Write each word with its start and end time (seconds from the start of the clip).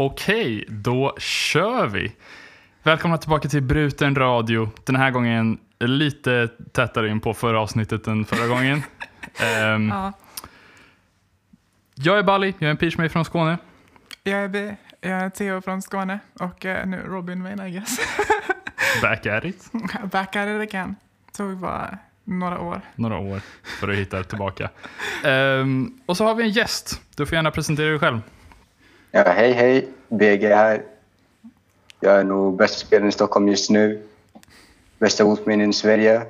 Okej, 0.00 0.64
då 0.68 1.14
kör 1.18 1.86
vi. 1.86 2.12
Välkomna 2.82 3.18
tillbaka 3.18 3.48
till 3.48 3.62
Bruten 3.62 4.14
Radio. 4.16 4.70
Den 4.84 4.96
här 4.96 5.10
gången 5.10 5.58
lite 5.80 6.48
tätare 6.72 7.08
in 7.08 7.20
på 7.20 7.34
förra 7.34 7.60
avsnittet 7.60 8.06
än 8.06 8.24
förra 8.24 8.46
gången. 8.46 8.82
Ehm, 9.40 9.88
Ja, 9.88 10.12
jag 11.94 12.18
är 12.18 12.22
Bali, 12.22 12.54
jag 12.58 12.66
är 12.66 12.70
en 12.70 12.76
pitchmate 12.76 13.08
från 13.08 13.24
Skåne. 13.24 13.58
jag 14.22 14.38
är 14.38 14.48
B, 14.48 14.76
jag 15.00 15.10
är 15.10 15.30
Theo 15.30 15.60
från 15.60 15.82
Skåne 15.82 16.18
och 16.40 16.66
eh, 16.66 16.86
nu 16.86 16.96
Robin 17.06 17.42
Wayne 17.42 17.68
I 17.68 17.70
guess. 17.70 17.98
Back 19.02 19.26
at 19.26 19.44
it. 19.44 19.70
Back 20.12 20.36
at 20.36 20.48
it 20.48 20.74
again. 20.74 20.96
Tog 21.36 21.56
bara 21.58 21.98
några 22.24 22.60
år. 22.60 22.80
Några 22.94 23.18
år 23.18 23.40
för 23.80 23.88
att 23.88 23.96
hitta 23.96 24.22
tillbaka. 24.24 24.70
Ehm, 25.24 26.00
och 26.06 26.16
så 26.16 26.24
har 26.24 26.34
vi 26.34 26.42
en 26.42 26.50
gäst. 26.50 27.00
Du 27.16 27.26
får 27.26 27.34
gärna 27.34 27.50
presentera 27.50 27.90
dig 27.90 27.98
själv. 27.98 28.20
Ja, 29.10 29.22
hej 29.22 29.52
hej, 29.52 29.88
BG 30.08 30.54
här. 30.54 30.82
Jag 32.00 32.20
är 32.20 32.24
nog 32.24 32.56
bästa 32.56 32.86
spelaren 32.86 33.08
i 33.08 33.12
Stockholm 33.12 33.48
just 33.48 33.70
nu. 33.70 34.02
Bästa 34.98 35.24
motminnen 35.24 35.70
i 35.70 35.72
Sverige. 35.72 36.22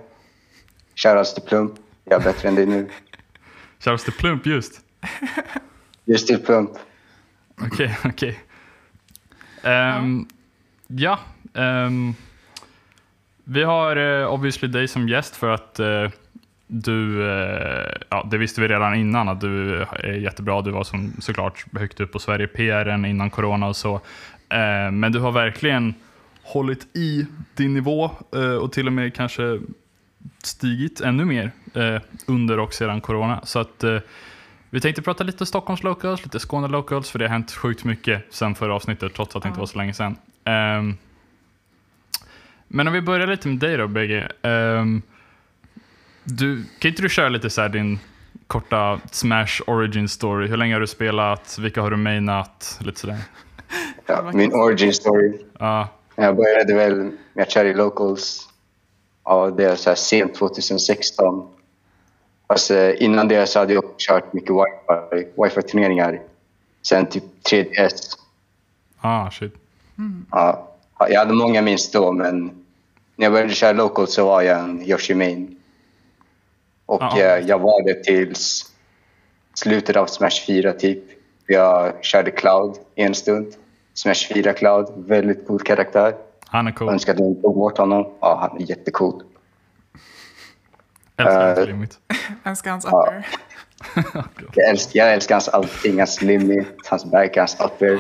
Shoutouts 0.95 1.35
till 1.35 1.43
Plump. 1.43 1.73
Jag 2.05 2.21
är 2.21 2.25
bättre 2.25 2.49
än 2.49 2.55
dig 2.55 2.67
nu. 2.67 2.89
Charles 3.79 4.05
de 4.05 4.11
Plump 4.11 4.47
just. 4.47 4.81
Just 6.05 6.27
till 6.27 6.39
Plump. 6.39 6.71
Okej, 7.61 7.99
okej. 8.05 8.39
Ehm, 9.63 10.27
ja, 10.87 11.19
ehm, 11.55 12.15
vi 13.45 13.63
har 13.63 13.97
uh, 13.97 14.33
obviously 14.33 14.69
dig 14.69 14.89
som 14.89 15.09
gäst 15.09 15.37
för 15.37 15.51
att 15.51 15.79
eh, 15.79 16.11
du, 16.69 17.31
eh, 17.31 17.93
ja 18.09 18.29
det 18.31 18.39
visste 18.39 18.61
vi 18.61 18.69
redan 18.69 18.95
innan 18.95 19.29
att 19.29 19.41
du 19.41 19.83
är 19.83 20.13
jättebra. 20.13 20.63
Du 20.63 20.71
var 20.71 20.85
som, 20.85 21.13
såklart 21.19 21.65
högt 21.73 22.01
upp 22.01 22.13
på 22.13 22.19
Sverige 22.19 22.47
PRn 22.47 23.05
innan 23.05 23.31
corona 23.31 23.67
och 23.67 23.77
så. 23.77 23.95
Eh, 24.49 24.91
men 24.93 25.13
du 25.13 25.19
har 25.19 25.33
verkligen 25.33 25.95
hållit 26.43 26.97
i 26.97 27.27
din 27.55 27.75
nivå 27.75 28.11
eh, 28.35 28.55
och 28.55 28.73
till 28.73 28.87
och 28.87 28.93
med 28.93 29.15
kanske 29.15 29.61
stigit 30.43 31.01
ännu 31.01 31.25
mer 31.25 31.51
under 32.27 32.59
och 32.59 32.75
sedan 32.75 33.01
corona. 33.01 33.41
Så 33.45 33.59
att 33.59 33.85
vi 34.71 34.81
tänkte 34.81 35.03
prata 35.03 35.25
lite 35.25 35.47
Stockholms 35.47 35.83
locals, 35.83 36.25
lite 36.25 36.41
Skåne 36.41 36.69
locals, 36.69 37.11
för 37.11 37.19
det 37.19 37.25
har 37.25 37.31
hänt 37.31 37.53
sjukt 37.53 37.85
mycket 37.85 38.27
sen 38.31 38.55
förra 38.55 38.75
avsnittet, 38.75 39.15
trots 39.15 39.37
att 39.37 39.43
det 39.43 39.49
inte 39.49 39.61
var 39.61 39.67
så 39.67 39.79
länge 39.79 39.95
sedan. 39.95 40.17
Ehm, 40.45 40.97
men 42.69 42.87
om 42.87 42.93
vi 42.93 43.01
börjar 43.01 43.27
lite 43.27 43.49
med 43.49 43.59
dig 43.59 43.77
då, 43.77 43.89
BG. 43.89 44.29
Du, 46.31 46.65
kan 46.79 46.89
inte 46.89 47.03
du 47.03 47.09
köra 47.09 47.29
lite 47.29 47.51
så 47.51 47.61
här 47.61 47.69
din 47.69 47.99
korta 48.47 49.01
Smash 49.11 49.63
origin 49.67 50.09
story? 50.09 50.49
Hur 50.49 50.57
länge 50.57 50.75
har 50.75 50.81
du 50.81 50.87
spelat? 50.87 51.59
Vilka 51.59 51.83
har 51.83 51.91
du 51.91 51.97
mainat? 51.97 52.79
Lite 52.81 53.01
sådär. 53.01 53.17
Ja, 54.07 54.31
min 54.35 54.53
origin 54.53 54.93
story. 54.95 55.39
Ja, 55.59 55.89
Jag 56.17 56.37
började 56.37 56.75
väl 56.75 57.11
med 57.33 57.43
att 57.43 57.51
köra 57.51 57.69
i 57.69 57.75
locals. 57.75 58.49
Ja, 59.25 59.51
det 59.51 59.65
är 59.65 59.77
så 59.77 59.91
här 59.91 59.95
sent 59.95 60.35
2016. 60.35 61.49
Alltså, 62.47 62.93
innan 62.95 63.29
det 63.29 63.47
så 63.47 63.59
hade 63.59 63.75
jag 63.75 63.85
kört 63.99 64.33
mycket 64.33 64.51
wifi, 64.51 65.29
wifi-turneringar. 65.37 66.21
Sen 66.83 67.07
typ 67.07 67.25
3DS. 67.51 68.17
ah, 69.01 69.31
shit. 69.31 69.55
Ja, 70.31 70.69
jag 70.99 71.19
hade 71.19 71.35
många 71.35 71.63
minst 71.63 71.93
då, 71.93 72.13
men 72.13 72.45
när 73.17 73.27
jag 73.27 73.33
började 73.33 73.55
köra 73.55 73.73
local 73.73 74.09
så 74.09 74.27
var 74.27 74.43
jag 74.43 74.61
en 74.61 74.83
Yoshi 74.83 75.15
main. 75.15 75.58
Och 76.89 77.03
Ja. 77.03 77.19
eh, 77.21 77.47
jag 77.47 77.59
var 77.59 77.83
det 77.85 78.05
tills 78.05 78.73
slutet 79.55 79.97
av 79.97 80.07
Smash 80.07 80.47
4 80.47 80.73
typ. 80.73 81.03
Jag 81.47 82.05
körde 82.05 82.31
Cloud 82.31 82.77
en 82.95 83.15
stund. 83.15 83.55
Smash 83.95 84.29
4 84.35 84.53
Cloud, 84.53 84.87
väldigt 84.97 85.47
cool 85.47 85.61
karaktär. 85.61 86.15
Han 86.47 86.67
är 86.67 86.71
Jag 86.71 86.79
cool. 86.79 86.89
önskar 86.89 87.13
att 87.13 87.19
de 87.19 87.43
tog 87.43 87.55
bort 87.55 87.79
honom. 87.79 88.13
Ja, 88.21 88.49
han 88.51 88.63
är 88.63 88.71
jättecool. 88.71 89.23
Älskar 91.17 91.47
hans 91.47 91.59
Eh, 91.59 91.67
limit. 91.67 91.99
Älskar 92.45 92.71
hans 92.71 92.85
Ja. 92.91 93.03
upper. 93.07 93.27
Jag 94.55 94.69
älskar, 94.71 94.99
jag 95.01 95.13
älskar 95.15 95.35
hans 95.35 95.49
allting, 95.49 95.99
hans 95.99 96.23
limit, 96.23 96.67
hans 96.87 97.05
back, 97.05 97.37
hans 97.37 97.57
upper. 97.61 97.99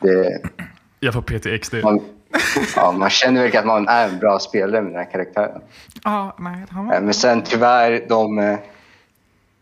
Det, 0.00 0.40
Jag 1.00 1.14
får 1.14 1.22
PTXD. 1.22 1.74
man, 1.82 2.00
ja, 2.76 2.92
man 2.92 3.10
känner 3.10 3.42
verkligen 3.42 3.60
att 3.62 3.66
man 3.66 3.88
är 3.88 4.08
en 4.08 4.18
bra 4.18 4.38
spelare 4.38 4.82
med 4.82 4.92
den 4.92 4.98
här 4.98 5.10
karaktären. 5.12 5.60
Ja, 6.04 6.36
nej, 6.38 6.64
han 6.70 6.90
Eh. 6.92 7.02
Men 7.02 7.14
sen 7.14 7.42
tyvärr, 7.42 8.06
de 8.08 8.38
eh, 8.38 8.58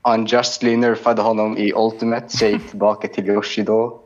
unjustly 0.08 0.76
nerfade 0.76 1.22
honom 1.22 1.58
i 1.58 1.72
Ultimate, 1.76 2.28
så 2.28 2.44
jag 2.44 2.52
gick 2.52 2.68
tillbaka 2.68 3.08
till 3.08 3.28
Yoshi 3.28 3.62
då. 3.62 4.00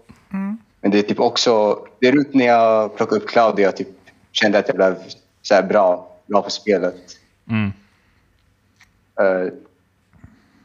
Men 0.80 0.90
det 0.90 0.98
är 0.98 1.02
typ 1.02 1.20
också, 1.20 1.78
det 2.00 2.06
är 2.08 2.12
runt 2.12 2.34
när 2.34 2.46
jag 2.46 2.96
plockade 2.96 3.20
upp 3.20 3.28
Cloud 3.28 3.58
jag 3.58 3.76
typ 3.76 3.88
kände 4.32 4.58
att 4.58 4.68
jag 4.68 4.76
blev 4.76 4.94
så 5.42 5.54
här 5.54 5.62
bra, 5.62 6.08
bra 6.26 6.42
på 6.42 6.50
spelet. 6.50 6.94
Mm. 7.50 7.72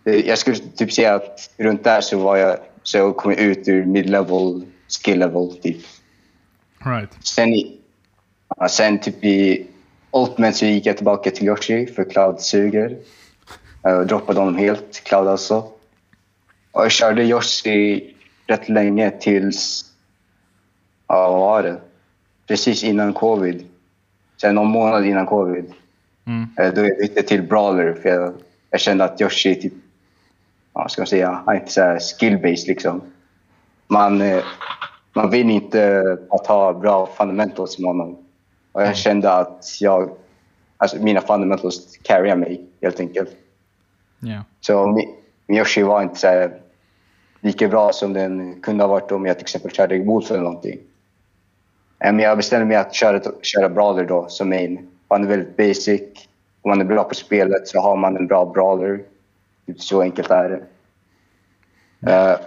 Det- 0.03 0.28
jag 0.28 0.38
skulle 0.38 0.58
typ 0.58 0.94
säga 0.94 1.16
att 1.16 1.50
runt 1.58 1.84
där 1.84 2.02
så 2.02 2.18
var 2.18 2.38
jag, 2.38 2.58
så 2.84 2.97
jag 2.97 3.18
kom 3.18 3.31
ut 3.31 3.68
ur 3.68 3.86
mid-level, 3.86 4.66
skill-level 4.88 5.62
typ. 5.62 5.78
Right. 6.86 7.09
Sen, 7.24 7.50
i, 7.50 7.78
sen 8.69 9.00
typ 9.00 9.24
i 9.24 9.68
Ultimate 10.12 10.53
så 10.53 10.66
gick 10.66 10.86
jag 10.86 10.96
tillbaka 10.96 11.31
till 11.31 11.47
Yoshi 11.47 11.86
för 11.88 12.03
Cloud 12.03 12.41
suger. 12.41 12.97
Uh, 13.88 14.00
droppade 14.00 14.40
honom 14.40 14.56
helt, 14.56 15.03
Cloud 15.03 15.28
alltså. 15.28 15.68
Och 16.72 16.84
jag 16.84 16.92
körde 16.92 17.24
Yoshi 17.24 18.13
rätt 18.47 18.69
länge 18.69 19.09
tills... 19.09 19.86
Ja, 21.08 21.30
vad 21.30 21.40
var 21.40 21.63
det? 21.63 21.81
Precis 22.47 22.84
innan 22.84 23.13
covid. 23.13 23.66
Sen 24.42 24.56
någon 24.56 24.68
månad 24.68 25.06
innan 25.06 25.25
covid. 25.25 25.74
Mm. 26.25 26.47
Eh, 26.58 26.74
Då 26.74 26.81
jag 26.81 26.97
bytte 26.97 27.22
till 27.22 27.42
Brawler 27.42 27.94
för 27.94 28.09
jag, 28.09 28.34
jag 28.69 28.80
kände 28.80 29.03
att 29.03 29.22
Yoshi 29.22 29.56
typ... 29.56 29.74
Ja, 30.74 30.90
ska 30.90 31.02
man 31.02 31.08
säga? 31.08 31.42
Han 31.46 31.56
är 31.56 31.59
inte 31.59 31.72
så 31.72 31.81
skill-based 32.00 32.68
liksom. 32.68 33.02
Man, 33.88 34.22
eh, 34.22 34.44
man 35.13 35.30
vill 35.30 35.50
inte 35.50 36.03
att 36.30 36.47
ha 36.47 36.74
bra 36.74 37.09
fundamentals 37.18 37.80
med 37.80 37.88
honom. 37.88 38.18
Och 38.73 38.81
jag 38.81 38.95
kände 38.97 39.34
att 39.34 39.78
jag... 39.81 40.09
Alltså 40.78 40.97
mina 40.97 41.22
fundamentals 41.22 41.97
carryar 42.01 42.35
mig 42.35 42.66
helt 42.81 43.00
enkelt. 43.00 43.29
Yeah. 44.25 44.41
Så 44.61 44.73
mi- 44.73 45.16
min 45.47 45.57
Yoshi 45.57 45.84
var 45.84 46.01
inte 46.01 46.16
så 46.19 46.50
lika 47.39 47.67
bra 47.67 47.91
som 47.94 48.13
den 48.13 48.62
kunde 48.62 48.83
ha 48.83 48.88
varit 48.88 49.12
om 49.12 49.25
jag 49.25 49.35
till 49.38 49.44
exempel 49.44 49.72
körde 49.72 50.00
Wolf 50.03 50.31
eller 50.31 50.41
någonting. 50.41 50.79
Men 52.00 52.19
jag 52.19 52.38
bestämde 52.38 52.66
mig 52.66 52.78
att 52.78 52.94
köra, 52.94 53.22
köra 53.41 53.69
Brawler 53.69 54.03
då 54.03 54.28
som 54.29 54.50
main. 54.50 54.89
Han 55.07 55.23
är 55.23 55.28
väldigt 55.28 55.57
basic. 55.57 56.01
Om 56.62 56.69
man 56.69 56.81
är 56.81 56.85
bra 56.85 57.03
på 57.03 57.16
spelet 57.16 57.67
så 57.67 57.79
har 57.79 57.95
man 57.95 58.17
en 58.17 58.28
bra 58.28 58.45
Brawler. 58.45 59.03
Så 59.78 60.01
enkelt 60.01 60.31
är 60.31 60.50
det. 62.00 62.12
Eh, 62.12 62.39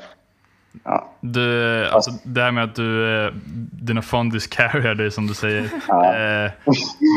ja. 0.85 1.13
Du, 1.21 1.87
alltså, 1.89 2.11
det 2.25 2.43
här 2.43 2.51
med 2.51 2.65
att 2.65 2.75
du, 2.75 3.25
eh, 3.27 3.33
dina 3.73 4.03
fondis 4.03 4.47
carryar 4.47 4.95
dig 4.95 5.11
som 5.11 5.27
du 5.27 5.35
säger. 5.35 5.69
Ja. 5.89 6.17
Eh, 6.17 6.51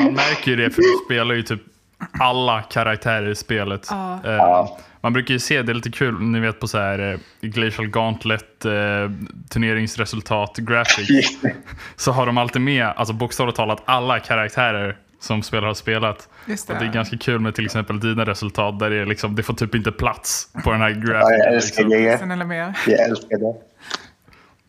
man 0.03 0.13
märker 0.13 0.51
ju 0.51 0.57
det 0.57 0.69
för 0.69 0.81
du 0.81 1.05
spelar 1.05 1.35
ju 1.35 1.41
typ 1.43 1.61
alla 2.19 2.61
karaktärer 2.61 3.29
i 3.29 3.35
spelet. 3.35 3.87
Ja. 3.89 4.19
Eh, 4.25 4.31
Ja. 4.31 4.77
Man 5.01 5.13
brukar 5.13 5.33
ju 5.33 5.39
se, 5.39 5.61
det 5.61 5.71
är 5.71 5.73
lite 5.73 5.91
kul, 5.91 6.19
ni 6.21 6.39
vet 6.39 6.59
på 6.59 6.67
så 6.67 6.77
här 6.77 7.11
eh, 7.13 7.19
Glacial 7.41 7.87
Gauntlet 7.87 8.65
eh, 8.65 8.71
turneringsresultat 9.49 10.57
graphics. 10.57 11.29
så 11.95 12.11
har 12.11 12.25
de 12.25 12.37
alltid 12.37 12.61
med, 12.61 12.87
alltså 12.87 13.13
bokstavligt 13.13 13.55
talat 13.57 13.81
alla 13.85 14.19
karaktärer 14.19 14.97
som 15.19 15.41
spelare 15.43 15.67
har 15.69 15.73
spelat. 15.73 16.29
Just 16.47 16.69
Och 16.69 16.75
det. 16.75 16.81
det 16.81 16.87
är 16.89 16.93
ganska 16.93 17.17
kul 17.17 17.39
med 17.39 17.55
till 17.55 17.65
exempel 17.65 17.99
dina 17.99 18.25
resultat 18.25 18.79
där 18.79 18.89
det, 18.89 18.95
är 18.95 19.05
liksom, 19.05 19.35
det 19.35 19.43
får 19.43 19.53
typ 19.53 19.75
inte 19.75 19.91
plats 19.91 20.47
på 20.63 20.71
den 20.71 20.81
här 20.81 20.89
ja, 20.89 20.95
grafiken. 20.95 21.37
jag 21.39 21.53
älskar 21.53 21.83
liksom. 21.83 22.03
det. 22.03 22.17
Sen 22.17 22.31
eller 22.31 22.45
mer. 22.45 22.73
Jag 22.87 22.99
älskar 23.09 23.37
det. 23.37 23.53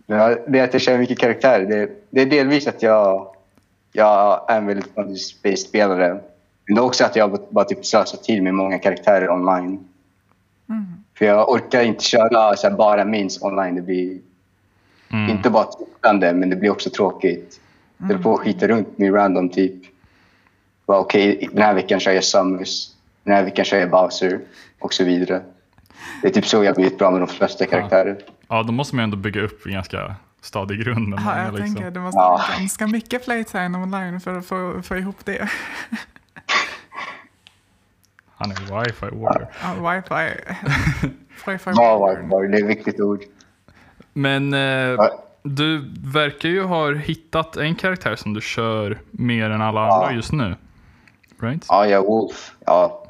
Ja, 0.07 0.37
det 0.49 0.59
är 0.59 0.65
att 0.65 0.73
jag 0.73 0.83
kör 0.83 0.99
mycket 0.99 1.19
karaktärer. 1.19 1.67
Det, 1.67 1.91
det 2.11 2.21
är 2.23 2.27
delvis 2.27 2.67
att 2.67 2.83
jag, 2.83 3.35
jag 3.93 4.51
är 4.51 4.57
en 4.57 4.67
väldigt 4.67 5.21
space-spelare. 5.23 6.21
Men 6.67 6.75
det 6.75 6.81
är 6.81 6.85
också 6.85 7.05
att 7.05 7.17
jag 7.17 7.39
bara, 7.51 7.65
typ 7.65 7.87
slösar 7.87 8.19
tid 8.19 8.43
med 8.43 8.55
många 8.55 8.79
karaktärer 8.79 9.31
online. 9.31 9.85
För 11.19 11.25
jag 11.25 11.49
orkar 11.49 11.83
inte 11.83 12.05
köra 12.05 12.57
så 12.57 12.69
här, 12.69 12.77
bara 12.77 13.05
minst 13.05 13.43
online. 13.43 13.75
Det 13.75 13.83
blir 13.83 14.19
Mm. 15.13 15.31
inte 15.31 15.51
bara 15.51 15.65
tittande, 15.65 16.33
men 16.35 16.51
det 16.51 16.57
blir 16.57 16.71
också 16.71 16.91
tråkigt. 16.91 17.61
Jag 17.99 18.07
håller 18.07 18.23
på 18.23 18.35
att 18.35 18.41
skita 18.41 18.69
runt 18.69 18.99
med 18.99 19.15
random 19.15 19.49
typ. 19.49 19.75
Bara, 20.91 21.01
Okej, 21.01 21.49
den 21.53 21.63
här 21.63 21.75
veckan 21.75 22.01
kör 22.01 22.13
jag 22.13 22.25
Summers. 22.25 22.87
Den 23.25 23.35
här 23.35 23.43
veckan 23.45 23.65
kör 23.65 23.79
jag 23.79 23.91
Bowser. 23.91 24.41
Och 24.79 24.95
så 24.95 25.05
vidare. 25.05 25.43
Det 26.23 26.29
är 26.29 26.33
typ 26.33 26.47
så 26.47 26.65
jag 26.65 26.75
blivit 26.75 26.99
bra 26.99 27.11
med 27.11 27.21
de 27.21 27.29
flesta 27.29 27.67
karaktärer. 27.67 28.19
Ja, 28.49 28.63
då 28.63 28.73
måste 28.73 28.97
man 28.97 29.03
ju 29.03 29.05
ändå 29.05 29.17
bygga 29.17 29.41
upp 29.43 29.67
en 29.67 29.73
ganska 29.73 30.15
stadig 30.41 30.85
grund. 30.85 31.09
med 31.09 31.19
Ja, 31.27 31.43
jag 31.45 31.55
liksom. 31.55 31.75
tänker 31.75 31.91
det 31.91 32.01
måste 32.01 32.19
Ja. 32.19 32.29
vara 32.31 32.59
ganska 32.59 32.87
mycket 32.87 33.25
playtime 33.25 33.79
online 33.79 34.21
för 34.21 34.39
att 34.39 34.47
få, 34.47 34.83
få 34.83 34.97
ihop 34.97 35.17
det. 35.25 35.49
Han 38.37 38.51
är 38.51 38.55
wifi 38.85 39.07
warrior. 39.17 39.47
Ja, 39.63 39.75
wifi. 39.95 40.41
wifi 41.47 41.71
Ja, 41.75 42.07
wifi, 42.31 42.49
det 42.53 42.59
är 42.59 42.63
ett 42.65 42.69
viktigt 42.71 43.01
ord. 43.01 43.21
Men 44.13 44.55
eh, 44.55 44.61
Ja. 44.61 45.25
du 45.43 45.91
verkar 46.05 46.49
ju 46.49 46.63
ha 46.63 46.95
hittat 46.95 47.57
en 47.57 47.75
karaktär 47.75 48.17
som 48.17 48.35
du 48.35 48.41
kör 48.41 48.99
mer 49.11 49.51
än 49.51 49.63
alla 49.63 49.81
Ja. 49.81 49.95
andra 50.03 50.13
just 50.17 50.33
nu. 50.33 50.55
Right? 51.43 51.65
Ja, 51.69 51.87
jag 51.87 52.05
är 52.05 52.07
Wolf. 52.09 52.55
Ja. 52.67 53.03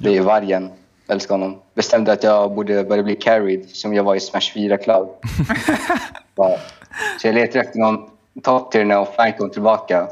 Det 0.00 0.16
är 0.16 0.22
vargen. 0.22 0.70
Älskar 1.08 1.34
honom. 1.34 1.58
Bestämde 1.74 2.12
att 2.12 2.22
jag 2.22 2.54
borde 2.54 2.84
börja 2.84 3.02
bli 3.02 3.16
carried 3.16 3.70
som 3.70 3.94
jag 3.94 4.04
var 4.04 4.14
i 4.14 4.20
Smash 4.20 4.52
4 4.54 4.76
Cloud. 4.76 5.08
Ja. 6.38 6.58
Så 7.20 7.26
jag 7.28 7.34
letade 7.34 7.60
efter 7.60 7.78
någon 7.78 8.10
top 8.42 8.72
tier 8.72 8.84
när 8.84 8.98
offline 8.98 9.32
kom 9.38 9.50
tillbaka. 9.50 10.08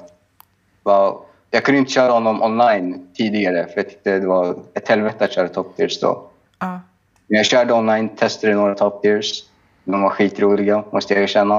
Bara, 0.82 1.14
Jag 1.50 1.64
kunde 1.64 1.78
inte 1.78 1.92
köra 1.92 2.12
honom 2.12 2.42
online 2.42 3.08
tidigare 3.14 3.66
för 3.66 3.76
jag 3.76 3.88
tyckte 3.88 4.18
det 4.18 4.26
var 4.26 4.56
ett 4.74 4.88
helvete 4.88 5.24
att 5.24 5.32
köra 5.32 5.48
top 5.48 5.76
tiers 5.76 6.00
då. 6.00 6.26
Ja. 6.58 6.80
Men 7.26 7.36
jag 7.36 7.46
körde 7.46 7.72
online, 7.72 8.08
testade 8.08 8.54
några 8.54 8.74
top 8.74 9.02
tiers. 9.02 9.44
De 9.84 10.02
var 10.02 10.10
skitroliga, 10.10 10.84
måste 10.90 11.14
jag 11.14 11.22
erkänna. 11.22 11.56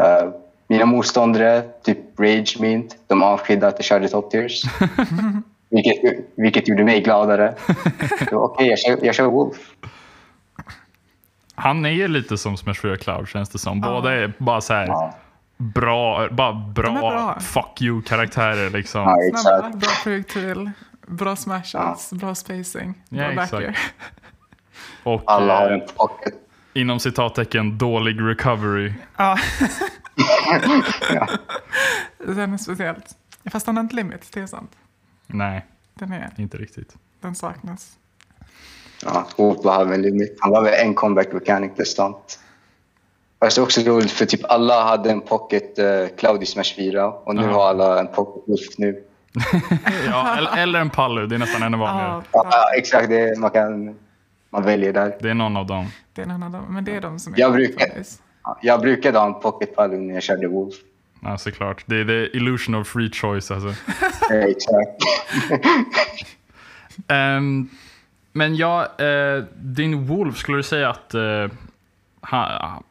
Uh, 0.00 0.30
mina 0.68 0.86
motståndare, 0.86 1.62
typ 1.82 1.98
Rage 2.20 2.56
Mint, 2.60 2.96
de 3.06 3.22
avskydde 3.22 3.66
att 3.66 3.74
jag 3.78 3.84
körde 3.84 4.08
top 4.08 4.30
tiers. 4.30 4.62
vilket, 5.70 6.24
vilket 6.36 6.68
gjorde 6.68 6.84
mig 6.84 7.00
gladare. 7.00 7.54
Okej, 8.32 8.68
jag, 8.68 8.78
kör, 8.78 8.98
jag 9.02 9.14
kör 9.14 9.24
Wolf. 9.26 9.56
Han 11.54 11.84
är 11.86 11.90
ju 11.90 12.08
lite 12.08 12.38
som 12.38 12.56
Smash 12.56 12.74
4 12.74 12.96
Cloud 12.96 13.28
känns 13.28 13.48
det 13.48 13.58
som. 13.58 13.78
Ja. 13.78 13.88
Båda 13.90 14.12
är 14.12 14.32
bara 14.38 14.60
så 14.60 14.72
här 14.74 14.86
Ja, 14.86 15.14
bra, 15.56 16.28
bara 16.30 16.52
bra, 16.52 16.92
bra. 16.92 17.38
fuck 17.40 17.82
you-karaktärer 17.82 18.70
liksom. 18.70 19.00
ja 19.02 19.16
exakt. 19.28 19.74
bra 19.76 19.90
projektil, 20.04 20.70
bra 21.06 21.36
smashes, 21.36 22.12
bra 22.12 22.34
spacing, 22.34 22.94
Ja, 23.08 23.16
bra 23.18 23.30
exakt. 23.30 23.50
backer. 23.52 23.78
Och 25.02 25.22
Alla 25.26 25.56
har 25.58 25.70
eh, 25.70 25.74
en 25.74 25.80
pocket. 25.96 26.34
inom 26.74 27.00
citattecken 27.00 27.78
dålig 27.78 28.16
recovery. 28.20 28.92
Ja. 29.16 29.38
Den 32.26 32.52
är 32.52 32.58
speciellt. 32.58 33.16
Fast 33.50 33.66
den 33.66 33.76
har 33.76 33.82
inte 33.84 33.96
limit, 33.96 34.32
det 34.32 34.40
är 34.40 34.46
sant. 34.46 34.70
Nej, 35.26 35.66
Den, 35.94 36.12
är, 36.12 36.30
inte 36.36 36.56
riktigt. 36.56 36.94
den 37.20 37.34
saknas. 37.34 37.92
Ja, 39.04 39.26
Wolf 39.36 39.64
var 39.64 39.84
väldigt 39.84 40.14
mycket. 40.14 40.36
Han 40.40 40.50
var 40.50 40.62
väl 40.62 40.74
en 40.86 40.94
comeback 40.94 41.32
mechanic 41.32 41.70
konstant. 41.76 42.38
Fast 43.40 43.56
det 43.56 43.60
är 43.60 43.62
också 43.62 43.80
roligt 43.80 44.10
för 44.10 44.26
typ 44.26 44.44
alla 44.50 44.84
hade 44.84 45.10
en 45.10 45.20
pocket 45.20 45.78
uh, 45.78 46.06
Cloud 46.18 46.42
i 46.42 46.46
Smash 46.46 46.74
4 46.76 47.06
och 47.06 47.34
nu 47.34 47.42
Ja. 47.42 47.48
har 47.52 47.68
alla 47.68 48.00
en 48.00 48.06
pocket 48.08 48.42
Wolf 48.48 48.78
nu. 48.78 49.04
Ja, 50.06 50.36
eller, 50.36 50.56
eller 50.56 50.80
en 50.80 50.90
Pallu, 50.90 51.26
det 51.26 51.34
är 51.34 51.38
nästan 51.38 51.62
ännu 51.62 51.76
vanligare. 51.78 52.10
Ja, 52.10 52.22
Ja, 52.32 52.48
ja, 52.50 52.78
exakt, 52.78 53.08
det, 53.08 53.20
är- 53.20 53.36
man, 53.36 53.50
kan, 53.50 53.98
man 54.50 54.62
väljer 54.62 54.92
där. 54.92 55.16
Det 55.20 55.30
är 55.30 55.34
någon 55.34 55.56
av 55.56 55.66
dem. 55.66 55.86
det 56.12 56.20
är 56.20 56.24
en 56.26 56.30
annan, 56.42 56.64
men 56.68 56.84
det 56.84 56.96
är 56.96 57.00
de 57.00 57.18
som 57.18 57.34
är 57.34 57.38
Jag 57.38 57.52
brukar-. 57.52 58.04
Jag 58.62 58.80
brukade 58.80 59.18
ha 59.18 59.26
en 59.26 59.40
pocket 59.40 59.76
Palu 59.76 59.96
när 59.96 60.14
jag 60.14 60.22
körde 60.22 60.48
Wolf. 60.48 60.74
Ja, 61.22 61.38
såklart. 61.38 61.82
Det 61.86 61.96
är 61.96 62.04
the 62.04 62.36
illusion 62.36 62.74
of 62.74 62.88
free 62.88 63.10
choice 63.10 63.50
alltså. 63.50 63.74
Exakt. 64.34 65.02
Ehm, 67.08 67.68
men 68.32 68.56
ja, 68.56 68.98
eh, 68.98 69.44
din 69.54 70.06
Wolf, 70.06 70.36
skulle 70.36 70.58
du 70.58 70.62
säga 70.62 70.90
att... 70.90 71.14
eh, 71.14 71.46
ha, 72.20 72.82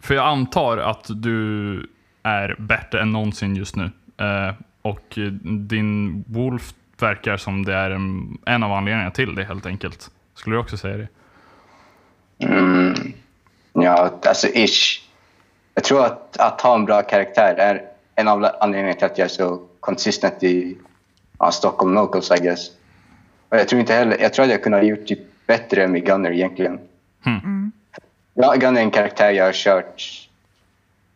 för 0.00 0.14
jag 0.14 0.26
antar 0.26 0.78
att 0.78 1.06
du 1.08 1.86
är 2.22 2.56
bättre 2.58 3.00
än 3.02 3.10
någonsin 3.10 3.56
just 3.56 3.76
nu. 3.76 3.90
Eh, 4.16 4.54
och 4.82 5.18
din 5.42 6.24
Wolf 6.28 6.74
verkar 6.98 7.36
som 7.36 7.64
det 7.64 7.74
är 7.74 7.90
en, 7.90 8.38
en 8.46 8.62
av 8.62 8.72
anledningarna 8.72 9.10
till 9.10 9.34
det 9.34 9.44
helt 9.44 9.66
enkelt. 9.66 10.10
Skulle 10.34 10.56
du 10.56 10.60
också 10.60 10.76
säga 10.76 10.96
det? 10.96 11.08
Mm. 12.46 12.94
Ja, 13.72 14.18
alltså 14.22 14.46
ish. 14.46 15.02
Jag 15.74 15.84
tror 15.84 16.04
att, 16.04 16.36
att 16.36 16.60
ha 16.60 16.74
en 16.74 16.84
bra 16.84 17.02
karaktär 17.02 17.54
är 17.54 17.82
en 18.14 18.28
av 18.28 18.44
anledningarna 18.60 18.94
till 18.94 19.06
att 19.06 19.18
jag 19.18 19.24
är 19.24 19.28
så 19.28 19.62
consistent 19.80 20.42
i 20.42 20.78
ja, 21.38 21.50
Stockholm 21.50 21.94
Locals, 21.94 22.30
I 22.30 22.34
guess. 22.42 22.70
Och 23.48 23.56
jag 23.56 23.68
tror 23.68 23.80
inte 23.80 23.94
heller, 23.94 24.18
jag 24.20 24.32
tror 24.32 24.44
att 24.44 24.50
jag 24.50 24.62
kunde 24.62 24.78
ha 24.78 24.84
gjort 24.84 25.06
typ 25.06 25.46
bättre 25.46 25.88
med 25.88 26.06
Gunner 26.06 26.30
egentligen. 26.30 26.78
Ja, 28.34 28.54
Gunner 28.54 28.80
är 28.80 28.84
en 28.84 28.90
karaktär 28.90 29.30
jag 29.30 29.44
har 29.44 29.52
kört 29.52 30.28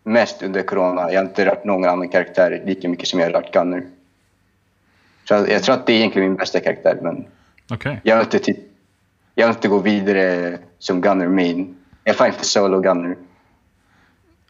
mest 0.03 0.43
under 0.43 0.63
corona. 0.63 1.13
Jag 1.13 1.21
har 1.21 1.27
inte 1.29 1.47
rört 1.47 1.65
någon 1.65 1.85
annan 1.85 2.09
karaktär 2.09 2.63
lika 2.67 2.89
mycket 2.89 3.09
som 3.09 3.21
jag 3.21 3.27
har 3.27 3.33
rört 3.33 3.53
Gunner. 3.53 3.83
Så 5.29 5.35
jag 5.49 5.63
tror 5.63 5.75
att 5.75 5.87
det 5.87 5.93
är 5.93 5.97
egentligen 5.97 6.29
min 6.29 6.37
bästa 6.37 6.61
karaktär, 6.61 6.99
men 7.03 7.25
Okej. 7.71 8.01
jag 8.03 8.17
vill 8.17 8.25
inte, 8.25 8.39
typ, 8.39 8.59
jag 9.35 9.47
vill 9.47 9.57
inte 9.57 9.69
gå 9.69 9.79
vidare 9.79 10.59
som 10.79 11.01
Gunner 11.01 11.29
main. 11.29 11.77
Jag 12.05 12.17
får 12.17 12.27
inte 12.27 12.45
solo 12.45 12.81
Gunner. 12.81 13.17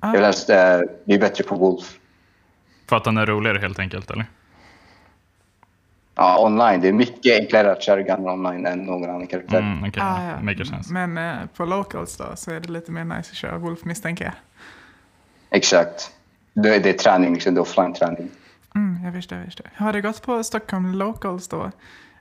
Jag 0.00 0.12
vill 0.12 0.22
helst 0.22 0.50
äh, 0.50 0.80
bli 1.04 1.18
bättre 1.18 1.44
på 1.44 1.54
Wolf. 1.54 1.98
För 2.88 2.96
att 2.96 3.04
den 3.04 3.16
är 3.16 3.26
roligare 3.26 3.58
helt 3.58 3.78
enkelt, 3.78 4.10
eller? 4.10 4.26
Ja, 6.14 6.44
online. 6.46 6.80
Det 6.80 6.88
är 6.88 6.92
mycket 6.92 7.40
enklare 7.40 7.72
att 7.72 7.82
köra 7.82 8.02
Gunner 8.02 8.32
online 8.32 8.66
än 8.66 8.78
någon 8.78 9.10
annan 9.10 9.26
karaktär. 9.26 9.58
Mm, 9.58 9.88
Okej, 9.88 10.02
Ah, 10.02 10.24
ja. 10.30 10.40
maker 10.42 10.64
sense. 10.64 10.92
Men 10.92 11.18
eh, 11.18 11.46
på 11.56 11.64
locals 11.64 12.16
då 12.16 12.24
så 12.36 12.50
är 12.50 12.60
det 12.60 12.68
lite 12.68 12.92
mer 12.92 13.04
nice 13.04 13.30
att 13.30 13.36
köra 13.36 13.58
Wolf 13.58 13.84
misstänker 13.84 14.24
jag. 14.24 14.34
Exakt. 15.50 16.10
Det, 16.52 16.78
det 16.78 16.88
är 16.88 16.92
träning, 16.98 17.34
liksom. 17.34 17.54
det 17.54 17.58
är 17.58 17.62
offline-träning. 17.62 18.28
Mm, 18.74 19.04
jag 19.04 19.14
förstår, 19.14 19.38
jag 19.38 19.44
förstår. 19.44 19.66
Har 19.76 19.92
det 19.92 20.00
gått 20.00 20.22
på 20.22 20.44
Stockholm 20.44 20.94
Locals 20.94 21.48
då? 21.48 21.70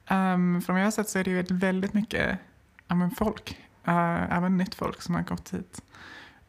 Um, 0.09 0.61
från 0.61 0.73
vad 0.75 0.79
jag 0.81 0.85
har 0.85 0.91
sett 0.91 1.09
så 1.09 1.19
är 1.19 1.23
det 1.23 1.31
ju 1.31 1.43
väldigt 1.49 1.93
mycket 1.93 2.37
ja, 2.87 2.95
men 2.95 3.11
folk, 3.11 3.57
uh, 3.87 4.37
även 4.37 4.57
nytt 4.57 4.75
folk 4.75 5.01
som 5.01 5.15
har 5.15 5.21
gått 5.21 5.53
hit. 5.53 5.81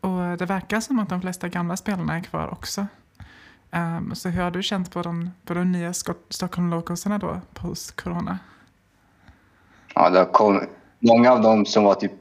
Och 0.00 0.38
det 0.38 0.46
verkar 0.46 0.80
som 0.80 0.98
att 0.98 1.08
de 1.08 1.20
flesta 1.20 1.48
gamla 1.48 1.76
spelarna 1.76 2.16
är 2.16 2.20
kvar 2.20 2.48
också. 2.52 2.86
Um, 3.70 4.14
så 4.14 4.28
hur 4.28 4.42
har 4.42 4.50
du 4.50 4.62
känt 4.62 4.90
på 4.90 5.02
de, 5.02 5.30
på 5.44 5.54
de 5.54 5.72
nya 5.72 5.92
Stockholm 6.28 6.70
Localsarna 6.70 7.18
då, 7.18 7.40
post-corona? 7.54 8.38
Ja, 9.94 10.10
det 10.10 10.24
kommit. 10.32 10.68
Många 10.98 11.32
av 11.32 11.42
dem 11.42 11.66
som 11.66 11.84
var 11.84 11.94
typ 11.94 12.12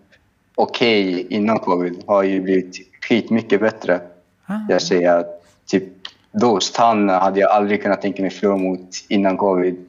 okej 0.56 1.27
innan 1.30 1.59
covid 1.59 2.04
har 2.07 2.24
ju 2.24 2.42
blivit 2.42 2.75
skitmycket 3.01 3.59
bättre. 3.59 4.01
Ah, 4.45 4.59
Jag 4.69 4.81
säger 4.81 5.19
att 5.19 5.45
typ 5.66 5.83
Dost, 6.31 6.77
han 6.77 7.09
hade 7.09 7.39
jag 7.39 7.51
aldrig 7.51 7.83
kunnat 7.83 8.01
tänka 8.01 8.21
mig 8.21 8.31
förlora 8.31 8.57
mot 8.57 8.89
innan 9.09 9.38
covid. 9.38 9.86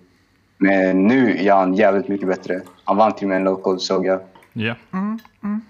Men 0.58 1.06
nu 1.06 1.38
är 1.38 1.52
han 1.52 1.74
jävligt 1.74 2.08
mycket 2.08 2.28
bättre. 2.28 2.60
Han 2.84 2.96
vann 2.96 3.12
till 3.12 3.24
och 3.24 3.28
med 3.28 3.36
en 3.36 3.44
local 3.44 3.80
såg 3.80 4.06
jag. 4.06 4.20
Ja. 4.54 4.74
Mm, 4.92 5.18
mm. 5.42 5.60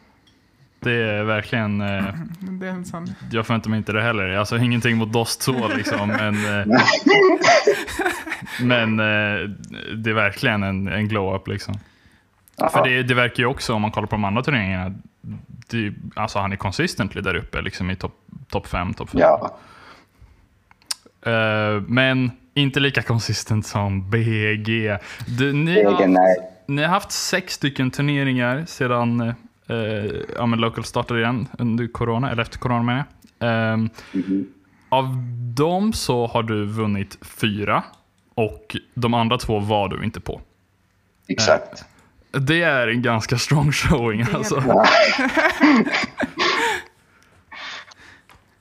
Det 0.81 0.93
är 0.93 1.25
verkligen... 1.25 1.81
Eh, 1.81 2.05
Det 2.41 2.67
är 2.67 2.71
en 2.71 2.85
sån... 2.85 3.14
jag 3.31 3.47
förväntar 3.47 3.71
mig 3.71 3.76
inte 3.76 3.93
det 3.93 4.03
heller. 4.03 4.29
Alltså 4.29 4.59
ingenting 4.59 4.97
mot 4.97 5.12
Dost 5.12 5.43
så 5.43 5.69
liksom. 5.69 6.09
men 6.19 6.35
eh, 6.35 6.81
men 8.61 9.00
eh, 9.00 9.49
det 9.97 10.11
är 10.11 10.14
verkligen 10.14 10.62
en, 10.62 10.88
en 10.88 11.09
glow-up 11.09 11.49
liksom. 11.49 11.75
För 12.73 12.85
det, 12.85 13.03
det 13.03 13.14
verkar 13.14 13.43
ju 13.43 13.47
också, 13.47 13.75
om 13.75 13.83
man 13.83 13.91
kollar 13.91 14.07
på 14.07 14.14
de 14.14 14.25
andra 14.25 14.43
turneringarna, 14.43 14.95
det, 15.71 15.95
alltså 16.17 16.38
han 16.38 16.53
är 16.53 16.57
consistently 16.57 17.21
där 17.21 17.35
uppe 17.35 17.62
liksom 17.62 17.91
i 17.91 17.97
topp 17.97 18.21
top 18.49 18.67
5, 18.67 18.95
topp 18.95 19.11
5. 19.11 19.21
Ja, 19.21 19.59
Eh, 21.26 21.83
men 21.87 22.31
inte 22.55 22.81
lika 22.81 23.03
konsistent 23.12 23.67
som 23.67 24.11
BG. 24.11 24.99
Du, 25.26 25.53
ni, 25.53 25.85
har 25.85 26.00
egen 26.00 26.17
haft, 26.17 26.26
nej. 26.26 26.37
Ni 26.66 26.83
har 26.83 26.88
haft 26.88 27.12
sex 27.12 27.54
stycken 27.54 27.90
turneringar 27.90 28.64
sedan 28.66 29.21
eh, 29.68 29.76
ja, 30.37 30.47
men 30.47 30.59
Local 30.61 30.85
startade 30.85 31.21
igen 31.21 31.49
under 31.59 31.87
corona, 31.87 32.30
eller 32.30 32.42
efter 32.42 32.59
corona 32.59 32.83
menar 32.83 33.04
jag. 33.38 33.49
Ehm, 33.73 33.88
Mhm. 34.12 34.47
Av 34.88 35.06
dem 35.54 35.92
så 35.92 36.26
har 36.26 36.42
du 36.42 36.66
vunnit 36.66 37.18
fyra 37.23 37.83
och 38.35 38.76
de 38.94 39.14
andra 39.14 39.38
två 39.38 39.59
var 39.59 39.88
du 39.88 40.04
inte 40.04 40.21
på. 40.21 40.40
Exakt. 41.28 41.85
Det 42.30 42.62
är 42.62 42.88
en 42.88 43.02
ganska 43.02 43.38
strong 43.38 43.73
showing 43.73 44.26
alltså. 44.35 44.62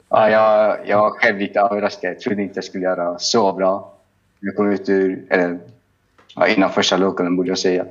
Ja, 0.10 0.30
jag, 0.30 0.78
jag 0.88 0.98
var 0.98 1.10
själv 1.10 1.38
lite 1.40 1.60
överraskad. 1.60 2.10
Jag 2.12 2.20
trodde 2.20 2.42
inte 2.42 2.58
jag 2.58 2.64
skulle 2.64 2.84
göra 2.84 3.20
så 3.20 3.54
bra. 3.54 3.94
Jag 4.40 4.56
kom 4.56 4.72
ut 4.72 4.90
ur, 4.90 5.26
eller 5.30 5.60
ja, 6.36 6.48
innan 6.48 6.70
första 6.70 6.98
localen 6.98 7.36
borde 7.36 7.50
jag 7.50 7.58
säga. 7.60 7.86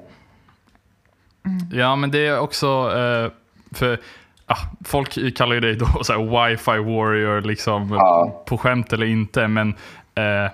Ja, 1.72 1.96
men 1.96 2.10
det 2.10 2.26
är 2.26 2.38
också, 2.38 2.66
eh, 2.66 3.30
för 3.74 3.98
ah, 4.46 4.56
folk 4.84 5.36
kallar 5.36 5.54
ju 5.54 5.60
dig 5.60 5.76
då 5.76 5.86
så 6.02 6.22
wifi 6.22 6.70
warrior 6.78 7.40
liksom 7.40 7.90
Ja. 7.92 8.42
på 8.46 8.58
skämt 8.58 8.92
eller 8.92 9.06
inte, 9.06 9.48
men 9.48 9.68
eh, 10.14 10.50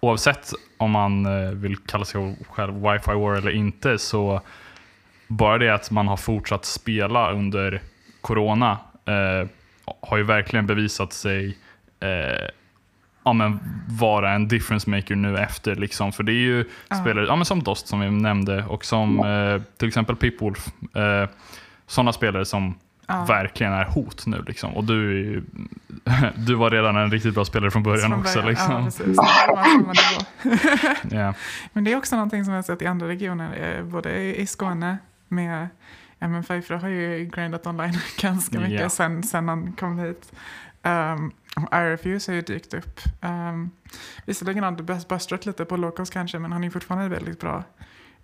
oavsett 0.00 0.50
om 0.78 0.90
man 0.90 1.26
eh, 1.26 1.50
vill 1.50 1.76
kalla 1.76 2.04
sig 2.04 2.36
själv 2.50 2.74
wifi 2.74 3.10
warrior 3.10 3.36
eller 3.38 3.50
inte 3.50 3.98
så 3.98 4.40
bara 5.28 5.58
det 5.58 5.74
att 5.74 5.90
man 5.90 6.08
har 6.08 6.16
fortsatt 6.16 6.64
spela 6.64 7.32
under 7.32 7.80
corona 8.20 8.78
eh, 9.06 9.48
har 10.02 10.16
ju 10.16 10.22
verkligen 10.22 10.66
bevisat 10.66 11.12
sig 11.12 11.58
eh, 12.00 12.48
ja, 13.24 13.32
men 13.32 13.60
vara 13.88 14.32
en 14.32 14.48
difference 14.48 14.90
maker 14.90 15.14
nu 15.16 15.38
efter. 15.38 15.76
Liksom. 15.76 16.12
För 16.12 16.22
det 16.22 16.32
är 16.32 16.42
ju 16.42 16.64
Ja. 16.88 16.96
spelare 16.96 17.26
ja, 17.26 17.36
men 17.36 17.44
som 17.44 17.62
Dost 17.62 17.88
som 17.88 18.00
vi 18.00 18.10
nämnde 18.10 18.64
och 18.64 18.84
som 18.84 19.20
eh, 19.20 19.62
till 19.78 19.88
exempel 19.88 20.16
Pipwolf. 20.16 20.66
Eh, 20.96 21.28
sådana 21.86 22.12
spelare 22.12 22.44
som 22.44 22.74
Ja. 23.06 23.24
verkligen 23.24 23.72
är 23.72 23.84
hot 23.84 24.26
nu. 24.26 24.44
Liksom. 24.46 24.76
Och 24.76 24.84
du, 24.84 24.94
ju, 25.18 25.42
du 26.36 26.54
var 26.54 26.70
redan 26.70 26.96
en 26.96 27.10
riktigt 27.10 27.34
bra 27.34 27.44
spelare 27.44 27.70
från 27.70 27.82
början 27.82 28.10
Från 28.10 28.20
också. 28.20 28.42
början. 28.42 28.84
Liksom. 28.84 29.14
Ja. 29.16 29.64
Ja. 31.10 31.34
Men 31.72 31.84
det 31.84 31.92
är 31.92 31.96
också 31.96 32.16
någonting 32.16 32.44
som 32.44 32.54
jag 32.54 32.64
sett 32.64 32.82
i 32.82 32.86
andra 32.86 33.08
regioner, 33.08 33.76
eh, 33.78 33.84
både 33.84 34.40
i 34.40 34.46
Skåne 34.46 34.98
med 35.28 35.68
Ja, 36.18 36.28
men 36.28 36.42
Pfeiffer 36.44 36.74
har 36.74 36.88
ju 36.88 37.24
grindat 37.34 37.66
online 37.66 37.94
ganska 38.20 38.60
mycket 38.60 38.80
Ja. 38.80 38.90
sen, 38.90 39.22
sen 39.22 39.48
han 39.48 39.72
kom 39.72 39.98
hit. 39.98 40.32
Um, 40.82 41.32
och 41.64 41.72
RFUs 41.74 42.26
har 42.26 42.34
ju 42.34 42.40
dykt 42.42 42.74
upp. 42.74 43.00
Um, 43.22 43.70
visserligen 44.26 44.64
har 44.64 44.70
han 44.72 44.86
bust- 44.86 45.08
bustrat 45.08 45.46
lite 45.46 45.64
på 45.64 45.76
locals 45.76 46.10
kanske, 46.10 46.38
men 46.38 46.52
han 46.52 46.64
är 46.64 46.70
fortfarande 46.70 47.08
väldigt 47.08 47.40
bra. 47.40 47.64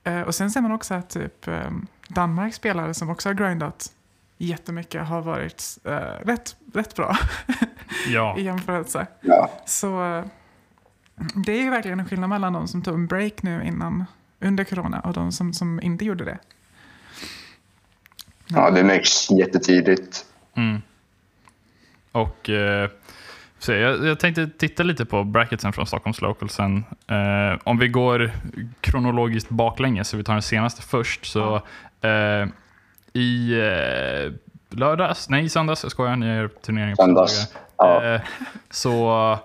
Eh, 0.04 0.20
och 0.20 0.34
sen 0.34 0.50
ser 0.50 0.60
man 0.60 0.72
också 0.72 0.94
att 0.94 1.10
typ 1.10 1.48
um, 1.48 1.86
Danmarks 2.08 2.56
spelare 2.56 2.94
som 2.94 3.10
också 3.10 3.28
har 3.28 3.34
grindat 3.34 3.92
jättemycket 4.38 5.06
har 5.06 5.22
varit 5.22 5.78
eh, 5.84 5.90
rätt, 6.24 6.56
rätt 6.74 6.94
bra 6.96 7.16
Ja. 8.08 8.38
i 8.38 8.42
jämförelse. 8.42 9.06
Ja. 9.20 9.50
Så 9.66 10.04
eh, 10.16 10.24
det 11.46 11.52
är 11.52 11.62
ju 11.62 11.70
verkligen 11.70 12.00
en 12.00 12.08
skillnad 12.08 12.28
mellan 12.30 12.52
de 12.52 12.68
som 12.68 12.82
tog 12.82 12.94
en 12.94 13.06
break 13.06 13.42
nu 13.42 13.64
innan, 13.64 14.04
under 14.40 14.64
corona 14.64 15.00
och 15.00 15.12
de 15.12 15.32
som, 15.32 15.52
som 15.52 15.80
inte 15.82 16.04
gjorde 16.04 16.24
det. 16.24 16.38
ja, 18.46 18.70
det 18.70 18.84
märks 18.84 19.30
jättetydligt. 19.30 20.26
Mm. 20.54 20.82
Och 22.12 22.50
eh, 22.50 22.90
så 23.58 23.72
jag, 23.72 24.06
jag 24.06 24.20
tänkte 24.20 24.48
titta 24.58 24.82
lite 24.82 25.04
på 25.04 25.24
bracketsen 25.24 25.72
från 25.72 25.86
Stockholms 25.86 26.20
Localsen. 26.20 26.84
Eh, 27.08 27.60
om 27.64 27.78
vi 27.78 27.88
går 27.88 28.30
kronologiskt 28.80 29.48
baklänges, 29.48 30.08
så 30.08 30.16
vi 30.16 30.24
tar 30.24 30.32
den 30.32 30.42
senaste 30.42 30.82
först. 30.82 31.26
Så 31.26 31.54
eh, 32.00 32.46
i 33.12 33.52
eh, 33.52 34.32
lördags, 34.78 35.28
nej 35.28 35.48
söndags, 35.48 35.82
jag 35.82 35.92
skojar, 35.92 36.16
ni 36.16 36.26
är 36.26 36.48
turneringen 36.48 36.96
på 36.96 37.02
Söndags. 37.02 37.54
Ja. 37.76 38.14
Eh, 38.14 38.20
så 38.70 39.38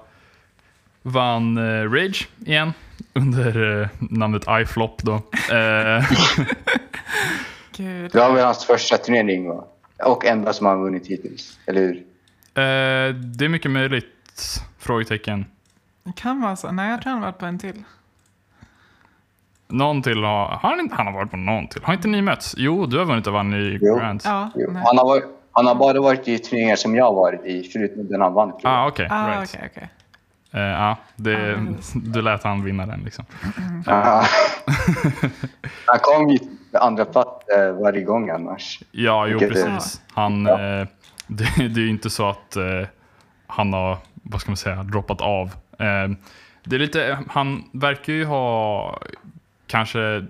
vann 1.02 1.58
eh, 1.58 1.92
Rage 1.92 2.30
igen 2.46 2.74
under 3.14 3.82
eh, 3.82 3.88
namnet 4.00 4.44
iFlop 4.62 5.04
då. 5.04 5.14
Eh, 5.14 6.06
Gud. 7.78 8.12
Det 8.12 8.20
var 8.20 8.34
väl 8.34 8.46
hans 8.46 8.66
första 8.66 8.98
turnering 8.98 9.50
va? 9.50 9.66
Och 10.06 10.26
enda 10.26 10.54
som 10.54 10.66
han 10.66 10.82
vunnit 10.82 11.08
hittills, 11.08 11.60
eller 11.66 11.82
hur? 11.82 12.04
Eh, 12.56 13.16
det 13.16 13.46
är 13.46 13.50
mycket 13.50 13.72
möjligt, 13.72 14.64
frågetecken. 14.80 15.46
Det 16.04 16.16
kan 16.16 16.42
vara 16.42 16.56
så. 16.56 16.72
Nej, 16.72 16.90
jag 16.92 17.02
tror 17.02 17.12
han 17.14 17.22
har 17.22 17.28
varit 17.32 17.40
på 17.40 17.46
en 17.46 17.60
till. 17.60 17.84
Någon 19.68 20.02
till 20.02 20.24
har... 20.24 20.46
har 20.48 20.70
han, 20.70 20.80
inte, 20.80 20.96
han 20.96 21.06
har 21.06 21.14
varit 21.14 21.32
på 21.32 21.38
någon 21.38 21.68
till. 21.68 21.82
Har 21.84 21.94
inte 21.94 22.08
ni 22.08 22.22
mötts? 22.22 22.54
Jo, 22.58 22.86
du 22.86 22.98
har 22.98 23.06
vunnit 23.06 23.28
och 23.28 23.34
vann 23.34 23.54
i 23.54 23.80
Jo. 23.82 23.98
Grand. 23.98 24.22
Ja, 24.26 24.50
Jo. 24.56 24.70
nej. 24.72 24.84
Han, 24.86 24.98
har 24.98 25.06
varit, 25.06 25.24
han 25.52 25.66
har 25.68 25.76
bara 25.76 26.02
varit 26.02 26.28
i 26.28 26.40
turneringar 26.40 26.76
som 26.76 26.96
jag 26.96 27.06
har 27.06 27.14
varit 27.14 27.46
i, 27.46 27.64
förutom 27.64 28.08
den 28.08 28.22
han 28.22 28.34
vann. 28.34 28.50
tror 28.52 28.62
jag. 28.64 28.74
Ah, 28.74 28.88
okej. 28.88 29.08
Ah, 29.12 29.28
right. 29.40 29.56
okej, 29.56 29.70
okej. 29.72 29.90
Eh, 30.54 30.62
ja, 30.62 30.98
det, 31.16 31.60
precis. 31.76 31.94
du 32.14 32.22
lät 32.22 32.44
han 32.44 32.64
vinna 32.64 32.86
den 32.86 33.00
liksom. 33.00 33.26
Ja. 33.86 34.24
han 35.86 36.00
kom 36.02 36.30
ju 36.30 36.38
på 36.72 36.78
andra 36.78 37.06
plats 37.06 37.48
eh, 37.50 37.72
varje 37.72 38.02
gång 38.04 38.30
annars. 38.30 38.80
Ja, 38.92 39.28
jo 39.28 39.40
Vilket 39.40 39.58
är- 39.58 39.76
precis. 39.76 40.02
Han, 40.14 40.46
Ja. 40.46 40.82
eh, 40.82 40.88
det, 41.32 41.68
det 41.68 41.82
är 41.82 41.84
ju 41.84 41.90
inte 41.90 42.10
så 42.10 42.30
att 42.30 42.56
eh, 42.56 42.88
han 43.48 43.74
har, 43.74 43.98
vad 44.14 44.42
ska 44.42 44.52
man 44.52 44.58
säga, 44.58 44.84
droppat 44.84 45.22
av. 45.22 45.48
Eh, 45.80 46.10
det 46.64 46.76
är 46.76 46.80
lite, 46.80 47.20
han 47.30 47.64
verkar 47.72 48.14
ju 48.14 48.26
ha 48.26 49.00
kanske 49.68 50.26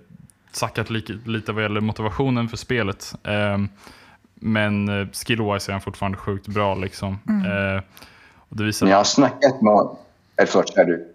sackat 0.51 0.89
lite, 0.89 1.13
lite 1.13 1.51
vad 1.51 1.63
gäller 1.63 1.81
motivationen 1.81 2.49
för 2.49 2.57
spelet. 2.57 3.15
Eh, 3.23 3.57
men 4.35 4.89
eh, 4.89 5.07
skill-wise 5.07 5.69
är 5.69 5.71
han 5.71 5.81
fortfarande 5.81 6.17
sjukt 6.17 6.47
bra 6.47 6.75
liksom. 6.75 7.19
Eh, 7.27 7.83
och 8.49 8.57
det 8.57 8.63
visar 8.63 8.85
Men 8.85 8.91
jag 8.91 8.99
har 8.99 9.03
snackat 9.03 9.61
med 9.61 9.73
honom. 9.73 9.97
Eller 10.37 10.47
förlåt, 10.47 10.75
kör 10.75 10.85
du. 10.85 11.07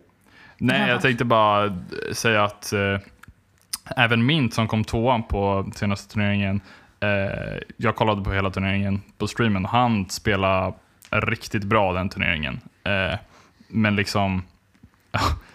Nej, 0.58 0.90
jag 0.90 1.02
tänkte 1.02 1.24
bara 1.24 1.78
säga 2.12 2.44
att 2.44 2.72
eh, 2.72 2.98
även 3.96 4.26
Mint 4.26 4.54
som 4.54 4.68
kom 4.68 4.84
tvåan 4.84 5.22
på 5.22 5.70
senaste 5.74 6.12
turneringen, 6.12 6.56
eh, 6.56 6.62
jag 7.76 7.96
kollade 7.96 8.24
på 8.24 8.32
hela 8.32 8.50
turneringen 8.50 9.02
på 9.18 9.26
streamen 9.26 9.64
och 9.64 9.70
han 9.70 10.08
spelade 10.08 10.74
riktigt 11.10 11.64
bra 11.64 11.92
den 11.92 12.08
turneringen. 12.08 12.60
Eh, 12.84 13.18
men 13.68 13.96
liksom, 13.96 14.42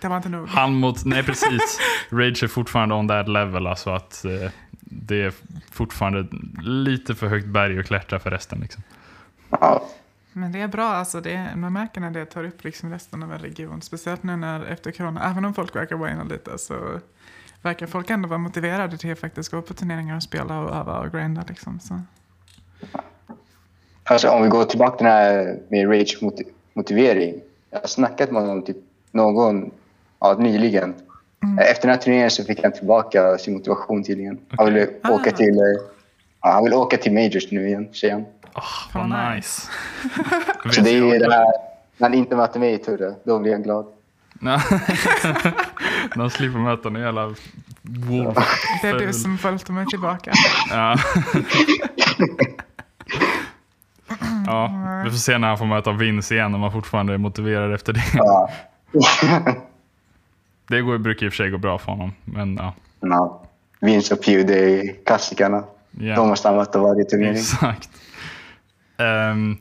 Det 0.02 0.08
var 0.08 0.18
inte 0.18 0.30
nog. 0.30 0.48
han 0.48 0.74
mot, 0.74 1.06
nej 1.06 1.24
precis, 1.24 1.80
Rage 2.10 2.44
är 2.44 2.48
fortfarande 2.48 2.96
on 2.96 3.08
that 3.08 3.28
level, 3.28 3.68
alltså 3.68 3.90
att 3.90 4.26
eh, 4.26 4.52
det 4.80 5.22
är 5.24 5.34
fortfarande 5.72 6.28
lite 6.62 7.16
för 7.16 7.28
högt 7.28 7.48
berg 7.48 7.80
att 7.80 7.86
klättra 7.86 8.20
för 8.20 8.30
resten. 8.32 8.60
Liksom. 8.60 8.84
Men 10.34 10.52
det 10.52 10.62
är 10.62 10.68
bra, 10.68 10.90
alltså 10.90 11.22
det, 11.22 11.50
man 11.56 11.74
märker 11.74 12.02
när 12.02 12.12
det 12.12 12.26
tar 12.26 12.44
upp 12.44 12.64
liksom 12.64 12.92
resten 12.92 13.24
av 13.24 13.34
en 13.34 13.40
region. 13.40 13.82
Speciellt 13.82 14.24
nu 14.24 14.36
när 14.36 14.66
efter 14.66 14.92
corona, 14.92 15.30
även 15.30 15.46
om 15.46 15.54
folk 15.54 15.76
verkar 15.76 15.96
whina 15.98 16.24
lite 16.24 16.58
så 16.58 17.00
verkar 17.62 17.88
folk 17.88 18.10
ändå 18.10 18.28
vara 18.30 18.38
motiverade 18.38 18.98
till 18.98 19.12
att 19.12 19.20
faktiskt 19.20 19.52
gå 19.52 19.62
på 19.62 19.74
turneringar 19.74 20.16
och 20.16 20.24
spela 20.24 20.60
och 20.60 20.76
öva 20.76 21.00
och 21.00 21.12
grinda. 21.12 21.44
Liksom. 21.48 21.80
Så. 21.80 22.02
Alltså, 24.04 24.30
om 24.30 24.44
vi 24.44 24.50
går 24.50 24.64
tillbaka 24.66 24.98
till 24.98 25.06
den 25.06 25.14
här 25.16 25.60
med 25.70 25.90
rage 25.90 26.18
moti- 26.22 26.48
motivering. 26.74 27.36
Jag 27.70 27.80
har 27.80 27.88
snackat 27.88 28.32
med 28.32 28.42
honom 28.42 28.62
typ 28.62 28.78
någon, 29.12 29.72
ja, 30.20 30.34
nyligen. 30.40 30.96
Efter 31.62 31.82
den 31.88 31.96
här 31.96 32.02
turneringen 32.02 32.32
så 32.32 32.44
fick 32.44 32.64
han 32.64 32.72
tillbaka 32.72 33.38
sin 33.38 33.54
motivation 33.54 34.04
tydligen. 34.04 34.40
Han 34.58 34.66
ville 34.66 34.90
Ah. 35.04 35.12
åka 35.12 35.32
till 35.32 35.56
ja, 36.42 36.52
han 36.52 36.64
vill 36.64 36.74
åka 36.74 36.98
till 36.98 37.14
Majors 37.14 37.52
nu 37.52 37.68
igen, 37.68 37.90
han. 38.12 38.22
Oh, 38.56 38.92
Fan, 38.94 39.10
vad 39.10 39.36
nice. 39.36 39.62
nice. 40.66 40.74
Så 40.76 40.82
det 40.82 40.90
är 40.90 40.94
ju 41.14 41.20
det 41.20 41.34
här, 41.34 41.46
när 41.98 42.10
han 42.10 42.14
inte 42.14 42.36
möter 42.36 42.60
mig 42.60 42.74
i 42.74 42.78
Turre, 42.78 43.14
då 43.24 43.40
blir 43.40 43.52
jag 43.52 43.64
glad. 43.64 43.86
Han 46.16 46.30
slipper 46.30 46.60
möta 46.60 46.90
en 46.90 46.96
jävla 46.96 47.28
wolf. 47.82 48.38
Det 48.82 48.88
är 48.88 49.00
du 49.00 49.14
som 49.14 49.38
följde 49.38 49.74
mig 49.74 49.86
tillbaka. 49.86 50.32
Ja. 50.70 50.96
ja, 54.46 54.72
vi 55.04 55.10
får 55.10 55.18
se 55.18 55.38
när 55.38 55.48
han 55.48 55.58
får 55.58 55.66
möta 55.66 55.92
Vince 55.92 56.36
igen 56.36 56.56
om 56.56 56.62
han 56.62 56.72
fortfarande 56.72 57.14
är 57.14 57.18
motiverad 57.18 57.74
efter 57.74 57.94
det. 57.94 58.04
Ja. 58.14 58.50
Det 60.68 60.82
går, 60.82 60.98
brukar 60.98 61.26
i 61.26 61.30
och 61.30 61.34
för 61.34 61.38
sig 61.38 61.50
gå 61.50 61.58
bra 61.58 61.78
för 61.78 61.92
honom. 61.92 62.14
Men 62.26 62.56
ja, 62.56 62.74
ja. 63.00 63.42
Vince 63.80 64.14
och 64.14 64.22
Pew, 64.22 64.54
det 64.54 64.60
är 64.60 64.96
klassikerna. 65.06 65.64
Ja. 65.92 66.16
De 66.16 66.28
måste 66.28 66.48
han 66.48 66.58
möta 66.58 66.80
varje 66.80 67.04
turnering. 67.04 67.36
exakt. 67.36 67.90
Ehm, 68.98 69.58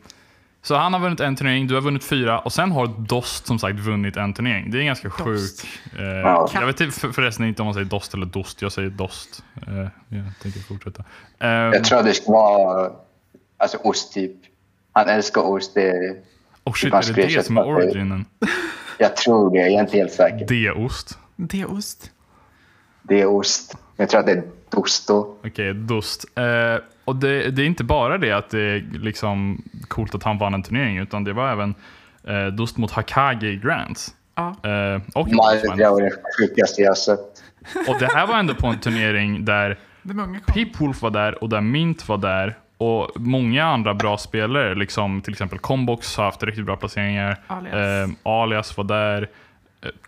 så 0.62 0.74
han 0.76 0.92
har 0.92 1.00
vunnit 1.00 1.20
en 1.20 1.36
turnering, 1.36 1.66
du 1.66 1.74
har 1.74 1.80
vunnit 1.80 2.04
fyra 2.04 2.38
och 2.38 2.52
sen 2.52 2.72
har 2.72 2.86
Dost 2.86 3.46
som 3.46 3.58
sagt 3.58 3.80
vunnit 3.80 4.16
en 4.16 4.34
turnering. 4.34 4.70
Det 4.70 4.78
är 4.78 4.80
en 4.80 4.86
ganska 4.86 5.10
sjuk... 5.10 5.26
Dost. 5.26 5.64
eh, 5.98 6.04
Ja. 6.04 6.50
Jag 6.54 6.66
vet 6.66 6.94
förresten 6.94 7.46
inte 7.46 7.62
om 7.62 7.66
man 7.66 7.74
säger 7.74 7.86
Dost 7.86 8.14
eller 8.14 8.26
Dost, 8.26 8.62
jag 8.62 8.72
säger 8.72 8.90
Dost. 8.90 9.44
Eh, 9.66 9.74
jag 10.08 10.24
tänker 10.42 10.60
fortsätta. 10.60 11.04
Ehm, 11.38 11.72
Jag 11.72 11.84
tror 11.84 11.98
att 11.98 12.04
det 12.04 12.14
ska 12.14 12.32
vara 12.32 12.90
alltså, 13.56 13.78
ost, 13.78 14.12
typ. 14.14 14.32
Han 14.92 15.08
älskar 15.08 15.40
ost. 15.40 15.74
Det, 15.74 16.16
oh 16.64 16.72
shit, 16.72 16.92
man 16.92 17.02
är 17.02 17.12
det 17.12 17.22
det 17.36 17.46
som 17.46 17.56
är 17.58 17.66
originen? 17.66 18.24
jag 18.98 19.16
tror 19.16 19.50
det, 19.50 19.56
jag 19.58 19.68
är 19.68 19.80
inte 19.80 19.96
helt 19.96 20.12
säker. 20.12 20.46
D-ost? 20.46 21.18
Det 21.36 21.60
är 21.60 21.72
ost. 21.72 22.10
Det 23.02 23.20
är 23.20 23.26
ost. 23.26 23.76
Jag 23.96 24.08
tror 24.08 24.20
att 24.20 24.26
det 24.26 24.32
är 24.32 24.42
dost 24.70 25.08
då. 25.08 25.36
Okej, 25.44 25.74
Dust. 25.74 26.24
Eh, 26.38 26.84
och 27.04 27.16
det, 27.16 27.50
det 27.50 27.62
är 27.62 27.66
inte 27.66 27.84
bara 27.84 28.18
det 28.18 28.32
att 28.32 28.50
det 28.50 28.60
är 28.60 28.84
liksom 28.92 29.62
coolt 29.88 30.14
att 30.14 30.22
han 30.22 30.38
vann 30.38 30.54
en 30.54 30.62
turnering, 30.62 30.98
utan 30.98 31.24
det 31.24 31.32
var 31.32 31.52
även 31.52 31.74
eh, 32.24 32.46
Dust 32.46 32.76
mot 32.76 32.90
Hakage 32.90 33.42
i 33.42 33.56
Grants. 33.56 34.14
Ja. 34.34 34.48
Eh, 34.48 35.00
och, 35.14 35.28
det 35.28 35.36
var 35.36 36.00
det 36.02 36.12
sjukaste 36.38 36.82
jag 36.82 36.98
sett. 36.98 37.42
och 37.88 37.98
det 37.98 38.06
här 38.14 38.26
var 38.26 38.38
ändå 38.38 38.54
på 38.54 38.66
en 38.66 38.78
turnering 38.78 39.44
där 39.44 39.78
kom. 40.02 40.38
Peepwolf 40.46 41.02
var 41.02 41.10
där 41.10 41.42
och 41.42 41.48
där 41.48 41.60
Mint 41.60 42.08
var 42.08 42.18
där. 42.18 42.58
Och 42.76 43.10
många 43.16 43.64
andra 43.64 43.94
bra 43.94 44.18
spelare, 44.18 44.74
liksom 44.74 45.22
till 45.22 45.32
exempel 45.32 45.58
Combox 45.58 46.16
har 46.16 46.24
haft 46.24 46.42
riktigt 46.42 46.64
bra 46.64 46.76
placeringar. 46.76 47.40
Alias. 47.46 47.74
Eh, 47.74 48.08
Alias 48.22 48.76
var 48.76 48.84
där. 48.84 49.28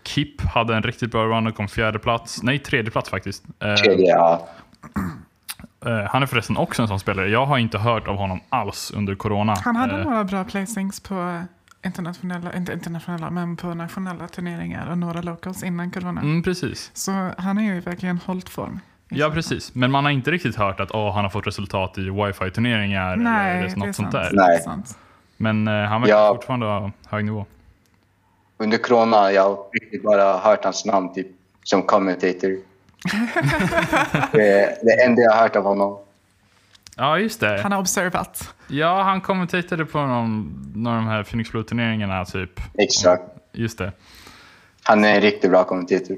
Kip 0.03 0.41
hade 0.41 0.75
en 0.75 0.83
riktigt 0.83 1.11
bra 1.11 1.25
run 1.25 1.47
och 1.47 1.55
kom 1.55 1.67
fjärde 1.67 1.99
plats. 1.99 2.43
Nej, 2.43 2.59
tredje 2.59 2.91
plats 2.91 3.09
faktiskt. 3.09 3.43
Eh, 3.59 3.75
Tredje, 3.75 4.07
ja. 4.07 4.47
Eh, 5.85 6.03
han 6.09 6.23
är 6.23 6.27
förresten 6.27 6.57
också 6.57 6.81
en 6.81 6.87
sån 6.87 6.99
spelare. 6.99 7.29
Jag 7.29 7.45
har 7.45 7.57
inte 7.57 7.77
hört 7.77 8.07
av 8.07 8.15
honom 8.15 8.39
alls 8.49 8.91
under 8.95 9.15
corona. 9.15 9.55
Han 9.63 9.75
hade 9.75 9.93
Eh, 9.99 10.03
några 10.03 10.23
bra 10.23 10.43
placings 10.43 10.99
på 10.99 11.41
internationella, 11.85 12.53
inte 12.53 12.73
internationella, 12.73 13.29
men 13.29 13.55
på 13.57 13.73
nationella 13.73 14.27
turneringar 14.27 14.89
och 14.91 14.97
några 14.97 15.21
locals 15.21 15.63
innan 15.63 15.91
corona. 15.91 16.21
mm, 16.21 16.43
precis. 16.43 16.91
Så 16.93 17.11
han 17.37 17.57
har 17.57 17.63
ju 17.63 17.79
verkligen 17.79 18.17
hållit 18.17 18.49
form. 18.49 18.79
Ja, 19.09 19.29
precis. 19.29 19.75
Men 19.75 19.91
man 19.91 20.03
har 20.03 20.11
inte 20.11 20.31
riktigt 20.31 20.55
hört 20.55 20.79
att 20.79 20.91
åh, 20.91 21.13
han 21.15 21.23
har 21.25 21.29
fått 21.29 21.47
resultat 21.47 21.97
i 21.97 22.09
wifi-turneringar 22.09 23.15
Nej, 23.15 23.57
eller 23.57 23.69
är 23.71 23.75
något 23.75 23.95
sånt 23.95 24.11
där. 24.11 24.21
Det 24.21 24.27
är 24.43 24.47
Nej. 24.47 24.59
sant. 24.61 24.97
Men 25.37 25.67
eh, 25.67 25.73
han 25.83 26.01
verkar 26.01 26.15
Ja. 26.15 26.33
fortfarande 26.35 26.65
ha 26.65 26.91
hög 27.09 27.25
nivå. 27.25 27.45
Under 28.63 28.77
corona 28.77 29.31
jag 29.31 29.43
har 29.43 29.57
riktigt 29.71 30.03
bara 30.03 30.37
hört 30.37 30.63
hans 30.63 30.85
namn 30.85 31.13
typ, 31.13 31.27
som 31.63 31.83
commentator. 31.83 32.49
det 34.31 34.49
är 34.51 34.85
det 34.85 35.03
enda 35.05 35.21
jag 35.21 35.31
har 35.31 35.41
hört 35.41 35.55
av 35.55 35.63
honom. 35.63 35.97
Ja, 36.97 37.19
just 37.19 37.39
det. 37.39 37.61
Han 37.61 37.71
har 37.71 37.79
observat. 37.79 38.53
Ja, 38.67 39.01
han 39.03 39.21
kommenterade 39.21 39.85
på 39.85 39.97
någon, 39.97 40.63
någon 40.75 40.93
av 40.93 40.95
de 40.95 41.07
här 41.07 41.23
Phoenix 41.23 41.51
Blue-turneringarna, 41.51 42.25
typ. 42.25 42.61
Exakt. 42.77 43.23
Just 43.51 43.77
det. 43.77 43.91
Han 44.83 45.05
är 45.05 45.15
en 45.15 45.21
riktigt 45.21 45.51
bra 45.51 45.63
kommentator. 45.63 46.17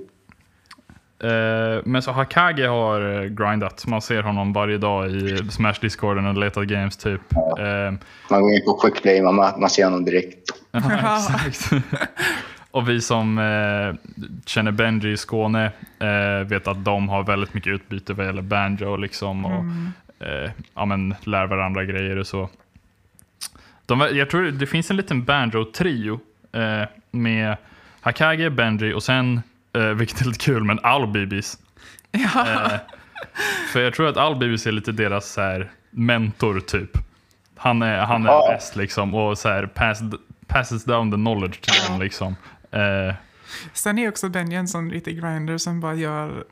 Eh, 1.23 1.81
men 1.85 2.01
så 2.01 2.11
Hakage 2.11 2.67
har 2.67 3.23
eh, 3.23 3.29
grindat. 3.29 3.87
Man 3.87 4.01
ser 4.01 4.21
honom 4.23 4.53
varje 4.53 4.77
dag 4.77 5.11
i 5.11 5.37
Smash-discorden 5.49 6.25
och 6.27 6.37
letar 6.37 6.63
games, 6.63 6.97
typ. 6.97 7.21
Eh, 7.59 7.93
Man 8.29 8.41
går 8.41 8.53
in 8.53 8.61
på 8.65 8.73
quickplay, 8.73 9.21
man, 9.21 9.35
man 9.35 9.69
ser 9.69 9.83
honom 9.83 10.05
direkt. 10.05 10.51
Ja, 10.71 10.79
exakt. 11.47 11.85
Och 12.71 12.89
vi 12.89 13.01
som 13.01 13.37
eh, 13.37 14.13
känner 14.45 14.71
Benji 14.71 15.11
i 15.11 15.17
Skåne 15.17 15.71
eh, 15.99 16.47
vet 16.47 16.67
att 16.67 16.85
de 16.85 17.09
har 17.09 17.23
väldigt 17.23 17.53
mycket 17.53 17.73
utbyte 17.73 18.13
vad 18.13 18.25
gäller 18.25 18.41
banjo 18.41 18.95
liksom, 18.95 19.45
och 19.45 19.65
eh, 20.27 20.51
ja, 20.75 20.85
men, 20.85 21.15
lär 21.23 21.45
varandra 21.47 21.85
grejer 21.85 22.17
och 22.17 22.27
så. 22.27 22.49
De, 23.85 23.99
jag 24.13 24.29
tror 24.29 24.43
det 24.43 24.67
finns 24.67 24.89
en 24.91 24.97
liten 24.97 25.23
banjo-trio 25.23 26.19
eh, 26.51 26.87
med 27.11 27.57
Hakage, 28.01 28.51
Benji 28.51 28.93
och 28.93 29.03
sen, 29.03 29.41
eh, 29.75 29.81
vilket 29.81 30.21
är 30.21 30.25
lite 30.25 30.39
kul, 30.45 30.63
men 30.63 30.79
Albibis. 30.83 31.57
Ja. 32.11 32.47
Eh, 32.47 32.79
för 33.73 33.81
jag 33.81 33.93
tror 33.93 34.07
att 34.07 34.17
Albibis 34.17 34.67
är 34.67 34.71
lite 34.71 34.91
deras 34.91 35.29
så 35.31 35.41
här, 35.41 35.71
mentor 35.91 36.59
typ. 36.59 36.97
Han 37.57 37.81
är, 37.81 37.97
han 37.99 38.23
är 38.25 38.29
Ja. 38.29 38.47
bäst 38.51 38.75
liksom 38.75 39.15
och 39.15 39.37
så 39.37 39.49
här, 39.49 39.65
pass, 39.65 39.99
passes 40.47 40.83
down 40.85 41.11
the 41.11 41.15
knowledge 41.17 41.61
till 41.61 41.73
dem 41.91 41.99
liksom. 42.01 42.35
Eh, 42.71 43.13
Sen 43.73 43.97
är 43.99 44.09
också 44.09 44.29
Benji 44.29 44.57
en 44.57 44.67
sån 44.67 44.91
riktig 44.91 45.21
grinder 45.21 45.57
som 45.57 45.79
bara 45.79 45.93
gör 45.93 46.43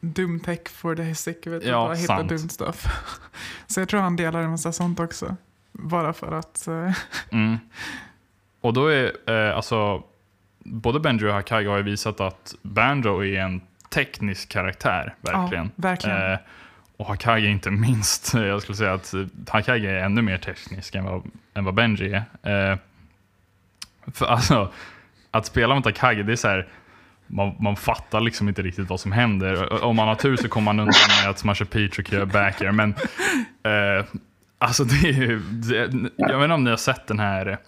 dum 0.00 0.40
tech 0.40 0.68
for 0.68 0.96
the 0.96 1.14
sick 1.14 1.46
of 1.46 1.52
it. 1.52 1.64
Ja, 1.64 1.84
bara 1.86 1.94
hittar 1.94 2.22
dumt 2.24 2.48
stuff. 2.48 2.86
Så 3.66 3.80
jag 3.80 3.88
tror 3.88 4.00
han 4.00 4.16
delar 4.16 4.40
en 4.40 4.50
massa 4.50 4.72
sånt 4.72 5.00
också. 5.00 5.36
Bara 5.72 6.12
för 6.12 6.32
att... 6.32 6.68
eh, 6.68 6.92
mm. 7.32 7.58
Och 8.60 8.72
då 8.72 8.86
är 8.86 9.12
eh, 9.30 9.56
alltså 9.56 10.02
både 10.64 11.00
Benji 11.00 11.26
och 11.26 11.32
Hakage 11.32 11.66
har 11.68 11.76
ju 11.76 11.82
visat 11.82 12.20
att 12.20 12.54
Banjo 12.62 13.24
är 13.24 13.40
en 13.40 13.60
teknisk 13.88 14.48
karaktär 14.48 15.14
verkligen. 15.20 15.64
Ja, 15.64 15.70
verkligen. 15.76 16.32
Eh, 16.32 16.38
och 16.96 17.06
Hakage 17.06 17.44
inte 17.44 17.70
minst. 17.70 18.34
Jag 18.34 18.62
skulle 18.62 18.76
säga 18.76 18.92
att 18.92 19.14
Hakage 19.48 19.84
är 19.84 20.04
ännu 20.04 20.22
mer 20.22 20.38
teknisk 20.38 20.94
än 20.94 21.04
vad, 21.04 21.22
än 21.54 21.64
vad 21.64 21.74
Benji 21.74 22.22
är. 22.42 22.72
Eh, 22.72 22.78
för 24.12 24.26
alltså, 24.26 24.72
att 25.30 25.46
spela 25.46 25.74
mot 25.74 25.84
Hakage, 25.84 26.24
det 26.26 26.32
är 26.32 26.36
så 26.36 26.48
här, 26.48 26.68
man, 27.26 27.56
man 27.60 27.76
fattar 27.76 28.20
liksom 28.20 28.48
inte 28.48 28.62
riktigt 28.62 28.88
vad 28.88 29.00
som 29.00 29.12
händer. 29.12 29.84
Om 29.84 29.96
man 29.96 30.08
har 30.08 30.14
tur 30.14 30.36
så 30.36 30.48
kommer 30.48 30.64
man 30.64 30.80
undan 30.80 30.94
med 31.22 31.30
att 31.30 31.38
smasha 31.38 31.64
Peach 31.64 31.98
och 31.98 32.28
backer. 32.28 32.72
Men 32.72 32.94
eh, 33.62 34.06
alltså 34.58 34.84
det 34.84 35.08
är 35.08 35.40
det, 35.50 36.10
jag 36.16 36.38
vet 36.38 36.44
inte 36.44 36.54
om 36.54 36.64
ni 36.64 36.70
har 36.70 36.76
sett 36.76 37.06
den 37.06 37.18
här 37.18 37.58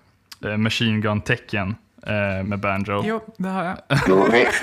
eh, 0.45 0.57
Machine 0.57 1.01
Gun-tecken 1.01 1.75
eh, 2.07 2.45
med 2.45 2.59
Banjo. 2.59 3.03
Jo, 3.05 3.21
det 3.37 3.49
har 3.49 3.65
jag. 3.65 3.79
Jo, 4.09 4.27
vet, 4.31 4.55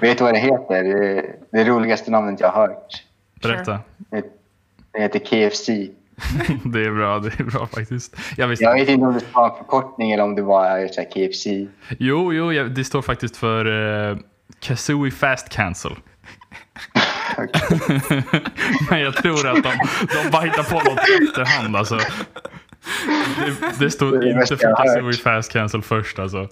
vet 0.00 0.18
du 0.18 0.24
vad 0.24 0.34
det 0.34 0.38
heter? 0.38 0.84
Det 0.84 1.60
är 1.60 1.64
det 1.64 1.64
roligaste 1.64 2.10
namnet 2.10 2.40
jag 2.40 2.48
har 2.48 2.68
hört. 2.68 3.04
Berätta. 3.42 3.80
Det, 3.98 4.24
det 4.92 5.00
heter 5.00 5.18
KFC. 5.18 5.68
Det 6.64 6.84
är 6.84 6.90
bra, 6.90 7.18
det 7.18 7.40
är 7.40 7.44
bra 7.44 7.66
faktiskt. 7.66 8.16
Jag 8.36 8.48
visste 8.48 8.64
Jag 8.64 8.74
vet 8.74 8.88
inte 8.88 9.06
om 9.06 9.14
det 9.14 9.24
var 9.32 9.50
en 9.50 9.56
förkortning 9.56 10.12
eller 10.12 10.24
om 10.24 10.34
det 10.34 10.42
bara 10.42 10.80
är 10.80 10.88
så 10.88 11.04
KFC. 11.04 11.46
Jo, 11.98 12.32
jo, 12.32 12.52
ja, 12.52 12.64
det 12.64 12.84
står 12.84 13.02
faktiskt 13.02 13.36
för 13.36 13.66
uh, 13.66 14.18
Kazooie 14.60 15.10
Fast 15.10 15.48
Cancel. 15.48 15.92
Men 18.90 19.00
jag 19.00 19.16
tror 19.16 19.48
att 19.48 19.62
de, 19.62 19.72
de 20.22 20.30
bara 20.30 20.42
hittar 20.42 20.62
på 20.62 20.74
något 20.74 20.98
efterhand 20.98 21.76
alltså. 21.76 21.98
Det, 23.36 23.84
det 23.84 23.90
stod 23.90 24.20
Det 24.20 24.30
inte 24.30 24.56
för 24.56 24.76
Kazooie. 24.76 25.12
Fast 25.12 25.52
Cancel 25.52 25.82
först 25.82 26.18
alltså. 26.18 26.48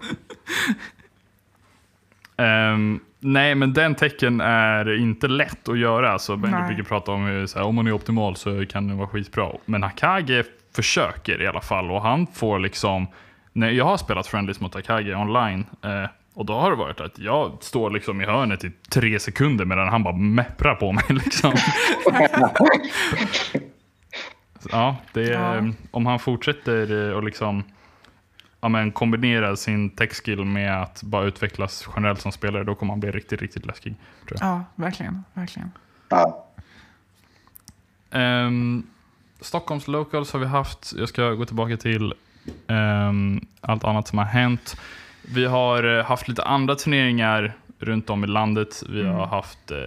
Ehm, 2.36 3.00
nej, 3.20 3.54
men 3.54 3.72
den 3.72 3.94
tecken 3.94 4.40
är 4.40 4.98
inte 4.98 5.28
lätt 5.28 5.68
att 5.68 5.78
göra. 5.78 6.12
Alltså, 6.12 6.36
Benji 6.36 6.56
Nej. 6.58 6.66
brukar 6.66 6.82
prata 6.88 7.12
om 7.12 7.24
hur 7.24 7.46
så 7.46 7.58
här, 7.58 7.66
om 7.66 7.74
man 7.74 7.86
är 7.86 7.92
optimal 7.92 8.36
så 8.36 8.66
kan 8.66 8.88
det 8.88 8.94
vara 8.94 9.08
skitbra. 9.08 9.48
Men 9.64 9.82
Hakage 9.82 10.44
försöker 10.76 11.42
i 11.42 11.46
alla 11.46 11.60
fall 11.60 11.90
och 11.90 12.02
han 12.02 12.26
får 12.26 12.58
liksom, 12.58 13.06
när 13.52 13.70
jag 13.70 13.84
har 13.84 13.96
spelat 13.96 14.26
Friendlies 14.26 14.60
mot 14.60 14.74
Hakage 14.74 15.16
online 15.16 15.66
eh, 15.84 16.04
och 16.34 16.46
då 16.46 16.52
har 16.52 16.70
det 16.70 16.76
varit 16.76 17.00
att 17.00 17.18
jag 17.18 17.58
står 17.60 17.90
liksom 17.90 18.20
i 18.20 18.24
hörnet 18.24 18.64
i 18.64 18.70
tre 18.90 19.20
sekunder 19.20 19.64
medan 19.64 19.88
han 19.88 20.02
bara 20.02 20.16
mepprar 20.16 20.74
på 20.74 20.92
mig. 20.92 21.04
Liksom. 21.24 21.52
ja, 24.70 24.96
det 25.12 25.22
Ja. 25.28 25.64
om 25.90 26.06
han 26.06 26.18
fortsätter 26.18 27.08
eh, 27.10 27.16
och 27.16 27.22
liksom 27.24 27.64
ja, 28.60 28.68
men 28.68 28.92
kombinera 28.92 29.56
sin 29.56 29.90
tech-skill 29.90 30.44
med 30.44 30.82
att 30.82 31.02
bara 31.02 31.24
utvecklas 31.24 31.88
generellt 31.96 32.20
som 32.20 32.32
spelare, 32.32 32.64
då 32.64 32.74
kommer 32.74 32.92
han 32.92 33.00
bli 33.00 33.10
riktigt, 33.10 33.42
riktigt 33.42 33.66
läskig. 33.66 33.94
Tror 34.28 34.38
jag. 34.40 34.48
Ja, 34.48 34.64
verkligen. 34.74 35.24
verkligen. 35.34 35.70
Ja. 36.08 36.44
Ehm, 38.10 38.86
Stockholms 39.40 39.88
Locals 39.88 40.32
har 40.32 40.40
vi 40.40 40.46
haft. 40.46 40.92
Jag 40.96 41.08
ska 41.08 41.30
gå 41.30 41.44
tillbaka 41.46 41.76
till 41.76 42.14
ehm, 42.66 43.40
allt 43.60 43.84
annat 43.84 44.08
som 44.08 44.18
har 44.18 44.24
hänt. 44.24 44.76
Vi 45.22 45.44
har 45.44 45.98
eh, 45.98 46.04
haft 46.04 46.28
lite 46.28 46.42
andra 46.42 46.74
turneringar 46.74 47.52
runt 47.78 48.10
om 48.10 48.24
i 48.24 48.26
landet. 48.26 48.82
Vi 48.88 49.02
har 49.06 49.26
haft, 49.26 49.70
eh, 49.70 49.78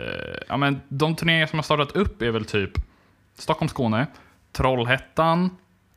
ja 0.47 0.57
men 0.57 0.81
de 0.87 1.15
turneringar 1.15 1.47
som 1.47 1.59
har 1.59 1.63
startat 1.63 1.91
upp 1.91 2.21
är 2.21 2.31
väl 2.31 2.45
typ 2.45 2.71
Stockholm, 3.37 3.69
Skåne, 3.69 4.07
Trollhättan, 4.51 5.49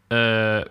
eh, 0.09 0.67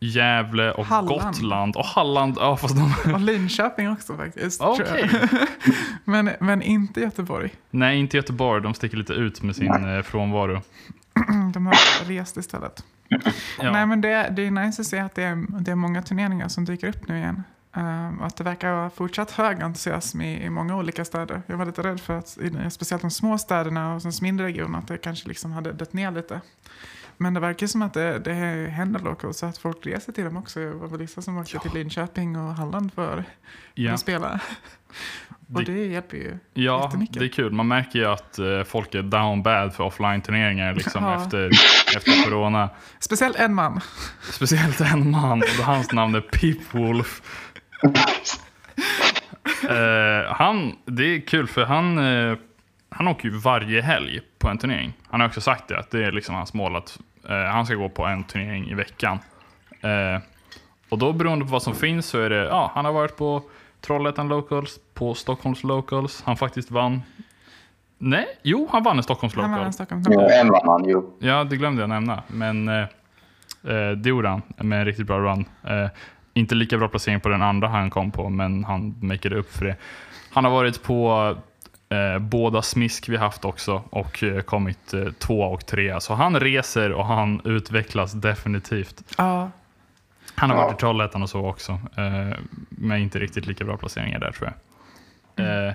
Gävle 0.00 0.72
och 0.72 0.86
Halland. 0.86 1.20
Gotland. 1.22 1.76
Och 1.76 1.84
Halland, 1.84 2.36
ja 2.40 2.56
fast 2.56 2.76
de... 2.76 3.12
Och 3.14 3.20
Linköping 3.20 3.90
också 3.90 4.16
faktiskt. 4.16 4.60
jag. 4.60 4.78
men, 6.04 6.30
men 6.40 6.62
inte 6.62 7.00
Göteborg. 7.00 7.54
Nej, 7.70 7.98
inte 7.98 8.16
Göteborg. 8.16 8.62
De 8.62 8.74
sticker 8.74 8.96
lite 8.96 9.12
ut 9.12 9.42
med 9.42 9.56
sin 9.56 9.96
eh, 9.96 10.02
frånvaro. 10.02 10.62
De 11.54 11.66
har 11.66 12.04
rest 12.08 12.36
istället. 12.36 12.84
Ja. 13.08 13.72
Nej, 13.72 13.86
men 13.86 14.00
det, 14.00 14.32
det 14.36 14.46
är 14.46 14.50
nice 14.50 14.82
att 14.82 14.86
se 14.86 14.98
att 14.98 15.14
det 15.14 15.22
är, 15.22 15.60
det 15.60 15.70
är 15.70 15.74
många 15.74 16.02
turneringar 16.02 16.48
som 16.48 16.64
dyker 16.64 16.88
upp 16.88 17.08
nu 17.08 17.18
igen. 17.18 17.42
Och 18.20 18.26
att 18.26 18.36
det 18.36 18.44
verkar 18.44 18.72
vara 18.72 18.90
fortsatt 18.90 19.30
hög 19.30 19.62
entusiasm 19.62 20.20
i, 20.20 20.44
i 20.44 20.50
många 20.50 20.76
olika 20.76 21.04
städer. 21.04 21.42
Jag 21.46 21.56
var 21.56 21.66
lite 21.66 21.82
rädd 21.82 22.00
för 22.00 22.18
att, 22.18 22.38
i, 22.38 22.70
speciellt 22.70 23.02
de 23.02 23.10
små 23.10 23.38
städerna 23.38 23.94
och 23.94 24.00
de 24.02 24.12
mindre 24.22 24.46
regionerna, 24.46 24.78
att 24.78 24.88
det 24.88 24.98
kanske 24.98 25.28
liksom 25.28 25.52
hade 25.52 25.72
dött 25.72 25.92
ner 25.92 26.10
lite. 26.10 26.40
Men 27.16 27.34
det 27.34 27.40
verkar 27.40 27.66
som 27.66 27.82
att 27.82 27.94
det, 27.94 28.18
det 28.18 28.32
händer 28.70 29.00
lokalt 29.00 29.36
så 29.36 29.46
att 29.46 29.58
folk 29.58 29.86
reser 29.86 30.12
till 30.12 30.24
dem 30.24 30.36
också. 30.36 30.60
Det 30.60 30.70
var 30.72 30.98
vissa 30.98 31.22
som 31.22 31.38
åkte 31.38 31.58
till 31.58 31.72
Linköping 31.74 32.36
och 32.38 32.54
Halland 32.54 32.92
för 32.92 33.24
Ja. 33.74 33.92
att 33.92 34.00
spela. 34.00 34.40
Och 35.54 35.64
Det- 35.64 35.72
det 35.72 35.86
hjälper 35.86 36.16
ju. 36.16 36.38
Ja, 36.54 36.84
Jättemycket. 36.84 37.18
det 37.18 37.24
är 37.24 37.28
kul. 37.28 37.52
Man 37.52 37.68
märker 37.68 37.98
ju 37.98 38.06
att 38.06 38.38
eh, 38.38 38.62
folk 38.66 38.94
är 38.94 39.02
down 39.02 39.42
bad 39.42 39.74
för 39.74 39.84
offline-turneringar 39.84 40.74
liksom, 40.74 41.04
Ja. 41.04 41.22
efter, 41.22 41.50
efter 41.96 42.24
corona. 42.24 42.70
Speciellt 42.98 43.36
en 43.36 43.54
man. 43.54 43.80
Speciellt 44.32 44.80
en 44.80 45.10
man 45.10 45.42
och 45.58 45.64
hans 45.64 45.92
namn 45.92 46.14
är 46.14 46.20
Pip 46.20 46.74
Wolf. 46.74 47.22
Eh, 49.70 50.32
han, 50.32 50.76
det 50.84 51.02
är 51.02 51.20
kul 51.20 51.46
för 51.46 51.64
han, 51.64 51.98
eh, 51.98 52.38
han 52.90 53.08
åker 53.08 53.28
ju 53.28 53.38
varje 53.38 53.80
helg 53.82 54.20
på 54.38 54.48
en 54.48 54.58
turnering. 54.58 54.92
Han 55.10 55.20
har 55.20 55.28
också 55.28 55.40
sagt 55.40 55.68
det, 55.68 55.78
att 55.78 55.90
det 55.90 56.04
är 56.04 56.12
liksom 56.12 56.34
hans 56.34 56.54
mål 56.54 56.76
att 56.76 56.98
eh, 57.28 57.36
han 57.36 57.66
ska 57.66 57.74
gå 57.74 57.88
på 57.88 58.06
en 58.06 58.24
turnering 58.24 58.70
i 58.70 58.74
veckan. 58.74 59.18
Och 60.88 60.98
då 60.98 61.12
beroende 61.12 61.44
på 61.44 61.50
vad 61.50 61.62
som 61.62 61.74
finns 61.74 62.06
så 62.06 62.18
är 62.18 62.30
det, 62.30 62.36
ja, 62.36 62.70
han 62.74 62.84
har 62.84 62.92
varit 62.92 63.16
på 63.16 63.42
Trollhättan 63.80 64.28
Locals, 64.28 64.78
på 64.94 65.14
Stockholms 65.14 65.62
Locals. 65.64 66.22
Han 66.26 66.36
faktiskt 66.36 66.70
vann. 66.70 67.02
Nej, 67.98 68.26
jo, 68.42 68.68
han 68.72 68.82
vann 68.82 68.96
en 68.96 69.02
Stockholms 69.02 69.34
Han 69.34 69.50
var 69.50 69.50
Local. 69.50 69.66
en 69.66 69.72
Stockholm. 69.72 70.02
Jo, 70.10 70.20
en 70.20 70.48
vann 70.48 70.68
han, 70.68 70.84
jo. 70.88 71.16
Ja, 71.18 71.44
det 71.44 71.56
glömde 71.56 71.82
jag 71.82 71.88
nämna. 71.88 72.22
Men 72.28 72.66
det 73.96 74.08
gjorde 74.08 74.28
han 74.28 74.42
med 74.56 74.78
en 74.78 74.84
riktigt 74.84 75.06
bra 75.06 75.18
run. 75.18 75.44
Eh, 76.36 76.40
inte 76.40 76.54
lika 76.54 76.78
bra 76.78 76.88
placering 76.88 77.20
på 77.20 77.28
den 77.28 77.42
andra 77.42 77.68
han 77.68 77.90
kom 77.90 78.10
på, 78.10 78.28
men 78.28 78.64
han 78.64 78.94
makade 79.00 79.36
upp 79.36 79.52
för 79.52 79.64
det. 79.64 79.76
Han 80.32 80.44
har 80.44 80.50
varit 80.52 80.82
på 80.82 81.36
eh, 81.88 82.18
båda 82.18 82.62
smisk 82.62 83.08
vi 83.08 83.16
haft 83.16 83.44
också 83.44 83.82
och 83.90 84.22
eh, 84.22 84.40
kommit 84.40 84.94
eh, 84.94 85.04
två 85.18 85.40
och 85.40 85.66
tre. 85.66 86.00
Så 86.00 86.14
han 86.14 86.40
reser 86.40 86.92
och 86.92 87.06
han 87.06 87.40
utvecklas 87.44 88.12
definitivt. 88.12 89.02
Ja, 89.18 89.50
Han 90.34 90.50
har 90.50 90.56
Ja. 90.56 90.62
varit 90.64 90.76
i 90.76 90.80
Trollhättan 90.80 91.22
och 91.22 91.30
så 91.30 91.46
också, 91.46 91.72
eh, 91.72 92.38
men 92.68 92.98
inte 92.98 93.18
riktigt 93.18 93.46
lika 93.46 93.64
bra 93.64 93.76
placeringar 93.76 94.18
där 94.18 94.32
tror 94.32 94.52
jag. 95.36 95.68
Eh, 95.68 95.74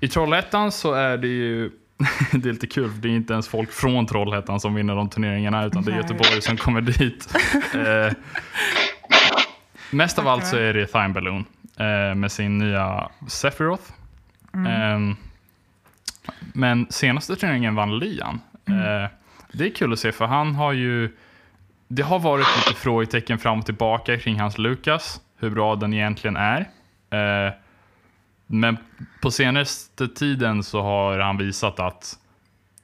I 0.00 0.08
Trollhättan 0.08 0.72
så 0.72 0.92
är 0.94 1.16
det 1.18 1.28
ju 1.28 1.70
det 2.32 2.48
är 2.48 2.52
lite 2.52 2.66
kul, 2.66 2.90
för 2.90 2.98
det 3.02 3.08
är 3.08 3.10
inte 3.16 3.32
ens 3.32 3.48
folk 3.48 3.72
från 3.72 4.06
Trollhättan 4.06 4.60
som 4.60 4.74
vinner 4.74 4.94
de 4.96 5.08
turneringarna, 5.08 5.64
utan 5.64 5.82
det 5.82 5.90
är 5.90 5.92
Nej. 5.92 6.02
Göteborg 6.02 6.42
som 6.42 6.56
kommer 6.56 6.80
dit. 6.80 7.28
Mest 9.92 10.18
av 10.18 10.28
allt 10.28 10.46
så 10.46 10.56
är 10.56 10.74
det 10.74 10.86
Thime 10.86 11.08
Balloon 11.08 11.44
eh, 11.76 12.14
med 12.14 12.32
sin 12.32 12.58
nya 12.58 13.08
Sephiroth. 13.28 13.92
Eh, 14.54 15.16
men 16.52 16.86
senaste 16.90 17.36
turneringen 17.36 17.74
vann 17.74 17.98
Lian. 17.98 18.40
Eh, 18.68 19.10
det 19.52 19.64
är 19.64 19.74
kul 19.74 19.92
att 19.92 19.98
se 19.98 20.12
för 20.12 20.26
han 20.26 20.54
har 20.54 20.72
ju... 20.72 21.16
Det 21.88 22.02
har 22.02 22.18
varit 22.18 22.46
lite 22.56 22.80
frågetecken 22.80 23.38
fram 23.38 23.58
och 23.58 23.66
tillbaka 23.66 24.18
kring 24.18 24.40
hans 24.40 24.58
Lukas, 24.58 25.20
hur 25.38 25.50
bra 25.50 25.76
den 25.76 25.94
egentligen 25.94 26.36
är. 26.36 26.60
Eh, 27.10 27.52
men 28.46 28.76
på 29.22 29.30
senaste 29.30 30.08
tiden 30.08 30.62
så 30.62 30.82
har 30.82 31.18
han 31.18 31.36
visat 31.38 31.80
att 31.80 32.18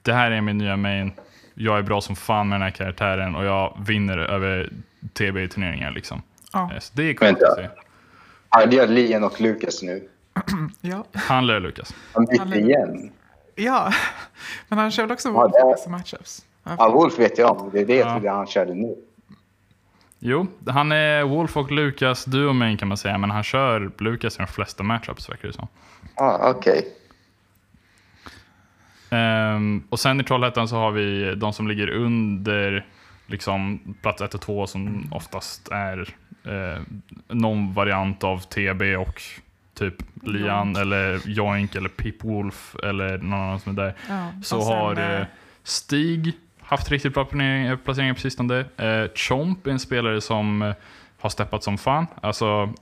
det 0.02 0.12
här 0.12 0.30
är 0.30 0.40
min 0.40 0.58
nya 0.58 0.76
main. 0.76 1.12
Jag 1.54 1.78
är 1.78 1.82
bra 1.82 2.00
som 2.00 2.16
fan 2.16 2.48
med 2.48 2.60
den 2.60 2.62
här 2.62 2.70
karaktären 2.70 3.34
och 3.34 3.44
jag 3.44 3.78
vinner 3.86 4.18
över 4.18 4.70
TB 5.12 5.36
i 5.36 5.48
turneringar. 5.48 5.90
Liksom. 5.90 6.22
Ja. 6.52 6.70
Eh, 6.74 6.78
Så 6.80 6.92
det 6.96 7.02
är 7.02 7.14
coolt 7.14 7.30
Vänta. 7.30 7.48
att 7.48 7.56
se. 7.56 7.68
Han 8.48 8.70
gör 8.70 8.86
Lian 8.86 9.24
och 9.24 9.40
Lucas 9.40 9.82
nu. 9.82 10.08
Ja. 10.80 11.04
Han 11.14 11.46
lär 11.46 11.60
Lukas. 11.60 11.94
Han 12.12 12.24
bytte 12.24 12.58
igen. 12.58 13.12
ja, 13.54 13.92
men 14.68 14.78
han 14.78 14.90
kör 14.90 15.02
väl 15.02 15.12
också 15.12 15.28
Ja, 15.28 15.32
Wolf 15.34 15.52
i 15.54 15.72
vissa 15.76 15.90
matchups. 15.90 16.44
Ja, 16.64 16.90
Wolf 16.90 17.18
vet 17.18 17.38
jag 17.38 17.60
om. 17.60 17.70
Det 17.72 17.80
är 17.80 17.86
det 17.86 17.94
jag 17.96 18.06
Ja. 18.08 18.12
trodde 18.12 18.30
han 18.30 18.46
körde 18.46 18.74
nu. 18.74 18.96
Jo, 20.18 20.46
han 20.66 20.92
är 20.92 21.22
Wolf 21.24 21.56
och 21.56 21.70
Lukas 21.72 22.24
duo 22.24 22.52
main 22.52 22.76
kan 22.76 22.88
man 22.88 22.96
säga, 22.96 23.18
men 23.18 23.30
han 23.30 23.42
kör 23.42 23.90
Lukas 23.98 24.34
i 24.36 24.38
de 24.38 24.46
flesta 24.46 24.82
matchups 24.82 25.30
verkar 25.30 25.48
det 25.48 25.54
som. 25.54 25.68
Ja, 26.16 26.50
okej. 26.56 26.88
Ehm, 29.10 29.82
och 29.90 30.00
sen 30.00 30.20
i 30.20 30.24
Trollhättan 30.24 30.68
så 30.68 30.76
har 30.76 30.90
vi 30.90 31.34
de 31.34 31.52
som 31.52 31.68
ligger 31.68 31.88
under 31.90 32.86
liksom, 33.26 33.80
plats 34.02 34.22
1 34.22 34.34
och 34.34 34.40
2 34.40 34.66
som 34.66 35.08
oftast 35.12 35.68
är 35.68 36.14
eh, 36.48 36.82
någon 37.28 37.74
variant 37.74 38.24
av 38.24 38.38
TB 38.38 38.96
och 38.96 39.22
typ 39.74 39.94
Lian 40.22 40.66
Joink. 40.66 40.78
eller 40.78 41.20
Joink 41.28 41.74
eller 41.74 41.88
Pip 41.88 42.24
Wolf 42.24 42.76
eller 42.82 43.18
någon 43.18 43.40
annan 43.40 43.60
som 43.60 43.78
är 43.78 43.82
där. 43.82 43.94
Ja. 44.08 44.32
Så 44.42 44.60
sen, 44.60 44.76
har 44.76 44.96
eh, 44.98 45.20
eh, 45.20 45.26
Stig 45.62 46.32
haft 46.60 46.90
riktigt 46.90 47.14
bra 47.14 47.24
placeringar, 47.24 47.76
placeringar 47.76 48.14
på 48.14 48.20
sistone. 48.20 48.64
Eh, 48.76 49.10
Chomp 49.14 49.66
är 49.66 49.70
en 49.70 49.78
spelare 49.78 50.20
som 50.20 50.62
eh, 50.62 50.74
har 51.20 51.30
steppat 51.30 51.64
som 51.64 51.78
fan. 51.78 52.06
Alltså, 52.20 52.72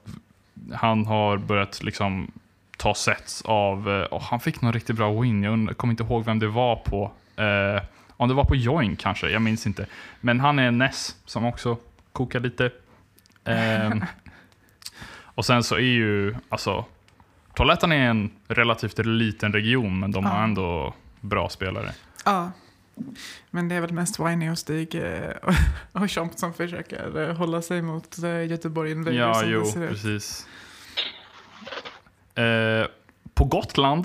han 0.72 1.06
har 1.06 1.36
börjat 1.36 1.82
liksom 1.82 2.30
ta 2.76 2.94
sets 2.94 3.42
av, 3.42 3.90
eh, 3.90 4.02
och 4.02 4.22
han 4.22 4.40
fick 4.40 4.60
någon 4.60 4.72
riktigt 4.72 4.96
bra 4.96 5.20
win. 5.20 5.42
Jag 5.42 5.76
kommer 5.76 5.92
inte 5.92 6.02
ihåg 6.02 6.24
vem 6.24 6.38
det 6.38 6.48
var 6.48 6.76
på. 6.76 7.10
Eh, 7.36 7.82
om 8.08 8.28
det 8.28 8.34
var 8.34 8.44
på 8.44 8.56
Join 8.56 8.96
kanske, 8.96 9.28
jag 9.28 9.42
minns 9.42 9.66
inte. 9.66 9.86
Men 10.20 10.40
han 10.40 10.58
är 10.58 10.70
Ness 10.70 11.16
som 11.24 11.44
också 11.44 11.76
kokar 12.12 12.40
lite. 12.40 12.70
Ehm, 13.46 14.04
och 15.24 15.44
sen 15.46 15.62
så 15.62 15.74
är 15.74 15.80
ju, 15.80 16.34
alltså, 16.48 16.84
Trollhättan 17.56 17.92
är 17.92 18.10
en 18.10 18.30
relativt 18.48 18.98
liten 19.06 19.52
region, 19.52 20.00
men 20.00 20.10
de 20.12 20.24
har 20.24 20.38
Ja. 20.38 20.44
ändå 20.44 20.94
bra 21.20 21.48
spelare. 21.48 21.92
Ja. 22.24 22.50
Men 23.50 23.68
det 23.68 23.74
är 23.74 23.80
väl 23.80 23.92
mest 23.92 24.20
Winnie 24.20 24.50
och 24.50 24.58
Stig 24.58 24.94
eh, 24.94 25.30
och, 25.92 26.10
Chomp 26.10 26.38
som 26.38 26.54
försöker 26.54 27.28
eh, 27.28 27.36
hålla 27.36 27.62
sig 27.62 27.82
mot 27.82 28.18
eh, 28.22 28.46
Göteborg 28.46 28.90
Invaders 28.90 29.18
Ja, 29.18 29.34
som 29.34 29.50
jo, 29.50 29.60
det 29.60 29.66
ser 29.66 29.82
ut. 29.84 29.88
precis. 29.90 30.46
Eh, 32.34 32.86
på 33.34 33.44
Gotland 33.44 34.04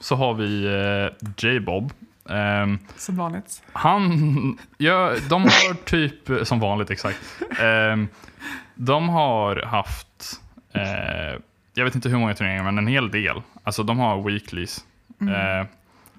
så 0.00 0.14
har 0.16 0.34
vi 0.34 0.64
eh, 0.64 1.28
J-Bob. 1.36 1.92
Ehm, 2.28 2.78
Som 2.96 3.16
vanligt. 3.16 3.62
han, 3.72 4.58
ja, 4.78 5.14
de 5.30 5.42
har 5.42 5.74
typ, 5.84 6.46
som 6.46 6.60
vanligt 6.60 6.90
exakt. 6.90 7.18
Ehm, 7.60 8.08
de 8.74 9.08
har 9.08 9.62
haft, 9.62 10.40
eh, 10.72 11.40
jag 11.74 11.84
vet 11.84 11.94
inte 11.94 12.08
hur 12.08 12.18
många 12.18 12.34
turneringar, 12.34 12.64
men 12.64 12.78
en 12.78 12.86
hel 12.86 13.10
del. 13.10 13.42
Alltså 13.62 13.82
de 13.82 13.98
har 13.98 14.22
weeklies. 14.22 14.84
Mm. 15.20 15.34
Eh, 15.60 15.66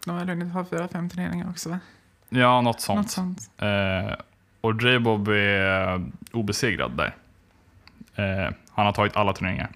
De 0.06 0.12
har 0.18 0.26
hunnit 0.26 0.54
ha 0.54 0.66
fyra, 0.66 0.88
fem 0.88 1.10
turneringar 1.10 1.50
också 1.50 1.70
va? 1.70 1.80
ja, 2.30 2.62
något 2.62 2.82
sånt. 2.82 2.98
Något 2.98 3.12
sånt. 3.12 3.52
Eh, 3.58 4.14
och 4.62 4.82
J-Bob 4.84 5.28
är 5.28 6.06
obesegrad 6.32 6.92
där. 6.98 7.16
Han 8.72 8.86
har 8.86 8.94
tagit 8.94 9.16
alla 9.16 9.34
turneringar. 9.34 9.70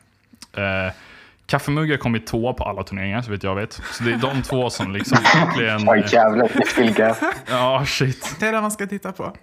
Eh, 1.53 1.59
Kaffemugg 1.59 1.91
har 1.91 1.97
kommit 1.97 2.27
tvåa 2.27 2.53
på 2.53 2.63
alla 2.63 2.83
turneringar 2.83 3.21
så 3.21 3.31
vitt 3.31 3.43
jag 3.43 3.55
vet. 3.55 3.73
Så 3.73 4.03
det 4.03 4.11
är 4.11 4.17
de 4.17 4.41
två 4.41 4.69
som 4.69 4.93
liksom 4.93 5.17
verkligen... 5.33 5.89
Oj, 5.89 6.05
jävlar. 6.11 6.51
Ja, 7.49 7.85
shit. 7.85 8.35
Det 8.39 8.47
är 8.47 8.51
det 8.51 8.61
man 8.61 8.71
ska 8.71 8.87
titta 8.87 9.11
på. 9.11 9.35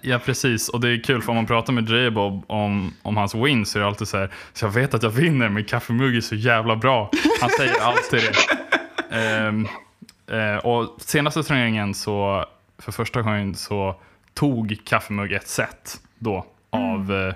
Ja, 0.00 0.18
precis. 0.18 0.68
Och 0.68 0.80
det 0.80 0.88
är 0.88 1.02
kul 1.02 1.22
för 1.22 1.30
om 1.30 1.36
man 1.36 1.46
pratar 1.46 1.72
med 1.72 1.88
J-Bob 1.88 2.44
om, 2.46 2.94
om 3.02 3.16
hans 3.16 3.34
wins 3.34 3.70
så 3.70 3.78
är 3.78 3.80
det 3.80 3.86
alltid 3.88 4.08
så 4.08 4.16
här. 4.16 4.30
Så 4.52 4.64
jag 4.64 4.70
vet 4.70 4.94
att 4.94 5.02
jag 5.02 5.10
vinner 5.10 5.48
men 5.48 5.64
Kaffemugg 5.64 6.16
är 6.16 6.20
så 6.20 6.34
jävla 6.34 6.76
bra. 6.76 7.10
Han 7.40 7.50
säger 7.50 7.80
alltid 7.80 8.20
det. 8.20 8.34
Ehm, 9.10 9.66
eh, 10.30 10.56
och 10.56 10.96
senaste 11.00 11.42
turneringen 11.42 11.94
så, 11.94 12.44
för 12.78 12.92
första 12.92 13.22
gången 13.22 13.54
så 13.54 14.00
tog 14.34 14.78
Kaffemugg 14.84 15.32
ett 15.32 15.48
set 15.48 16.00
då 16.18 16.46
av, 16.70 17.12
eh, 17.12 17.34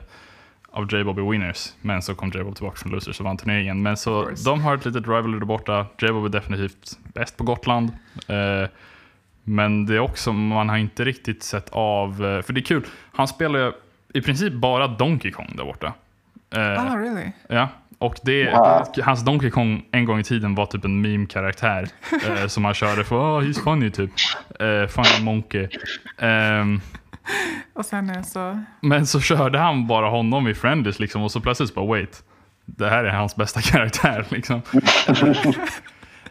av 0.72 0.92
J-Bob 0.94 1.18
i 1.18 1.22
Winners. 1.22 1.72
Men 1.80 2.02
så 2.02 2.14
kom 2.14 2.28
J-Bob 2.34 2.54
tillbaka 2.56 2.76
från 2.76 2.92
Losers 2.92 3.20
och 3.20 3.24
vann 3.26 3.36
turneringen. 3.36 3.82
Men 3.82 3.96
så 3.96 4.30
de 4.44 4.60
har 4.60 4.74
ett 4.74 4.84
litet 4.84 5.06
rivalry 5.08 5.38
där 5.38 5.46
borta. 5.46 5.86
J-Bob 6.02 6.24
är 6.24 6.28
definitivt 6.28 6.98
bäst 7.14 7.36
på 7.36 7.44
Gotland. 7.44 7.90
Eh, 8.28 8.68
men 9.44 9.86
det 9.86 9.94
är 9.94 10.00
också, 10.00 10.32
man 10.32 10.68
har 10.68 10.76
inte 10.76 11.04
riktigt 11.04 11.42
sett 11.42 11.68
av, 11.70 12.10
eh, 12.24 12.42
för 12.42 12.52
det 12.52 12.60
är 12.60 12.64
kul, 12.64 12.86
han 13.12 13.28
spelar 13.28 13.58
ju 13.60 13.72
i 14.14 14.20
princip 14.22 14.52
bara 14.52 14.88
Donkey 14.88 15.30
Kong 15.30 15.52
där 15.56 15.64
borta. 15.64 15.92
Eh, 16.54 16.60
Ah, 16.92 16.96
really? 16.96 17.32
Ja, 17.48 17.68
och 17.98 18.14
det, 18.22 18.40
Ja. 18.40 18.86
hans 19.04 19.24
Donkey 19.24 19.50
Kong 19.50 19.84
en 19.90 20.04
gång 20.04 20.18
i 20.20 20.24
tiden 20.24 20.54
var 20.54 20.66
typ 20.66 20.84
en 20.84 21.00
meme-karaktär 21.00 21.88
eh, 22.28 22.46
som 22.46 22.64
han 22.64 22.74
körde 22.74 23.04
för 23.04 23.16
oh, 23.16 23.40
he's 23.42 23.64
funny 23.64 23.90
typ. 23.90 24.10
Eh, 24.60 24.86
funny 24.88 25.24
monkey. 25.24 25.68
Ehm, 26.18 26.80
Och 27.72 27.84
sen 27.86 28.24
så... 28.24 28.62
men 28.80 29.06
så 29.06 29.20
körde 29.20 29.58
han 29.58 29.86
bara 29.86 30.08
honom 30.08 30.48
i 30.48 30.54
Friendlies 30.54 30.98
liksom 31.00 31.22
och 31.22 31.30
så 31.32 31.40
plötsligt 31.40 31.74
bara 31.74 31.86
wait. 31.86 32.22
Det 32.66 32.88
här 32.88 33.04
är 33.04 33.10
hans 33.12 33.36
bästa 33.36 33.60
karaktär 33.62 34.24
liksom. 34.28 34.62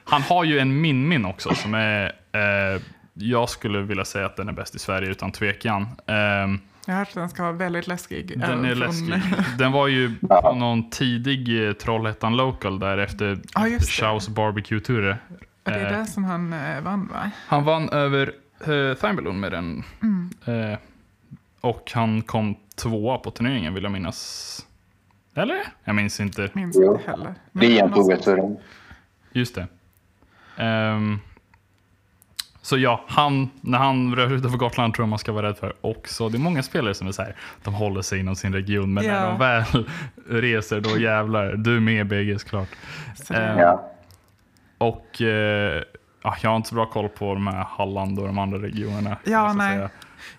han 0.03 0.21
har 0.21 0.43
ju 0.43 0.59
en 0.59 0.81
Min-Min 0.81 1.25
också 1.25 1.55
som 1.55 1.73
är, 1.73 2.05
eh, 2.31 2.81
jag 3.13 3.49
skulle 3.49 3.81
vilja 3.81 4.05
säga 4.05 4.25
att 4.25 4.35
den 4.35 4.49
är 4.49 4.53
bäst 4.53 4.75
i 4.75 4.79
Sverige 4.79 5.09
utan 5.09 5.31
tvekan. 5.31 5.81
Ehm, 6.07 6.59
Jag 6.85 6.93
har 6.93 6.99
hört 6.99 7.07
att 7.07 7.13
den 7.13 7.29
ska 7.29 7.43
vara 7.43 7.53
väldigt 7.53 7.87
läskig. 7.87 8.39
den 8.39 8.65
eh, 8.65 8.71
är 8.71 8.75
läskig. 8.75 9.21
Den 9.57 9.71
var 9.71 9.87
ju 9.87 10.15
på 10.19 10.53
någon 10.55 10.89
tidig 10.89 11.67
eh, 11.67 11.73
Trollhättan 11.73 12.35
Local 12.37 12.79
där 12.79 12.97
efter 12.97 13.25
det. 13.69 13.85
Chaos 13.85 14.29
Barbecue-turer. 14.29 15.17
Det 15.63 15.71
är 15.71 15.85
Eh, 15.85 15.97
där 15.97 16.05
som 16.05 16.23
han 16.23 16.53
eh, 16.53 16.81
vann 16.81 17.07
va? 17.13 17.31
Han 17.47 17.63
vann 17.63 17.89
över 17.89 18.31
uh, 18.67 18.93
Thimbleon 18.95 19.39
med 19.39 19.51
den. 19.51 19.83
Mm. 20.01 20.29
Eh, 20.71 20.77
och 21.61 21.91
han 21.93 22.21
kom 22.21 22.55
tvåa 22.75 23.17
på 23.17 23.31
turneringen 23.31 23.73
vill 23.73 23.83
jag 23.83 23.91
minnas. 23.91 24.59
Eller? 25.35 25.57
Jag 25.83 25.95
minns 25.95 26.19
inte. 26.19 26.49
Minns 26.53 26.75
inte 26.77 27.01
heller. 27.09 27.33
Men 27.51 27.67
Lian 27.67 27.89
något 27.89 27.95
tog 27.95 28.11
ett 28.11 28.23
turen. 28.23 28.57
Just 29.31 29.55
det. 29.55 29.67
Ehm, 30.57 31.19
så 32.61 32.77
ja, 32.77 33.03
han, 33.07 33.49
när 33.61 33.77
han 33.77 34.15
rör 34.15 34.33
utanför 34.33 34.57
Gotland 34.57 34.93
tror 34.93 35.03
jag 35.03 35.09
man 35.09 35.19
ska 35.19 35.31
vara 35.31 35.47
rädd 35.47 35.57
för 35.57 35.73
också. 35.81 36.29
Det 36.29 36.37
är 36.37 36.39
många 36.39 36.63
spelare 36.63 36.93
som 36.93 37.07
är 37.07 37.11
så 37.11 37.21
här, 37.21 37.35
de 37.63 37.73
håller 37.73 38.01
sig 38.01 38.19
inom 38.19 38.35
sin 38.35 38.53
region, 38.53 38.93
men 38.93 39.05
när 39.05 39.13
Ja. 39.13 39.29
de 39.29 39.39
väl 39.39 39.85
reser 40.41 40.81
då 40.81 40.97
jävlar. 40.97 41.53
Du 41.53 41.75
är 41.75 41.79
med 41.79 42.07
BG 42.07 42.39
såklart. 42.39 42.69
Så 43.15 43.33
det- 43.33 43.39
Eh, 43.39 43.59
Ja. 43.59 43.91
Och 44.77 45.21
eh, 45.21 45.27
ja, 45.27 45.83
jag 46.41 46.49
har 46.49 46.57
inte 46.57 46.69
så 46.69 46.75
bra 46.75 46.85
koll 46.85 47.09
på 47.09 47.33
de 47.33 47.47
här 47.47 47.63
Halland 47.69 48.19
och 48.19 48.27
de 48.27 48.37
andra 48.37 48.57
regionerna. 48.57 49.17
Ja, 49.23 49.53
nej. 49.53 49.75
säga. 49.77 49.89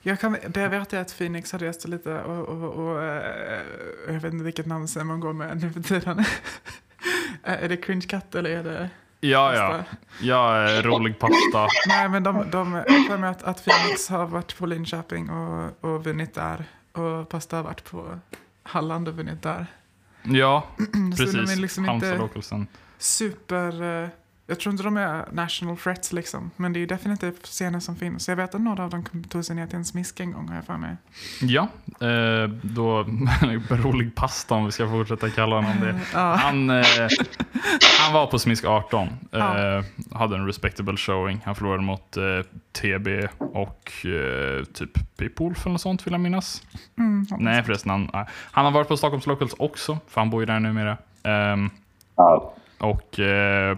Jag 0.03 0.21
kan, 0.21 0.37
det 0.49 0.69
vet 0.69 0.93
jag 0.93 1.01
att 1.01 1.19
Phoenix 1.19 1.53
har 1.53 1.59
rest 1.59 1.89
lite 1.89 2.21
och, 2.21 2.49
och, 2.49 2.73
och 2.73 3.03
eh, 3.03 3.61
jag 4.07 4.21
vet 4.21 4.33
inte 4.33 4.45
vilket 4.45 4.67
namn 4.67 4.89
Simon 4.89 5.21
går 5.21 5.33
med 5.33 5.63
nu 5.63 5.73
för 5.73 5.81
tiden. 5.81 6.25
Eh, 7.45 7.65
är 7.65 7.69
det 7.69 7.77
Cringe 7.77 8.07
Cat 8.09 8.35
eller 8.35 8.51
är 8.51 8.65
det 8.65 8.91
Ja, 9.21 9.55
ja. 9.55 9.69
pasta? 9.69 9.97
Jag 10.21 10.71
är 10.71 10.83
rolig 10.83 11.19
pasta. 11.19 11.69
Nej, 11.89 12.09
men 12.09 12.23
de, 12.23 12.51
de 12.51 12.73
jag 12.73 13.07
för 13.07 13.19
mig 13.19 13.31
att, 13.31 13.43
att 13.43 13.65
Phoenix 13.65 14.09
har 14.09 14.27
varit 14.27 14.59
på 14.59 14.67
Linköping 14.67 15.31
och, 15.31 15.85
och 15.85 16.05
vunnit 16.05 16.35
där. 16.35 16.65
Och 16.93 17.29
Pasta 17.29 17.57
har 17.57 17.63
varit 17.63 17.91
på 17.91 18.19
Halland 18.63 19.09
och 19.09 19.15
vunnit 19.15 19.43
där. 19.43 19.67
Ja, 20.23 20.67
precis. 21.17 21.51
är 21.51 21.57
liksom 21.57 22.01
Localsen. 22.19 22.67
super... 22.99 24.11
eh, 24.49 24.53
Jag 24.53 24.61
tror 24.61 24.71
inte 24.73 24.83
de 24.85 24.97
är 24.97 25.25
national 25.33 25.77
threats 25.77 26.13
liksom. 26.13 26.51
Men 26.57 26.73
det 26.73 26.79
är 26.79 26.81
ju 26.81 26.87
definitivt 26.87 27.47
scener 27.47 27.81
som 27.81 27.97
finns. 27.97 28.29
Jag 28.29 28.37
vet 28.37 28.55
att 28.55 28.61
några 28.61 28.85
av 28.85 28.91
dem 28.91 29.05
kom- 29.05 29.25
tog 29.25 29.45
sig 29.45 29.57
ner 29.57 29.67
till 29.67 29.77
en 29.77 29.85
smisk 29.85 30.21
en 30.21 30.33
gång 30.33 30.49
har 30.49 30.55
jag 30.55 30.65
för 30.65 30.77
mig. 30.77 30.97
Ja, 31.43 31.69
eh, 32.07 32.49
då 32.63 33.03
rolig 33.71 34.15
pasta 34.15 34.55
om 34.55 34.65
vi 34.65 34.73
ska 34.73 34.89
fortsätta 34.91 35.31
kalla 35.31 35.57
honom 35.57 35.81
det. 35.81 36.01
Ja. 36.15 36.35
Han, 36.35 36.71
eh, 36.71 36.85
han 38.05 38.13
var 38.15 38.27
på 38.27 38.39
Smisk 38.39 38.65
18. 38.65 39.09
Eh, 39.09 39.39
Ja. 39.39 39.83
Hade 40.13 40.37
en 40.37 40.47
respectable 40.47 40.97
showing. 40.97 41.41
Han 41.45 41.55
förlorade 41.55 41.83
mot 41.83 42.17
eh, 42.17 42.23
TB 42.73 43.09
och 43.39 44.07
eh, 44.07 44.65
typ 44.65 44.91
Wolf 45.41 45.67
eller 45.67 45.73
något 45.73 45.81
sånt 45.81 46.07
vill 46.07 46.13
jag 46.13 46.21
minnas. 46.21 46.63
Mm, 46.99 47.27
Nej 47.39 47.63
förresten, 47.65 47.91
han, 47.91 48.11
nej. 48.13 48.25
han 48.33 48.65
har 48.65 48.73
varit 48.73 48.89
på 48.89 48.97
Stockholms 48.97 49.27
Locals 49.27 49.55
också, 49.59 49.99
för 50.09 50.21
han 50.21 50.31
bor 50.31 50.43
ju 50.43 50.47
där 50.47 50.61
numera. 50.61 50.97
Ehm, 51.23 51.71
Ja. 52.17 52.55
och 52.79 53.19
eh, 53.21 53.77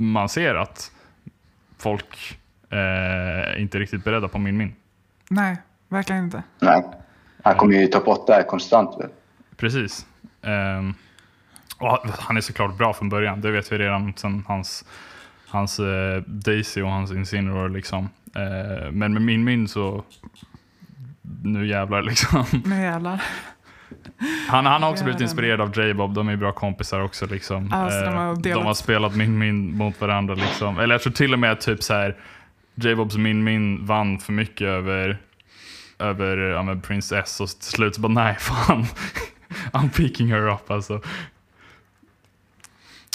man 0.00 0.28
ser 0.28 0.54
att 0.54 0.92
folk 1.78 2.38
eh, 2.70 3.62
inte 3.62 3.78
riktigt 3.78 4.04
beredda 4.04 4.28
på 4.28 4.38
min 4.38 4.56
min. 4.56 4.74
Nej, 5.30 5.56
verkligen 5.88 6.24
inte. 6.24 6.42
Nej. 6.60 6.82
Han 7.42 7.54
kommer 7.54 7.74
ju 7.74 7.86
topp 7.86 8.08
8 8.08 8.42
konstant 8.42 9.00
väl? 9.00 9.10
Precis. 9.56 10.06
Och 11.80 11.98
han 12.18 12.36
är 12.36 12.40
såklart 12.40 12.78
bra 12.78 12.92
från 12.92 13.08
början, 13.08 13.40
det 13.40 13.50
vet 13.50 13.72
vi 13.72 13.78
redan 13.78 14.12
sen 14.16 14.44
hans, 14.48 14.84
hans 15.48 15.80
eh, 15.80 16.22
Daisy 16.26 16.82
och 16.82 16.90
hans 16.90 17.12
Incineroar. 17.12 17.68
Liksom. 17.68 18.08
Eh, 18.34 18.90
men 18.92 19.12
med 19.12 19.22
min 19.22 19.44
min 19.44 19.68
så, 19.68 20.04
nu 21.42 21.66
jävlar 21.66 22.02
liksom. 22.02 22.44
Nu 22.64 22.82
jävlar. 22.82 23.22
Han, 24.48 24.66
han 24.66 24.82
har 24.82 24.90
också 24.90 25.04
blivit 25.04 25.20
inspirerad 25.20 25.60
av 25.60 25.78
J-Bob, 25.78 26.14
de 26.14 26.28
är 26.28 26.36
bra 26.36 26.52
kompisar 26.52 27.00
också. 27.00 27.26
Liksom. 27.26 27.68
Ja, 27.70 27.90
så 27.90 28.04
de 28.04 28.14
har 28.14 28.30
Eh, 28.30 28.54
de 28.54 28.66
har 28.66 28.74
spelat 28.74 29.16
min 29.16 29.38
min 29.38 29.76
mot 29.76 30.00
varandra. 30.00 30.34
Liksom. 30.34 30.78
Eller 30.78 30.94
jag 30.94 31.02
tror 31.02 31.12
till 31.12 31.32
och 31.32 31.38
med 31.38 31.60
typ 31.60 31.82
så 31.82 31.94
här 31.94 32.16
J-Bobs 32.74 33.16
min 33.16 33.44
min 33.44 33.86
vann 33.86 34.18
för 34.18 34.32
mycket 34.32 34.66
över, 34.66 35.18
över 35.98 36.36
ja, 36.36 36.62
men 36.62 36.80
Prince 36.80 37.18
S 37.18 37.40
och 37.40 37.48
till 37.48 37.70
slut 37.70 37.94
så 37.94 38.00
bara 38.00 38.12
nej 38.12 38.34
fan. 38.34 38.86
I'm 39.72 39.90
picking 39.90 40.32
her 40.32 40.48
up 40.48 40.70
alltså. 40.70 41.00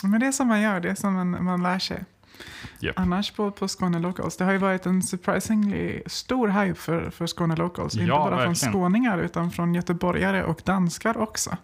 Men 0.04 0.20
det 0.20 0.26
är 0.28 0.32
som 0.32 0.48
man 0.48 0.62
gör, 0.62 0.80
det 0.80 0.90
är 0.90 0.96
som 0.96 1.14
man, 1.14 1.44
man 1.44 1.64
lär 1.64 1.80
sig. 1.80 2.04
Japp. 2.80 3.00
Annars 3.00 3.32
på, 3.32 3.52
på 3.52 3.68
Skåne 3.68 4.00
Locals, 4.00 4.38
det 4.38 4.46
har 4.46 4.52
ju 4.52 4.58
varit 4.58 4.86
en 4.86 5.04
surprisingly 5.04 6.02
stor 6.06 6.48
hype 6.48 6.80
för, 6.80 7.10
för 7.10 7.28
Skåne 7.28 7.56
Locals. 7.56 7.94
Inte 7.94 8.06
Ja, 8.06 8.18
bara 8.18 8.30
från 8.30 8.38
verkligen. 8.38 8.74
skåningar 8.74 9.18
utan 9.18 9.52
från 9.52 9.76
göteborgare 9.76 10.44
och 10.44 10.62
danskar 10.66 11.18
också. 11.18 11.58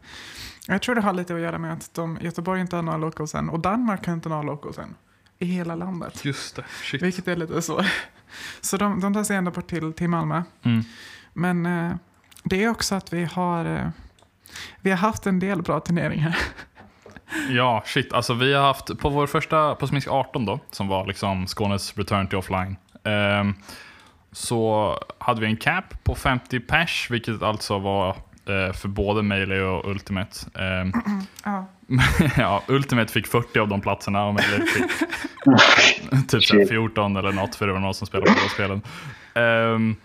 Jag 0.67 0.81
tror 0.81 0.95
det 0.95 1.01
har 1.01 1.13
lite 1.13 1.35
att 1.35 1.41
göra 1.41 1.57
med 1.57 1.73
att 1.73 1.93
de, 1.93 2.17
Göteborg 2.21 2.61
inte 2.61 2.75
har 2.75 2.83
några 2.83 2.97
locals 2.97 3.35
än 3.35 3.49
och 3.49 3.59
Danmark 3.59 4.05
har 4.07 4.13
inte 4.13 4.29
några 4.29 4.43
locals 4.43 4.77
än. 4.77 4.95
I 5.39 5.45
hela 5.45 5.75
landet. 5.75 6.25
Just 6.25 6.55
det, 6.55 6.63
shit. 6.83 7.01
Vilket 7.01 7.27
är 7.27 7.35
lite 7.35 7.61
så. 7.61 7.85
Så 8.61 8.77
de, 8.77 8.99
de 8.99 9.13
tar 9.13 9.23
sig 9.23 9.37
ändå 9.37 9.51
bort 9.51 9.67
till, 9.67 9.93
till 9.93 10.09
Malmö. 10.09 10.43
Mm. 10.63 10.83
Men 11.33 11.65
eh, 11.65 11.95
det 12.43 12.63
är 12.63 12.69
också 12.69 12.95
att 12.95 13.13
vi 13.13 13.23
har, 13.25 13.65
eh, 13.65 13.89
vi 14.81 14.89
har 14.89 14.97
haft 14.97 15.27
en 15.27 15.39
del 15.39 15.61
bra 15.61 15.79
turneringar. 15.79 16.37
Ja, 17.49 17.83
shit. 17.85 18.13
Alltså 18.13 18.33
vi 18.33 18.53
har 18.53 18.63
haft, 18.63 18.99
på 18.99 19.09
vår 19.09 19.27
första, 19.27 19.75
på 19.75 19.87
Smisk 19.87 20.07
18 20.07 20.45
då, 20.45 20.59
som 20.71 20.87
var 20.87 21.05
liksom 21.05 21.47
Skånes 21.47 21.97
return 21.97 22.27
to 22.27 22.37
offline. 22.37 22.75
ehm, 23.03 23.53
så 24.31 24.97
hade 25.17 25.41
vi 25.41 25.47
en 25.47 25.57
cap 25.57 26.03
på 26.03 26.15
50 26.15 26.59
pers, 26.59 27.07
vilket 27.09 27.41
alltså 27.41 27.79
var 27.79 28.09
eh, 28.45 28.73
för 28.73 28.87
både 28.87 29.23
Melee 29.23 29.61
och 29.63 29.89
Ultimate. 29.91 30.59
Ehm, 30.59 30.91
Ja. 31.45 31.67
ja, 32.37 32.63
Ultimate 32.67 33.13
fick 33.13 33.27
40 33.27 33.59
av 33.59 33.67
de 33.67 33.81
platserna 33.81 34.25
och 34.25 34.33
Melee 34.33 34.65
fick 34.65 34.91
typ 36.29 36.43
så 36.43 36.57
här 36.57 36.65
14 36.65 37.15
eller 37.17 37.31
något, 37.31 37.55
för 37.55 37.67
det 37.67 37.73
var 37.73 37.79
någon 37.79 37.93
som 37.93 38.07
spelade 38.07 38.31
båda 38.31 38.49
spelen. 38.49 38.81
Ehm, 39.33 39.95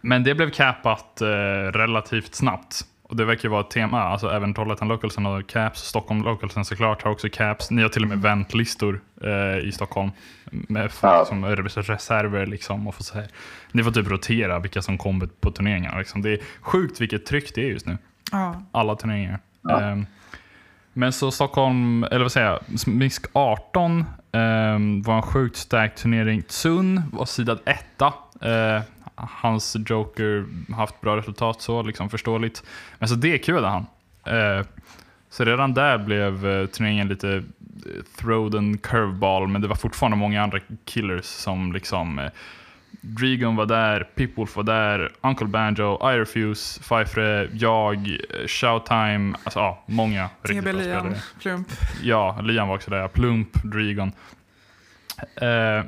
men 0.00 0.24
det 0.24 0.34
blev 0.34 0.50
capat 0.50 1.20
eh, 1.20 1.26
relativt 1.72 2.34
snabbt. 2.34 2.80
Och 3.14 3.18
det 3.18 3.24
verkar 3.24 3.42
ju 3.42 3.48
vara 3.50 3.60
ett 3.60 3.70
tema, 3.70 4.02
alltså 4.02 4.30
även 4.30 4.54
Trollhättan 4.54 4.88
Localsen 4.88 5.24
har 5.24 5.42
caps, 5.42 5.80
Stockholm 5.80 6.22
Localsen 6.22 6.64
såklart 6.64 7.02
har 7.02 7.10
också 7.10 7.28
caps. 7.32 7.70
Ni 7.70 7.82
har 7.82 7.88
till 7.88 8.02
och 8.02 8.08
med 8.08 8.22
väntlistor 8.22 9.00
eh, 9.24 9.58
i 9.68 9.72
Stockholm 9.72 10.10
med 10.50 10.90
folk 10.92 11.12
Ja. 11.12 11.24
som 11.24 11.44
reserver 11.46 12.46
liksom. 12.46 12.88
Och 12.88 12.94
får 12.94 13.04
så 13.04 13.14
här. 13.14 13.28
Ni 13.72 13.82
får 13.84 13.90
typ 13.90 14.08
rotera 14.10 14.58
vilka 14.58 14.82
som 14.82 14.98
kommer 14.98 15.26
på 15.40 15.50
turneringarna. 15.50 15.98
Liksom. 15.98 16.22
Det 16.22 16.30
är 16.32 16.38
sjukt 16.60 17.00
vilket 17.00 17.26
tryck 17.26 17.54
det 17.54 17.60
är 17.60 17.68
just 17.68 17.86
nu 17.86 17.98
Ja. 18.32 18.62
alla 18.72 18.96
turneringar. 18.96 19.38
Ja. 19.62 19.80
Ehm, 19.80 20.06
men 20.92 21.12
så 21.12 21.30
Stockholm, 21.30 22.04
eller 22.04 22.22
vad 22.22 22.32
säger 22.32 22.46
jag, 22.68 22.78
Smisk 22.80 23.26
18 23.32 24.04
ehm, 24.32 25.02
var 25.02 25.16
en 25.16 25.22
sjukt 25.22 25.56
stark 25.56 25.94
turnering. 25.94 26.42
Tsun 26.42 27.02
var 27.12 27.24
sidad 27.24 27.58
etta. 27.66 28.06
Eh, 28.40 28.82
hans 29.14 29.76
Joker 29.86 30.46
haft 30.74 31.00
bra 31.00 31.16
resultat 31.16 31.62
så, 31.62 31.82
liksom 31.82 32.10
förståeligt. 32.10 32.62
Men 32.98 33.08
så 33.08 33.14
DQade 33.14 33.66
han. 33.66 33.86
Eh, 34.26 34.66
så 35.30 35.44
redan 35.44 35.74
där 35.74 35.98
blev 35.98 36.46
eh, 36.46 36.66
turneringen 36.66 37.08
lite 37.08 37.34
eh, 37.34 37.42
throwed 38.18 38.54
and 38.54 38.82
curveball, 38.82 39.48
men 39.48 39.62
det 39.62 39.68
var 39.68 39.76
fortfarande 39.76 40.16
många 40.16 40.42
andra 40.42 40.60
killers 40.84 41.24
som 41.24 41.72
liksom 41.72 42.18
eh, 42.18 42.30
Drigon 43.00 43.56
var 43.56 43.66
där, 43.66 44.04
Pipwolf 44.14 44.56
var 44.56 44.62
där, 44.62 45.12
Uncle 45.20 45.46
Banjo, 45.46 46.12
Irefuse, 46.12 46.82
Fifre, 46.82 47.48
jag, 47.52 47.96
eh, 47.96 48.46
Showtime, 48.46 49.36
alltså 49.44 49.58
ja, 49.58 49.82
många 49.86 50.28
riktigt 50.42 50.64
bra 50.64 50.72
spelare. 50.72 51.14
Plump. 51.40 51.68
Ja, 52.02 52.40
Liam 52.42 52.68
var 52.68 52.74
också 52.74 52.90
där, 52.90 53.08
Plump, 53.08 53.62
Drigon. 53.64 54.12
Eh, 55.36 55.84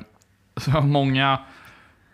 så 0.57 0.81
många 0.81 1.39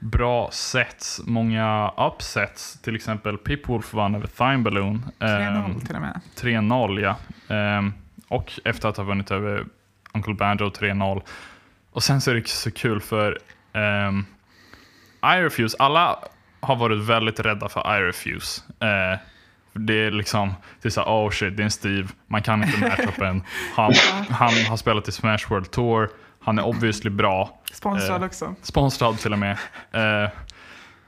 bra 0.03 0.49
sets, 0.51 1.21
många 1.25 1.91
upsets. 1.97 2.81
Till 2.81 2.95
exempel 2.95 3.37
Pipwolf 3.37 3.93
vann 3.93 4.15
över 4.15 4.27
Thime 4.27 4.57
Balloon. 4.57 5.05
Eh, 5.19 5.25
3-0 5.25 5.85
till 5.85 5.95
och 5.95 6.01
med. 6.01 6.21
3-0 6.35 7.01
ja. 7.01 7.15
Ehm, 7.55 7.93
och 8.27 8.51
efter 8.63 8.89
att 8.89 8.97
ha 8.97 9.03
vunnit 9.03 9.31
över 9.31 9.65
Uncle 10.13 10.33
Banjo 10.33 10.69
3-0. 10.69 11.21
Och 11.91 12.03
sen 12.03 12.21
så 12.21 12.31
är 12.31 12.35
det 12.35 12.47
så 12.47 12.71
kul 12.71 13.01
för 13.01 13.39
um, 13.73 14.25
Irefuse, 15.25 15.77
alla 15.79 16.19
har 16.59 16.75
varit 16.75 16.99
väldigt 17.09 17.39
rädda 17.39 17.69
för 17.69 17.99
Irefuse. 17.99 18.61
Uh, 18.83 19.19
det 19.73 19.93
är 19.93 20.11
liksom, 20.11 20.53
det 20.81 20.87
är 20.87 20.89
så 20.89 21.01
här, 21.01 21.07
oh 21.07 21.29
shit, 21.29 21.57
det 21.57 21.61
är 21.61 21.65
en 21.65 21.71
Steve, 21.71 22.07
man 22.27 22.41
kan 22.41 22.63
inte 22.63 22.79
matchupen. 22.79 23.43
Han, 23.75 23.93
han 24.29 24.53
har 24.69 24.77
spelat 24.77 25.07
i 25.07 25.11
Smash 25.11 25.49
World 25.49 25.71
Tour, 25.71 26.09
han 26.43 26.60
är 26.60 26.65
obviously 26.65 27.10
bra. 27.10 27.60
Sponsrad 27.73 28.21
Eh, 28.21 28.25
också. 28.27 28.56
Sponsrad 28.62 29.19
till 29.19 29.34
och 29.34 29.39
med. 29.39 29.58
Eh, 29.91 30.29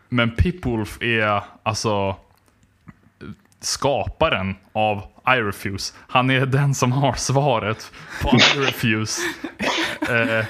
men 0.09 0.31
Pipwolf 0.31 1.01
är 1.01 1.41
alltså 1.63 2.15
skaparen 3.59 4.55
av 4.73 5.03
Irefuse. 5.27 5.93
Han 6.07 6.29
är 6.29 6.45
den 6.45 6.75
som 6.75 6.91
har 6.91 7.13
svaret 7.13 7.91
på 8.21 8.37
Irefuse. 8.55 9.21
Eh, 10.09 10.45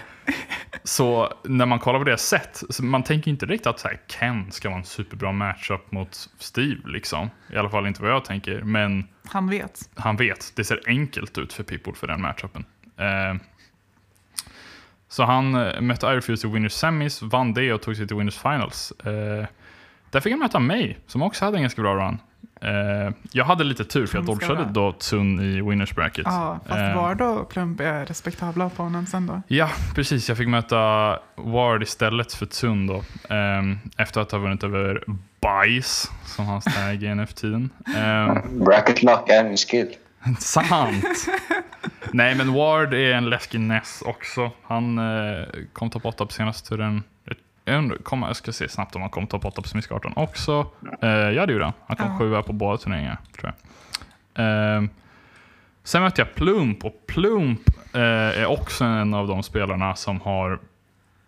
så 0.83 1.33
när 1.43 1.65
man 1.65 1.79
kollar 1.79 1.99
på 1.99 2.05
det 2.05 2.17
sätt, 2.17 2.63
man 2.81 3.03
tänker 3.03 3.31
inte 3.31 3.45
riktigt 3.45 3.67
att 3.67 3.79
så 3.79 3.87
här, 3.87 3.99
Ken 4.07 4.51
ska 4.51 4.69
vara 4.69 4.79
en 4.79 4.85
superbra 4.85 5.31
matchup 5.31 5.91
mot 5.91 6.29
Steve. 6.39 6.81
Liksom. 6.85 7.29
I 7.53 7.57
alla 7.57 7.69
fall 7.69 7.87
inte 7.87 8.01
vad 8.01 8.11
jag 8.11 8.25
tänker. 8.25 8.61
Men 8.61 9.07
Han 9.25 9.49
vet. 9.49 9.79
han 9.95 10.15
vet. 10.17 10.51
Det 10.55 10.63
ser 10.63 10.81
enkelt 10.87 11.37
ut 11.37 11.53
för 11.53 11.63
People 11.63 11.93
för 11.93 12.07
den 12.07 12.21
matchupen. 12.21 12.65
Eh, 12.97 13.35
så 15.09 15.23
han 15.23 15.55
eh, 15.55 15.81
mötte 15.81 16.07
Irefuse 16.07 16.47
i 16.47 16.51
Winners 16.51 16.73
Semis, 16.73 17.21
vann 17.21 17.53
det 17.53 17.73
och 17.73 17.81
tog 17.81 17.95
sig 17.95 18.07
till 18.07 18.17
Winners 18.17 18.37
Finals. 18.37 18.93
Eh, 19.05 19.45
där 20.11 20.19
fick 20.19 20.31
han 20.31 20.39
möta 20.39 20.59
mig, 20.59 20.99
som 21.07 21.21
också 21.21 21.45
hade 21.45 21.57
en 21.57 21.63
ganska 21.63 21.81
bra 21.81 21.95
run. 21.95 22.19
Eh, 22.61 23.13
jag 23.31 23.45
hade 23.45 23.63
lite 23.63 23.85
tur, 23.85 24.07
för 24.07 24.17
jag 24.17 24.25
dodgade 24.25 24.67
då 24.71 24.91
Tsun 24.91 25.39
i 25.39 25.61
Winners 25.61 25.95
Bracket. 25.95 26.23
Ja, 26.25 26.59
fast 26.67 26.79
Eh, 26.79 26.95
Vard 26.95 27.21
och 27.21 27.49
Plump 27.49 27.79
är 27.79 28.05
respektabla 28.05 28.65
opponents 28.65 29.13
ändå. 29.13 29.41
Ja, 29.47 29.69
precis. 29.95 30.29
Jag 30.29 30.37
fick 30.37 30.47
möta 30.47 30.77
Ward 31.35 31.83
istället 31.83 32.33
för 32.33 32.45
Tsun 32.45 32.87
då. 32.87 33.03
ehm, 33.29 33.79
efter 33.97 34.21
att 34.21 34.31
ha 34.31 34.39
vunnit 34.39 34.63
över 34.63 35.03
Bajs, 35.41 36.11
som 36.25 36.45
hans 36.45 36.63
tag 36.65 37.03
är 37.03 37.15
nu 37.15 37.25
för 37.25 37.33
tiden. 37.33 37.69
Ehm, 37.97 38.59
Bracket 38.65 39.03
lock 39.03 39.29
är 39.29 39.45
en 39.45 39.57
skill. 39.57 39.87
Sant! 40.39 41.05
Nej, 42.15 42.35
men 42.35 42.53
Ward 42.53 42.93
är 42.93 43.13
en 43.13 43.29
läskig 43.29 43.59
Ness 43.59 44.01
också. 44.05 44.51
Han 44.63 44.97
eh, 44.97 45.45
kom 45.73 45.89
topp 45.89 46.05
8 46.05 46.25
på 46.25 46.31
senaste 46.31 46.69
turen. 46.69 47.03
Jag, 47.65 47.77
undrar, 47.77 47.97
kom, 47.97 48.21
jag 48.21 48.35
ska 48.35 48.51
se 48.51 48.69
snabbt 48.69 48.95
om 48.95 49.01
han 49.01 49.09
kom 49.09 49.27
topp 49.27 49.45
8 49.45 49.61
på 49.61 49.67
Smisk 49.67 49.91
18 49.91 50.13
också. 50.15 50.67
Eh, 51.01 51.09
ja, 51.09 51.45
det 51.45 51.53
gjorde 51.53 51.65
han. 51.65 51.73
Han 51.87 51.97
kom 51.97 52.19
sjua 52.19 52.41
på 52.43 52.53
båda 52.53 52.77
turneringarna, 52.77 53.17
tror 53.37 53.53
jag. 53.53 54.45
Ehm, 54.45 54.89
sen 55.83 56.01
mötte 56.01 56.21
jag 56.21 56.35
Plump 56.35 56.85
och 56.85 57.07
Plump 57.07 57.69
eh, 57.93 58.01
är 58.41 58.45
också 58.45 58.83
en 58.83 59.13
av 59.13 59.27
de 59.27 59.43
spelarna 59.43 59.95
som 59.95 60.21
har 60.21 60.59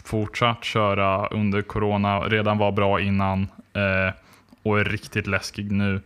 fortsatt 0.03 0.63
köra 0.63 1.27
under 1.27 1.61
corona, 1.61 2.19
redan 2.19 2.57
var 2.57 2.71
bra 2.71 3.01
innan 3.01 3.41
eh, 3.73 4.13
och 4.63 4.79
är 4.79 4.85
riktigt 4.85 5.27
läskig 5.27 5.71
nu. 5.71 6.01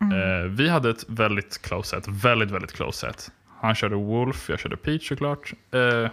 Eh, 0.00 0.48
vi 0.48 0.68
hade 0.68 0.90
ett 0.90 1.04
väldigt 1.08 1.62
close 1.62 1.96
set, 1.96 2.08
väldigt, 2.08 2.50
väldigt 2.50 2.72
close 2.72 3.06
set. 3.06 3.30
Han 3.64 3.74
körde 3.74 3.94
Wolf, 3.96 4.48
jag 4.48 4.58
körde 4.58 4.76
Peach 4.76 5.08
såklart. 5.08 5.52
Eh, 5.70 6.10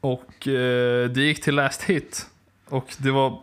och 0.00 0.48
eh, 0.48 1.08
det 1.10 1.20
gick 1.20 1.42
till 1.42 1.54
last 1.54 1.82
hit. 1.82 2.26
Och 2.68 2.94
det 2.98 3.10
var 3.10 3.40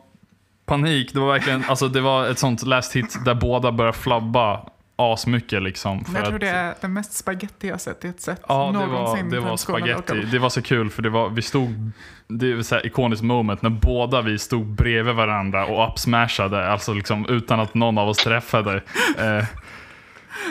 panik. 0.66 1.14
Det 1.14 1.20
var 1.20 1.28
verkligen, 1.34 1.64
alltså 1.68 1.88
det 1.88 2.02
var 2.02 2.28
ett 2.28 2.40
sånt 2.40 2.64
last 2.64 2.96
hit 2.96 3.18
där 3.26 3.34
båda 3.36 3.72
började 3.72 3.98
flabba 3.98 4.70
asmycket 4.96 5.62
liksom. 5.64 6.06
För 6.06 6.14
Jag 6.16 6.26
tror 6.26 6.36
att- 6.36 6.42
det 6.42 6.50
är 6.50 6.76
det 6.82 6.88
mest 6.88 7.14
spaghetti 7.14 7.68
jag 7.68 7.82
sett 7.82 8.06
i 8.06 8.08
ett 8.08 8.22
set 8.22 8.42
Ja, 8.48 8.72
det 8.72 8.78
var, 8.78 8.88
någonsin 8.88 9.30
det 9.30 9.40
var 9.40 9.52
en 9.52 9.58
Skåne 9.58 9.80
spaghetti. 9.80 10.28
Det 10.32 10.40
var 10.40 10.50
så 10.50 10.62
kul 10.62 10.90
för 10.90 11.02
det 11.02 11.10
var, 11.10 11.30
vi 11.30 11.42
stod, 11.42 11.92
det 12.28 12.52
är 12.52 12.62
så 12.62 12.76
här 12.76 12.86
ikoniskt 12.86 13.24
moment 13.24 13.62
när 13.62 13.70
båda 13.70 14.22
vi 14.22 14.40
stod 14.40 14.66
bredvid 14.66 15.16
varandra 15.16 15.66
och 15.66 15.90
uppsmashade, 15.92 16.68
alltså 16.72 16.94
liksom 16.94 17.26
utan 17.30 17.60
att 17.60 17.74
någon 17.74 17.98
av 17.98 18.10
oss 18.10 18.18
träffade. 18.18 18.82
Eh, 19.18 19.46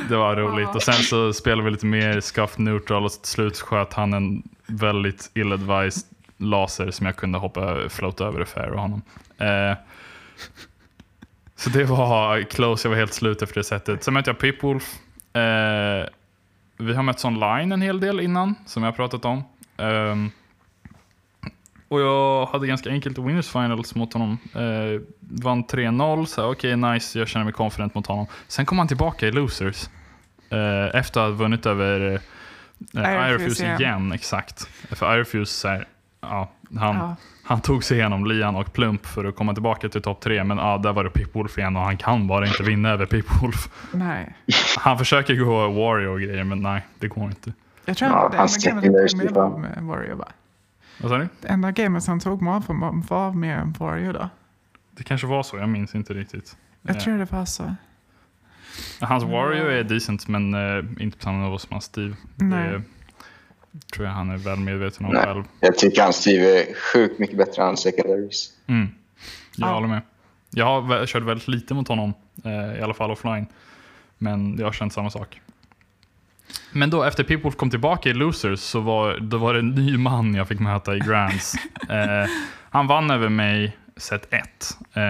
det 0.09 0.17
var 0.17 0.37
roligt. 0.37 0.75
Och 0.75 0.83
sen 0.83 0.95
så 0.95 1.33
spelade 1.33 1.63
vi 1.63 1.71
lite 1.71 1.87
mer 1.87 2.21
scuff 2.21 2.59
neutral 2.59 3.05
och 3.05 3.13
till 3.13 3.31
slut 3.31 3.59
sköt 3.59 3.93
han 3.93 4.13
en 4.13 4.43
väldigt 4.67 5.31
ill-advised 5.35 6.05
laser 6.37 6.91
som 6.91 7.07
jag 7.07 7.17
kunde 7.17 7.39
hoppa, 7.39 7.89
floata 7.89 8.25
över 8.25 8.73
och 8.73 8.81
honom. 8.81 9.03
Eh, 9.39 9.77
så 11.57 11.71
det 11.71 11.85
var 11.85 12.43
close, 12.43 12.89
jag 12.89 12.91
var 12.91 12.99
helt 12.99 13.15
slut 13.15 13.43
efter 13.43 13.61
det 13.61 13.65
sättet. 13.65 14.05
Sen 14.05 14.15
mötte 14.15 14.31
jag 14.31 14.39
Pipwolf. 14.39 14.95
Eh, 15.33 16.09
vi 16.77 16.95
har 16.95 17.03
mötts 17.03 17.25
online 17.25 17.73
en 17.73 17.83
hel 17.83 18.01
del 18.01 18.21
innan, 18.21 18.55
som 18.67 18.83
jag 18.83 18.91
har 18.91 18.97
pratat 18.97 19.25
om. 19.25 19.45
Um, 19.77 20.31
och 21.89 22.01
jag 22.01 22.47
hade 22.47 22.67
ganska 22.67 22.91
enkelt 22.91 23.19
Winners 23.19 23.49
Finals 23.49 23.95
mot 23.95 24.13
honom. 24.13 24.39
Eh, 24.55 25.01
vann 25.21 25.65
3-0, 25.65 26.25
så 26.25 26.51
okej 26.51 26.75
okay, 26.75 26.93
nice, 26.93 27.19
jag 27.19 27.29
känner 27.29 27.45
mig 27.45 27.53
confident 27.53 27.95
mot 27.95 28.07
honom. 28.07 28.27
Sen 28.49 28.67
kom 28.67 28.79
han 28.79 28.89
tillbaka 28.89 29.27
i 29.27 29.33
Losers. 29.33 29.89
Eh, 30.51 30.99
efter 31.01 31.21
att 31.21 31.27
ha 31.27 31.37
vunnit 31.37 31.67
över 31.67 32.21
eh, 32.95 33.31
Irefuse 33.31 33.65
igen. 33.65 33.81
igen. 33.81 34.13
Exakt. 34.13 34.69
För 34.91 35.15
Irefuse, 35.15 35.69
här, 35.69 35.87
ja, 36.21 36.51
han, 36.79 36.97
ja. 36.97 37.17
han 37.45 37.61
tog 37.61 37.85
sig 37.85 37.99
igenom 37.99 38.27
Lian 38.27 38.57
och 38.57 38.73
Plump 38.73 39.07
för 39.07 39.25
att 39.25 39.37
komma 39.37 39.55
tillbaka 39.55 39.89
till 39.89 40.03
topp 40.03 40.21
tre. 40.21 40.45
Men 40.45 40.59
ja, 40.59 40.79
där 40.79 40.93
var 40.93 41.05
det 41.05 41.11
Pipwolf 41.11 41.59
igen 41.59 41.77
och 41.77 41.83
han 41.83 41.97
kan 41.97 42.27
bara 42.27 42.47
inte 42.47 42.63
vinna 42.63 42.91
över 42.91 43.07
Pipwolf. 43.07 43.69
Nej. 43.93 44.35
Han 44.79 44.99
försöker 44.99 45.35
gå 45.35 45.69
Wario 45.69 46.09
och 46.09 46.21
grejer, 46.21 46.45
men 46.45 46.63
nej, 46.63 46.87
det 46.99 47.09
går 47.09 47.25
inte. 47.25 47.53
Jag 47.85 47.97
tror 47.97 48.11
ja, 48.11 48.27
att 48.27 48.33
det 48.63 48.71
enda 48.71 48.89
gamet 48.89 49.37
han 49.37 49.51
tog 49.51 49.61
med 49.61 49.83
Wario 49.83 50.17
va? 50.17 50.29
Vad 51.01 51.11
sa 51.11 51.19
du? 51.19 51.29
Det 51.41 51.49
enda 51.49 51.71
gamet 51.71 52.07
han 52.07 52.21
tog 52.21 52.43
med 52.43 52.63
var 53.09 53.33
med 53.33 53.77
Wario 53.79 54.13
då. 54.13 54.29
Det 54.91 55.03
kanske 55.03 55.27
var 55.27 55.43
så, 55.43 55.57
jag 55.57 55.69
minns 55.69 55.95
inte 55.95 56.15
riktigt. 56.15 56.57
Jag 56.83 57.01
tror 57.01 57.19
det 57.19 57.33
var 57.33 57.45
så. 57.45 57.75
Hans 59.01 59.25
Wario 59.25 59.71
är 59.71 59.85
decent, 59.85 60.29
men 60.29 60.55
uh, 60.55 60.85
inte 60.99 61.19
på 61.19 61.25
samma 61.25 61.45
nivå 61.45 61.59
som 61.59 61.69
hans 61.73 61.85
Steve. 61.85 62.17
Nej. 62.37 62.81
Det 63.71 63.93
tror 63.93 64.07
jag 64.07 64.15
han 64.15 64.31
är 64.31 64.37
väl 64.37 64.59
medveten 64.59 65.07
om 65.07 65.13
Nej. 65.13 65.25
själv. 65.25 65.45
Jag 65.61 65.79
tycker 65.79 66.03
hans 66.03 66.17
Steve 66.17 66.61
är 66.61 66.75
sjukt 66.75 67.19
mycket 67.19 67.39
bättre 67.39 67.63
än 67.63 67.77
secondaries. 67.77 68.53
Mm. 68.67 68.89
Jag 69.57 69.69
ja. 69.69 69.75
håller 69.75 69.89
med. 69.89 70.03
Jag 70.51 70.83
har 70.83 71.07
kört 71.07 71.23
väldigt 71.23 71.49
lite 71.49 71.75
mot 71.75 71.89
honom, 71.89 72.15
uh, 72.47 72.79
i 72.79 72.83
alla 72.83 72.95
fall 72.95 73.11
offline. 73.11 73.47
Men 74.19 74.59
jag 74.59 74.67
har 74.67 74.73
känt 74.73 74.93
samma 74.93 75.11
sak. 75.11 75.41
Men 76.73 76.91
då 76.91 77.03
efter 77.03 77.25
People 77.25 77.51
kom 77.51 77.71
tillbaka 77.71 78.09
i 78.09 78.13
Losers 78.13 78.61
så 78.61 78.81
var, 78.81 79.19
då 79.19 79.39
var 79.39 79.55
det 79.55 79.61
en 79.61 79.71
ny 79.71 79.97
man 79.97 80.35
jag 80.35 80.49
fick 80.49 80.61
möta 80.61 80.97
i 80.97 80.99
Grands. 80.99 81.55
eh, 81.89 82.31
han 82.71 82.87
vann 82.87 83.11
över 83.11 83.29
mig 83.29 83.77
set 83.97 84.35
1. 84.35 84.79
Eh, 84.95 85.03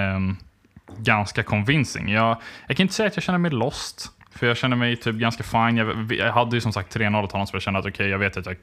ganska 0.98 1.42
convincing. 1.42 2.08
Jag, 2.08 2.36
jag 2.66 2.76
kan 2.76 2.84
inte 2.84 2.94
säga 2.94 3.06
att 3.06 3.16
jag 3.16 3.22
känner 3.22 3.38
mig 3.38 3.50
lost. 3.50 4.10
För 4.30 4.46
jag 4.46 4.56
känner 4.56 4.76
mig 4.76 4.96
typ 4.96 5.16
ganska 5.16 5.42
fine. 5.42 5.76
Jag, 5.76 6.12
jag 6.12 6.32
hade 6.32 6.56
ju 6.56 6.60
som 6.60 6.72
sagt 6.72 6.96
3-0 6.96 7.24
åt 7.24 7.32
honom 7.32 7.46
så 7.46 7.56
jag 7.56 7.62
kände 7.62 7.80
att 7.80 7.86
okej, 7.86 7.92
okay, 7.92 8.08
jag 8.08 8.18
vet 8.18 8.36
att 8.36 8.46
jag 8.46 8.56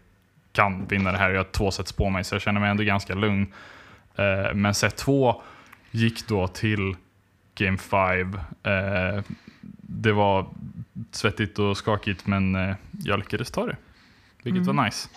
kan 0.53 0.87
vinna 0.87 1.11
det 1.11 1.17
här. 1.17 1.29
Jag 1.29 1.39
har 1.39 1.51
två 1.51 1.71
sets 1.71 1.93
på 1.93 2.09
mig 2.09 2.23
så 2.23 2.35
jag 2.35 2.41
känner 2.41 2.59
mig 2.59 2.69
ändå 2.69 2.83
ganska 2.83 3.13
lugn. 3.13 3.53
Eh, 4.15 4.53
men 4.53 4.73
set 4.73 4.97
2 4.97 5.41
gick 5.91 6.27
då 6.27 6.47
till 6.47 6.95
Game 7.55 7.77
5. 7.77 8.39
Eh, 8.63 9.23
det 9.81 10.11
var 10.11 10.45
svettigt 11.11 11.59
och 11.59 11.77
skakigt 11.77 12.27
men 12.27 12.55
eh, 12.55 12.75
jag 13.03 13.19
lyckades 13.19 13.51
ta 13.51 13.65
det. 13.65 13.77
Vilket 14.43 14.63
mm. 14.63 14.75
var 14.75 14.85
nice. 14.85 15.09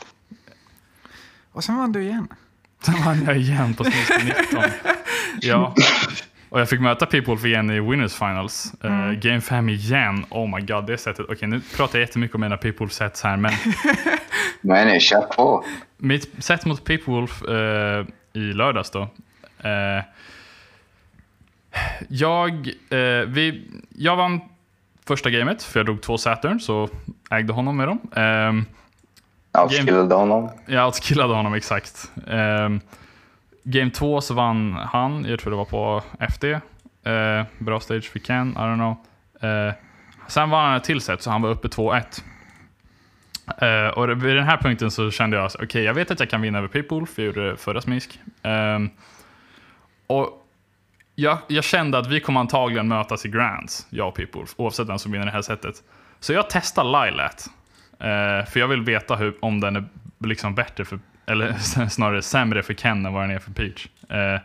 Och 1.53 1.65
sen 1.65 1.77
vann 1.77 1.93
du 1.93 2.03
igen. 2.03 2.29
Sen 2.81 2.95
vann 3.05 3.25
jag 3.25 3.37
igen 3.37 3.75
på 3.75 3.85
Smiska 3.85 4.19
19. 4.25 4.63
ja. 5.41 5.75
Och 6.49 6.61
jag 6.61 6.69
fick 6.69 6.81
möta 6.81 7.07
People 7.07 7.49
igen 7.49 7.71
i 7.71 7.81
Winners 7.81 8.15
Finals. 8.15 8.73
Eh, 8.85 8.93
mm. 8.93 9.11
Uh, 9.11 9.19
Game 9.19 9.41
5 9.41 9.69
igen. 9.69 10.27
Oh 10.31 10.57
my 10.57 10.67
god, 10.67 10.87
det 10.87 10.99
sättet. 10.99 11.25
Okej, 11.25 11.37
okay, 11.37 11.49
nu 11.49 11.61
pratar 11.77 11.99
jag 11.99 12.07
jättemycket 12.07 12.35
om 12.35 12.41
mina 12.41 12.57
People 12.57 12.89
sets 12.89 13.23
här, 13.23 13.37
men... 13.37 13.53
Nej, 14.61 14.85
nej, 14.85 15.01
kör 15.01 15.21
på. 15.21 15.65
Mitt 15.97 16.45
set 16.45 16.65
mot 16.65 16.85
People 16.85 17.27
uh, 17.49 18.07
i 18.33 18.53
lördags 18.53 18.91
då. 18.91 19.01
Uh, 19.01 20.05
jag, 22.09 22.69
vi, 23.27 23.71
jag 23.97 24.17
vann 24.17 24.41
första 25.07 25.31
gamet, 25.31 25.63
för 25.63 25.81
jag 25.81 25.87
drog 25.87 26.03
två 26.03 26.19
Saturn, 26.19 26.61
så 26.61 26.89
ägde 27.31 27.53
honom 27.53 27.77
med 27.77 27.89
dem. 27.89 27.99
Um, 28.13 28.67
outkillade 29.63 30.09
game... 30.09 30.15
honom. 30.15 30.51
Jag 30.67 30.87
outkillade 30.87 31.35
honom, 31.35 31.55
exakt. 31.55 32.11
Um, 32.27 32.81
game 33.63 33.91
2 33.91 34.21
så 34.21 34.35
vann 34.35 34.73
han, 34.73 35.25
jag 35.25 35.41
tror 35.41 35.51
det 35.51 35.57
var 35.57 35.65
på 35.65 36.03
FD. 36.19 36.45
Uh, 36.45 37.13
eh, 37.13 37.45
bra 37.59 37.81
stage 37.81 38.05
för 38.05 38.19
Ken, 38.19 38.51
I 38.51 38.55
don't 38.55 38.75
know. 38.75 38.97
Uh, 39.51 39.73
sen 40.29 40.51
vann 40.51 40.67
han 40.67 40.77
ett 40.77 40.85
till 40.85 41.01
set, 41.01 41.23
så 41.23 41.31
han 41.31 41.43
var 41.43 41.51
uppe 41.51 41.69
2-1. 41.69 42.23
Uh, 43.63 43.99
och 43.99 44.25
vid 44.25 44.37
den 44.37 44.45
här 44.45 44.57
punkten 44.57 44.91
så 44.91 45.11
kände 45.11 45.37
jag, 45.37 45.47
okej 45.47 45.65
okay, 45.65 45.83
jag 45.83 45.95
vet 45.95 46.11
att 46.11 46.21
jag 46.21 46.31
kan 46.31 46.43
vinna 46.43 46.59
över 46.59 46.69
Pitbull, 46.69 47.07
för 47.07 47.23
jag 47.23 47.27
gjorde 47.27 47.51
det 47.51 47.57
förra 47.57 47.81
smisk. 47.81 48.21
Um, 48.43 48.91
och 50.07 50.44
jag, 51.15 51.39
jag, 51.49 51.65
kände 51.65 51.99
att 51.99 52.07
vi 52.07 52.21
kommer 52.21 52.41
antagligen 52.41 52.89
mötas 52.89 53.27
i 53.27 53.29
Grands, 53.29 53.87
jag 53.91 54.09
och 54.09 54.15
Pippo, 54.15 54.45
oavsett 54.57 54.89
vem 54.89 54.99
som 54.99 55.13
vinner 55.13 55.27
det 55.27 55.33
här 55.33 55.43
sättet. 55.43 55.83
Så 56.21 56.33
jag 56.33 56.51
testar 56.51 56.85
Lilat. 56.85 57.51
Eh, 57.99 58.51
för 58.51 58.61
jag 58.61 58.69
vill 58.69 58.83
veta 58.83 59.17
hur, 59.17 59.35
om 59.41 59.61
den 59.61 59.77
är 59.77 59.85
liksom 60.19 60.55
bättre, 60.55 60.85
för, 60.85 60.99
eller 61.27 61.53
snarare 61.89 62.23
sämre 62.23 62.63
för 62.63 62.75
Ken 62.75 63.07
än 63.07 63.13
vad 63.13 63.23
den 63.23 63.31
är 63.31 63.39
för 63.39 63.51
Peach. 63.51 63.89
Eh, 64.09 64.41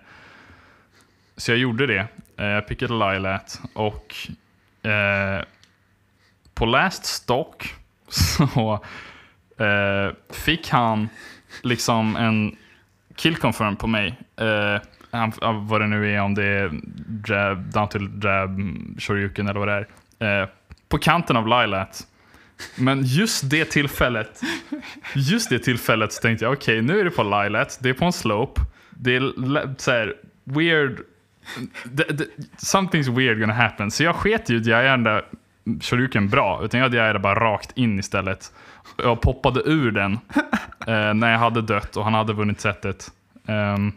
så 1.38 1.52
jag 1.52 1.58
gjorde 1.58 1.88
det. 1.88 2.08
Eh, 2.38 2.46
jag 2.46 2.68
pickade 2.68 2.94
Lilat 2.94 3.62
och 3.74 4.16
eh, 4.90 5.44
på 6.54 6.66
last 6.66 7.06
stock 7.06 7.76
så 8.08 8.84
eh, 9.64 10.14
fick 10.30 10.70
han 10.70 11.10
liksom 11.62 12.16
en 12.16 12.56
kill 13.16 13.36
confirm 13.36 13.76
på 13.76 13.88
mig. 13.88 14.18
Eh, 14.38 14.82
vad 15.62 15.82
det 15.82 15.88
nu 15.88 16.14
är, 16.14 16.22
om 16.22 16.36
det 16.36 16.46
är 16.46 16.72
jab, 17.28 17.72
down 17.74 17.90
till 17.90 18.10
jab, 18.24 18.60
shoryuken 19.00 19.48
eller 19.48 19.60
vad 19.60 19.68
det 19.68 19.86
är. 20.20 20.42
Eh, 20.42 20.50
på 20.90 20.98
kanten 20.98 21.38
av 21.38 21.48
Lilat. 21.48 22.08
Men 22.76 23.04
just 23.04 23.50
det 23.50 23.66
tillfället, 23.66 24.42
just 25.16 25.50
det 25.50 25.60
tillfället 25.60 26.14
så 26.14 26.22
tänkte 26.22 26.46
jag 26.46 26.54
okej, 26.54 26.76
okay, 26.76 26.88
nu 26.88 27.00
är 27.00 27.04
det 27.04 27.12
på 27.12 27.24
Lilat, 27.24 27.80
det 27.82 27.90
är 27.90 27.94
på 27.94 28.06
en 28.06 28.14
slope, 28.14 28.62
det 28.90 29.16
är 29.16 29.76
så 29.78 29.92
här, 29.92 30.16
weird, 30.44 31.00
the, 31.98 32.04
the, 32.04 32.24
something's 32.58 33.16
weird 33.16 33.40
gonna 33.40 33.54
happen. 33.54 33.92
Så 33.92 34.04
jag 34.04 34.16
sket 34.16 34.50
ju 34.50 34.58
att 34.58 34.66
jag 34.66 35.04
där 35.04 35.26
shoryuken 35.82 36.30
bra, 36.30 36.62
utan 36.64 36.80
jag 36.80 36.92
diarrade 36.92 37.20
bara 37.20 37.54
rakt 37.54 37.78
in 37.78 38.00
istället. 38.00 38.52
Jag 38.98 39.22
poppade 39.22 39.62
ur 39.66 39.92
den 39.92 40.14
eh, 40.88 41.14
när 41.14 41.32
jag 41.32 41.40
hade 41.40 41.62
dött 41.62 41.98
och 41.98 42.04
han 42.04 42.14
hade 42.14 42.34
vunnit 42.34 42.60
sättet. 42.60 43.12
Um, 43.48 43.94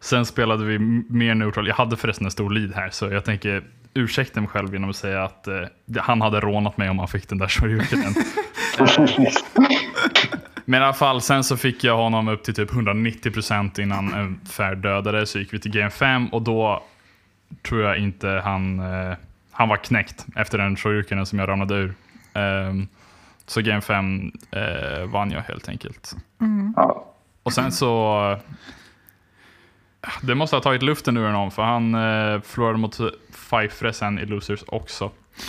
Sen 0.00 0.26
spelade 0.26 0.64
vi 0.64 0.78
mer 1.08 1.34
neutral. 1.34 1.66
Jag 1.66 1.74
hade 1.74 1.96
förresten 1.96 2.26
en 2.26 2.30
stor 2.30 2.50
lead 2.50 2.74
här, 2.74 2.90
så 2.90 3.06
jag 3.06 3.24
tänker 3.24 3.62
ursäkta 3.94 4.40
mig 4.40 4.48
själv 4.48 4.72
genom 4.72 4.90
att 4.90 4.96
säga 4.96 5.24
att 5.24 5.48
eh, 5.48 5.62
han 5.98 6.20
hade 6.20 6.40
rånat 6.40 6.76
mig 6.76 6.90
om 6.90 6.98
han 6.98 7.08
fick 7.08 7.28
den 7.28 7.38
där 7.38 7.48
shoryukenen. 7.48 8.14
Men 10.64 10.82
i 10.82 10.84
alla 10.84 10.94
fall, 10.94 11.20
sen 11.20 11.44
så 11.44 11.56
fick 11.56 11.84
jag 11.84 11.96
honom 11.96 12.28
upp 12.28 12.44
till 12.44 12.54
typ 12.54 12.70
190% 12.70 13.80
innan 13.80 14.14
ungefär 14.14 14.74
dödade, 14.74 15.26
så 15.26 15.38
gick 15.38 15.54
vi 15.54 15.58
till 15.58 15.70
game 15.70 15.90
5 15.90 16.28
och 16.28 16.42
då 16.42 16.82
tror 17.62 17.82
jag 17.82 17.98
inte 17.98 18.28
han, 18.28 18.80
eh, 18.80 19.16
han 19.50 19.68
var 19.68 19.76
knäckt 19.76 20.26
efter 20.36 20.58
den 20.58 20.76
shoryukenen 20.76 21.26
som 21.26 21.38
jag 21.38 21.48
ramlade 21.48 21.74
ur. 21.74 21.94
Um, 22.34 22.88
så 23.46 23.60
game 23.60 23.80
5 23.80 24.32
eh, 24.50 25.06
vann 25.06 25.30
jag 25.30 25.40
helt 25.40 25.68
enkelt. 25.68 26.16
Mm. 26.40 26.74
Och 27.42 27.52
sen 27.52 27.72
så 27.72 28.38
det 30.22 30.34
måste 30.34 30.56
ha 30.56 30.60
tagit 30.60 30.82
luften 30.82 31.16
ur 31.16 31.26
honom 31.26 31.50
för 31.50 31.62
han 31.62 31.94
eh, 31.94 32.40
förlorade 32.40 32.78
mot 32.78 32.98
Pfeiffer 33.32 33.92
sen 33.92 34.18
i 34.18 34.26
Losers 34.26 34.64
också. 34.66 35.04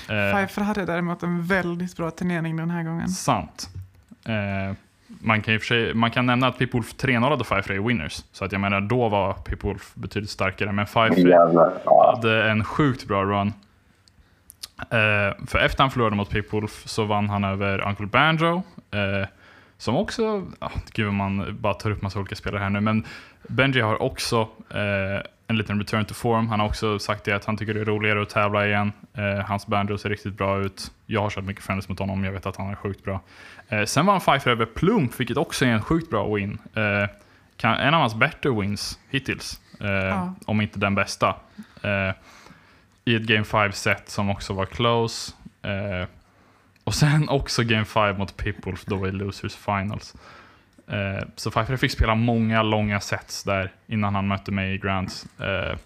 Eh, 0.10 0.32
Pfeiffer 0.34 0.62
hade 0.62 0.86
däremot 0.86 1.24
en 1.24 1.43
väldigt 1.43 1.97
bra 1.97 2.12
turnering 2.12 2.55
den 2.55 2.70
här 2.70 2.84
gången. 2.84 3.10
Sant. 3.10 3.70
Eh, 4.26 4.76
man, 5.08 5.41
kan 5.41 5.60
sig, 5.60 5.93
man 5.93 6.12
kan 6.12 6.26
nämna 6.26 6.47
att 6.47 6.58
Pipolf 6.58 6.95
3-0 6.95 7.30
hade 7.30 7.43
Pfeiffer 7.43 7.74
i 7.74 7.80
Winners. 7.80 8.24
Så 8.32 8.45
att 8.45 8.51
jag 8.51 8.62
menar, 8.62 8.82
då 8.82 9.10
var 9.10 9.34
Pipolf 9.34 9.91
betydligt 9.93 10.30
starkare. 10.30 10.72
Men 10.72 10.86
Pfeiffer 10.86 12.16
hade 12.16 12.49
en 12.51 12.64
sjukt 12.64 13.08
bra 13.08 13.24
run. 13.24 13.53
Eh, 14.80 15.45
för 15.47 15.60
efter 15.60 15.84
han 15.84 15.91
förlorade 15.91 16.16
mot 16.16 16.30
Pipolf 16.30 16.84
så 16.86 17.05
vann 17.05 17.30
han 17.30 17.43
över 17.43 17.88
Uncle 17.88 18.05
Banjo. 18.05 18.64
Eh, 18.91 19.28
som 19.78 19.95
också, 19.95 20.24
oh, 20.60 20.72
gud 20.93 21.14
man 21.14 21.58
bara 21.60 21.74
tar 21.74 21.91
upp 21.91 22.01
massa 22.01 22.20
olika 22.20 22.36
spelare 22.36 22.62
här 22.62 22.70
nu, 22.70 22.82
men 22.82 23.05
Benji 23.48 23.82
har 23.82 24.02
också 24.02 24.50
eh, 24.70 25.22
en 25.48 25.58
liten 25.58 25.80
return 25.80 26.06
to 26.06 26.14
form. 26.14 26.50
Han 26.50 26.60
har 26.60 26.68
också 26.68 27.00
sagt 27.00 27.24
det 27.24 27.32
att 27.32 27.45
han 27.45 27.58
tycker 27.58 27.74
det 27.74 27.82
är 27.82 27.86
roligare 27.86 28.22
att 28.22 28.30
tävla 28.30 28.68
igen. 28.68 28.91
Eh, 29.14 29.45
hans 29.45 29.68
banjo 29.68 29.98
ser 29.98 30.10
riktigt 30.10 30.38
bra 30.38 30.60
ut. 30.60 30.91
Jag 31.06 31.22
har 31.22 31.30
kört 31.30 31.43
mycket 31.43 31.64
friendlies 31.64 31.89
mot 31.89 32.00
honom, 32.00 32.24
jag 32.24 32.32
vet 32.32 32.45
att 32.45 32.56
han 32.56 32.70
är 32.70 32.76
sjukt 32.76 33.04
bra. 33.04 33.22
Eh, 33.68 33.84
sen 33.86 34.06
var 34.06 34.14
han 34.14 34.22
fighter 34.22 34.52
över 34.52 34.66
Plump, 34.66 35.20
vilket 35.20 35.38
också 35.38 35.66
är 35.66 35.70
en 35.70 35.82
sjukt 35.82 36.10
bra 36.10 36.36
win. 36.36 36.58
Eh, 36.74 37.10
kan, 37.58 37.74
en 37.74 37.93
av 37.93 38.00
hans 38.00 38.16
bättre 38.16 38.50
wins 38.62 39.00
hittills, 39.10 39.62
eh, 39.80 39.88
ja. 39.89 40.34
om 40.45 40.62
inte 40.62 40.80
den 40.80 40.95
bästa. 40.95 41.36
Eh, 41.82 42.14
I 43.06 43.16
ett 43.16 43.24
game 43.24 43.43
5-set 43.43 44.10
som 44.10 44.30
också 44.30 44.54
var 44.54 44.66
close. 44.66 45.34
Och 46.84 46.95
sen 46.95 47.30
också 47.30 47.64
game 47.64 47.86
5 47.86 48.18
mot 48.18 48.38
Pitbull 48.38 48.78
då 48.86 49.08
i 49.08 49.12
Losers 49.12 49.56
Finals. 49.56 50.16
Eh, 50.88 51.28
så 51.36 51.52
Pfeiffer 51.52 51.78
fick 51.78 51.92
spela 51.92 52.16
många 52.16 52.64
långa 52.64 53.00
sets 53.00 53.44
där 53.44 53.72
innan 53.88 54.16
han 54.16 54.28
mötte 54.28 54.52
mig 54.52 54.74
i 54.74 54.78
Grants. 54.78 55.28
Eh, 55.40 55.78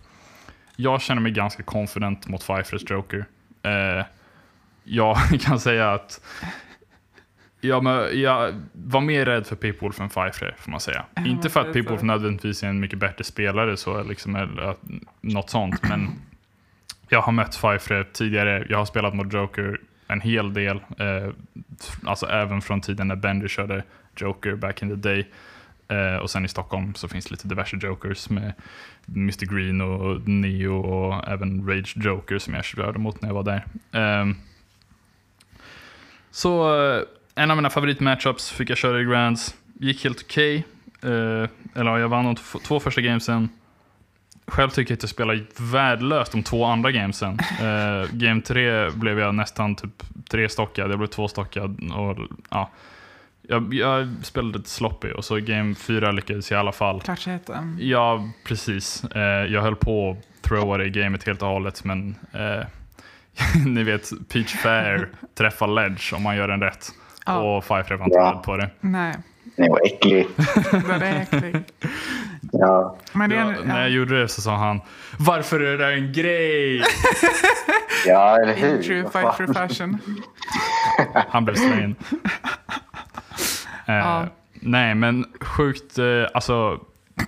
jag 0.76 1.02
känner 1.02 1.22
mig 1.22 1.32
ganska 1.32 1.64
confident 1.64 2.28
mot 2.28 2.42
Pfeiffers 2.42 2.90
Joker. 2.92 3.26
Eh, 3.64 4.06
jag 4.84 5.18
kan 5.42 5.60
säga 5.60 5.92
att 5.92 6.22
jag, 7.62 8.14
jag 8.16 8.62
var 8.74 9.02
mer 9.02 9.26
rädd 9.26 9.48
för 9.48 9.56
Pipwolf 9.56 10.00
än 10.00 10.10
Pfeiffer, 10.10 10.56
får 10.58 10.72
man 10.72 10.80
säga. 10.80 11.06
Ja, 11.14 11.26
Inte 11.26 11.50
för 11.50 11.60
att? 11.60 11.74
Pipwolf 11.74 12.02
nödvändigtvis 12.02 12.64
är 12.64 12.68
en 12.68 12.80
mycket 12.80 13.00
bättre 13.00 13.24
spelare, 13.24 13.78
så 13.78 14.04
liksom, 14.04 14.36
eller 14.36 14.76
något 15.22 15.50
sånt, 15.50 15.90
men 15.90 16.10
jag 17.10 17.22
har 17.22 17.32
mött 17.32 17.52
Pfeiffer 17.62 18.08
tidigare. 18.14 18.66
Jag 18.70 18.78
har 18.78 18.86
spelat 18.86 19.14
mot 19.14 19.34
Joker 19.34 19.80
en 20.08 20.22
hel 20.22 20.54
del, 20.54 20.76
eh, 20.78 21.30
Alltså, 21.82 22.10
alltså 22.10 22.26
även 22.26 22.62
från 22.62 22.82
tiden 22.82 23.08
när 23.08 23.16
Bender 23.16 23.48
körde 23.48 23.84
Joker 24.16 24.56
back 24.56 24.82
in 24.84 24.90
the 24.90 24.96
day. 24.96 25.28
Eh, 25.88 26.16
och 26.16 26.30
sen 26.30 26.46
i 26.46 26.48
Stockholm 26.48 26.96
så 26.96 27.08
finns 27.08 27.26
det 27.26 27.32
lite 27.32 27.48
diverse 27.48 27.78
Jokers 27.82 28.30
med 28.30 28.54
Mr 29.08 29.56
Green 29.56 29.82
och 29.82 30.28
Neo 30.28 30.80
och 30.80 31.28
även 31.28 31.68
Rage 31.68 31.94
Joker 31.98 32.40
som 32.40 32.54
jag 32.54 32.66
körde 32.66 33.00
mot 33.00 33.22
när 33.22 33.30
jag 33.30 33.34
var 33.34 33.44
där. 33.44 33.66
Ehm, 33.92 34.30
eh, 34.30 34.36
så 36.32 36.74
en 37.36 37.52
av 37.52 37.58
mina 37.58 37.70
favoritmatchups 37.70 38.52
fick 38.52 38.70
jag 38.70 38.78
köra 38.78 39.02
i 39.02 39.04
Grands. 39.04 39.56
Gick 39.80 40.04
helt 40.04 40.22
okej. 40.22 40.66
Eh, 41.04 41.50
eller 41.76 41.92
ja, 41.92 42.00
jag 42.00 42.10
vann 42.10 42.26
de 42.26 42.36
två 42.36 42.80
första 42.80 43.02
gamesen. 43.02 43.50
Själv 44.48 44.70
tycker 44.70 44.92
jag 44.92 44.98
att 44.98 45.04
jag 45.04 45.10
spelade 45.10 45.42
värdelöst 45.58 46.32
de 46.32 46.44
två 46.44 46.66
andra 46.66 46.92
gamesen. 46.92 47.40
Eh, 47.62 48.10
game 48.12 48.42
tre 48.42 48.90
blev 48.90 49.20
jag 49.20 49.36
nästan 49.36 49.76
typ 49.76 50.04
tre 50.30 50.50
stockad, 50.50 50.92
jag 50.92 50.98
blev 50.98 51.08
två 51.08 51.28
stockad. 51.28 51.92
Och, 51.94 52.18
ja, 52.50 52.70
jag, 53.42 53.74
jag 53.74 54.10
spelade 54.24 54.58
lite 54.58 54.70
sloppy 54.70 55.12
och 55.12 55.26
så 55.26 55.36
game 55.40 55.76
fyra 55.76 56.12
lyckades 56.12 56.52
jag 56.52 56.58
i 56.58 56.60
alla 56.60 56.72
fall. 56.72 57.02
Klatschheten. 57.02 57.78
Ja, 57.82 58.30
precis. 58.44 59.04
Eh, 59.04 59.22
jag 59.54 59.62
höll 59.62 59.76
på 59.76 60.12
att 60.12 60.44
throwa 60.44 60.78
det 60.78 60.86
i 60.86 60.90
gamet 60.90 61.24
helt 61.24 61.42
och 61.42 61.48
hållet, 61.48 61.84
men 61.84 62.16
eh, 62.34 62.66
ni 63.66 63.84
vet, 63.84 64.10
Peach 64.34 64.54
Fair 64.54 65.08
träffar 65.38 65.68
ledge 65.68 66.14
om 66.16 66.24
man 66.24 66.36
gör 66.36 66.48
den 66.48 66.62
rätt. 66.62 66.88
Ja. 67.26 67.40
Och 67.40 67.64
Five 67.64 67.84
var 67.96 68.06
inte 68.06 68.18
Ja. 68.18 68.42
på 68.46 68.58
det. 68.58 68.70
Nej, 68.80 69.16
Det 69.56 69.70
var 69.70 69.80
äcklig. 69.86 70.28
den 70.72 71.02
är 71.02 71.22
äcklig. 71.22 71.56
Ja. 72.52 72.98
Men 73.14 73.30
det 73.30 73.36
Ja, 73.36 73.46
när 73.46 73.80
jag 73.80 73.90
ja, 73.90 73.96
gjorde 73.96 74.22
det 74.22 74.28
så 74.28 74.42
sa 74.42 74.56
han 74.56 74.82
Varför 75.20 75.60
är 75.60 75.78
det 75.78 75.86
där 75.86 75.92
en 75.92 76.14
grej? 76.14 76.84
ja, 78.08 78.38
eller 78.38 78.54
hur? 78.54 78.76
in 78.76 78.84
true 78.84 79.02
fight 79.12 79.36
for 79.36 79.54
fashion. 79.54 79.98
Han 81.30 81.46
blev 81.46 81.56
slain. 81.56 81.96
Eh, 83.86 83.96
Ja. 83.96 84.28
Nej, 84.54 84.96
men 84.96 85.26
sjukt, 85.42 85.98
eh, 85.98 86.06
alltså 86.34 86.80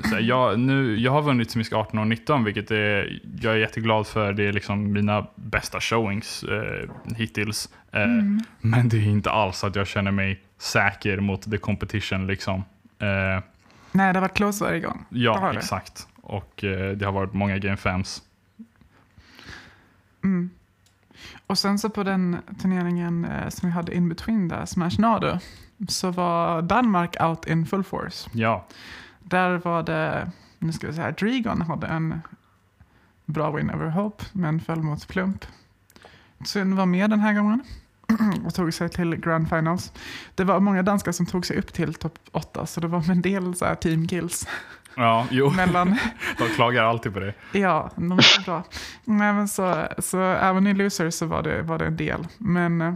så 0.03 0.15
här, 0.15 0.19
jag, 0.21 0.59
nu, 0.59 0.95
jag 0.99 1.11
har 1.11 1.21
vunnit 1.21 1.51
Smisk 1.51 1.73
18 1.73 1.99
och 1.99 2.07
19, 2.07 2.43
vilket 2.43 2.71
är, 2.71 3.19
jag 3.41 3.53
är 3.53 3.57
jätteglad 3.57 4.07
för. 4.07 4.33
Det 4.33 4.43
är 4.47 4.53
liksom 4.53 4.91
mina 4.93 5.27
bästa 5.35 5.79
showings 5.79 6.43
eh, 6.43 6.89
hittills. 7.15 7.69
Eh, 7.91 8.07
Men 8.61 8.89
det 8.89 8.97
är 8.97 9.07
inte 9.07 9.31
alls 9.31 9.63
att 9.63 9.75
jag 9.75 9.87
känner 9.87 10.11
mig 10.11 10.41
säker 10.57 11.19
mot 11.19 11.51
the 11.51 11.57
competition. 11.57 12.27
Liksom. 12.27 12.63
Eh, 12.99 13.43
Nej, 13.93 14.13
det 14.13 14.19
har 14.19 14.21
varit 14.21 14.33
close 14.37 14.63
varje 14.63 14.79
gång. 14.79 15.05
Ja, 15.09 15.53
exakt. 15.53 16.07
Och 16.21 16.63
eh, 16.63 16.91
det 16.91 17.05
har 17.05 17.11
varit 17.11 17.33
många 17.33 17.57
game 17.57 17.75
5s. 17.75 18.21
Mm. 20.23 20.49
Och 21.47 21.57
sen 21.57 21.79
så 21.79 21.89
på 21.89 22.03
den 22.03 22.37
turneringen 22.61 23.25
eh, 23.25 23.49
som 23.49 23.69
vi 23.69 23.73
hade 23.73 23.95
in 23.95 24.09
between 24.09 24.47
där, 24.47 24.65
Smash 24.65 24.99
Nado, 24.99 25.37
så 25.87 26.11
var 26.11 26.61
Danmark 26.61 27.21
out 27.21 27.47
in 27.47 27.65
full 27.65 27.83
force. 27.83 28.29
Ja, 28.33 28.65
Där 29.19 29.57
var 29.57 29.83
det, 29.83 30.31
nu 30.59 30.71
ska 30.73 30.87
vi 30.87 30.93
säga, 30.93 31.11
Drigon 31.11 31.61
hade 31.61 31.87
en 31.87 32.21
bra 33.25 33.51
win 33.51 33.69
över 33.69 33.89
Hope, 33.89 34.23
men 34.31 34.59
föll 34.59 34.81
mot 34.81 35.07
Plump. 35.07 35.45
Sun 36.45 36.75
var 36.75 36.85
med 36.85 37.09
den 37.09 37.19
här 37.19 37.33
gången 37.33 37.63
och 38.45 38.53
tog 38.53 38.73
sig 38.73 38.89
till 38.89 39.15
Grand 39.15 39.49
Finals. 39.49 39.93
Det 40.35 40.43
var 40.43 40.59
många 40.59 40.83
danskar 40.83 41.11
som 41.11 41.25
tog 41.25 41.45
sig 41.45 41.57
upp 41.57 41.73
till 41.73 41.93
topp 41.93 42.19
8, 42.31 42.65
så 42.65 42.81
det 42.81 42.87
var 42.87 43.11
en 43.11 43.21
del 43.21 43.55
så 43.55 43.65
här 43.65 43.75
team 43.75 44.07
kills 44.07 44.47
ja 44.95 45.27
jo, 45.31 45.49
mellan 45.49 45.97
de 46.37 46.47
klagar 46.55 46.83
alltid 46.83 47.13
på 47.13 47.19
det. 47.19 47.33
Ja, 47.51 47.91
de 47.95 48.11
är 48.11 48.45
bra. 48.45 48.63
Nej, 49.03 49.33
men 49.33 49.47
så, 49.47 49.87
så 49.99 50.21
även 50.21 50.67
i 50.67 50.73
Losers 50.73 51.13
så 51.13 51.25
var 51.25 51.43
det, 51.43 51.61
var 51.61 51.79
det 51.79 51.85
en 51.85 51.97
del. 51.97 52.27
Men 52.37 52.81
eh, 52.81 52.93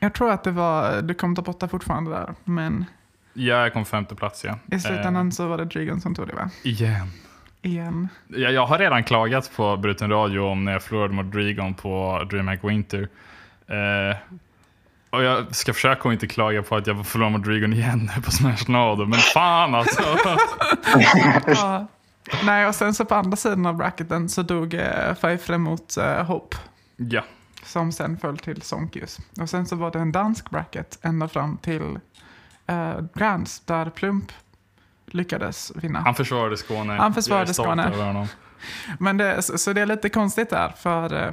jag 0.00 0.14
tror 0.14 0.30
att 0.30 0.44
det 0.44 0.50
var, 0.50 1.02
du 1.02 1.14
kom 1.14 1.36
topp 1.36 1.48
8 1.48 1.68
fortfarande 1.68 2.10
där. 2.10 2.34
Men 2.44 2.84
Jag 3.32 3.72
kom 3.72 3.84
femte 3.84 4.14
plats 4.14 4.44
ja. 4.44 4.58
i 4.76 4.80
slutändan 4.80 5.26
Eh, 5.26 5.30
så 5.30 5.48
var 5.48 5.58
det 5.58 5.64
Drigon 5.64 6.00
som 6.00 6.14
tog 6.14 6.26
det 6.26 6.34
va? 6.34 6.50
igen. 6.62 7.06
Igen. 7.62 8.08
Jag, 8.28 8.52
jag 8.52 8.66
har 8.66 8.78
redan 8.78 9.04
klagat 9.04 9.50
på 9.56 9.76
Bruten 9.76 10.10
Radio 10.10 10.40
om 10.40 10.64
när 10.64 10.72
jag 10.72 10.82
förlorade 10.82 11.14
mot 11.14 11.32
Drigon 11.32 11.74
på 11.74 12.22
DreamHack 12.30 12.64
Winter. 12.64 13.08
Eh, 13.68 14.16
och 15.10 15.22
jag 15.22 15.54
ska 15.56 15.74
försöka 15.74 16.08
att 16.08 16.12
inte 16.12 16.26
klaga 16.26 16.62
på 16.62 16.76
att 16.76 16.86
jag 16.86 17.06
förlorade 17.06 17.36
mot 17.38 17.44
Drigon 17.46 17.72
igen 17.72 18.10
på 18.24 18.30
Smash 18.30 18.64
Nado, 18.70 19.06
men 19.06 19.18
fan 19.18 19.74
alltså. 19.74 20.02
Ja. 21.46 21.86
Nej, 22.44 22.66
och 22.66 22.74
sen 22.74 22.94
så 22.94 23.04
på 23.04 23.14
andra 23.14 23.36
sidan 23.36 23.66
av 23.66 23.76
bracketen 23.76 24.28
så 24.28 24.42
dog 24.42 24.74
eh, 24.74 25.14
Pfeiffer 25.14 25.58
mot 25.58 25.96
eh, 25.96 26.24
Hope. 26.24 26.56
ja, 26.96 27.22
Som 27.64 27.92
sen 27.92 28.18
föll 28.18 28.38
till 28.38 28.62
Sonkius. 28.62 29.18
Och 29.40 29.50
sen 29.50 29.66
så 29.66 29.76
var 29.76 29.90
det 29.90 29.98
en 29.98 30.12
dansk 30.12 30.50
bracket 30.50 30.98
ända 31.02 31.28
fram 31.28 31.56
till 31.56 31.98
eh, 32.66 33.00
Grands 33.14 33.60
där 33.60 33.90
Plump 33.90 34.32
lyckades 35.06 35.72
vinna. 35.74 36.00
han 36.00 36.14
försvarade 36.14 36.56
Skåne. 36.56 36.92
Han 36.92 37.14
försvarade 37.14 37.42
jag 37.44 37.48
är 37.48 37.52
Skåne. 37.64 37.84
över 37.86 38.04
honom. 38.04 38.26
Men 38.98 39.16
det, 39.16 39.42
så, 39.42 39.58
så 39.58 39.72
det 39.72 39.80
är 39.80 39.86
lite 39.86 40.08
konstigt 40.08 40.50
där, 40.50 40.68
för 40.76 41.26
eh, 41.26 41.32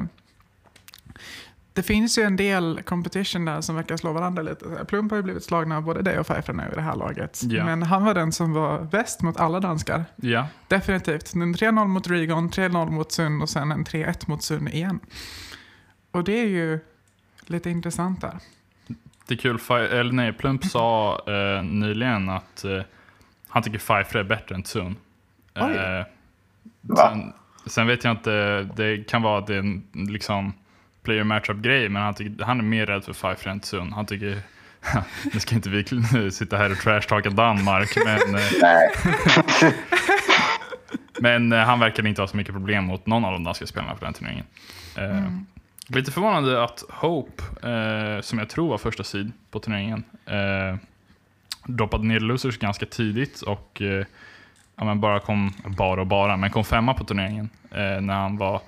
det 1.75 1.83
finns 1.83 2.17
ju 2.17 2.23
en 2.23 2.35
del 2.35 2.81
competition 2.85 3.45
där 3.45 3.61
som 3.61 3.75
verkar 3.75 3.97
slå 3.97 4.13
varandra 4.13 4.43
lite. 4.43 4.85
Plump 4.87 5.11
har 5.11 5.17
ju 5.17 5.23
blivit 5.23 5.43
slagna 5.43 5.77
av 5.77 5.83
både 5.83 6.01
dig 6.01 6.19
och 6.19 6.27
Pfeiffer 6.27 6.53
nu 6.53 6.63
i 6.71 6.75
det 6.75 6.81
här 6.81 6.95
laget. 6.95 7.41
Ja. 7.43 7.65
Men 7.65 7.83
han 7.83 8.05
var 8.05 8.13
den 8.13 8.31
som 8.31 8.53
var 8.53 8.83
bäst 8.83 9.21
mot 9.21 9.37
alla 9.37 9.59
danskar. 9.59 10.05
Ja, 10.15 10.47
Definitivt. 10.67 11.33
En 11.33 11.55
3-0 11.55 11.85
mot 11.85 12.07
Rygon, 12.07 12.49
3-0 12.49 12.89
mot 12.91 13.11
Sun 13.11 13.41
och 13.41 13.49
sen 13.49 13.71
en 13.71 13.85
3-1 13.85 14.29
mot 14.29 14.43
Sun 14.43 14.67
igen. 14.67 14.99
Och 16.11 16.23
det 16.23 16.39
är 16.41 16.47
ju 16.47 16.79
lite 17.45 17.69
intressant 17.69 18.21
där. 18.21 18.39
det 19.27 19.33
är 19.33 19.37
kul. 19.37 19.59
Eller 19.69 20.11
nej, 20.11 20.33
Plump 20.33 20.65
sa 20.65 21.21
eh, 21.27 21.63
nyligen 21.63 22.29
att 22.29 22.63
eh, 22.63 22.81
han 23.47 23.63
tycker 23.63 23.79
Pfeiffer 23.79 24.19
är 24.19 24.23
bättre 24.23 24.55
än 24.55 24.63
Tsun. 24.63 24.95
Oj. 25.55 25.75
Eh, 25.75 26.05
sen, 26.95 27.33
sen 27.65 27.87
vet 27.87 28.03
jag 28.03 28.11
inte, 28.11 28.63
det 28.75 29.09
kan 29.09 29.21
vara 29.21 29.39
att 29.39 29.47
det 29.47 29.55
är 29.55 29.59
en 29.59 29.83
liksom, 29.93 30.53
player 31.05 31.23
matchup 31.23 31.57
grej, 31.57 31.89
men 31.89 32.01
han, 32.01 32.13
tycker, 32.13 32.43
han 32.43 32.59
är 32.59 32.63
mer 32.63 32.85
rädd 32.85 33.03
för 33.03 33.13
Pfeiffer 33.13 33.49
än 33.49 33.59
Tsun. 33.59 33.93
Han 33.93 34.05
tycker, 34.05 34.37
nu 35.33 35.39
ska 35.39 35.55
inte 35.55 35.69
vi 35.69 36.31
sitta 36.31 36.57
här 36.57 36.71
och 36.71 36.77
trashtalka 36.77 37.29
Danmark, 37.29 37.97
men, 38.05 38.35
eh, 38.35 38.41
men 41.19 41.51
eh, 41.51 41.59
han 41.59 41.79
verkar 41.79 42.07
inte 42.07 42.21
ha 42.21 42.27
så 42.27 42.37
mycket 42.37 42.53
problem 42.53 42.83
mot 42.83 43.05
någon 43.05 43.25
av 43.25 43.31
de 43.31 43.43
danska 43.43 43.67
spelarna 43.67 43.95
på 43.95 44.05
den 44.05 44.13
turneringen. 44.13 44.45
Eh, 44.97 45.31
Lite 45.87 46.11
förvånande 46.11 46.63
att 46.63 46.83
Hope, 46.89 47.43
som 48.21 48.39
jag 48.39 48.49
tror 48.49 48.69
var 48.69 48.77
första 48.77 49.03
sid 49.03 49.31
på 49.51 49.59
turneringen, 49.59 50.03
droppade 51.63 52.07
ner 52.07 52.19
losers 52.19 52.57
ganska 52.59 52.85
tidigt 52.85 53.41
och 53.41 53.81
ja, 54.75 54.95
bara 54.95 55.19
kom, 55.19 55.53
bara 55.65 56.01
och 56.01 56.07
bara, 56.07 56.37
men 56.37 56.49
kom 56.49 56.63
femma 56.63 56.93
på 56.93 57.03
turneringen 57.03 57.49
när 58.01 58.13
han 58.13 58.37
var 58.37 58.61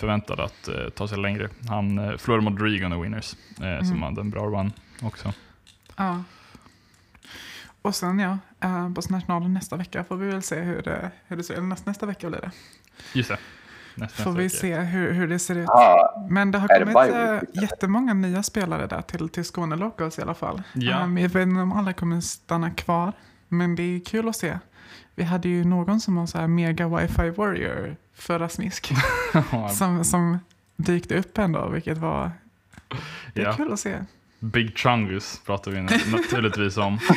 förväntad 0.00 0.40
att 0.40 0.68
eh, 0.68 0.88
ta 0.88 1.08
sig 1.08 1.18
längre. 1.18 1.48
Han 1.68 1.98
eh, 1.98 2.16
förlorade 2.16 2.50
mot 2.50 2.58
Drigon 2.58 2.92
i 2.92 3.02
Winners, 3.02 3.34
eh, 3.62 3.88
som 3.88 4.02
hade 4.02 4.20
en 4.20 4.30
bra 4.30 4.46
run 4.46 4.72
också. 5.02 5.32
Ja. 5.96 6.22
Och 7.82 7.94
sen 7.94 8.18
ja, 8.18 8.38
eh, 8.60 8.92
på 8.92 9.02
Nationalen 9.10 9.54
nästa 9.54 9.76
vecka 9.76 10.04
får 10.04 10.16
vi 10.16 10.26
väl 10.26 10.42
se 10.42 10.60
hur 10.60 10.82
det, 10.82 11.10
hur 11.26 11.36
det 11.36 11.42
ser 11.44 11.54
ut. 11.54 11.62
Nästa, 11.64 11.90
nästa 11.90 12.06
vecka 12.06 12.30
blir 12.30 12.40
det. 12.40 12.50
Just 13.14 13.28
det. 13.28 13.38
Nästa, 13.94 14.22
Får 14.24 14.30
nästa 14.30 14.38
vi 14.38 14.44
vecka. 14.44 14.56
se 14.56 14.76
hur, 14.90 15.12
hur 15.12 15.28
det 15.28 15.38
ser 15.38 15.54
ut. 15.58 15.64
Ja, 15.66 16.26
Men 16.30 16.50
det 16.50 16.58
har 16.58 16.68
det 16.68 16.78
kommit 16.78 16.94
bye 16.94 17.34
äh, 17.34 17.40
week? 17.40 17.62
jättemånga 17.62 18.14
nya 18.14 18.42
spelare 18.42 18.86
där 18.86 19.02
till, 19.02 19.28
till 19.28 19.44
Skåne 19.44 19.76
Locals 19.76 20.18
i 20.18 20.22
alla 20.22 20.34
fall. 20.34 20.62
Ja. 20.74 21.04
Um, 21.04 21.18
jag 21.18 21.28
vet 21.28 21.42
inte 21.48 21.60
om 21.60 21.72
alla 21.72 21.92
kommer 21.92 22.20
stanna 22.20 22.70
kvar, 22.70 23.12
men 23.48 23.76
det 23.76 23.82
är 23.82 24.04
kul 24.04 24.28
att 24.28 24.36
se. 24.36 24.58
Vi 25.14 25.24
hade 25.24 25.48
ju 25.48 25.64
någon 25.64 26.00
som 26.00 26.16
var 26.16 26.26
så 26.26 26.38
här 26.38 26.46
mega 26.46 26.88
wifi 26.88 27.30
warrior 27.30 27.96
förra 28.14 28.48
smisk. 28.48 28.92
som, 29.78 30.04
som 30.04 30.38
dykte 30.76 31.18
upp 31.18 31.38
ändå, 31.38 31.68
vilket 31.68 31.98
var 31.98 32.30
det 33.34 33.40
är 33.42 33.44
Ja. 33.46 33.52
kul 33.52 33.72
att 33.72 33.80
se. 33.80 33.96
Big 34.38 34.78
Chungus 34.78 35.40
pratar 35.46 35.70
vi 35.70 35.80
naturligtvis 36.12 36.76
om. 36.76 36.98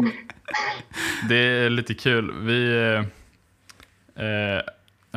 Eh, 0.00 1.28
det 1.28 1.36
är 1.36 1.70
lite 1.70 1.94
kul. 1.94 2.32
Vi, 2.40 2.76
eh, 4.16 4.24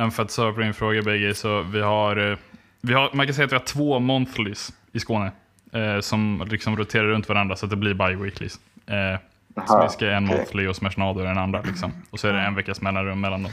eh, 0.04 0.10
för 0.10 0.22
att 0.22 0.30
svara 0.30 0.52
på 0.52 0.60
din 0.60 0.74
fråga 0.74 1.02
bägge, 1.02 1.34
så 1.34 1.62
vi 1.62 1.80
har, 1.80 2.30
eh, 2.30 2.38
vi 2.80 2.94
har, 2.94 3.10
man 3.14 3.26
kan 3.26 3.34
säga 3.34 3.44
att 3.46 3.52
vi 3.52 3.56
har 3.56 3.64
två 3.64 3.98
monthlies 3.98 4.72
i 4.92 5.00
Skåne. 5.00 5.32
Eh, 5.72 6.00
som 6.00 6.44
liksom 6.50 6.76
roterar 6.76 7.04
runt 7.04 7.28
varandra 7.28 7.56
så 7.56 7.66
att 7.66 7.70
det 7.70 7.76
blir 7.76 7.94
bi-weeklies. 7.94 8.58
Eh, 8.86 9.20
Aha, 9.56 9.80
Smisk 9.80 10.02
är 10.02 10.10
en 10.10 10.30
okej. 10.30 10.66
mot 10.66 10.76
Smash 10.76 10.98
Nado 10.98 11.20
den 11.20 11.38
andra. 11.38 11.62
Liksom. 11.62 11.92
Och 12.10 12.20
så 12.20 12.28
är 12.28 12.32
det 12.32 12.40
en 12.40 12.54
veckas 12.54 12.80
mellanrum 12.80 13.20
mellan 13.20 13.42
dem. 13.42 13.52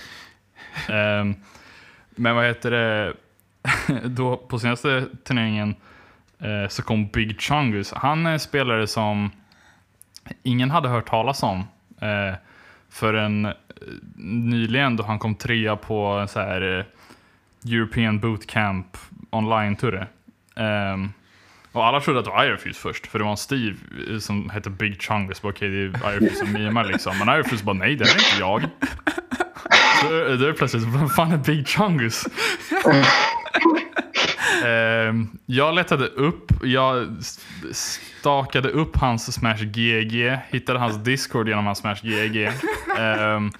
Ehm, 0.90 1.36
men 2.10 2.36
vad 2.36 2.46
heter 2.46 2.72
det? 2.72 3.14
Då, 4.06 4.38
på 4.38 4.60
senaste 4.60 5.06
turneringen 5.24 5.76
eh, 6.40 6.68
så 6.70 6.84
kom 6.84 7.08
Big 7.08 7.42
Chungus. 7.42 7.94
Han 7.94 8.26
är 8.26 8.32
en 8.32 8.40
spelare 8.40 8.88
som 8.88 9.32
ingen 10.44 10.72
hade 10.72 10.90
hört 10.90 11.10
talas 11.10 11.44
om 11.44 11.60
eh, 12.02 12.36
förrän 12.90 13.46
eh, 13.46 13.54
nyligen 14.26 14.96
då 14.96 15.04
han 15.04 15.20
kom 15.20 15.36
trea 15.36 15.76
på 15.76 16.06
en 16.06 16.28
så 16.28 16.40
här 16.40 16.80
eh, 16.80 16.86
European 17.74 18.20
Bootcamp 18.20 18.98
online-turre. 19.30 20.08
Ehm, 20.56 21.14
och 21.72 21.86
alla 21.86 22.02
trodde 22.02 22.20
att 22.20 22.26
det 22.26 22.32
var 22.32 22.46
Irefuse 22.46 22.80
först, 22.80 23.08
för 23.08 23.20
det 23.20 23.26
var 23.26 23.32
en 23.32 23.38
Steve 23.38 23.76
eh, 24.10 24.18
som 24.20 24.50
hette 24.50 24.70
Big 24.70 25.02
Chungus. 25.02 25.42
Bara, 25.42 25.50
Okej, 25.50 25.70
det 25.70 25.78
är 25.78 26.14
Irefuse 26.14 26.36
som 26.36 26.54
mimar 26.54 26.84
liksom. 26.84 27.18
Men 27.18 27.30
Irefuse 27.30 27.64
bara, 27.64 27.74
nej 27.76 27.96
det 27.96 28.04
är 28.04 28.14
inte 28.14 28.40
jag. 28.40 28.62
Så 30.02 30.08
då 30.10 30.46
är 30.46 30.54
plötsligt, 30.54 30.84
vem 30.84 31.10
fan 31.10 31.32
är 31.32 31.38
Big 31.38 31.68
Chungus? 31.68 32.28
Ehm, 34.66 35.28
jag 35.46 35.76
letade 35.76 36.08
upp, 36.08 36.52
jag 36.64 37.08
stakade 37.72 38.70
upp 38.70 38.98
hans 38.98 39.34
Smash 39.34 39.64
GG, 39.66 40.40
hittade 40.50 40.80
hans 40.80 41.04
Discord 41.04 41.48
genom 41.50 41.66
hans 41.66 41.80
Smash 41.80 42.02
GG. 42.04 42.52
Ehm, 42.98 43.52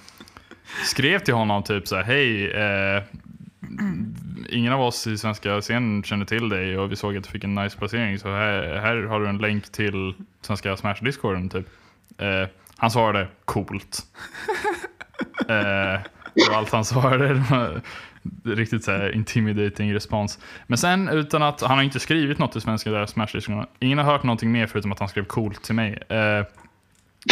skrev 0.86 1.20
till 1.20 1.34
honom 1.34 1.64
typ 1.64 1.88
så 1.88 1.96
här, 1.96 2.04
hej, 2.04 2.52
eh, 2.52 3.04
ingen 4.50 4.74
av 4.74 4.82
oss 4.82 5.08
i 5.08 5.18
svenska 5.18 5.62
scenen 5.62 6.04
känner 6.04 6.26
till 6.26 6.50
dig 6.50 6.78
och 6.78 6.92
vi 6.92 6.96
såg 6.96 7.18
att 7.18 7.24
du 7.24 7.30
fick 7.30 7.44
en 7.44 7.56
nice 7.56 7.78
placering 7.78 8.20
så 8.20 8.28
här, 8.28 8.80
här 8.82 8.96
har 9.04 9.20
du 9.20 9.28
en 9.28 9.38
länk 9.38 9.72
till 9.72 10.14
svenska 10.42 10.78
Smash 10.78 10.96
Discorden 11.02 11.50
typ. 11.50 11.68
Eh, 12.18 12.48
han 12.78 12.92
svarade 12.92 13.28
coolt. 13.46 14.02
Eh, 15.50 16.00
och 16.50 16.56
allt 16.56 16.72
han 16.72 16.86
svarade 16.86 17.44
riktigt 18.44 18.84
så 18.84 18.92
här 18.92 19.16
intimidating 19.16 19.94
respons. 19.94 20.40
Men 20.68 20.78
sen 20.78 21.10
utan 21.10 21.44
att, 21.44 21.62
han 21.62 21.78
har 21.78 21.84
inte 21.84 22.00
skrivit 22.00 22.40
något 22.40 22.56
i 22.56 22.62
svenska 22.62 22.92
där 22.92 23.06
Smash 23.06 23.28
Discorden. 23.34 23.66
Ingen 23.80 23.98
har 23.98 24.06
hört 24.06 24.24
någonting 24.24 24.52
mer 24.52 24.68
förutom 24.68 24.92
att 24.92 25.00
han 25.00 25.08
skrev 25.10 25.26
coolt 25.26 25.64
till 25.64 25.76
mig. 25.76 25.94
Eh, 26.10 26.46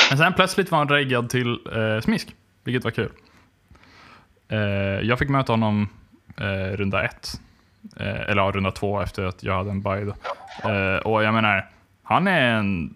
men 0.10 0.18
sen 0.18 0.34
plötsligt 0.34 0.72
var 0.72 0.78
han 0.78 0.90
reggad 0.90 1.30
till 1.30 1.60
eh, 1.76 2.02
Smisk, 2.02 2.36
vilket 2.64 2.84
var 2.84 2.92
kul. 2.92 3.12
Eh, 4.48 4.58
jag 5.08 5.20
fick 5.20 5.30
möta 5.30 5.54
honom 5.54 5.90
eh, 6.42 6.78
runda 6.78 7.04
ett. 7.04 7.42
Eh, 8.00 8.22
eller 8.22 8.42
ja, 8.42 8.52
runda 8.52 8.72
två 8.72 9.02
efter 9.02 9.24
att 9.24 9.44
jag 9.44 9.58
hade 9.58 9.70
en 9.70 9.82
bye. 9.82 10.06
då. 10.06 10.16
Eh, 10.70 10.98
och 10.98 11.24
jag 11.24 11.34
menar, 11.34 11.70
han 12.04 12.28
är 12.28 12.42
en 12.42 12.96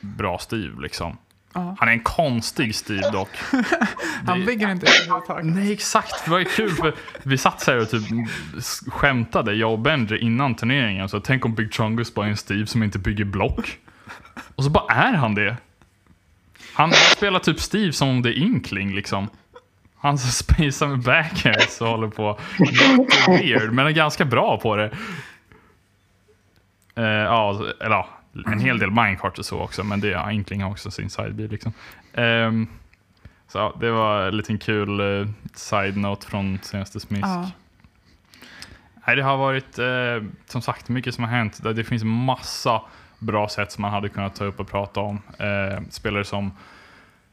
bra 0.00 0.38
Steve 0.38 0.82
liksom. 0.82 1.16
Ja. 1.54 1.76
Han 1.78 1.88
är 1.88 1.92
en 1.92 2.02
konstig 2.02 2.74
Steve 2.74 3.10
dock. 3.10 3.28
Han 4.26 4.44
bygger 4.44 4.70
inte 4.70 4.86
överhuvudtaget. 4.86 5.44
Nej, 5.44 5.72
exakt. 5.72 6.24
Det 6.24 6.30
var 6.30 6.38
ju 6.38 6.44
kul 6.44 6.70
för 6.70 6.94
vi 7.22 7.38
satt 7.38 7.60
så 7.60 7.70
här 7.70 7.80
och 7.80 7.90
typ 7.90 8.02
skämtade, 8.86 9.54
jag 9.54 9.72
och 9.72 9.78
Benji, 9.78 10.18
innan 10.18 10.54
turneringen. 10.54 11.08
Så 11.08 11.20
tänk 11.20 11.44
om 11.44 11.54
Big 11.54 11.74
Chungus 11.74 12.14
bara 12.14 12.26
är 12.26 12.30
en 12.30 12.36
Steve 12.36 12.66
som 12.66 12.82
inte 12.82 12.98
bygger 12.98 13.24
block. 13.24 13.78
Och 14.54 14.64
så 14.64 14.70
bara 14.70 14.94
är 14.94 15.12
han 15.12 15.34
det. 15.34 15.56
Han 16.74 16.92
spelar 16.92 17.38
typ 17.38 17.60
Steve 17.60 17.92
som 17.92 18.08
om 18.08 18.22
det 18.22 18.28
är 18.28 18.38
Inkling 18.38 18.94
liksom. 18.94 19.28
Han 20.02 20.18
som 20.18 20.30
spacear 20.56 20.88
med 20.88 20.98
backhands 20.98 21.80
och 21.80 21.88
håller 21.88 22.08
på. 22.08 22.38
Weird, 23.28 23.72
men 23.72 23.86
är 23.86 23.90
ganska 23.90 24.24
bra 24.24 24.58
på 24.58 24.76
det. 24.76 24.90
Eh, 26.94 27.04
ja, 27.04 27.66
eller 27.80 27.96
ja, 27.96 28.08
en 28.46 28.60
hel 28.60 28.78
del 28.78 28.90
minecart 28.90 29.38
och 29.38 29.44
så 29.44 29.60
också, 29.60 29.84
men 29.84 30.00
det, 30.00 30.08
ja, 30.08 30.30
Inkling 30.30 30.64
också 30.64 30.90
sin 30.90 31.10
sidebil 31.10 31.50
liksom. 31.50 31.72
Ehm, 32.14 32.66
så 33.48 33.58
ja, 33.58 33.76
det 33.80 33.90
var 33.90 34.22
en 34.22 34.36
liten 34.36 34.58
kul 34.58 35.00
eh, 35.00 35.28
side-note 35.54 36.26
från 36.26 36.58
senaste 36.62 37.00
Smisk. 37.00 37.24
Ja. 37.24 37.50
Nej, 39.06 39.16
det 39.16 39.22
har 39.22 39.36
varit 39.36 39.78
eh, 39.78 40.28
som 40.46 40.62
sagt 40.62 40.88
mycket 40.88 41.14
som 41.14 41.24
har 41.24 41.30
hänt. 41.30 41.60
Det 41.74 41.84
finns 41.84 42.04
massa 42.04 42.82
bra 43.18 43.48
sätt 43.48 43.72
som 43.72 43.82
man 43.82 43.90
hade 43.90 44.08
kunnat 44.08 44.34
ta 44.34 44.44
upp 44.44 44.60
och 44.60 44.68
prata 44.68 45.00
om. 45.00 45.20
Eh, 45.38 45.82
spelare 45.90 46.24
som 46.24 46.52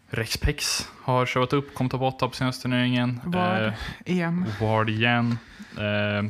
Rexpex 0.09 0.87
har 1.03 1.25
showat 1.25 1.53
upp, 1.53 1.73
kom 1.73 1.89
topp 1.89 2.01
8 2.01 2.27
på 2.27 2.35
senaste 2.35 2.61
turneringen. 2.61 3.21
Var 3.25 3.73
Eh, 4.05 4.17
EM. 4.19 4.45
Ward 4.61 4.89
igen. 4.89 5.37
Eh, 5.77 6.29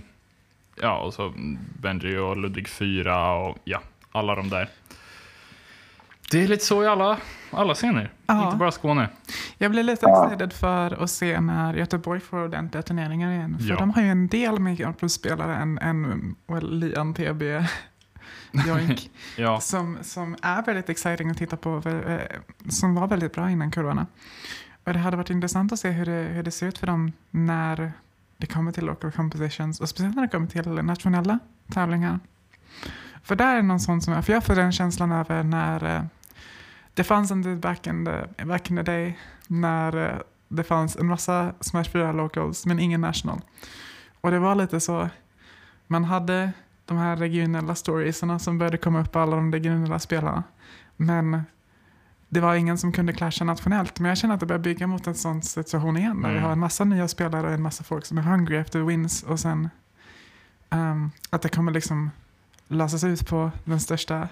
ja, 0.81 0.99
och 1.01 1.13
så 1.13 1.33
Benji 1.79 2.17
och 2.17 2.37
Ludvig 2.37 2.67
4 2.67 3.31
och 3.33 3.57
ja, 3.63 3.81
alla 4.11 4.35
de 4.35 4.49
där. 4.49 4.69
Det 6.31 6.43
är 6.43 6.47
lite 6.47 6.65
så 6.65 6.83
i 6.83 6.87
alla, 6.87 7.17
alla 7.51 7.73
scener, 7.75 8.11
Ja. 8.27 8.45
inte 8.45 8.57
bara 8.57 8.71
Skåne. 8.71 9.09
Jag 9.57 9.71
blir 9.71 9.83
lite 9.83 10.05
excited 10.09 10.53
för 10.53 11.03
att 11.03 11.09
se 11.09 11.39
när 11.41 11.73
Göteborg 11.73 12.19
får 12.19 12.43
ordentliga 12.43 12.81
turneringar 12.83 13.31
igen. 13.31 13.57
För 13.59 13.65
Ja. 13.69 13.75
de 13.75 13.89
har 13.89 14.01
ju 14.01 14.07
en 14.07 14.27
del 14.27 14.59
mer 14.59 14.93
plus-spelare 14.99 15.55
än, 15.55 15.77
än 15.79 16.35
well, 16.47 16.79
Lian, 16.79 17.13
TB, 17.13 17.43
Joink. 18.67 19.11
Ja, 19.37 19.59
som, 19.59 19.97
som 20.01 20.35
är 20.41 20.61
väldigt 20.63 20.89
exciting 20.89 21.29
att 21.29 21.37
titta 21.37 21.57
på. 21.57 21.81
eh, 21.89 22.19
Som 22.69 22.95
var 22.95 23.07
väldigt 23.07 23.33
bra 23.33 23.49
innan 23.51 23.71
kurvorna. 23.71 24.07
Och 24.83 24.93
det 24.93 24.99
hade 24.99 25.17
varit 25.17 25.29
intressant 25.29 25.71
att 25.73 25.79
se 25.79 25.89
hur 25.89 26.05
det, 26.05 26.11
hur 26.11 26.43
det 26.43 26.51
ser 26.51 26.67
ut 26.67 26.77
för 26.77 26.87
dem 26.87 27.11
när 27.31 27.91
det 28.37 28.47
kommer 28.47 28.71
till 28.71 28.85
local 28.85 29.11
competitions. 29.11 29.79
Och 29.79 29.89
speciellt 29.89 30.15
när 30.15 30.21
det 30.23 30.29
kommer 30.29 30.47
till 30.47 30.69
nationella 30.71 31.39
tävlingar. 31.71 32.19
För 33.23 33.35
där 33.35 33.55
är 33.55 33.61
någon 33.61 33.79
sån 33.79 34.01
som, 34.01 34.23
för 34.23 34.33
jag 34.33 34.43
får 34.43 34.55
den 34.55 34.71
känslan 34.71 35.11
över 35.11 35.43
när 35.43 35.95
eh, 35.95 36.03
det 36.93 37.03
fanns 37.03 37.31
en 37.31 37.43
tid 37.43 37.59
back 37.59 37.87
in 37.87 38.05
the, 38.05 38.45
back 38.45 38.69
in 38.71 38.77
the 38.77 38.83
day 38.83 39.17
när 39.47 40.09
eh, 40.09 40.19
det 40.47 40.63
fanns 40.63 40.95
en 40.95 41.07
massa 41.07 41.53
Smash 41.59 41.83
4 41.83 42.11
locals 42.11 42.65
men 42.65 42.79
ingen 42.79 43.01
national. 43.01 43.41
Och 44.21 44.31
det 44.31 44.39
var 44.39 44.55
lite 44.55 44.79
så, 44.79 45.09
man 45.87 46.03
hade 46.03 46.51
de 46.89 46.97
här 46.97 47.15
regionella 47.15 47.75
storiesarna 47.75 48.39
som 48.39 48.57
började 48.57 48.77
komma 48.77 49.01
upp 49.01 49.15
alla 49.15 49.35
de 49.35 49.51
regionella 49.53 49.99
spelarna. 49.99 50.43
Men 50.97 51.43
det 52.29 52.39
var 52.39 52.55
ingen 52.55 52.77
som 52.77 52.91
kunde 52.91 53.13
clasha 53.13 53.45
nationellt. 53.45 53.99
Men 53.99 54.09
jag 54.09 54.17
känner 54.17 54.33
att 54.33 54.39
det 54.39 54.45
börjar 54.45 54.59
bygga 54.59 54.87
mot 54.87 55.07
en 55.07 55.15
sån 55.15 55.41
situation 55.41 55.97
igen. 55.97 56.21
Där 56.21 56.29
vi 56.29 56.35
Mm. 56.35 56.43
har 56.43 56.51
en 56.51 56.59
massa 56.59 56.83
nya 56.83 57.07
spelare 57.07 57.47
och 57.47 57.53
en 57.53 57.61
massa 57.61 57.83
folk 57.83 58.05
som 58.05 58.17
är 58.17 58.21
hungry 58.21 58.55
efter 58.57 58.79
wins. 58.81 59.23
Och 59.23 59.39
sen 59.39 59.69
ehm, 60.69 61.11
att 61.29 61.41
det 61.41 61.49
kommer 61.49 61.71
liksom 61.71 62.11
lösas 62.67 63.03
ut 63.03 63.27
på 63.27 63.51
den 63.63 63.79
största, 63.79 64.27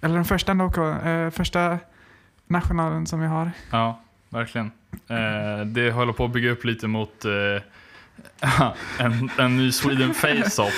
eller 0.00 0.14
den 0.14 0.24
första, 0.24 0.52
local, 0.52 1.06
eh, 1.06 1.30
första 1.30 1.78
nationalen 2.46 3.06
som 3.06 3.20
vi 3.20 3.26
har. 3.26 3.50
ja 3.70 4.00
verkligen. 4.28 4.70
Eh, 5.08 5.66
det 5.66 5.90
håller 5.92 6.12
på 6.12 6.24
att 6.24 6.32
bygga 6.32 6.50
upp 6.50 6.64
lite 6.64 6.86
mot 6.88 7.24
eh, 7.24 7.62
en, 8.98 9.30
en 9.38 9.56
ny 9.56 9.72
Sweden 9.72 10.14
Face-Off. 10.14 10.74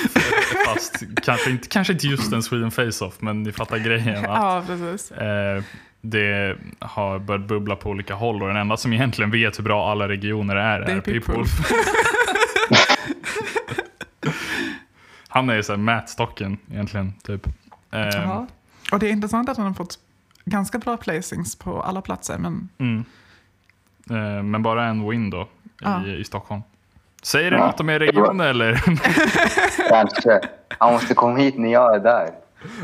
Fast 0.66 1.02
kanske 1.22 1.50
inte, 1.50 1.68
kanske 1.68 1.92
inte 1.92 2.06
just 2.06 2.32
en 2.32 2.42
Sweden 2.42 2.70
Face-Off, 2.70 3.14
men 3.20 3.42
ni 3.42 3.52
fattar 3.52 3.78
grejen. 3.78 4.24
Att, 4.24 4.24
Ja, 4.24 4.58
eh, 5.24 5.64
det 6.00 6.56
har 6.78 7.18
börjat 7.18 7.46
bubbla 7.46 7.76
på 7.76 7.90
olika 7.90 8.14
håll 8.14 8.42
och 8.42 8.48
den 8.48 8.56
enda 8.56 8.76
som 8.76 8.92
egentligen 8.92 9.30
vet 9.30 9.58
hur 9.58 9.64
bra 9.64 9.90
alla 9.90 10.08
regioner 10.08 10.56
är 10.56 10.80
är. 10.80 11.00
Pitbull. 11.00 11.44
Han 15.28 15.50
är 15.50 15.54
ju 15.54 15.62
såhär 15.62 15.78
mätstocken 15.78 16.58
egentligen. 16.70 17.12
Typ. 17.22 17.46
Eh. 17.90 18.44
Och 18.92 18.98
det 18.98 19.08
är 19.08 19.12
intressant 19.12 19.48
att 19.48 19.56
han 19.56 19.66
har 19.66 19.74
fått 19.74 19.98
ganska 20.44 20.78
bra 20.78 20.96
placings 20.96 21.56
på 21.56 21.82
alla 21.82 22.02
platser. 22.02 22.38
Men 22.38 22.68
mm. 22.78 23.04
eh, 24.10 24.42
men 24.42 24.62
bara 24.62 24.86
en 24.86 25.10
win 25.10 25.30
då 25.30 25.42
i, 25.42 25.46
Ja. 25.80 26.06
i 26.06 26.24
Stockholm. 26.24 26.62
Säger 27.22 27.50
det 27.50 27.56
Ja. 27.56 27.66
något 27.66 27.80
om 27.80 27.90
er 27.90 27.98
region 27.98 28.40
eller? 28.40 28.74
Kanske. 29.88 30.40
Han 30.68 30.92
måste 30.92 31.14
komma 31.14 31.38
hit 31.38 31.58
när 31.58 31.72
jag 31.72 31.94
är 31.94 32.00
där. 32.00 32.30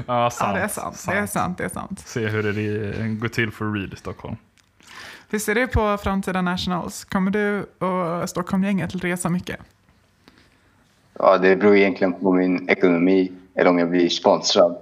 ja, 0.06 0.30
sant, 0.30 0.50
ja, 0.54 0.58
det 0.58 0.64
är 0.64 0.68
sant. 0.68 1.04
Det 1.06 1.12
är 1.18 1.26
sant. 1.26 1.58
Det 1.58 1.64
är 1.64 1.68
sant. 1.68 2.00
Se 2.06 2.26
hur 2.26 2.42
det 2.42 3.08
går 3.20 3.28
till 3.28 3.50
för 3.50 3.64
real 3.72 3.92
i 3.92 3.96
Stockholm. 3.96 4.36
Hur 5.30 5.38
ser 5.38 5.54
du 5.54 5.66
på 5.66 5.96
framtida 5.96 6.42
nationals? 6.42 7.04
Kommer 7.04 7.30
du 7.30 7.66
och 7.86 8.28
Stockholmgänget 8.28 9.04
resa 9.04 9.28
mycket? 9.28 9.56
Ja, 11.18 11.38
det 11.38 11.56
beror 11.56 11.76
egentligen 11.76 12.12
på 12.12 12.32
min 12.32 12.68
ekonomi 12.68 13.32
eller 13.54 13.70
om 13.70 13.78
jag 13.78 13.90
blir 13.90 14.08
sponsrad. 14.08 14.76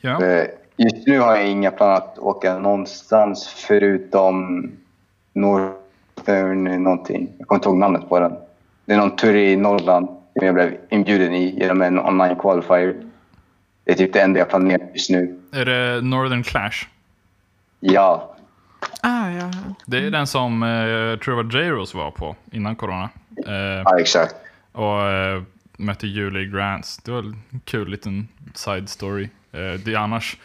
Ja. 0.00 0.18
För 0.18 0.48
Just 0.76 1.06
nu 1.06 1.18
har 1.18 1.36
jag 1.36 1.46
inga 1.48 1.70
planer 1.70 1.94
att 1.96 2.18
åka 2.18 2.58
någonstans 2.58 3.48
förutom 3.68 4.70
Northern 6.32 6.82
någonting. 6.82 7.28
Jag 7.38 7.48
kommer 7.48 7.58
inte 7.58 7.68
ihåg 7.68 7.78
namnet 7.78 8.08
på 8.08 8.20
den. 8.20 8.32
Det 8.84 8.92
är 8.92 8.96
någon 8.96 9.16
tur 9.16 9.36
i 9.36 9.56
Norrland 9.56 10.06
som 10.06 10.46
jag 10.46 10.54
blev 10.54 10.76
inbjuden 10.90 11.34
i 11.34 11.58
genom 11.60 11.82
en 11.82 11.98
online 11.98 12.36
qualifier. 12.36 12.94
Det 13.84 13.92
är 13.92 13.96
typ 13.96 14.12
det 14.12 14.20
enda 14.20 14.38
jag 14.38 14.48
planerar 14.48 14.88
just 14.92 15.10
nu. 15.10 15.38
Är 15.52 15.64
det 15.64 16.00
Northern 16.00 16.42
Clash? 16.42 16.86
Ja, 17.80 18.34
Ah, 19.02 19.30
ja. 19.30 19.50
Det 19.86 19.98
är 19.98 20.10
den 20.10 20.26
som 20.26 20.62
eh, 20.62 20.68
jag 20.68 21.20
tror 21.20 21.42
var 21.42 21.60
J-Rose 21.60 21.96
var 21.96 22.10
på 22.10 22.36
innan 22.52 22.76
corona. 22.76 23.08
Eh, 23.46 23.52
ja 23.54 24.00
exakt. 24.00 24.34
och 24.72 25.02
eh, 25.02 25.42
mötte 25.76 26.06
Julie 26.06 26.46
Grants. 26.46 26.98
Det 26.98 27.10
var 27.10 27.18
en 27.18 27.60
kul 27.64 27.88
liten 27.88 28.28
side 28.54 28.88
story. 28.88 29.24
Eh, 29.52 29.80
det 29.84 29.94
är 29.94 29.96
annars 29.96 30.36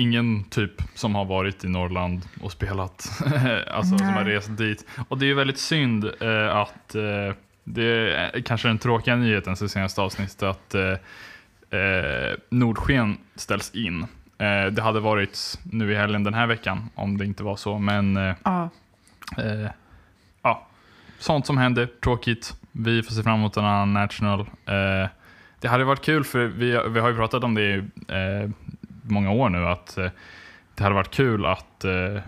ingen 0.00 0.44
typ 0.44 0.82
som 0.94 1.14
har 1.14 1.24
varit 1.24 1.64
i 1.64 1.68
Norrland 1.68 2.28
och 2.40 2.52
spelat, 2.52 3.22
alltså 3.70 3.98
som 3.98 4.06
har 4.06 4.24
Nej. 4.24 4.34
rest 4.34 4.56
dit. 4.56 4.86
Och 5.08 5.18
det 5.18 5.24
är 5.24 5.26
ju 5.26 5.34
väldigt 5.34 5.58
synd 5.58 6.04
eh, 6.20 6.56
att 6.56 6.94
eh, 6.94 7.34
det 7.64 8.14
är 8.14 8.40
kanske 8.40 8.68
den 8.68 8.78
tråkiga 8.78 9.16
nyheten 9.16 9.56
så 9.56 9.68
senaste 9.68 10.00
avsnittet 10.00 10.42
att 10.42 10.74
eh, 10.74 11.80
eh, 11.80 12.34
Nordsken 12.50 13.16
ställs 13.34 13.74
in. 13.74 14.02
Eh, 14.38 14.66
det 14.72 14.82
hade 14.82 15.00
varit 15.00 15.58
nu 15.62 15.92
i 15.92 15.96
helgen 15.96 16.24
den 16.24 16.34
här 16.34 16.46
veckan 16.46 16.90
om 16.94 17.18
det 17.18 17.24
inte 17.24 17.42
var 17.42 17.56
så, 17.56 17.78
men 17.78 18.16
eh, 18.16 18.34
Ja, 18.44 18.68
ja, 20.42 20.66
sånt 21.18 21.46
som 21.46 21.58
händer, 21.58 21.88
tråkigt. 22.04 22.54
Vi 22.72 23.02
får 23.02 23.12
se 23.12 23.22
fram 23.22 23.38
emot 23.38 23.56
en 23.56 23.64
annan 23.64 23.92
national. 23.92 24.46
Det 25.60 25.68
hade 25.68 25.84
varit 25.84 26.04
kul, 26.04 26.24
för 26.24 26.44
vi, 26.44 26.80
vi 26.88 27.00
har 27.00 27.08
ju 27.08 27.16
pratat 27.16 27.44
om 27.44 27.54
det 27.54 27.84
många 29.02 29.30
år 29.30 29.48
nu, 29.48 29.66
att 29.66 29.98
eh, 29.98 30.06
det 30.74 30.82
hade 30.82 30.94
varit 30.94 31.10
kul 31.10 31.46
att 31.46 31.84
eh, 31.84 32.22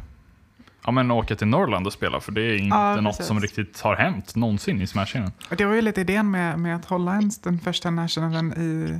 ja, 0.84 0.90
men 0.90 1.10
åka 1.10 1.36
till 1.36 1.46
Norrland 1.46 1.86
och 1.86 1.92
spela, 1.92 2.20
för 2.20 2.32
det 2.32 2.42
är 2.42 2.56
inte 2.56 2.76
Ja, 2.76 2.96
något 3.00 3.04
precis. 3.12 3.26
som 3.26 3.40
riktigt 3.40 3.80
har 3.80 3.96
hänt 3.96 4.34
någonsin 4.36 4.80
i 4.82 4.86
Smash-scenen. 4.86 5.32
och 5.50 5.56
det 5.56 5.64
var 5.64 5.74
ju 5.74 5.82
lite 5.82 6.00
idén 6.00 6.30
med, 6.30 6.58
med 6.58 6.76
att 6.76 6.84
hålla 6.84 7.14
en, 7.14 7.30
den 7.42 7.58
första 7.58 7.90
nationalen 7.90 8.52
i, 8.52 8.98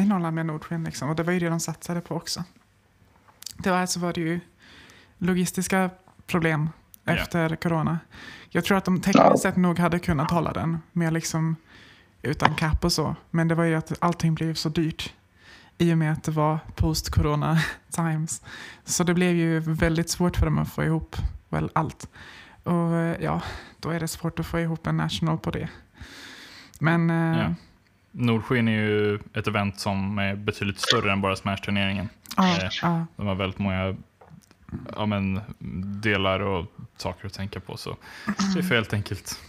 i 0.00 0.04
Norrland 0.04 0.34
med 0.34 0.46
Nordsken. 0.46 0.84
Liksom. 0.84 1.08
Och 1.08 1.16
det 1.16 1.22
var 1.22 1.32
ju 1.32 1.38
det 1.38 1.48
de 1.48 1.60
satsade 1.60 2.00
på 2.00 2.14
också. 2.16 2.44
Tyvärr 3.62 3.86
så 3.86 4.00
var 4.00 4.12
det 4.12 4.20
ju 4.20 4.40
logistiska 5.18 5.90
problem 6.26 6.68
Ja. 7.06 7.12
efter 7.12 7.56
corona. 7.56 7.98
Jag 8.50 8.64
tror 8.64 8.78
att 8.78 8.84
de 8.84 9.00
tekniskt 9.00 9.42
sett 9.42 9.56
nog 9.56 9.78
hade 9.78 9.98
kunnat 9.98 10.30
hålla 10.30 10.52
den 10.52 10.78
med 10.92 11.12
liksom 11.12 11.56
utan 12.22 12.54
cap 12.54 12.84
och 12.84 12.92
så. 12.92 13.16
Men 13.30 13.48
det 13.48 13.54
var 13.54 13.64
ju 13.64 13.74
att 13.74 13.92
allting 13.98 14.34
blev 14.34 14.54
så 14.54 14.68
dyrt 14.68 15.12
i 15.78 15.92
och 15.92 15.98
med 15.98 16.12
att 16.12 16.24
det 16.24 16.30
var 16.30 16.58
post-corona 16.74 17.58
times. 17.90 18.42
Så 18.84 19.04
det 19.04 19.14
blev 19.14 19.34
ju 19.34 19.60
väldigt 19.60 20.10
svårt 20.10 20.36
för 20.36 20.44
dem 20.44 20.58
att 20.58 20.72
få 20.72 20.84
ihop 20.84 21.16
väl 21.48 21.70
allt. 21.72 22.08
Och 22.62 22.94
eh, 22.96 23.16
ja, 23.22 23.42
då 23.80 23.90
är 23.90 24.00
det 24.00 24.08
svårt 24.08 24.38
att 24.38 24.46
få 24.46 24.60
ihop 24.60 24.86
en 24.86 24.96
national 24.96 25.38
på 25.38 25.50
det. 25.50 25.68
Men 26.78 27.10
eh, 27.10 27.38
Ja. 27.38 27.54
Nordsken 28.16 28.68
är 28.68 28.72
ju 28.72 29.18
ett 29.32 29.46
event 29.46 29.80
som 29.80 30.18
är 30.18 30.34
betydligt 30.36 30.80
större 30.80 31.12
än 31.12 31.20
bara 31.20 31.36
Smash-turneringen. 31.36 32.08
Eh, 32.38 32.68
ja, 32.82 33.06
De 33.16 33.26
har 33.26 33.34
väldigt 33.34 33.58
många 33.58 33.96
ja, 34.96 35.06
men, 35.06 35.40
delar 36.02 36.40
och 36.40 36.66
saker 36.96 37.26
att 37.26 37.32
tänka 37.32 37.60
på. 37.60 37.76
Så 37.76 37.96
vi 38.56 38.62
får 38.62 38.74
helt 38.74 38.92
enkelt 38.92 39.40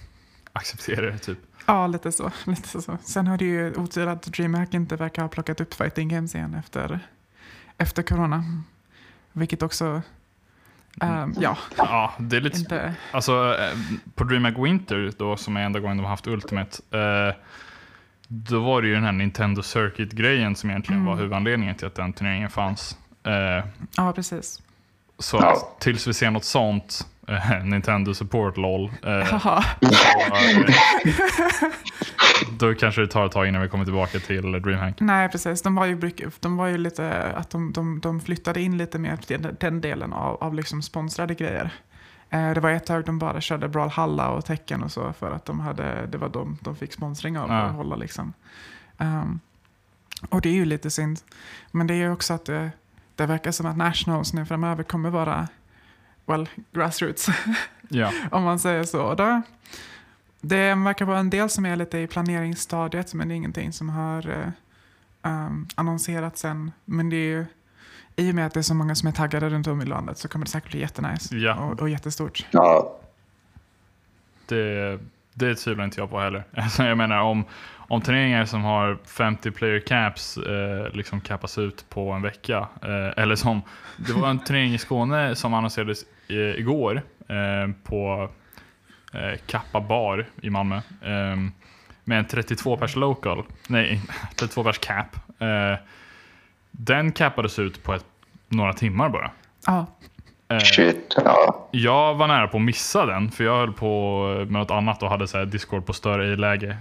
acceptera 0.54 1.12
det. 1.12 1.18
Typ. 1.18 1.38
Ja, 1.66 1.88
lite 1.88 2.12
så. 2.12 2.32
Lite 2.46 2.82
så. 2.82 2.98
Sen 3.04 3.28
har 3.28 3.38
det 3.38 3.46
ju 3.46 3.74
otur 3.76 4.08
att 4.08 4.24
DreamHack 4.24 4.74
inte 4.74 4.96
verkar 4.96 5.22
ha 5.22 5.30
plockat 5.30 5.62
upp 5.62 5.74
Fighting 5.74 6.08
Games 6.10 6.36
igen 6.36 6.54
efter, 6.54 7.00
efter 7.78 8.04
corona. 8.04 8.44
Vilket 9.32 9.64
också, 9.64 10.02
ehm, 11.02 11.34
ja, 11.40 11.58
Ja, 11.78 12.14
det 12.20 12.38
är 12.38 12.42
lite... 12.42 12.58
inte... 12.60 12.96
Alltså, 13.12 13.58
eh, 13.60 13.78
på 14.16 14.24
DreamHack 14.24 14.58
Winter, 14.58 15.12
då, 15.18 15.38
som 15.38 15.58
är 15.58 15.62
enda 15.62 15.80
gången 15.80 15.98
de 15.98 16.04
har 16.04 16.10
haft 16.10 16.28
Ultimate, 16.28 16.82
eh, 16.92 17.36
då 18.28 18.60
var 18.64 18.82
det 18.82 18.88
ju 18.88 18.94
den 18.94 19.04
här 19.04 19.12
Nintendo 19.12 19.62
Circuit-grejen 19.62 20.56
som 20.56 20.70
egentligen 20.70 21.02
Mm. 21.02 21.12
var 21.12 21.16
huvudanledningen 21.18 21.76
till 21.76 21.88
att 21.88 21.96
den 21.96 22.14
turneringen 22.14 22.50
fanns. 22.50 22.98
Eh, 23.24 23.66
Ja, 23.98 24.14
precis. 24.14 24.62
så 25.20 25.38
Ja. 25.38 25.52
att, 25.54 25.80
tills 25.82 26.08
vi 26.08 26.14
ser 26.14 26.32
något 26.32 26.46
sånt, 26.46 27.08
Nintendo 27.64 28.14
Support 28.14 28.58
LOL, 28.58 28.92
eh, 29.04 29.42
då, 29.82 29.88
eh, 29.88 30.64
då 32.60 32.74
kanske 32.74 33.02
det 33.02 33.08
tar 33.08 33.26
ett 33.26 33.32
tag 33.32 33.48
innan 33.48 33.62
vi 33.62 33.70
kommer 33.70 33.84
tillbaka 33.86 34.20
till 34.20 34.52
DreamHack. 34.52 35.00
Nej, 35.00 35.30
precis. 35.30 35.62
De 35.62 35.76
var 35.76 35.86
ju, 35.86 36.12
de 36.40 36.58
var 36.58 36.68
ju 36.68 36.78
lite, 36.78 37.24
att 37.24 37.50
de, 37.50 37.74
de, 37.74 38.00
de 38.00 38.20
flyttade 38.22 38.62
in 38.62 38.78
lite 38.78 39.00
mer 39.00 39.18
till 39.18 39.42
den, 39.42 39.58
den 39.60 39.82
delen 39.82 40.14
av, 40.14 40.44
av 40.44 40.54
liksom 40.54 40.82
sponsrade 40.82 41.34
grejer. 41.36 41.70
Eh, 42.30 42.52
det 42.52 42.60
var 42.60 42.70
ett 42.70 42.86
tag 42.86 43.06
de 43.06 43.20
bara 43.20 43.42
körde 43.42 43.68
Brawlhalla 43.68 44.30
och 44.30 44.46
Tecken 44.46 44.84
och 44.84 44.92
så 44.92 45.14
för 45.14 45.32
att 45.32 45.46
de 45.46 45.60
hade, 45.60 46.06
det 46.06 46.18
var 46.18 46.30
de 46.30 46.58
de 46.62 46.76
fick 46.76 46.94
sponsring 46.94 47.38
av 47.40 47.48
för 47.48 47.54
Ja. 47.56 47.62
att 47.62 47.76
hålla 47.76 47.96
liksom. 47.96 48.34
Ehm, 48.98 49.40
och 50.30 50.42
det 50.42 50.50
är 50.50 50.54
ju 50.54 50.66
lite 50.66 50.90
synd. 50.90 51.20
Men 51.72 51.88
det 51.88 51.94
är 51.94 51.98
ju 51.98 52.12
också 52.12 52.34
att 52.34 52.46
det, 52.46 52.72
det 53.16 53.26
verkar 53.26 53.52
som 53.52 53.66
att 53.66 53.78
Nationals 53.78 54.34
nu 54.34 54.46
framöver 54.46 54.84
kommer 54.84 55.10
vara, 55.10 55.48
well, 56.26 56.50
grassroots. 56.72 57.28
Ja. 57.90 58.12
om 58.32 58.44
man 58.44 58.60
säger 58.60 58.84
så. 58.84 59.02
Och 59.02 59.16
Då, 59.16 59.42
det 60.42 60.76
verkar 60.76 61.06
vara 61.06 61.20
en 61.20 61.30
del 61.30 61.50
som 61.50 61.66
är 61.66 61.76
lite 61.76 61.98
i 61.98 62.08
planeringsstadiet, 62.08 63.14
men 63.14 63.28
det 63.28 63.34
är 63.34 63.36
ingenting 63.36 63.74
som 63.74 63.90
har 63.90 64.52
um, 65.22 65.68
annonserats 65.76 66.46
än. 66.46 66.72
Men 66.86 67.10
det 67.10 67.16
är 67.16 67.30
ju, 67.30 67.46
i 68.16 68.32
och 68.32 68.36
med 68.36 68.46
att 68.46 68.54
det 68.54 68.60
är 68.60 68.62
så 68.62 68.74
många 68.74 68.96
som 68.96 69.08
är 69.08 69.12
taggade 69.14 69.50
runt 69.50 69.68
om 69.68 69.82
i 69.82 69.86
landet 69.86 70.18
så 70.18 70.28
kommer 70.28 70.46
det 70.46 70.52
säkert 70.52 70.72
bli 70.72 70.80
jättenice 70.80 71.36
Ja. 71.36 71.56
och, 71.56 71.82
och 71.82 71.90
jättestort. 71.90 72.46
Ja, 72.52 72.98
Det, 74.46 75.00
det 75.34 75.56
tvivlar 75.56 75.86
inte 75.86 76.00
jag 76.02 76.10
på 76.10 76.20
heller. 76.20 76.44
Alltså, 76.58 76.84
jag 76.84 76.98
menar 76.98 77.20
om, 77.22 77.44
om 77.76 78.02
turneringar 78.02 78.46
som 78.46 78.64
har 78.64 78.98
50 79.06 79.52
player 79.52 79.80
caps 79.80 80.38
eh, 80.38 80.94
liksom 80.94 81.22
kappas 81.22 81.58
ut 81.58 81.86
på 81.90 82.12
en 82.12 82.22
vecka. 82.22 82.68
Eh, 82.82 83.24
eller 83.24 83.36
som, 83.36 83.62
det 83.98 84.14
var 84.14 84.30
en 84.30 84.40
turnering 84.40 84.74
i 84.74 84.78
Skåne 84.78 85.36
som 85.36 85.54
annonserades 85.54 86.06
igår 86.34 87.02
eh, 87.28 87.74
på 87.84 88.30
eh, 89.14 89.40
Kappa 89.46 89.82
bar 89.82 90.26
i 90.42 90.50
Malmö. 90.50 90.76
Eh, 91.02 91.38
med 92.04 92.20
en 92.20 92.26
32 92.26 92.78
pers 92.78 92.96
local, 92.96 93.44
nej 93.68 94.02
32 94.36 94.64
pers 94.64 94.78
cap. 94.78 95.08
Den 96.72 97.12
cappades 97.12 97.60
ut 97.60 97.84
på 97.84 97.94
ett, 97.94 98.06
några 98.48 98.74
timmar 98.74 99.10
bara. 99.10 99.32
Ja, 99.66 99.86
shit. 100.60 101.16
Ja. 101.18 101.68
jag 101.72 102.16
var 102.16 102.28
nära 102.28 102.48
på 102.48 102.58
att 102.58 102.64
missa 102.64 103.06
den, 103.06 103.32
för 103.32 103.44
jag 103.44 103.58
höll 103.58 103.74
på 103.74 104.28
med 104.38 104.52
något 104.52 104.72
annat 104.72 105.04
och 105.04 105.10
hade 105.10 105.28
så 105.28 105.38
här 105.38 105.46
Discord 105.46 105.86
på 105.86 105.94
större 105.94 106.34
i 106.34 106.36
läge. 106.36 106.78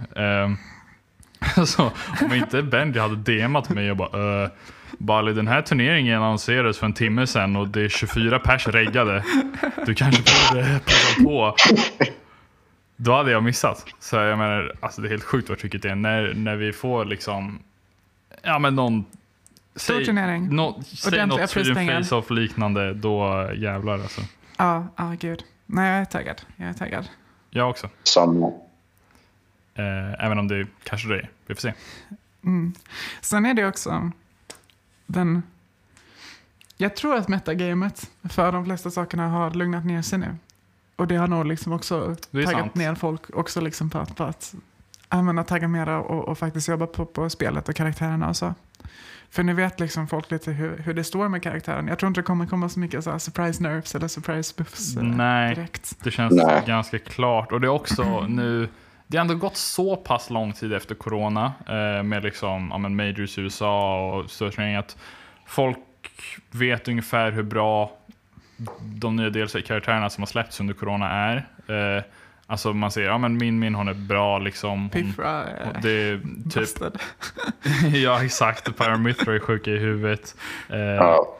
Så 1.65 1.91
om 2.21 2.33
inte 2.33 2.61
Benji 2.61 2.99
hade 2.99 3.15
DMat 3.15 3.69
mig 3.69 3.91
och 3.91 3.97
bara 3.97 4.43
uh, 4.43 4.49
Bali, 4.97 5.33
den 5.33 5.47
här 5.47 5.61
turneringen 5.61 6.21
annonserades 6.21 6.77
för 6.77 6.85
en 6.85 6.93
timme 6.93 7.27
sedan 7.27 7.55
och 7.55 7.67
det 7.67 7.81
är 7.81 7.89
24 7.89 8.39
pers 8.39 8.67
reggade. 8.67 9.23
Du 9.85 9.95
kanske 9.95 10.21
borde 10.21 10.79
passa 10.85 11.23
på. 11.23 11.55
Då 12.95 13.13
hade 13.13 13.31
jag 13.31 13.43
missat. 13.43 13.85
Så 13.99 14.15
jag 14.15 14.37
menar, 14.37 14.75
alltså 14.79 15.01
det 15.01 15.07
är 15.07 15.09
helt 15.09 15.23
sjukt 15.23 15.49
vad 15.49 15.57
trycket 15.57 15.85
är. 15.85 15.95
När, 15.95 16.33
när 16.33 16.55
vi 16.55 16.73
får 16.73 17.05
liksom, 17.05 17.59
ja 18.41 18.59
men 18.59 18.75
någon 18.75 19.05
stor 19.75 20.01
turnering. 20.01 20.55
Nå, 20.55 20.81
säg 20.83 21.25
något. 21.27 21.51
Face-Off 21.51 22.29
liknande, 22.29 22.93
då 22.93 23.49
jävlar 23.55 23.93
alltså. 23.93 24.21
Ja, 24.57 24.87
ja 24.95 25.15
gud. 25.19 25.43
Nej, 25.65 25.91
jag 25.91 26.01
är 26.01 26.05
taggad. 26.05 26.41
Jag 26.55 26.69
är 26.69 26.73
taggad. 26.73 27.09
Jag 27.49 27.69
också. 27.69 27.89
Samma. 28.03 28.47
Eh, 29.75 30.25
även 30.25 30.39
om 30.39 30.47
det 30.47 30.67
kanske 30.83 31.07
dröjer. 31.07 31.29
Vi 31.47 31.55
får 31.55 31.61
se. 31.61 31.73
Mm. 32.43 32.73
Sen 33.21 33.45
är 33.45 33.53
det 33.53 33.65
också 33.65 34.11
den... 35.05 35.43
Jag 36.77 36.95
tror 36.95 37.15
att 37.15 37.27
metagamet 37.27 38.11
för 38.23 38.51
de 38.51 38.65
flesta 38.65 38.91
sakerna 38.91 39.27
har 39.27 39.51
lugnat 39.51 39.85
ner 39.85 40.01
sig 40.01 40.19
nu. 40.19 40.35
Och 40.95 41.07
det 41.07 41.15
har 41.15 41.27
nog 41.27 41.45
liksom 41.45 41.73
också 41.73 42.15
taggat 42.31 42.51
sant. 42.51 42.75
ner 42.75 42.95
folk 42.95 43.21
också 43.33 43.61
liksom 43.61 43.89
på 43.89 43.97
att, 43.97 44.15
på 44.15 44.23
att 44.23 44.55
använda 45.09 45.43
tagga 45.43 45.67
mera 45.67 45.99
och, 46.01 46.27
och 46.27 46.37
faktiskt 46.37 46.67
jobba 46.67 46.87
på, 46.87 47.05
på 47.05 47.29
spelet 47.29 47.69
och 47.69 47.75
karaktärerna 47.75 48.29
och 48.29 48.37
så. 48.37 48.53
För 49.29 49.43
nu 49.43 49.53
vet 49.53 49.79
liksom 49.79 50.07
folk 50.07 50.31
lite 50.31 50.51
hur, 50.51 50.77
hur 50.77 50.93
det 50.93 51.03
står 51.03 51.29
med 51.29 51.43
karaktären. 51.43 51.87
Jag 51.87 51.99
tror 51.99 52.07
inte 52.07 52.21
det 52.21 52.25
kommer 52.25 52.45
komma 52.45 52.69
så 52.69 52.79
mycket 52.79 53.03
så 53.03 53.11
här 53.11 53.19
surprise 53.19 53.63
nerfs 53.63 53.95
eller 53.95 54.07
surprise 54.07 54.53
buffs 54.57 54.97
eh, 54.97 55.03
Nej. 55.03 55.55
direkt. 55.55 55.97
Det 56.03 56.11
känns 56.11 56.33
Nej. 56.33 56.63
ganska 56.67 56.99
klart. 56.99 57.51
Och 57.51 57.61
det 57.61 57.67
är 57.67 57.71
också 57.71 58.25
nu... 58.27 58.69
Det 59.07 59.17
har 59.17 59.21
ändå 59.21 59.35
gått 59.35 59.57
så 59.57 59.95
pass 59.95 60.29
lång 60.29 60.53
tid 60.53 60.73
efter 60.73 60.95
corona 60.95 61.53
eh, 61.67 62.03
med 62.03 62.23
liksom, 62.23 62.67
ja, 62.71 62.77
men 62.77 62.95
majors 62.95 63.37
i 63.37 63.41
USA 63.41 64.05
och 64.11 64.31
större 64.31 64.79
att 64.79 64.97
folk 65.45 65.77
vet 66.51 66.87
ungefär 66.87 67.31
hur 67.31 67.43
bra 67.43 67.91
de 68.81 69.15
nya 69.15 69.29
DLC-karaktärerna 69.29 70.09
som 70.09 70.21
har 70.21 70.27
släppts 70.27 70.59
under 70.59 70.73
corona 70.73 71.09
är. 71.09 71.35
Eh, 71.67 72.03
alltså 72.47 72.73
man 72.73 72.91
ser, 72.91 73.01
ja 73.01 73.17
men 73.17 73.37
min 73.37 73.59
min 73.59 73.75
hon 73.75 73.87
är 73.87 73.93
bra 73.93 74.39
liksom. 74.39 74.79
Hon, 74.79 74.89
Piffra 74.89 75.45
hon, 75.63 75.81
det 75.81 75.91
är 75.91 76.21
typ, 76.49 76.93
ja 77.93 78.23
exakt, 78.23 78.77
Paramithra 78.77 79.35
är 79.35 79.39
sjuka 79.39 79.71
i 79.71 79.77
huvudet. 79.77 80.35
Eh, 80.69 80.79
Ja. 80.79 81.37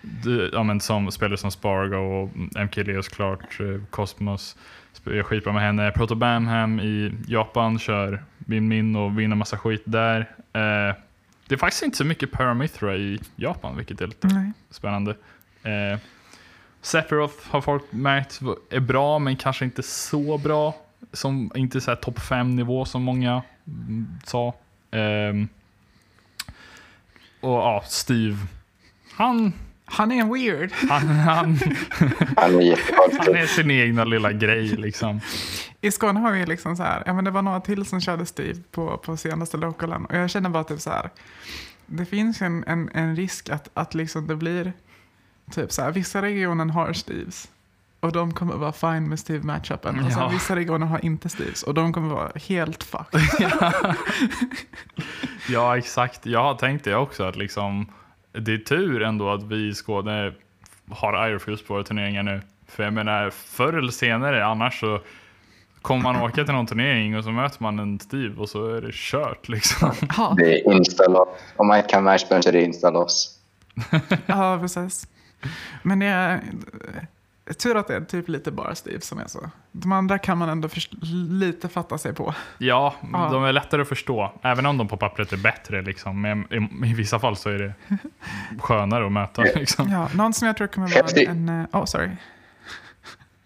du, 0.00 0.50
ja, 0.52 0.62
men 0.62 0.80
som 0.80 1.10
spelare 1.10 1.36
som 1.36 1.50
Spargo 1.50 1.96
och 1.96 2.30
MK 2.64 2.76
Leos 2.76 3.08
klart, 3.08 3.60
eh, 3.60 3.82
Cosmos. 3.90 4.56
Jag 5.04 5.26
skitbra 5.26 5.52
med 5.52 5.62
henne. 5.62 5.90
Proto 5.90 6.14
Bamham 6.14 6.80
i 6.80 7.12
Japan 7.26 7.78
kör 7.78 8.22
Min 8.38 8.68
Min 8.68 8.96
och 8.96 9.18
vinner 9.18 9.36
massa 9.36 9.58
skit 9.58 9.82
där. 9.84 10.20
Eh, 10.52 10.96
det 11.46 11.54
är 11.54 11.56
faktiskt 11.56 11.82
inte 11.82 11.96
så 11.96 12.04
mycket 12.04 12.30
Paramithra 12.30 12.96
i 12.96 13.20
Japan, 13.36 13.76
vilket 13.76 14.00
är 14.00 14.06
lite 14.06 14.26
Nej. 14.26 14.52
spännande. 14.70 15.10
Eh, 15.62 15.98
Sephiroth 16.82 17.34
har 17.50 17.60
folk 17.60 17.82
märkt 17.90 18.40
är 18.70 18.80
bra, 18.80 19.18
men 19.18 19.36
kanske 19.36 19.64
inte 19.64 19.82
så 19.82 20.38
bra. 20.38 20.74
Som, 21.12 21.50
inte 21.54 21.80
så 21.80 21.90
här 21.90 21.96
topp 21.96 22.20
5 22.20 22.56
nivå 22.56 22.84
som 22.84 23.02
många 23.02 23.42
mm, 23.66 24.06
sa. 24.24 24.54
Ehm, 24.90 25.48
och 27.40 27.50
ja, 27.50 27.82
Steve 27.86 28.36
Han, 29.12 29.52
Han 29.90 30.12
är 30.12 30.16
en 30.20 30.32
weird. 30.34 30.72
han, 30.72 31.06
han, 31.08 31.58
Han 32.36 32.54
är 32.60 32.78
han 33.26 33.36
är 33.36 33.46
sin 33.46 33.70
egna 33.70 34.04
lilla 34.04 34.32
grej 34.32 34.66
liksom. 34.68 35.20
I 35.80 35.90
Skåne 35.90 36.20
har 36.20 36.32
vi 36.32 36.46
liksom 36.46 36.76
så 36.76 36.82
här, 36.82 37.02
ja 37.06 37.12
men 37.12 37.24
det 37.24 37.30
var 37.30 37.42
några 37.42 37.60
till 37.60 37.84
som 37.86 38.00
körde 38.00 38.26
Steve 38.26 38.60
på, 38.70 38.96
på 38.96 39.16
senaste 39.16 39.56
lokalen 39.56 40.04
och 40.04 40.16
jag 40.16 40.30
känner 40.30 40.50
bara 40.50 40.64
typ 40.64 40.80
så 40.80 40.90
här, 40.90 41.10
det 41.86 42.04
finns 42.04 42.42
en, 42.42 42.64
en, 42.66 42.90
en 42.94 43.16
risk 43.16 43.48
att, 43.48 43.68
att 43.74 43.94
liksom 43.94 44.26
det 44.26 44.36
blir 44.36 44.72
typ 45.50 45.72
så 45.72 45.82
här, 45.82 45.92
vissa 45.92 46.22
regioner 46.22 46.64
har 46.66 46.92
Steves 46.92 47.48
och 48.00 48.12
de 48.12 48.34
kommer 48.34 48.54
vara 48.56 48.72
fine 48.72 49.08
med 49.08 49.18
Steve 49.18 49.46
matchupen 49.46 50.04
och 50.04 50.12
sen 50.12 50.22
Ja. 50.22 50.28
vissa 50.28 50.56
regioner 50.56 50.86
har 50.86 51.04
inte 51.04 51.28
Steves 51.28 51.62
och 51.62 51.74
de 51.74 51.92
kommer 51.92 52.08
vara 52.14 52.30
helt 52.48 52.82
fucked. 52.84 53.20
Ja, 55.48 55.78
exakt. 55.78 56.26
Jag 56.26 56.42
har 56.42 56.54
tänkt 56.54 56.84
det 56.84 56.94
också. 56.96 57.24
att 57.24 57.36
liksom, 57.36 57.86
Det 58.32 58.52
är 58.54 58.58
tur 58.58 59.02
ändå 59.02 59.30
att 59.30 59.42
vi 59.42 59.68
i 59.68 59.74
Skåne 59.74 60.32
har 60.90 61.28
Irefuse 61.28 61.64
på 61.64 61.74
våra 61.74 61.84
turneringar 61.84 62.22
nu. 62.22 62.40
För 62.66 62.82
jag 62.82 62.92
menar, 62.92 63.30
förr 63.30 63.72
eller 63.72 63.92
senare, 63.92 64.44
annars 64.44 64.80
så 64.80 65.00
kommer 65.82 66.02
man 66.02 66.22
åka 66.22 66.44
till 66.44 66.54
någon 66.54 66.66
turnering 66.66 67.16
och 67.16 67.24
så 67.24 67.30
möter 67.30 67.62
man 67.62 67.78
en 67.78 68.00
Steve 68.00 68.40
och 68.40 68.48
så 68.48 68.66
är 68.76 68.80
det 68.80 68.90
kört 68.92 69.48
liksom. 69.48 69.92
Ja, 70.16 70.34
Det 70.38 70.60
är 70.60 70.72
instaloss. 70.72 71.28
Om 71.56 71.66
man 71.66 71.76
inte 71.76 71.88
kan 71.88 72.04
matchben 72.04 72.42
så 72.42 72.48
är 72.48 72.52
det 72.52 72.62
instaloss. 72.62 73.38
ja 74.26 74.58
precis. 74.60 75.08
Men 75.82 75.98
det 75.98 76.06
är 76.06 76.40
tur 77.58 77.76
att 77.76 77.88
det 77.88 77.96
är 77.96 78.00
typ 78.00 78.28
lite 78.28 78.50
bara 78.50 78.74
Steve 78.74 79.00
som 79.00 79.18
är 79.18 79.26
så. 79.26 79.50
De 79.72 79.92
andra 79.92 80.18
kan 80.18 80.38
man 80.38 80.48
ändå 80.48 80.68
lite 81.30 81.68
fatta 81.68 81.98
sig 81.98 82.14
på. 82.14 82.34
Ja, 82.58 82.94
Ja. 83.12 83.28
de 83.32 83.44
är 83.44 83.52
lättare 83.52 83.82
att 83.82 83.88
förstå. 83.88 84.32
Även 84.42 84.66
om 84.66 84.78
de 84.78 84.88
på 84.88 84.96
pappret 84.96 85.32
är 85.32 85.36
bättre. 85.36 85.82
Liksom. 85.82 86.20
Men 86.20 86.40
i, 86.40 86.86
i 86.90 86.94
vissa 86.94 87.18
fall 87.18 87.36
så 87.36 87.50
är 87.50 87.58
det 87.58 87.72
skönare 88.60 89.06
att 89.06 89.12
möta. 89.12 89.42
Liksom. 89.42 89.88
Ja, 89.90 90.08
någon 90.14 90.32
som 90.32 90.46
jag 90.46 90.56
tror 90.56 90.66
kommer 90.66 90.88
vara 90.88 91.30
en... 91.30 91.48
eh, 91.48 91.66
Oh, 91.72 91.84
sorry. 91.84 92.08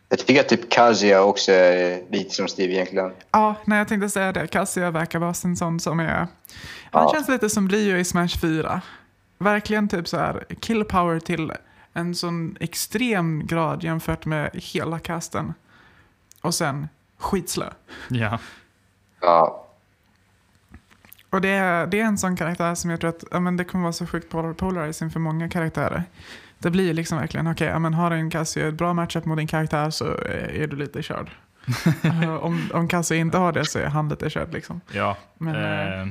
Jag 0.09 0.19
tycker 0.19 0.41
att 0.41 0.49
typ 0.49 0.71
Kazuya 0.71 1.23
också 1.23 1.53
är 1.53 2.03
lite 2.11 2.31
som 2.35 2.49
Steve 2.49 2.73
egentligen. 2.73 3.13
Ja, 3.31 3.55
nej, 3.65 3.79
jag 3.79 3.89
tänkte 3.89 4.09
säga 4.09 4.33
det. 4.33 4.47
Cassia 4.47 4.91
verkar 4.91 5.19
vara 5.19 5.35
en 5.45 5.57
sån 5.57 5.81
som 5.81 6.01
är... 6.01 6.09
Han 6.09 6.27
Ja. 6.93 7.11
känns 7.15 7.29
lite 7.29 7.51
som 7.51 7.69
Rio 7.69 7.97
i 7.97 8.05
Smash 8.05 8.29
4. 8.41 8.81
Verkligen 9.39 9.89
typ 9.89 10.09
så 10.09 10.19
här 10.19 10.45
kill 10.61 10.85
power 10.85 11.21
till 11.21 11.53
en 11.95 12.15
sån 12.15 12.57
extrem 12.61 13.47
grad 13.47 13.83
jämfört 13.85 14.25
med 14.27 14.51
hela 14.55 14.99
casten. 14.99 15.55
Och 16.41 16.55
sen 16.55 16.89
skitslö. 17.19 17.67
Ja. 18.09 18.39
Ja, 19.21 19.67
Och 21.31 21.41
det 21.41 21.49
är, 21.49 21.87
det 21.87 22.01
är 22.01 22.05
en 22.05 22.19
sån 22.19 22.37
karaktär 22.37 22.75
som 22.75 22.91
jag 22.91 23.01
tror 23.01 23.11
att 23.11 23.25
ja, 23.31 23.41
men 23.41 23.57
det 23.57 23.65
kommer 23.65 23.83
vara 23.83 23.93
så 23.93 24.07
sjukt 24.07 24.31
polar- 24.33 24.55
polarizing 24.55 25.11
för 25.11 25.21
många 25.21 25.49
karaktärer. 25.49 26.05
Det 26.59 26.71
blir 26.71 26.95
liksom 26.95 27.19
verkligen, 27.19 27.47
okej, 27.47 27.69
ja, 27.69 27.79
men 27.79 27.95
har 27.95 28.11
en 28.11 28.31
Cassie 28.31 28.69
ett 28.69 28.75
bra 28.75 28.93
matchup 28.95 29.25
mot 29.25 29.39
din 29.39 29.47
karaktär 29.47 29.91
så 29.91 30.05
är 30.29 30.67
du 30.67 30.77
lite 30.77 31.03
körd. 31.03 31.31
Eh, 32.05 32.35
om, 32.35 32.71
om 32.75 32.89
Cassie 32.89 33.17
inte 33.19 33.39
har 33.39 33.53
det 33.53 33.65
så 33.65 33.79
är 33.79 33.87
han 33.87 34.09
lite 34.09 34.31
körd 34.31 34.53
liksom. 34.53 34.81
ja. 34.93 35.17
Men, 35.39 35.55
eh, 35.55 36.01
Eh, 36.01 36.07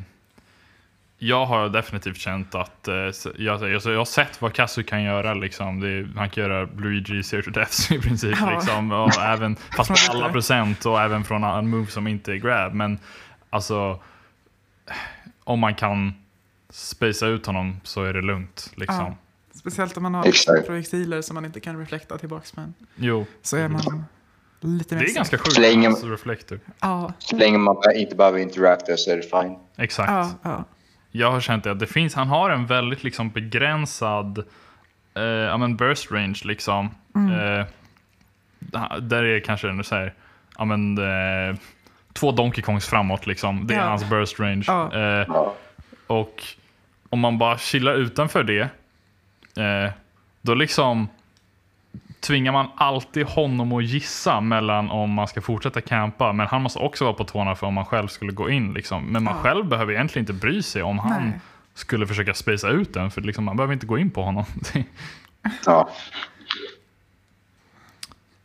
jag 1.27 1.45
har 1.45 1.69
definitivt 1.69 2.17
känt 2.17 2.55
att 2.55 2.87
eh, 2.87 2.93
jag, 2.93 3.13
jag, 3.37 3.69
jag 3.85 3.97
har 3.97 4.05
sett 4.05 4.41
vad 4.41 4.53
Kazu 4.53 4.83
kan 4.83 5.03
göra. 5.03 5.33
Liksom. 5.33 5.79
Det 5.79 5.87
är, 5.89 6.09
han 6.15 6.29
kan 6.29 6.43
göra 6.43 6.69
Luigi 6.77 7.23
zero 7.23 7.41
to 7.41 7.49
deaths 7.49 7.91
i 7.91 7.99
princip. 7.99 8.37
Ja. 8.39 8.49
Liksom, 8.51 8.91
och 8.91 9.17
även, 9.21 9.55
fast 9.77 9.89
på 9.89 10.17
alla 10.17 10.29
procent 10.29 10.85
och 10.85 11.01
även 11.01 11.23
från 11.23 11.43
en 11.43 11.69
move 11.69 11.87
som 11.87 12.07
inte 12.07 12.31
är 12.31 12.35
grab. 12.35 12.73
Men 12.73 12.99
alltså, 13.49 13.99
om 15.43 15.59
man 15.59 15.75
kan 15.75 16.13
spacea 16.69 17.27
ut 17.29 17.45
honom 17.45 17.79
så 17.83 18.03
är 18.03 18.13
det 18.13 18.21
lugnt. 18.21 18.71
Liksom. 18.75 18.95
Ja. 19.05 19.15
Speciellt 19.53 19.97
om 19.97 20.03
man 20.03 20.13
har 20.15 20.25
Exakt. 20.27 20.65
projektiler 20.67 21.21
som 21.21 21.33
man 21.35 21.45
inte 21.45 21.59
kan 21.59 21.79
reflekta 21.79 22.17
tillbaks 22.17 22.55
med. 22.55 22.73
Jo, 22.95 23.25
Så 23.41 23.57
är 23.57 23.67
man 23.69 24.05
lite 24.61 24.95
mer 24.95 25.03
det 25.03 25.09
är 25.11 25.15
ganska 25.15 25.37
sjukt. 25.37 25.51
Så 25.53 25.61
länge- 25.61 25.87
Alltså, 25.87 26.07
reflektor. 26.07 26.59
Ja, 26.79 27.13
så 27.19 27.35
länge 27.35 27.57
man 27.57 27.77
inte 27.95 28.15
behöver 28.15 28.39
interacta 28.39 28.97
så 28.97 29.11
är 29.11 29.15
det 29.17 29.21
fine. 29.23 29.57
Exakt. 29.77 30.11
ja, 30.11 30.29
ja. 30.41 30.63
Jag 31.15 31.31
har 31.31 31.39
känt 31.39 31.65
att 31.67 31.79
det 31.79 31.87
finns, 31.87 32.15
han 32.15 32.27
har 32.27 32.49
en 32.49 32.65
väldigt 32.65 33.03
liksom 33.03 33.29
begränsad 33.29 34.37
eh, 35.13 35.23
ja, 35.23 35.57
men 35.57 35.75
burst 35.75 36.11
range. 36.11 36.39
Liksom. 36.43 36.85
Eh, 37.15 37.65
där 39.01 39.23
är 39.23 39.39
kanske 39.39 39.69
en 39.69 39.83
så 39.83 39.95
här, 39.95 40.13
ja, 40.57 40.65
men, 40.65 40.97
eh, 40.97 41.55
två 42.13 42.31
Donkey 42.31 42.61
Kongs 42.61 42.87
framåt. 42.87 43.27
Liksom. 43.27 43.67
Det 43.67 43.73
är 43.73 43.79
Ja. 43.79 43.85
hans 43.85 44.09
burst 44.09 44.39
range. 44.39 44.63
Ja. 44.67 44.93
Eh, 45.21 45.45
och 46.07 46.43
om 47.09 47.19
man 47.19 47.37
bara 47.37 47.57
chillar 47.57 47.93
utanför 47.93 48.43
det, 48.43 48.61
eh, 49.63 49.91
då 50.41 50.53
liksom 50.55 51.07
tvingar 52.23 52.51
man 52.51 52.67
alltid 52.75 53.25
honom 53.27 53.71
att 53.73 53.83
gissa 53.83 54.41
mellan 54.41 54.91
om 54.91 55.11
man 55.13 55.27
ska 55.27 55.41
fortsätta 55.41 55.81
campa. 55.81 56.33
Men 56.33 56.47
han 56.47 56.61
måste 56.61 56.79
också 56.79 57.03
vara 57.05 57.13
på 57.13 57.23
tårna 57.23 57.55
för 57.55 57.67
om 57.67 57.73
man 57.73 57.85
själv 57.85 58.07
skulle 58.07 58.31
gå 58.31 58.49
in. 58.49 58.73
Liksom. 58.73 59.05
Men 59.05 59.23
man 59.23 59.35
Ja. 59.35 59.41
själv 59.41 59.65
behöver 59.65 59.93
egentligen 59.93 60.21
inte 60.23 60.33
bry 60.33 60.61
sig 60.63 60.83
om 60.83 60.99
han 60.99 61.23
Nej. 61.29 61.39
skulle 61.73 62.07
försöka 62.07 62.33
spacea 62.33 62.69
ut 62.69 62.93
den. 62.93 63.11
För 63.11 63.21
liksom, 63.21 63.43
man 63.45 63.57
behöver 63.57 63.73
inte 63.73 63.85
gå 63.85 63.97
in 63.97 64.09
på 64.11 64.23
honom. 64.23 64.45
Ja. 65.65 65.89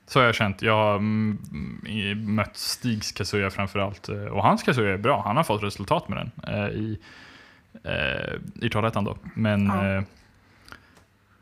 Så 0.07 0.19
har 0.19 0.27
jag 0.27 0.35
känt. 0.35 0.63
Jag 0.63 0.73
har 0.77 0.97
mm, 0.97 1.39
mött 2.35 2.57
Stigs 2.57 3.13
Kazuya 3.13 3.51
framförallt. 3.51 4.09
eh, 4.09 4.17
Och 4.25 4.43
hans 4.43 4.63
Kazuya 4.63 4.95
är 4.95 4.99
bra. 4.99 5.23
Han 5.27 5.37
har 5.37 5.45
fått 5.45 5.63
resultat 5.63 6.09
med 6.09 6.19
den 6.19 6.55
eh, 6.55 6.69
i, 6.69 6.99
eh, 7.85 8.65
i 8.67 8.71
Trollhättan 8.71 9.05
då. 9.05 9.17
Men, 9.35 9.67
Ja. 9.67 10.03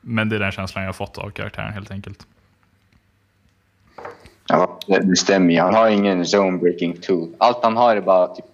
Men 0.09 0.29
det 0.29 0.37
är 0.37 0.41
den 0.41 0.53
känslan 0.53 0.85
jag 0.85 0.89
har 0.89 0.93
fått 0.93 1.19
av 1.19 1.31
karaktären 1.31 1.73
helt 1.73 1.91
enkelt. 1.91 2.27
Ja, 4.49 4.79
det 4.87 5.17
stämmer 5.17 5.55
ju. 5.55 5.61
Han 5.61 5.75
har 5.75 5.89
ingen 5.89 6.25
zone 6.25 6.59
breaking 6.59 6.97
tool. 7.01 7.35
Allt 7.39 7.59
han 7.63 7.77
har 7.77 7.97
är 7.97 8.01
bara 8.01 8.27
typ... 8.35 8.45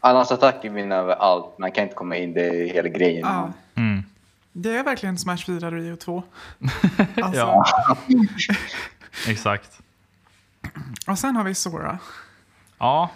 Annars 0.00 0.30
attacker 0.32 0.70
vinner 0.70 0.96
över 0.96 1.14
allt. 1.14 1.58
Man 1.58 1.72
kan 1.72 1.82
inte 1.84 1.94
komma 1.94 2.16
in, 2.16 2.32
det 2.32 2.46
är 2.46 2.66
hela 2.74 2.88
grejen. 2.88 3.20
ja. 3.28 3.52
Mm. 3.74 4.02
Det 4.52 4.76
är 4.76 4.82
verkligen 4.84 5.18
Smash 5.18 5.36
4 5.46 5.70
Rio 5.70 5.96
2. 5.96 6.22
Alltså. 7.22 7.40
Ja. 7.40 7.64
Exakt. 9.28 9.80
Och 11.06 11.18
sen 11.18 11.36
har 11.36 11.44
vi 11.44 11.54
Sora. 11.54 11.98
Ja, 12.78 13.10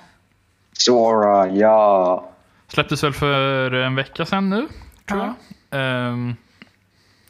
Sora, 0.72 1.48
ja. 1.48 2.28
släpptes 2.68 3.04
väl 3.04 3.12
för 3.12 3.72
en 3.72 3.94
vecka 3.94 4.26
sedan 4.26 4.50
nu, 4.50 4.68
tror 5.06 5.20
Ja. 5.20 5.34
jag. 5.70 5.80
Ehm, 5.80 6.36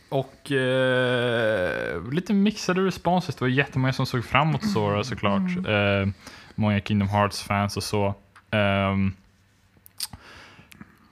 och 0.09 0.53
eh, 0.53 2.13
lite 2.13 2.35
mixade 2.35 2.81
responses. 2.81 3.35
Det 3.35 3.41
var 3.41 3.49
jättemånga 3.49 3.93
som 3.93 4.07
såg 4.07 4.25
fram 4.25 4.49
emot 4.49 4.73
Sora 4.73 5.05
såklart. 5.05 5.67
Eh, 5.67 6.09
många 6.55 6.81
Kingdom 6.81 7.09
Hearts-fans 7.09 7.77
och 7.77 7.83
så. 7.83 8.15
Ehm, 8.51 9.13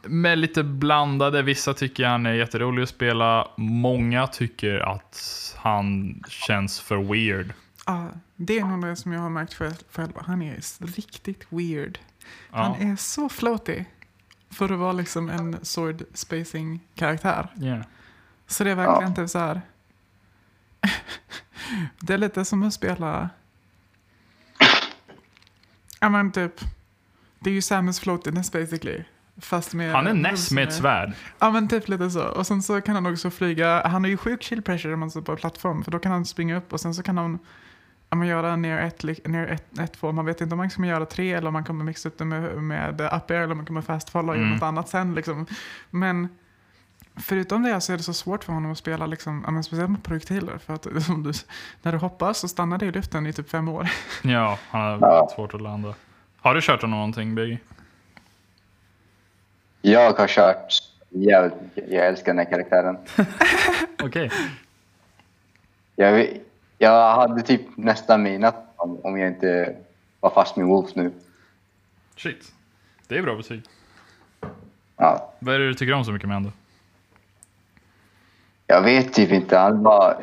med 0.03 0.39
lite 0.39 0.63
blandade. 0.63 1.43
Vissa 1.43 1.75
tycker 1.75 2.07
han 2.07 2.27
är 2.27 2.33
jätterolig 2.33 2.83
att 2.83 2.89
spela. 2.89 3.49
Många 3.57 4.27
tycker 4.27 4.79
att 4.79 5.55
han 5.59 6.21
känns 6.29 6.81
för 6.81 6.97
weird. 6.97 7.53
Ja, 7.87 8.09
det 8.37 8.59
är 8.59 8.65
nog 8.65 8.85
det 8.85 8.97
som 8.97 9.13
jag 9.13 9.21
har 9.21 9.31
märkt 9.31 9.55
själv. 9.55 9.75
själv. 9.91 10.13
Han 10.17 10.43
är 10.43 10.57
riktigt 10.97 11.47
weird. 11.49 11.99
Ja. 12.53 12.63
Han 12.63 12.91
är 12.91 12.97
så 12.97 13.29
floaty 13.29 13.85
för 14.51 14.73
att 14.73 14.79
vara 14.79 14.93
liksom 14.93 15.29
en 15.29 15.57
sword 15.63 16.03
spacing 16.15 16.81
karaktär. 16.95 17.49
Yeah. 17.63 17.83
Så 18.47 18.65
det 18.65 18.71
är 18.71 18.75
verkligen 18.75 19.15
typ 19.15 19.31
så 19.31 19.39
här. 19.39 19.61
det 22.01 22.15
är 22.15 22.19
lite 22.19 22.45
som 22.45 22.63
att 22.63 22.75
spela... 22.75 23.29
Ja 26.01 26.09
men 26.09 26.33
typ. 26.33 26.61
Det 27.39 27.51
är 27.51 27.55
ju 27.55 27.63
Samus 27.63 28.01
floatiness 28.01 28.53
basically. 28.53 29.05
Fast 29.37 29.75
med... 29.75 29.93
Han 29.93 30.27
är 30.27 30.37
som 30.37 30.55
med 30.55 30.65
ett 30.65 30.71
är- 30.71 30.75
svärd. 30.79 31.13
Ja 31.39 31.51
men 31.51 31.69
typ 31.69 31.89
lite 31.89 32.11
så. 32.11 32.25
Och 32.29 32.47
sen 32.47 32.63
så 32.63 32.81
kan 32.81 32.95
han 32.95 33.07
också 33.07 33.31
flyga. 33.31 33.87
Han 33.87 34.05
har 34.05 34.09
ju 34.09 34.17
sjuk 34.17 34.43
chill 34.43 34.63
pressure 34.63 34.95
om 34.95 35.01
man 35.01 35.11
står 35.11 35.23
på 35.23 35.37
plattform. 35.37 35.85
För 35.85 35.91
då 35.91 35.99
kan 35.99 36.13
han 36.13 36.25
springa 36.25 36.57
upp 36.57 36.73
och 36.73 36.81
sen 36.81 36.95
så 36.95 37.03
kan 37.03 37.19
han 37.19 37.39
ja, 38.11 38.17
men 38.17 38.29
göra 38.29 38.57
ner 38.57 38.79
ett, 38.79 39.05
li- 39.05 39.21
ner 39.25 39.47
ett, 39.47 39.79
ett 39.79 39.93
två. 39.93 40.13
Man 40.13 40.25
vet 40.27 40.41
inte 40.41 40.53
om 40.55 40.57
man 40.59 40.71
kommer 40.71 40.89
göra 40.89 41.07
tre 41.07 41.33
eller 41.33 41.47
om 41.49 41.53
man 41.53 41.65
kommer 41.65 41.85
mixa 41.85 42.09
upp 42.09 42.19
det 42.19 42.25
med, 42.25 42.63
med 42.63 43.01
up 43.01 43.31
air 43.31 43.37
eller 43.37 43.51
om 43.51 43.57
man 43.57 43.67
kommer 43.67 43.83
fast 43.83 44.11
follow 44.11 44.31
och 44.31 44.37
göra 44.37 44.47
Mm. 44.47 44.55
något 44.57 44.63
annat 44.67 44.89
sen. 44.89 45.15
Liksom. 45.15 45.47
Men 45.91 46.29
förutom 47.17 47.63
det 47.63 47.81
så 47.81 47.93
är 47.93 47.97
det 47.97 48.03
så 48.03 48.15
svårt 48.15 48.45
för 48.45 48.53
honom 48.53 48.73
att 48.73 48.79
spela, 48.79 49.07
liksom, 49.07 49.43
ja, 49.47 49.51
men 49.51 49.65
speciellt 49.65 49.91
med 49.91 50.03
projektiler. 50.03 50.59
För 50.59 50.75
att 50.75 51.03
som 51.07 51.23
du, 51.23 51.33
när 51.83 51.93
du 51.93 51.99
hoppar 51.99 52.33
så 52.33 52.49
stannar 52.49 52.79
det 52.79 52.87
i 52.87 52.93
luften 52.93 53.27
i 53.27 53.33
typ 53.33 53.51
fem 53.51 53.69
år. 53.69 53.89
Ja, 54.23 54.59
han 54.69 54.81
har 54.83 54.91
Ja. 54.91 54.97
väldigt 55.17 55.35
svårt 55.35 55.55
att 55.55 55.61
landa. 55.63 55.95
Har 56.41 56.55
du 56.55 56.61
kört 56.63 56.83
honom 56.83 56.99
någonting, 56.99 57.35
Biggie? 57.35 57.59
Jag 59.83 60.13
har 60.13 60.27
kört 60.27 60.73
mycket. 61.09 61.53
Jag 61.89 62.07
älskar 62.07 62.35
den 62.35 62.39
här 62.39 62.51
karaktären. 62.53 62.99
Okej. 64.03 64.31
Jag, 65.97 66.29
jag 66.79 67.15
hade 67.17 67.43
typ 67.43 67.61
nästan 67.77 68.23
minat 68.23 68.73
om, 68.77 68.99
om 69.05 69.19
jag 69.19 69.29
inte 69.29 69.77
var 70.21 70.31
fast 70.31 70.57
med 70.57 70.67
Wolf 70.67 70.95
nu. 70.95 71.13
Shit. 72.17 72.53
Det 73.09 73.19
är 73.19 73.23
bra 73.23 73.37
betyg. 73.37 73.63
Ja, 74.97 75.33
Vad 75.39 75.55
är 75.55 75.59
det 75.59 75.67
du 75.69 75.75
tycker 75.75 75.93
om 75.93 76.05
så 76.05 76.13
mycket 76.13 76.29
med 76.29 76.37
honom? 76.37 76.53
Jag 78.75 78.83
vet 78.83 79.13
typ 79.13 79.33
inte. 79.33 79.59
Han 79.59 79.83
var, 79.83 80.17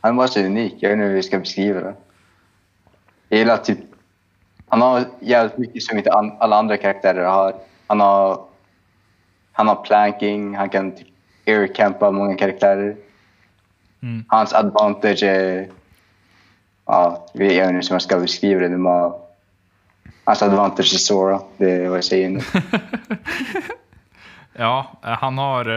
han 0.00 0.16
var 0.16 0.26
så 0.26 0.40
unik. 0.40 0.74
Jag 0.80 0.88
vet 0.88 0.96
inte 0.96 1.06
hur 1.06 1.14
vi 1.14 1.22
ska 1.22 1.38
beskriva 1.38 1.80
det. 1.80 1.94
Jag 3.28 3.38
gillar 3.38 3.56
typ... 3.56 3.78
Han 4.68 4.80
har 4.80 5.04
jävligt 5.20 5.58
mycket 5.58 5.82
som 5.82 5.98
inte 5.98 6.12
alla 6.12 6.56
andra 6.56 6.76
karaktärer 6.76 7.24
har. 7.24 7.54
Han 7.86 8.00
har, 8.00 8.44
han 9.52 9.68
har 9.68 9.74
planking, 9.74 10.56
han 10.56 10.68
kan 10.68 10.92
typ 10.92 11.06
aircampa 11.46 12.10
många 12.10 12.34
karaktärer. 12.34 12.96
Mm. 14.02 14.24
Hans 14.28 14.54
advantage 14.54 15.22
är... 15.22 15.68
Ja, 16.86 17.26
jag 17.32 17.38
vet 17.38 17.52
inte 17.52 17.64
hur 17.66 17.90
jag 17.90 18.02
ska 18.02 18.18
beskriva 18.18 18.60
det. 18.60 18.68
Men, 18.68 19.12
hans 20.24 20.42
advantage 20.42 20.94
är 20.94 20.98
Sora. 20.98 21.40
Det 21.56 21.70
är 21.70 21.88
vad 21.88 21.96
jag 21.96 22.04
säger 22.04 22.28
nu. 22.28 22.40
Ja, 24.58 24.86
eh, 25.04 25.10
han 25.10 25.38
har... 25.38 25.68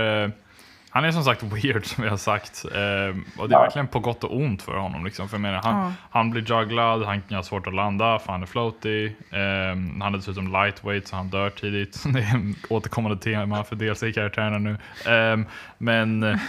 Han 0.92 1.06
är 1.06 1.12
som 1.12 1.24
sagt 1.24 1.44
weird 1.64 1.86
som 1.86 2.04
jag 2.04 2.12
har 2.12 2.18
sagt. 2.18 2.66
Eh, 2.66 3.40
Och 3.42 3.50
det 3.50 3.56
är 3.56 3.60
Ja. 3.60 3.62
verkligen 3.62 3.88
på 3.88 4.00
gott 4.00 4.24
och 4.24 4.36
ont 4.38 4.62
för 4.62 4.78
honom. 4.78 5.06
Liksom. 5.06 5.30
För 5.30 5.36
jag 5.38 5.42
menar, 5.42 5.62
han, 5.64 5.76
Ja. 5.86 5.94
han 6.10 6.30
blir 6.32 6.42
jugglad, 6.52 7.04
han 7.06 7.22
har 7.32 7.42
svårt 7.44 7.68
att 7.68 7.74
landa 7.74 8.20
för 8.20 8.32
han 8.32 8.42
är 8.42 8.46
floaty. 8.48 9.06
Eh, 9.08 9.40
Han 10.02 10.02
är 10.14 10.18
dessutom 10.18 10.52
lightweight 10.52 11.08
så 11.08 11.16
han 11.16 11.30
dör 11.30 11.50
tidigt. 11.50 12.04
Det 12.14 12.20
är 12.20 12.34
en 12.34 12.56
återkommande 12.70 13.18
tema 13.18 13.64
för 13.64 13.76
DLC-karaktärerna 13.76 14.58
nu. 14.58 14.78
Eh, 15.06 15.46
Men 15.78 16.40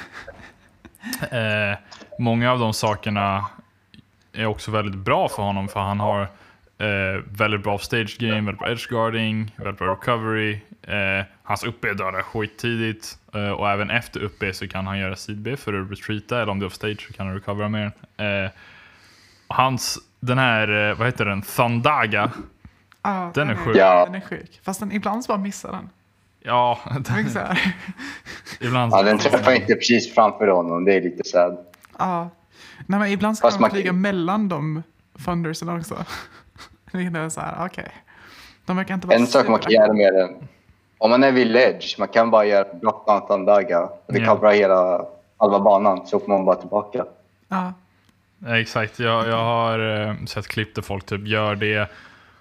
många 2.19 2.53
av 2.53 2.59
de 2.59 2.73
sakerna 2.73 3.47
är 4.33 4.47
också 4.47 4.71
väldigt 4.71 4.95
bra 5.01 5.29
för 5.29 5.43
honom 5.43 5.69
för 5.69 5.81
han 5.81 6.01
har 6.01 6.21
eh, 6.79 7.23
väldigt 7.31 7.63
bra 7.63 7.79
stage 7.79 8.17
game, 8.21 8.35
väldigt 8.41 8.59
bra 8.59 8.71
edge 8.71 8.89
guarding, 8.89 9.53
väldigt 9.57 9.79
bra 9.79 9.93
recovery. 9.93 10.59
Eh, 10.91 11.25
hans 11.43 11.65
upp 11.65 11.81
B 11.81 11.89
dödar 11.93 12.23
skittidigt 12.23 13.19
eh, 13.35 13.51
och 13.51 13.71
även 13.71 13.91
efter 13.91 14.21
upp 14.23 14.39
B 14.39 14.53
så 14.53 14.69
kan 14.69 14.87
han 14.87 14.99
göra 14.99 15.17
sid 15.17 15.39
B 15.39 15.57
för 15.57 15.75
att 15.83 15.91
retreata 15.91 16.43
eller 16.43 16.53
om 16.53 16.59
det 16.59 16.65
är 16.65 16.67
off 16.67 16.75
stage 16.75 17.07
så 17.07 17.13
kan 17.13 17.27
han 17.27 17.35
recovera 17.35 17.69
mer. 17.69 17.93
Eh, 18.17 18.51
hans, 19.49 19.99
den 20.21 20.39
här, 20.39 20.91
eh, 20.91 20.97
vad 20.99 21.07
heter 21.07 21.25
den, 21.25 21.43
Thundaga. 21.43 22.31
Ja, 23.03 23.31
Den 23.35 23.51
är 23.51 23.55
sjuk. 23.55 23.77
Ja. 23.77 24.05
Den 24.05 24.15
är 24.15 24.21
sjuk. 24.21 24.61
Fast 24.63 24.81
den, 24.81 24.93
ibland 24.93 25.25
så 25.25 25.33
bara 25.33 25.39
missar 25.39 25.73
den. 25.73 25.89
Ja, 26.43 26.79
är 26.85 27.39
här. 27.39 27.75
ibland 28.61 28.93
Ja, 28.93 29.03
den 29.03 29.19
träffar 29.19 29.53
inte 29.53 29.75
precis 29.75 30.15
framför 30.15 30.47
honom. 30.49 30.85
Det 30.85 30.95
är 30.95 31.01
lite 31.03 31.25
sad. 31.29 31.59
Ja. 31.99 32.31
Nej, 32.87 33.01
men 33.01 33.09
ibland 33.09 33.37
ska 33.39 33.47
Fast 33.47 33.57
de 33.59 33.61
man- 33.61 33.71
flyga 33.71 33.93
mellan 33.93 34.49
de 34.49 34.83
thundersen 35.25 35.69
också. 35.69 36.05
Det 36.93 36.99
är 36.99 37.29
så 37.29 37.41
här, 37.41 37.67
okej. 37.67 37.89
De 38.67 38.77
verkar 38.77 38.95
inte 38.95 39.07
vara 39.07 39.19
En 39.19 39.27
sak 39.27 39.49
man 39.49 39.61
kan 39.61 39.73
göra 39.73 39.93
med 39.93 40.15
den. 40.15 40.49
Om 41.01 41.11
man 41.11 41.25
är 41.25 41.33
vid 41.33 41.47
ledge, 41.47 41.97
man 41.99 42.09
kan 42.09 42.31
bara 42.31 42.45
göra 42.45 42.67
block 42.81 43.07
downtown 43.07 43.45
daga. 43.45 43.89
Det 44.07 44.19
Ja. 44.19 44.35
coverar 44.37 44.53
hela 44.55 45.05
halva 45.37 45.61
banan, 45.61 46.07
så 46.07 46.17
åker 46.17 46.29
man 46.29 46.45
bara 46.45 46.57
tillbaka. 46.57 47.05
Ja, 47.49 47.73
Exakt, 48.47 48.99
jag, 48.99 49.29
jag 49.29 49.45
har 49.45 50.09
eh, 50.09 50.15
sett 50.27 50.47
klipp 50.49 50.75
där 50.75 50.83
folk 50.83 51.07
typ 51.07 51.27
gör 51.27 51.55
det 51.57 51.91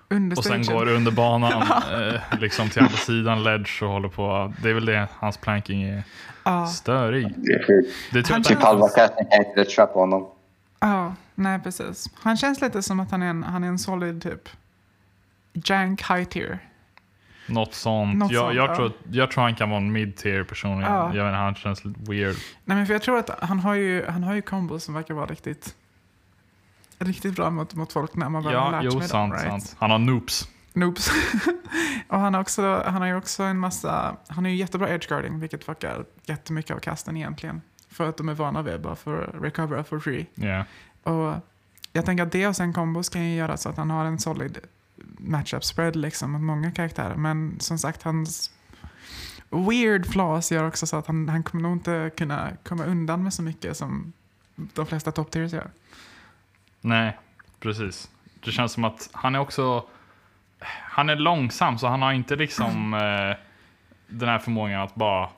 under 0.09 0.37
och 0.37 0.43
sen 0.43 0.63
går 0.65 0.87
under 0.89 1.11
banan 1.11 1.61
eh, 1.61 2.39
liksom 2.39 2.69
till 2.69 2.81
andra 2.81 2.97
sidan 2.97 3.43
ledge 3.43 3.83
och 3.85 3.89
håller 3.89 4.09
på. 4.09 4.53
Det 4.63 4.69
är 4.69 4.73
väl 4.73 4.85
det 4.85 5.07
hans 5.19 5.37
planking 5.37 5.83
är 5.83 6.03
Ja, 6.45 6.65
störig. 6.67 7.27
Det 8.11 8.19
är 8.19 8.23
Typ 8.23 8.37
inte- 8.37 8.55
halva 8.65 8.87
casten 8.89 9.25
kan 9.31 9.45
inte 9.45 9.65
trappa 9.65 9.99
honom. 9.99 10.27
ja, 10.79 11.13
nej 11.35 11.59
precis. 11.59 12.05
Han 12.21 12.37
känns 12.37 12.61
lite 12.61 12.81
som 12.83 12.99
att 12.99 13.11
han 13.11 13.21
är 13.21 13.29
en, 13.29 13.43
han 13.43 13.63
är 13.63 13.67
en 13.67 13.79
solid 13.79 14.21
typ 14.23 14.49
jank 15.53 16.01
high 16.11 16.23
tier. 16.23 16.59
Något 17.49 17.73
sånt. 17.73 18.17
Något 18.17 18.31
jag, 18.31 18.41
sånt, 18.41 18.55
jag, 18.55 18.69
ja. 18.69 18.75
tror, 18.75 18.91
jag 19.11 19.31
tror 19.31 19.43
han 19.43 19.55
kan 19.55 19.69
vara 19.69 19.81
en 19.81 19.91
mid-tier 19.91 20.43
personligen. 20.43 20.93
Ja. 20.93 21.15
Jag 21.15 21.23
vet 21.23 21.31
inte, 21.31 21.37
han 21.37 21.55
känns 21.55 21.85
lite 21.85 21.99
weird. 22.11 22.35
Nej 22.65 22.77
men 22.77 22.85
för 22.85 22.93
jag 22.93 23.01
tror 23.01 23.17
att 23.17 23.29
han 23.41 23.59
har 23.59 23.75
ju, 23.75 24.05
han 24.05 24.23
har 24.23 24.33
ju 24.33 24.41
combos 24.41 24.83
som 24.83 24.93
verkar 24.93 25.13
vara 25.13 25.25
riktigt 25.25 25.75
riktigt 26.99 27.35
bra 27.35 27.49
mot, 27.49 27.75
mot 27.75 27.93
folk 27.93 28.15
när 28.15 28.29
man 28.29 28.43
väl 28.43 28.55
har 28.55 28.65
Ja, 28.65 28.71
lärt 28.71 28.83
jo, 28.83 28.91
sig 28.91 28.99
dem, 28.99 29.07
sant, 29.07 29.33
right? 29.33 29.47
sant. 29.47 29.75
Han 29.79 29.91
har 29.91 29.99
noobs. 29.99 30.49
Noobs. 30.73 31.11
och 32.07 32.19
han 32.19 32.33
har, 32.33 32.41
också, 32.41 32.83
han 32.85 33.01
har 33.01 33.07
ju 33.07 33.15
också 33.15 33.43
en 33.43 33.59
massa, 33.59 34.15
han 34.27 34.45
har 34.45 34.51
ju 34.51 34.57
jättebra 34.57 34.89
edge 34.89 35.09
guarding 35.09 35.39
vilket 35.39 35.63
fuckar 35.63 36.05
jättemycket 36.25 36.75
av 36.75 36.79
kasten 36.79 37.17
egentligen. 37.17 37.61
För 37.91 38.09
att 38.09 38.17
de 38.17 38.29
är 38.29 38.33
vana 38.33 38.61
vid 38.61 38.81
bara 38.81 38.95
för 38.95 39.23
att 39.23 39.43
recovera 39.43 39.83
for 39.83 39.99
free. 39.99 40.25
Yeah. 40.35 40.65
Och 41.03 41.33
jag 41.93 42.05
tänker 42.05 42.23
att 42.23 42.31
det 42.31 42.47
och 42.47 42.55
sen 42.55 42.73
kombos 42.73 43.09
kan 43.09 43.29
ju 43.29 43.35
göra 43.35 43.57
så 43.57 43.69
att 43.69 43.77
han 43.77 43.89
har 43.89 44.05
en 44.05 44.19
solid 44.19 44.57
matchup 45.17 45.63
spread 45.63 45.95
liksom 45.95 46.31
mot 46.31 46.41
många 46.41 46.71
karaktärer. 46.71 47.15
Men 47.15 47.59
som 47.59 47.77
sagt, 47.77 48.03
hans 48.03 48.51
weird 49.49 50.05
flaws 50.05 50.51
gör 50.51 50.67
också 50.67 50.87
så 50.87 50.97
att 50.97 51.07
han, 51.07 51.29
han 51.29 51.43
kommer 51.43 51.63
nog 51.63 51.73
inte 51.73 52.11
kunna 52.17 52.49
komma 52.63 52.85
undan 52.85 53.23
med 53.23 53.33
så 53.33 53.43
mycket 53.43 53.77
som 53.77 54.13
de 54.55 54.85
flesta 54.85 55.11
top 55.11 55.31
tiers 55.31 55.53
gör. 55.53 55.71
Nej, 56.81 57.17
precis. 57.59 58.09
Det 58.43 58.51
känns 58.51 58.71
som 58.71 58.83
att 58.83 59.09
han 59.11 59.35
är 59.35 59.39
också... 59.39 59.85
Han 60.81 61.09
är 61.09 61.15
långsam, 61.15 61.77
så 61.77 61.87
han 61.87 62.01
har 62.01 62.13
inte 62.13 62.35
liksom 62.35 62.93
eh, 62.93 63.37
den 64.07 64.29
här 64.29 64.39
förmågan 64.39 64.81
att 64.81 64.95
bara 64.95 65.29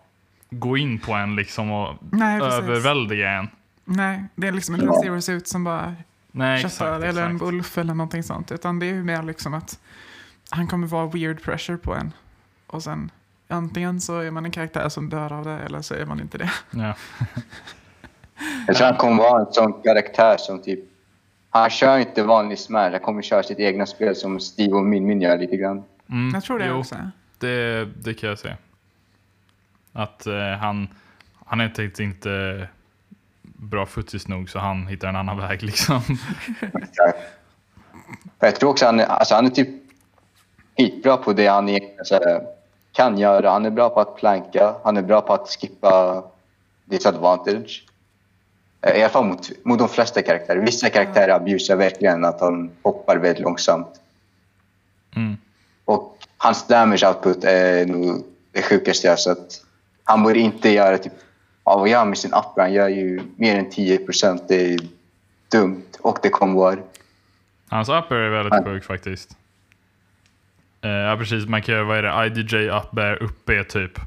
gå 0.49 0.77
in 0.77 0.99
på 0.99 1.13
en 1.13 1.35
liksom 1.35 1.71
och 1.71 1.97
Nej, 2.11 2.41
överväldiga 2.41 3.31
en. 3.31 3.49
Nej, 3.85 4.23
det 4.35 4.47
är 4.47 4.51
liksom 4.51 4.75
inte 4.75 4.87
en 4.87 4.93
zero 5.03 5.21
suit 5.21 5.47
som 5.47 5.63
bara 5.63 5.95
Nej, 6.31 6.65
exakt. 6.65 7.03
eller 7.03 7.25
en 7.25 7.37
wolf 7.37 7.77
eller 7.77 7.93
någonting 7.93 8.23
sånt. 8.23 8.51
Utan 8.51 8.79
det 8.79 8.85
är 8.85 8.93
ju 8.93 9.03
mer 9.03 9.23
liksom 9.23 9.53
att 9.53 9.79
han 10.49 10.67
kommer 10.67 10.87
vara 10.87 11.07
weird 11.07 11.43
pressure 11.43 11.77
på 11.77 11.93
en. 11.93 12.13
Och 12.67 12.83
sen 12.83 13.11
antingen 13.47 14.01
så 14.01 14.19
är 14.19 14.31
man 14.31 14.45
en 14.45 14.51
karaktär 14.51 14.89
som 14.89 15.09
dör 15.09 15.33
av 15.33 15.45
det 15.45 15.59
eller 15.59 15.81
så 15.81 15.93
är 15.93 16.05
man 16.05 16.19
inte 16.19 16.37
det. 16.37 16.51
Ja. 16.71 16.95
Jag 18.67 18.75
tror 18.75 18.87
han 18.87 18.97
kommer 18.97 19.23
vara 19.23 19.45
en 19.45 19.53
sån 19.53 19.81
karaktär 19.83 20.37
som 20.37 20.61
typ... 20.61 20.79
Han 21.49 21.69
kör 21.69 21.97
inte 21.97 22.23
vanlig 22.23 22.59
smash. 22.59 22.91
Han 22.91 22.99
kommer 22.99 23.21
köra 23.21 23.43
sitt 23.43 23.59
egna 23.59 23.85
spel 23.85 24.15
som 24.15 24.39
Steve 24.39 24.73
och 24.73 24.83
Min 24.83 25.05
Min 25.05 25.21
gör 25.21 25.37
lite 25.37 25.57
grann. 25.57 25.83
Mm, 26.09 26.31
Jag 26.33 26.43
tror 26.43 26.59
det 26.59 26.67
jo, 26.67 26.75
också. 26.75 26.95
Det, 27.39 27.85
det 27.85 28.13
kan 28.13 28.29
jag 28.29 28.39
se. 28.39 28.55
Att 29.93 30.27
eh, 30.27 30.57
han, 30.59 30.87
han 31.45 31.59
är 31.59 31.63
enkelt 31.65 31.99
inte 31.99 32.67
bra 33.61 33.85
futis 33.85 34.27
nog 34.27 34.49
så 34.49 34.59
han 34.59 34.87
hittar 34.87 35.07
en 35.07 35.15
annan 35.15 35.37
väg 35.37 35.63
liksom. 35.63 36.01
Jag 38.39 38.55
tror 38.55 38.69
också 38.69 38.85
han 38.85 38.99
alltså 38.99 39.35
han 39.35 39.45
är 39.45 39.49
typ 39.49 39.69
skitbra 40.77 41.17
på 41.17 41.33
det 41.33 41.47
han 41.47 41.69
egentligen 41.69 42.05
så 42.05 42.15
här, 42.15 42.41
kan 42.91 43.17
göra. 43.17 43.49
Han 43.49 43.65
är 43.65 43.69
bra 43.69 43.89
på 43.89 43.99
att 43.99 44.15
planka. 44.15 44.75
Han 44.83 44.97
är 44.97 45.01
bra 45.01 45.21
på 45.21 45.33
att 45.33 45.49
skippa 45.49 46.23
disadvantage. 46.85 47.85
Eh, 48.81 48.97
I 48.97 49.01
alla 49.01 49.09
fall 49.09 49.25
mot, 49.25 49.49
mot 49.63 49.79
de 49.79 49.89
flesta 49.89 50.21
karaktärer. 50.21 50.59
Vissa 50.59 50.89
karaktärer 50.89 51.33
abusar 51.33 51.75
verkligen 51.75 52.25
att 52.25 52.41
han 52.41 52.71
hoppar 52.81 53.17
väldigt 53.17 53.43
långsamt. 53.43 54.01
Mm. 55.15 55.37
Och 55.85 56.17
hans 56.37 56.67
damage 56.67 57.07
output 57.07 57.43
är 57.43 57.85
nog 57.85 58.23
det 58.51 58.61
sjukaste 58.61 59.07
jag 59.07 59.11
har 59.11 59.17
sett. 59.17 59.61
Han 60.03 60.23
borde 60.23 60.39
inte 60.39 60.69
göra 60.69 60.97
typ... 60.97 61.13
Ja, 61.65 61.77
vad 61.77 61.89
gör 61.89 61.97
han 61.99 62.09
med 62.09 62.17
sin 62.17 62.33
upper? 62.33 62.61
Han 62.61 62.73
gör 62.73 62.87
ju 62.89 63.21
mer 63.35 63.55
än 63.55 63.69
10 63.69 63.97
procent. 63.97 64.43
Det 64.47 64.73
är 64.73 64.79
dumt. 65.51 65.83
Och 65.99 66.19
det 66.23 66.29
kommer 66.29 66.77
Hans 67.69 67.89
upper 67.89 68.15
är 68.15 68.29
väldigt 68.29 68.65
sjuk 68.65 68.83
faktiskt. 68.83 69.37
Eh, 70.81 70.89
ja 70.91 71.17
precis, 71.17 71.45
man 71.47 71.61
kan 71.61 71.75
göra, 71.75 71.83
vad 71.83 71.97
är 71.97 72.03
det, 72.03 72.25
IDJ 72.39 72.55
up 72.69 72.91
bear, 72.91 73.23
upp 73.23 73.45
B 73.45 73.63
typ. 73.63 73.99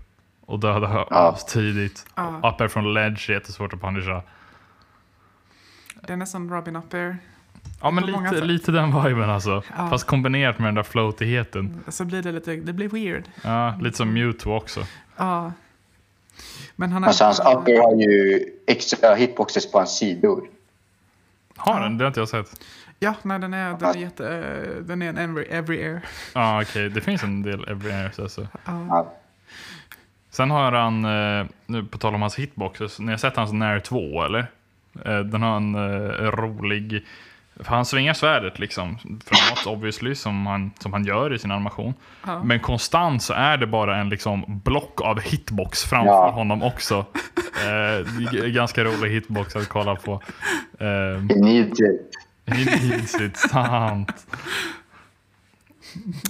Och 0.46 0.58
döda 0.60 1.06
Ja. 1.10 1.38
tidigt. 1.48 2.06
Ja. 2.14 2.40
Upper 2.54 2.68
från 2.68 2.94
ledge 2.94 3.30
är 3.30 3.34
jättesvårt 3.34 3.72
att 3.72 3.80
punisha. 3.80 4.22
Det 6.06 6.12
är 6.12 6.16
nästan 6.16 6.50
Robin 6.50 6.76
up 6.76 6.90
there. 6.90 7.16
Ja 7.80 7.90
men 7.90 8.06
lite, 8.06 8.28
sätt. 8.30 8.44
lite 8.44 8.72
den 8.72 9.04
viben 9.04 9.30
alltså. 9.30 9.62
Ja. 9.76 9.90
Fast 9.90 10.06
kombinerat 10.06 10.58
med 10.58 10.68
den 10.68 10.74
där 10.74 10.82
floatigheten. 10.82 11.80
Så 11.88 12.04
blir 12.04 12.22
det 12.22 12.32
lite, 12.32 12.56
det 12.56 12.72
blir 12.72 12.88
weird. 12.88 13.24
Ja, 13.42 13.74
lite 13.80 13.96
som 13.96 14.12
Mewtwo 14.14 14.50
också. 14.56 14.86
Ja. 15.16 15.52
Men 16.76 16.92
han 16.92 17.02
har 17.02 17.08
Alltså 17.08 17.24
hans 17.24 17.40
upper 17.40 17.78
har 17.78 17.94
ju 17.94 18.44
extra 18.66 19.14
hitboxes 19.14 19.72
på 19.72 19.78
hans 19.78 19.98
sidor. 19.98 20.48
Har 21.56 21.80
den? 21.80 21.98
Det 21.98 22.04
har 22.04 22.08
inte 22.08 22.20
jag 22.20 22.28
sett. 22.28 22.60
Ja, 22.98 23.14
nej, 23.22 23.38
den 23.38 23.54
är, 23.54 23.78
den 23.78 23.88
är 23.88 23.94
jätte, 23.94 24.28
eh, 24.28 24.82
den 24.84 25.02
är 25.02 25.08
en 25.08 25.18
every, 25.18 25.44
every 25.44 25.82
air. 25.84 26.00
Ja 26.34 26.62
okej, 26.62 26.88
det 26.90 27.00
finns 27.00 27.22
en 27.22 27.42
del 27.42 27.68
every 27.68 27.92
airs 27.92 28.18
alltså. 28.18 28.48
Ja. 28.64 29.12
Sen 30.30 30.50
har 30.50 30.72
han, 30.72 31.04
eh, 31.04 31.46
nu 31.66 31.84
på 31.84 31.98
tal 31.98 32.14
om 32.14 32.20
hans 32.20 32.34
hitboxes, 32.38 32.98
ni 33.00 33.10
har 33.10 33.18
sett 33.18 33.36
hans 33.36 33.52
Nair 33.52 33.80
2 33.80 34.24
eller? 34.24 34.46
Eh, 35.04 35.18
Den 35.18 35.42
har 35.42 35.56
en 35.56 35.74
eh, 35.74 36.30
rolig, 36.30 37.06
för 37.56 37.64
han 37.74 37.84
svingar 37.84 38.14
svärdet 38.14 38.58
liksom 38.58 38.98
framåt 38.98 39.66
obviously 39.66 40.14
som 40.14 40.46
han, 40.46 40.70
som 40.78 40.92
han 40.92 41.04
gör 41.04 41.34
i 41.34 41.38
sin 41.38 41.50
animation. 41.50 41.94
Ja. 42.26 42.42
Men 42.44 42.60
konstant 42.60 43.22
så 43.22 43.32
är 43.32 43.56
det 43.56 43.66
bara 43.66 43.96
en 43.96 44.08
liksom 44.08 44.60
block 44.64 45.00
av 45.00 45.20
hitbox 45.20 45.84
framför 45.84 46.10
Ja. 46.12 46.30
honom 46.30 46.62
också. 46.62 47.06
Eh, 47.66 48.46
ganska 48.46 48.84
rolig 48.84 49.10
hitbox 49.10 49.56
att 49.56 49.68
kolla 49.68 49.96
på. 49.96 50.12
Eh, 50.78 50.86
He 51.28 51.40
needs 51.40 51.80
it. 51.80 52.10
he 52.46 52.64
needs 52.88 53.20
it, 53.20 53.36
sant. 53.36 54.26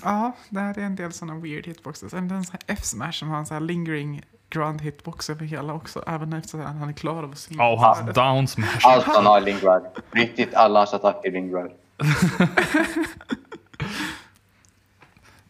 ja, 0.03 0.37
det 0.49 0.61
här 0.61 0.79
är 0.79 0.83
en 0.83 0.97
del 0.97 1.13
sådana 1.13 1.41
weird 1.41 1.67
hitboxes. 1.67 2.15
En, 2.15 2.45
F-smash 2.67 3.13
som 3.13 3.29
har 3.29 3.39
en 3.39 3.47
sån 3.47 3.55
här 3.55 3.61
lingering 3.61 4.23
grand 4.55 4.81
hitbox 4.83 5.31
över 5.31 5.47
hela 5.47 5.73
också. 5.73 6.05
Även 6.07 6.33
efter 6.33 6.59
att 6.59 6.77
han 6.79 6.89
är 6.89 6.93
klar 6.93 7.23
över 7.23 7.35
sin 7.35 7.57
Ja, 7.59 7.73
och 7.73 7.81
hans 7.81 8.15
down 8.15 8.49
smash. 8.49 8.79
Allt 8.85 9.05
han 9.05 9.27
har 9.27 9.39
i 9.41 9.45
Lingrad. 9.45 9.83
Riktigt 10.11 10.55
alla 10.55 10.81
hans 10.81 10.95
attacker 10.95 11.29
i 11.29 11.33
Lingrad. 11.33 11.71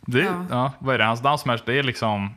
Det, 0.07 0.21
Ja. 0.21 0.45
ja. 0.51 0.73
vad 0.79 0.95
är 0.95 0.99
det? 0.99 1.05
Hans 1.05 1.21
down 1.21 1.39
smash, 1.39 1.59
det 1.67 1.79
är 1.79 1.83
liksom 1.83 2.31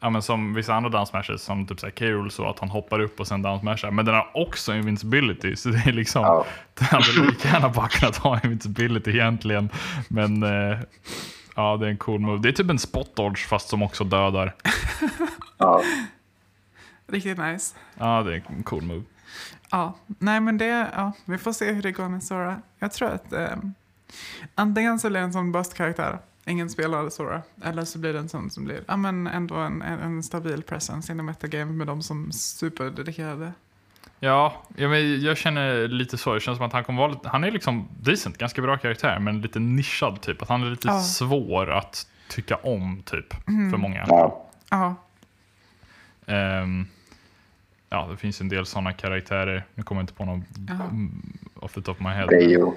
Ja, 0.00 0.10
men 0.10 0.22
som 0.22 0.54
vissa 0.54 0.74
andra 0.74 0.90
down 0.90 1.06
smashes 1.06 1.42
som 1.42 1.66
typ 1.66 1.80
såhär 1.80 1.90
K-Rool 1.90 2.30
så 2.30 2.48
att 2.48 2.58
han 2.58 2.68
hoppar 2.68 3.00
upp 3.00 3.20
och 3.20 3.26
sen 3.26 3.42
down 3.42 3.60
smashar. 3.60 3.90
Men 3.90 4.04
den 4.04 4.14
har 4.14 4.30
också 4.34 4.74
invincibility 4.74 5.56
så 5.56 5.68
det 5.68 5.82
är 5.86 5.92
liksom 5.92 6.22
Ja. 6.22 6.46
Den 6.74 6.86
hade 6.88 7.26
lika 7.30 7.48
gärna 7.48 7.68
bara 7.68 7.88
kunnat 7.88 8.16
ha 8.16 8.40
invincibility 8.44 9.10
egentligen. 9.10 9.68
Men 10.08 10.42
eh, 10.42 10.78
ja, 11.56 11.76
det 11.76 11.86
är 11.86 11.90
en 11.90 11.96
cool 11.96 12.20
move. 12.20 12.38
Det 12.42 12.48
är 12.48 12.52
typ 12.52 12.70
en 12.70 12.78
spot 12.78 13.16
dodge 13.16 13.46
fast 13.48 13.68
som 13.68 13.82
också 13.82 14.04
dödar. 14.04 14.54
Ja. 15.62 15.82
Riktigt 17.06 17.38
nice. 17.38 17.76
Ja, 17.98 18.22
det 18.22 18.32
är 18.36 18.42
en 18.56 18.62
cool 18.62 18.82
move. 18.82 19.02
Ja, 19.70 19.94
nej 20.06 20.40
men 20.40 20.58
det, 20.58 20.90
ja, 20.96 21.12
vi 21.24 21.38
får 21.38 21.52
se 21.52 21.72
hur 21.72 21.82
det 21.82 21.92
går 21.92 22.08
med 22.08 22.22
Sora. 22.22 22.56
Jag 22.78 22.92
tror 22.92 23.08
att 23.10 23.32
eh, 23.32 23.56
antingen 24.54 24.98
så 24.98 25.08
blir 25.10 25.20
det 25.20 25.24
en 25.26 25.32
sån 25.32 25.52
bust-karaktär, 25.52 26.18
ingen 26.44 26.70
spelar 26.70 27.08
Sora, 27.10 27.42
eller 27.62 27.84
så 27.84 27.98
blir 27.98 28.12
det 28.12 28.18
en 28.18 28.28
sån 28.28 28.50
som 28.50 28.64
blir, 28.64 28.84
ja 28.88 28.96
men 28.96 29.26
ändå 29.26 29.54
en, 29.54 29.82
en, 29.82 29.98
en 29.98 30.22
stabil 30.22 30.62
presence 30.62 31.12
inom 31.12 31.26
metagame 31.26 31.72
med 31.72 31.86
de 31.86 32.02
som 32.02 32.32
superdedikerade. 32.32 33.52
Ja, 34.20 34.62
jag, 34.76 34.90
men, 34.90 35.20
jag 35.22 35.36
känner 35.36 35.88
lite 35.88 36.18
så. 36.18 36.34
Det 36.34 36.40
känns 36.40 36.56
som 36.58 36.66
att 36.66 36.72
han 36.72 36.84
kommer 36.84 36.98
vara 37.02 37.12
lite, 37.12 37.28
han 37.28 37.44
är 37.44 37.50
liksom 37.50 37.88
decent, 38.00 38.38
ganska 38.38 38.62
bra 38.62 38.76
karaktär, 38.78 39.18
men 39.18 39.40
lite 39.40 39.58
nischad 39.58 40.20
typ. 40.20 40.42
Att 40.42 40.48
han 40.48 40.62
är 40.62 40.70
lite 40.70 40.88
Ja. 40.88 41.00
svår 41.00 41.70
att 41.70 42.06
tycka 42.28 42.56
om 42.56 43.02
typ, 43.04 43.34
för 43.44 43.76
många. 43.76 44.04
Ja. 44.08 44.46
Ja, 44.70 44.94
Ehm, 46.26 46.86
ja, 47.88 48.08
det 48.10 48.16
finns 48.16 48.40
en 48.40 48.48
del 48.48 48.66
sådana 48.66 48.92
karaktärer. 48.92 49.64
Nu 49.74 49.82
kommer 49.82 50.00
jag 50.00 50.02
inte 50.02 50.14
på 50.14 50.24
någon 50.24 50.44
Jaha. 50.68 50.84
mm, 50.90 51.38
off 51.54 51.72
the 51.72 51.82
top 51.82 51.96
of 51.96 52.00
my 52.00 52.10
head. 52.10 52.26
Bejo. 52.26 52.74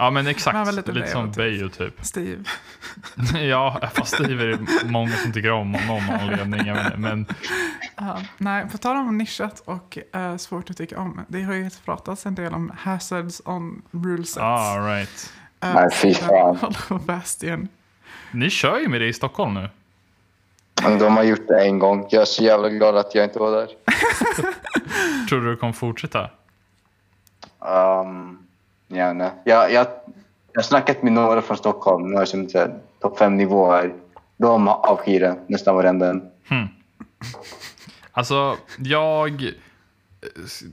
Ja, 0.00 0.10
men 0.10 0.26
exakt. 0.26 0.66
Men 0.66 0.76
lite, 0.76 0.92
lite 0.92 1.06
som 1.08 1.30
Beijo, 1.30 1.68
Beijo 1.68 1.68
typ. 1.68 2.04
Steve. 2.04 2.44
ja, 3.48 3.80
fast 3.94 4.14
Steve 4.14 4.44
är 4.44 4.46
det 4.48 4.58
många 4.90 5.12
som 5.12 5.32
tycker 5.32 5.50
om 5.50 5.74
av 5.74 5.80
någon 5.86 6.10
anledning. 6.10 6.60
Inte, 6.60 6.94
Men 6.96 7.26
Ja, 7.96 8.20
nej, 8.38 8.68
på 8.68 8.78
tal 8.78 8.96
om 8.96 9.18
nischat 9.18 9.62
och 9.64 9.98
eh, 10.12 10.36
svårt 10.36 10.70
att 10.70 10.76
tycka 10.76 10.98
om. 10.98 11.20
Det 11.28 11.42
har 11.42 11.54
ju 11.54 11.70
pratats 11.84 12.26
en 12.26 12.34
del 12.34 12.54
om 12.54 12.72
hazards 12.78 13.42
on 13.44 13.82
rulesets. 13.90 14.38
ah, 14.40 14.78
right. 14.88 15.32
Uh, 15.64 15.74
Nej, 15.74 15.90
fy 15.90 16.14
fan. 16.14 16.74
och 16.90 17.00
Bastion. 17.00 17.68
Ni 18.30 18.50
kör 18.50 18.78
ju 18.78 18.88
med 18.88 19.00
det 19.00 19.06
i 19.06 19.12
Stockholm 19.12 19.54
nu. 19.54 19.68
Men 20.82 20.98
de 20.98 21.16
har 21.16 21.24
gjort 21.24 21.48
det 21.48 21.64
en 21.64 21.78
gång. 21.78 22.06
Jag 22.10 22.22
är 22.22 22.26
så 22.26 22.42
jävla 22.42 22.68
glad 22.68 22.96
att 22.96 23.14
jag 23.14 23.24
inte 23.24 23.38
var 23.38 23.50
där. 23.50 23.68
Tror 25.28 25.40
du 25.40 25.50
det 25.50 25.56
kommer 25.56 25.72
fortsätta? 25.72 26.30
Um, 27.58 28.38
ja, 28.88 29.12
nej. 29.12 29.30
Jag, 29.44 29.72
jag, 29.72 29.86
jag 30.52 30.60
har 30.60 30.62
snackat 30.62 31.02
med 31.02 31.12
några 31.12 31.42
från 31.42 31.56
Stockholm, 31.56 32.10
några 32.10 32.26
som 32.26 32.40
är 32.40 32.74
topp 33.00 33.18
fem 33.18 33.36
nivåer. 33.36 33.94
De 34.36 34.68
avskyr 34.68 35.20
det, 35.20 35.36
nästan 35.46 35.74
varenda 35.74 36.10
en. 36.10 36.30
Alltså, 38.18 38.56
jag 38.78 39.42
eh, 39.42 39.48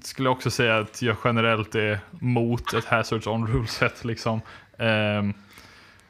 skulle 0.04 0.30
också 0.30 0.52
säga 0.52 0.78
att 0.78 1.02
jag 1.02 1.18
generellt 1.24 1.76
är 1.76 2.00
mot 2.12 2.74
ett 2.74 2.86
Hazards 2.86 3.28
on 3.28 3.48
Rules-set. 3.48 4.06
Liksom. 4.06 4.42
Ehm, 4.78 5.34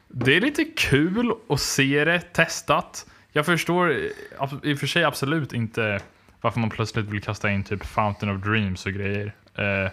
det 0.08 0.36
är 0.36 0.40
lite 0.40 0.64
kul 0.64 1.32
att 1.48 1.60
se 1.60 2.04
det 2.04 2.20
testat. 2.20 3.06
Jag 3.36 3.46
förstår 3.46 3.90
eh, 3.90 4.54
i 4.62 4.74
och 4.74 4.78
för 4.78 4.86
sig 4.86 5.04
absolut 5.04 5.52
inte 5.52 6.00
varför 6.40 6.60
man 6.60 6.70
plötsligt 6.70 7.06
vill 7.06 7.22
kasta 7.22 7.50
in 7.50 7.64
typ 7.64 7.86
Fountain 7.86 8.36
of 8.36 8.42
Dreams 8.42 8.86
och 8.86 8.92
grejer. 8.92 9.34
Eh, 9.54 9.90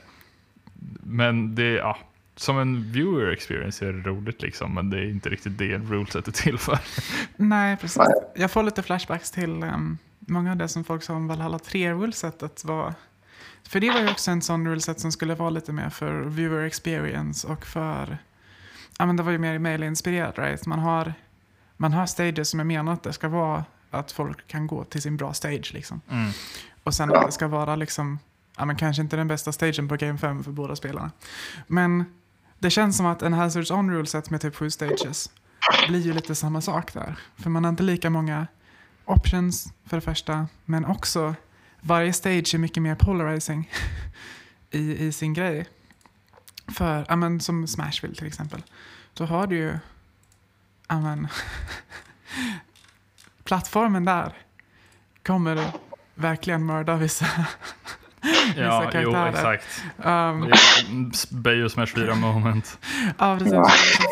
men 1.03 1.55
det, 1.55 1.71
ja, 1.71 1.97
som 2.35 2.57
en 2.57 2.91
viewer 2.91 3.31
experience 3.31 3.87
är 3.87 3.93
det 3.93 4.09
roligt 4.09 4.41
liksom, 4.41 4.73
men 4.73 4.89
det 4.89 4.97
är 4.97 5.09
inte 5.09 5.29
riktigt 5.29 5.57
det 5.57 5.77
ruleset 5.77 6.27
är 6.27 6.31
till 6.31 6.57
för. 6.57 6.79
Nej, 7.35 7.77
precis. 7.77 8.01
Jag 8.35 8.51
får 8.51 8.63
lite 8.63 8.83
flashbacks 8.83 9.31
till 9.31 9.63
um, 9.63 9.97
många 10.19 10.51
av 10.51 10.57
det 10.57 10.67
som 10.67 10.83
folk 10.83 11.03
sa 11.03 11.13
om 11.13 11.27
Valhalla 11.27 11.57
3-rulesetet 11.57 12.65
var... 12.65 12.93
För 13.63 13.79
det 13.79 13.91
var 13.91 13.99
ju 13.99 14.09
också 14.09 14.31
en 14.31 14.41
sån 14.41 14.67
ruleset 14.67 14.99
som 14.99 15.11
skulle 15.11 15.35
vara 15.35 15.49
lite 15.49 15.71
mer 15.71 15.89
för 15.89 16.21
viewer 16.21 16.63
experience 16.63 17.47
och 17.47 17.65
för... 17.65 18.17
Ja, 18.99 19.05
men 19.05 19.17
det 19.17 19.23
var 19.23 19.31
ju 19.31 19.37
mer 19.37 19.59
mail-inspirerat, 19.59 20.37
right? 20.37 20.65
Man 20.65 20.79
har, 20.79 21.13
man 21.77 21.93
har 21.93 22.05
stages 22.05 22.49
som 22.49 22.59
är 22.59 22.63
menat 22.63 22.97
att 22.97 23.03
det 23.03 23.13
ska 23.13 23.27
vara 23.27 23.65
att 23.91 24.11
folk 24.11 24.47
kan 24.47 24.67
gå 24.67 24.83
till 24.83 25.01
sin 25.01 25.17
bra 25.17 25.33
stage 25.33 25.73
liksom. 25.73 26.01
Mm. 26.09 26.31
Och 26.83 26.93
sen 26.93 27.13
att 27.13 27.25
det 27.25 27.31
ska 27.31 27.47
vara 27.47 27.75
liksom, 27.75 28.19
ja 28.57 28.65
men 28.65 28.75
kanske 28.75 29.01
inte 29.01 29.15
den 29.15 29.27
bästa 29.27 29.51
stagen 29.51 29.87
på 29.87 29.95
Game 29.95 30.17
5 30.17 30.43
för 30.43 30.51
båda 30.51 30.75
spelarna. 30.75 31.11
Men 31.67 32.05
det 32.59 32.69
känns 32.69 32.97
som 32.97 33.05
att 33.05 33.21
en 33.21 33.33
Hazards 33.33 33.71
On 33.71 33.91
Rule-set 33.91 34.29
med 34.29 34.41
typ 34.41 34.55
sju 34.55 34.69
stages 34.69 35.29
blir 35.87 35.99
ju 35.99 36.13
lite 36.13 36.35
samma 36.35 36.61
sak 36.61 36.93
där. 36.93 37.19
För 37.35 37.49
man 37.49 37.63
har 37.63 37.69
inte 37.69 37.83
lika 37.83 38.09
många 38.09 38.47
options 39.05 39.73
för 39.85 39.97
det 39.97 40.01
första, 40.01 40.47
men 40.65 40.85
också 40.85 41.35
varje 41.81 42.13
stage 42.13 42.55
är 42.55 42.57
mycket 42.57 42.83
mer 42.83 42.95
polarizing 42.95 43.69
i, 44.71 45.05
i 45.05 45.11
sin 45.11 45.33
grej. 45.33 45.65
För, 46.67 47.05
ja 47.09 47.15
men 47.15 47.39
som 47.39 47.67
Smashville 47.67 48.15
till 48.15 48.27
exempel, 48.27 48.63
då 49.13 49.25
har 49.25 49.47
du 49.47 49.55
ju, 49.55 49.77
ja 50.93 50.99
men, 50.99 51.27
plattformen 53.43 54.05
där 54.05 54.33
kommer 55.25 55.59
verkligen 56.15 56.65
mörda 56.65 56.95
vissa. 56.95 57.25
Ja, 58.57 58.89
jo, 58.93 59.11
karaktärer. 59.11 59.53
exakt. 59.53 59.83
Um, 60.05 60.51
Beijo 61.41 61.69
Smash 61.69 61.85
4 61.95 62.15
moment. 62.15 62.79
ja, 63.19 63.37
precis. 63.39 63.53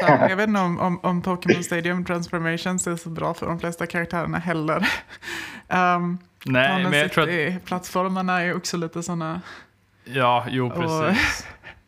Här, 0.01 0.29
Jag 0.29 0.35
vet 0.37 0.47
inte 0.47 0.61
om, 0.61 0.79
om, 0.79 0.99
om 1.03 1.21
Pokémon 1.21 1.63
Stadium 1.63 2.05
Transformations 2.05 2.87
är 2.87 2.95
så 2.95 3.09
bra 3.09 3.33
för 3.33 3.45
de 3.45 3.59
flesta 3.59 3.85
karaktärerna 3.87 4.37
heller. 4.37 4.87
Um, 5.67 6.17
Nej, 6.45 6.83
men 6.83 6.93
jag 6.99 7.11
tror 7.11 7.23
att... 7.29 7.65
Plattformarna 7.65 8.41
är 8.41 8.55
också 8.55 8.77
lite 8.77 9.03
sådana... 9.03 9.41
Ja, 10.03 10.45
jo 10.49 10.67
Och- 10.67 10.75
precis. 10.75 11.47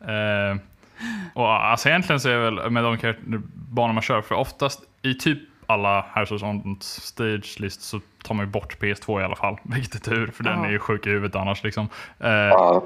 Och 1.34 1.52
alltså 1.64 1.88
egentligen 1.88 2.20
så 2.20 2.28
är 2.28 2.32
det 2.34 2.50
väl 2.50 2.70
med 2.70 2.84
de 2.84 3.42
banor 3.54 3.92
man 3.92 4.02
kör, 4.02 4.22
för 4.22 4.34
oftast 4.34 4.80
i 5.02 5.14
typ 5.14 5.38
alla 5.66 6.06
Houses 6.14 6.42
on 6.42 6.78
Stage 6.80 7.56
list 7.60 7.82
så 7.82 8.00
tar 8.22 8.34
man 8.34 8.46
ju 8.46 8.50
bort 8.52 8.78
PS2 8.80 9.20
i 9.20 9.24
alla 9.24 9.36
fall, 9.36 9.56
vilket 9.64 9.94
är 9.94 10.10
tur, 10.10 10.26
för 10.26 10.44
den 10.44 10.58
Ja. 10.60 10.66
är 10.66 10.70
ju 10.70 10.78
sjuk 10.78 11.06
i 11.06 11.10
huvudet 11.10 11.36
annars 11.36 11.62
liksom. 11.64 11.88
Eh, 12.20 12.30
Ja. 12.30 12.84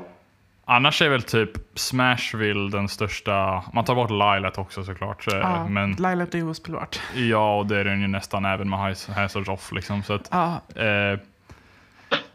annars 0.65 1.03
är 1.03 1.09
väl 1.09 1.23
typ 1.23 1.51
Smashville 1.75 2.71
den 2.71 2.89
största, 2.89 3.65
man 3.73 3.85
tar 3.85 3.95
bort 3.95 4.11
Lilat 4.11 4.59
också 4.59 4.85
såklart, 4.85 5.33
eh, 5.33 5.39
Ja, 5.39 5.69
men 5.69 5.93
Laila 5.99 6.27
är 6.33 6.49
ospelbart. 6.51 7.01
ja, 7.15 7.59
och 7.59 7.67
det 7.67 7.79
är 7.79 7.85
den 7.85 8.01
ju 8.01 8.07
nästan 8.09 8.45
även 8.45 8.71
med 8.71 8.79
Haz- 8.79 9.13
Hazards 9.15 9.49
Off 9.49 9.73
liksom. 9.73 10.03
Så 10.03 10.13
att, 10.13 10.29
Ja, 10.33 10.61
Eh, 10.83 11.19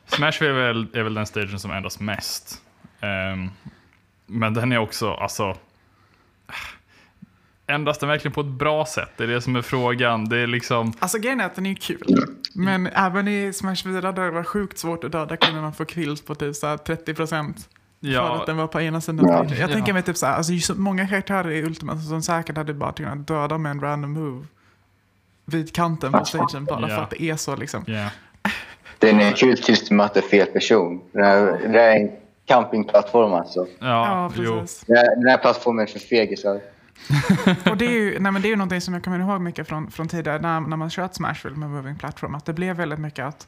Smashville 0.05 0.51
är 0.53 0.67
väl, 0.67 0.88
är 0.93 1.03
väl 1.03 1.13
den 1.13 1.26
stagen 1.26 1.59
som 1.59 1.71
ändras 1.71 1.99
mest. 1.99 2.61
Ehm, 3.01 3.49
men 4.26 4.53
den 4.53 4.71
är 4.71 4.78
också, 4.78 5.11
alltså... 5.13 5.57
Ändras 7.67 7.97
den 7.97 8.09
verkligen 8.09 8.34
på 8.34 8.41
ett 8.41 8.47
bra 8.47 8.86
sätt? 8.86 9.09
Det 9.17 9.24
är 9.24 9.28
det 9.28 9.41
som 9.41 9.55
är 9.55 9.61
frågan. 9.61 10.30
Det 10.30 10.38
är 10.38 10.47
liksom... 10.47 10.93
Alltså 10.99 11.17
grejen 11.19 11.41
är 11.41 11.45
att 11.45 11.55
den 11.55 11.65
är 11.65 11.74
kul. 11.76 12.26
Men 12.55 12.88
även 12.88 13.28
i 13.28 13.53
Smash 13.53 13.76
4 13.84 14.11
där 14.11 14.24
det 14.26 14.32
var 14.32 14.43
sjukt 14.43 14.78
svårt 14.78 15.03
att 15.03 15.11
döda 15.11 15.38
kunde 15.38 15.61
man 15.61 15.74
få 15.74 15.86
kills 15.86 16.21
på 16.21 16.36
typ 16.36 16.55
så 16.55 16.67
här 16.67 16.78
30% 16.78 17.53
för 17.53 17.67
Ja, 17.99 18.36
att 18.39 18.45
den 18.45 18.57
var 18.57 18.67
på 18.67 18.82
ena 18.82 19.01
sidan. 19.01 19.26
Ja. 19.28 19.45
Jag 19.49 19.57
Ja. 19.69 19.74
tänker 19.74 19.93
mig 19.93 20.03
typ 20.03 20.17
så 20.17 20.26
här, 20.26 20.34
alltså 20.34 20.53
är 20.53 20.57
så 20.57 20.76
många 20.76 21.07
karaktärer 21.07 21.51
i 21.51 21.63
Ultimate 21.63 21.99
som 22.01 22.21
säkert 22.21 22.57
hade 22.57 22.74
bara 22.74 22.91
kunnat 22.93 23.28
döda 23.28 23.57
med 23.57 23.69
en 23.71 23.82
random 23.82 24.11
move 24.13 24.45
vid 25.45 25.76
kanten 25.76 26.11
på 26.11 26.26
stagen 26.26 26.65
bara 26.65 26.82
Ja. 26.89 26.95
för 26.95 27.03
att 27.03 27.09
det 27.09 27.24
är 27.24 27.36
så 27.36 27.55
liksom. 27.55 27.84
ja. 27.88 28.09
Den 28.99 29.19
är 29.19 29.32
kul 29.32 29.57
tills 29.57 29.89
du 29.89 29.95
möter 29.95 30.21
fel 30.21 30.47
person. 30.47 31.01
Det 31.11 31.26
här, 31.26 31.59
det 31.67 31.82
är 31.82 32.11
campingplattform 32.46 33.34
alltså. 33.34 33.68
Ja, 33.80 33.86
Ja, 33.88 34.32
precis. 34.36 34.84
Den 34.88 34.98
här, 34.98 35.16
den 35.16 35.28
här 35.28 35.38
plattformen 35.38 35.84
är 35.84 35.88
för 35.88 36.00
fegisar. 36.00 36.62
Och 37.72 37.78
det 37.78 37.86
är 37.86 37.91
ju, 37.91 38.20
nej 38.20 38.32
men 38.32 38.41
det 38.41 38.48
är 38.48 38.50
ju 38.50 38.56
någonting 38.56 38.82
som 38.82 38.94
jag 38.94 39.04
kommer 39.04 39.20
ihåg 39.20 39.41
mycket 39.41 39.68
från, 39.68 39.91
från 39.91 40.08
tidigare 40.08 40.39
när, 40.39 40.60
när 40.62 40.78
man 40.78 40.89
kört 40.89 41.14
Smashville 41.14 41.56
med 41.56 41.70
Moving 41.70 41.96
Platform. 41.96 42.36
Att 42.36 42.46
det 42.46 42.54
blev 42.54 42.76
väldigt 42.76 43.00
mycket 43.00 43.26
att 43.26 43.48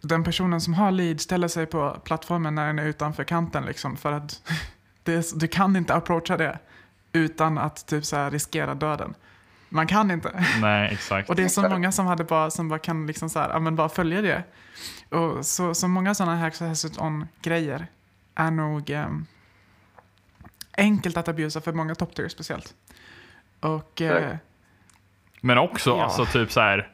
den 0.00 0.24
personen 0.24 0.60
som 0.60 0.74
har 0.74 0.90
lead 0.90 1.20
ställer 1.20 1.48
sig 1.48 1.66
på 1.66 1.96
plattformen 2.04 2.54
när 2.54 2.66
den 2.66 2.78
är 2.78 2.86
utanför 2.86 3.24
kanten. 3.24 3.64
Liksom, 3.64 3.96
för 3.96 4.12
att 4.12 4.42
det, 5.02 5.40
du 5.40 5.48
kan 5.48 5.76
inte 5.76 5.94
approacha 5.94 6.36
det 6.36 6.58
utan 7.12 7.58
att 7.58 7.86
typ 7.86 8.04
så 8.04 8.16
här 8.16 8.30
riskera 8.30 8.74
döden. 8.74 9.14
Man 9.68 9.86
kan 9.86 10.10
inte. 10.10 10.44
Nej, 10.60 10.92
exakt. 10.92 11.28
Och 11.28 11.36
det 11.36 11.42
är 11.42 11.48
så 11.48 11.68
många 11.68 11.92
som, 11.92 12.06
hade 12.06 12.24
bara, 12.24 12.50
som 12.50 12.68
bara 12.68 12.78
kan 12.78 13.06
liksom 13.06 13.30
så 13.30 13.38
här, 13.38 13.50
ja, 13.50 13.58
men 13.58 13.76
bara 13.76 13.88
följa 13.88 14.22
det. 14.22 14.42
Och 15.16 15.46
så, 15.46 15.74
så 15.74 15.88
många 15.88 16.14
sådana 16.14 16.36
här 16.36 16.46
Access 16.46 16.98
on-grejer 16.98 17.86
är 18.34 18.50
nog 18.50 18.90
ehm, 18.90 19.26
enkelt 20.76 21.16
att 21.16 21.28
abusa 21.28 21.60
för 21.60 21.72
många 21.72 21.94
top 21.94 22.14
tier 22.14 22.28
speciellt. 22.28 22.74
Och 23.60 24.00
eh, 24.02 24.14
Säkert. 24.14 24.38
Men 25.40 25.58
också, 25.58 25.90
Ja. 25.90 26.04
alltså 26.04 26.24
typ 26.26 26.52
så 26.52 26.60
här. 26.60 26.88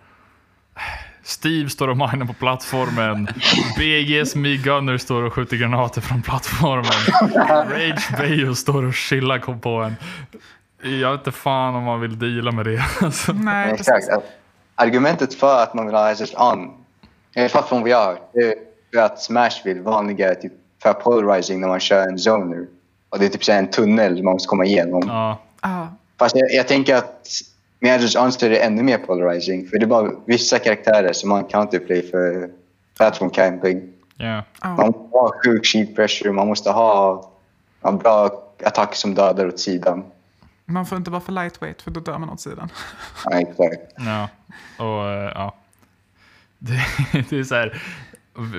Steve 1.23 1.71
står 1.71 1.89
och 1.89 1.97
minar 1.97 2.27
på 2.27 2.33
plattformen. 2.33 3.29
BG's 3.79 4.37
Me 4.37 4.57
Gunner 4.57 4.99
står 4.99 5.23
och 5.23 5.33
skjuter 5.33 5.57
granater 5.57 6.01
från 6.01 6.23
plattformen. 6.23 6.85
Rage 7.71 8.17
Bayo 8.19 8.55
står 8.55 8.85
och 8.85 8.95
chillar 8.95 9.39
kom 9.39 9.61
på 9.61 9.71
en. 9.83 9.95
Jag 11.01 11.11
vet 11.11 11.21
inte 11.21 11.33
fan 11.33 11.75
om 11.75 11.85
man 11.85 12.01
vill 12.01 12.19
deala 12.19 12.53
med 12.53 12.65
det. 12.67 12.85
Alltså. 13.01 13.33
Nej, 13.33 13.73
Exakt. 13.73 14.07
Argumentet 14.75 15.35
för 15.35 15.63
att 15.63 15.75
man 15.75 15.87
vill 15.87 15.95
ha 15.95 16.09
Hazards 16.09 16.35
on, 16.35 16.85
i 17.35 17.41
alla 17.41 17.49
fall 17.49 17.65
från 17.65 17.91
hört, 17.93 18.31
det 18.35 18.55
är 18.99 19.03
att 19.03 19.21
Smash 19.23 19.65
vill 19.65 19.81
vanliga 19.81 20.35
typ 20.35 20.53
för 20.83 20.93
polarizing 20.93 21.61
när 21.61 21.69
man 21.69 21.81
kör 21.81 22.09
en 22.09 22.19
zoner. 22.19 22.67
Och 23.09 23.19
det 23.19 23.27
är 23.27 23.29
typ 23.29 23.45
så 23.45 23.53
här 23.53 23.59
en 23.59 23.71
tunnel 23.71 24.23
man 24.23 24.33
måste 24.33 24.49
komma 24.49 24.65
igenom. 24.65 25.03
Ja, 25.07 25.39
Fast 26.19 26.37
jag, 26.37 26.53
jag 26.53 26.69
tänker 26.69 26.95
att 26.97 27.27
on 28.19 28.33
så 28.33 28.47
är 28.47 28.51
det 28.51 28.59
ännu 28.59 28.83
mer 28.83 28.99
polarizing. 28.99 29.69
För 29.69 29.79
det 29.79 29.85
är 29.85 29.87
bara 29.87 30.11
vissa 30.25 30.59
karaktärer 30.59 31.13
som 31.13 31.29
man 31.29 31.45
counterplay 31.45 32.03
för 32.03 32.51
platform 32.97 33.31
camping. 33.31 33.93
ja. 34.17 34.43
Man 34.61 34.87
måste 34.87 35.19
ha 35.19 35.33
sjuk 35.45 35.67
shield 35.67 35.97
pressure, 35.97 36.33
man 36.33 36.47
måste 36.47 36.71
ha 36.71 37.31
en 37.83 37.99
bra 37.99 38.31
attack 38.65 38.95
som 38.95 39.15
dödar 39.15 39.47
åt 39.47 39.61
sidan. 39.61 40.05
Man 40.65 40.87
får 40.87 40.99
inte 40.99 41.11
vara 41.11 41.21
för 41.21 41.33
lightweight 41.33 41.83
för 41.83 41.91
då 41.91 42.01
dör 42.01 42.19
man 42.19 42.31
åt 42.31 42.41
sidan. 42.41 42.69
Ja, 43.25 43.41
exakt. 43.41 43.93
Ja, 43.97 44.29
och 44.79 45.09
eh, 45.11 45.33
ja. 45.35 45.55
Det, 46.59 46.81
det 47.31 47.39
är 47.39 47.45
så 47.45 47.55
här. 47.55 47.83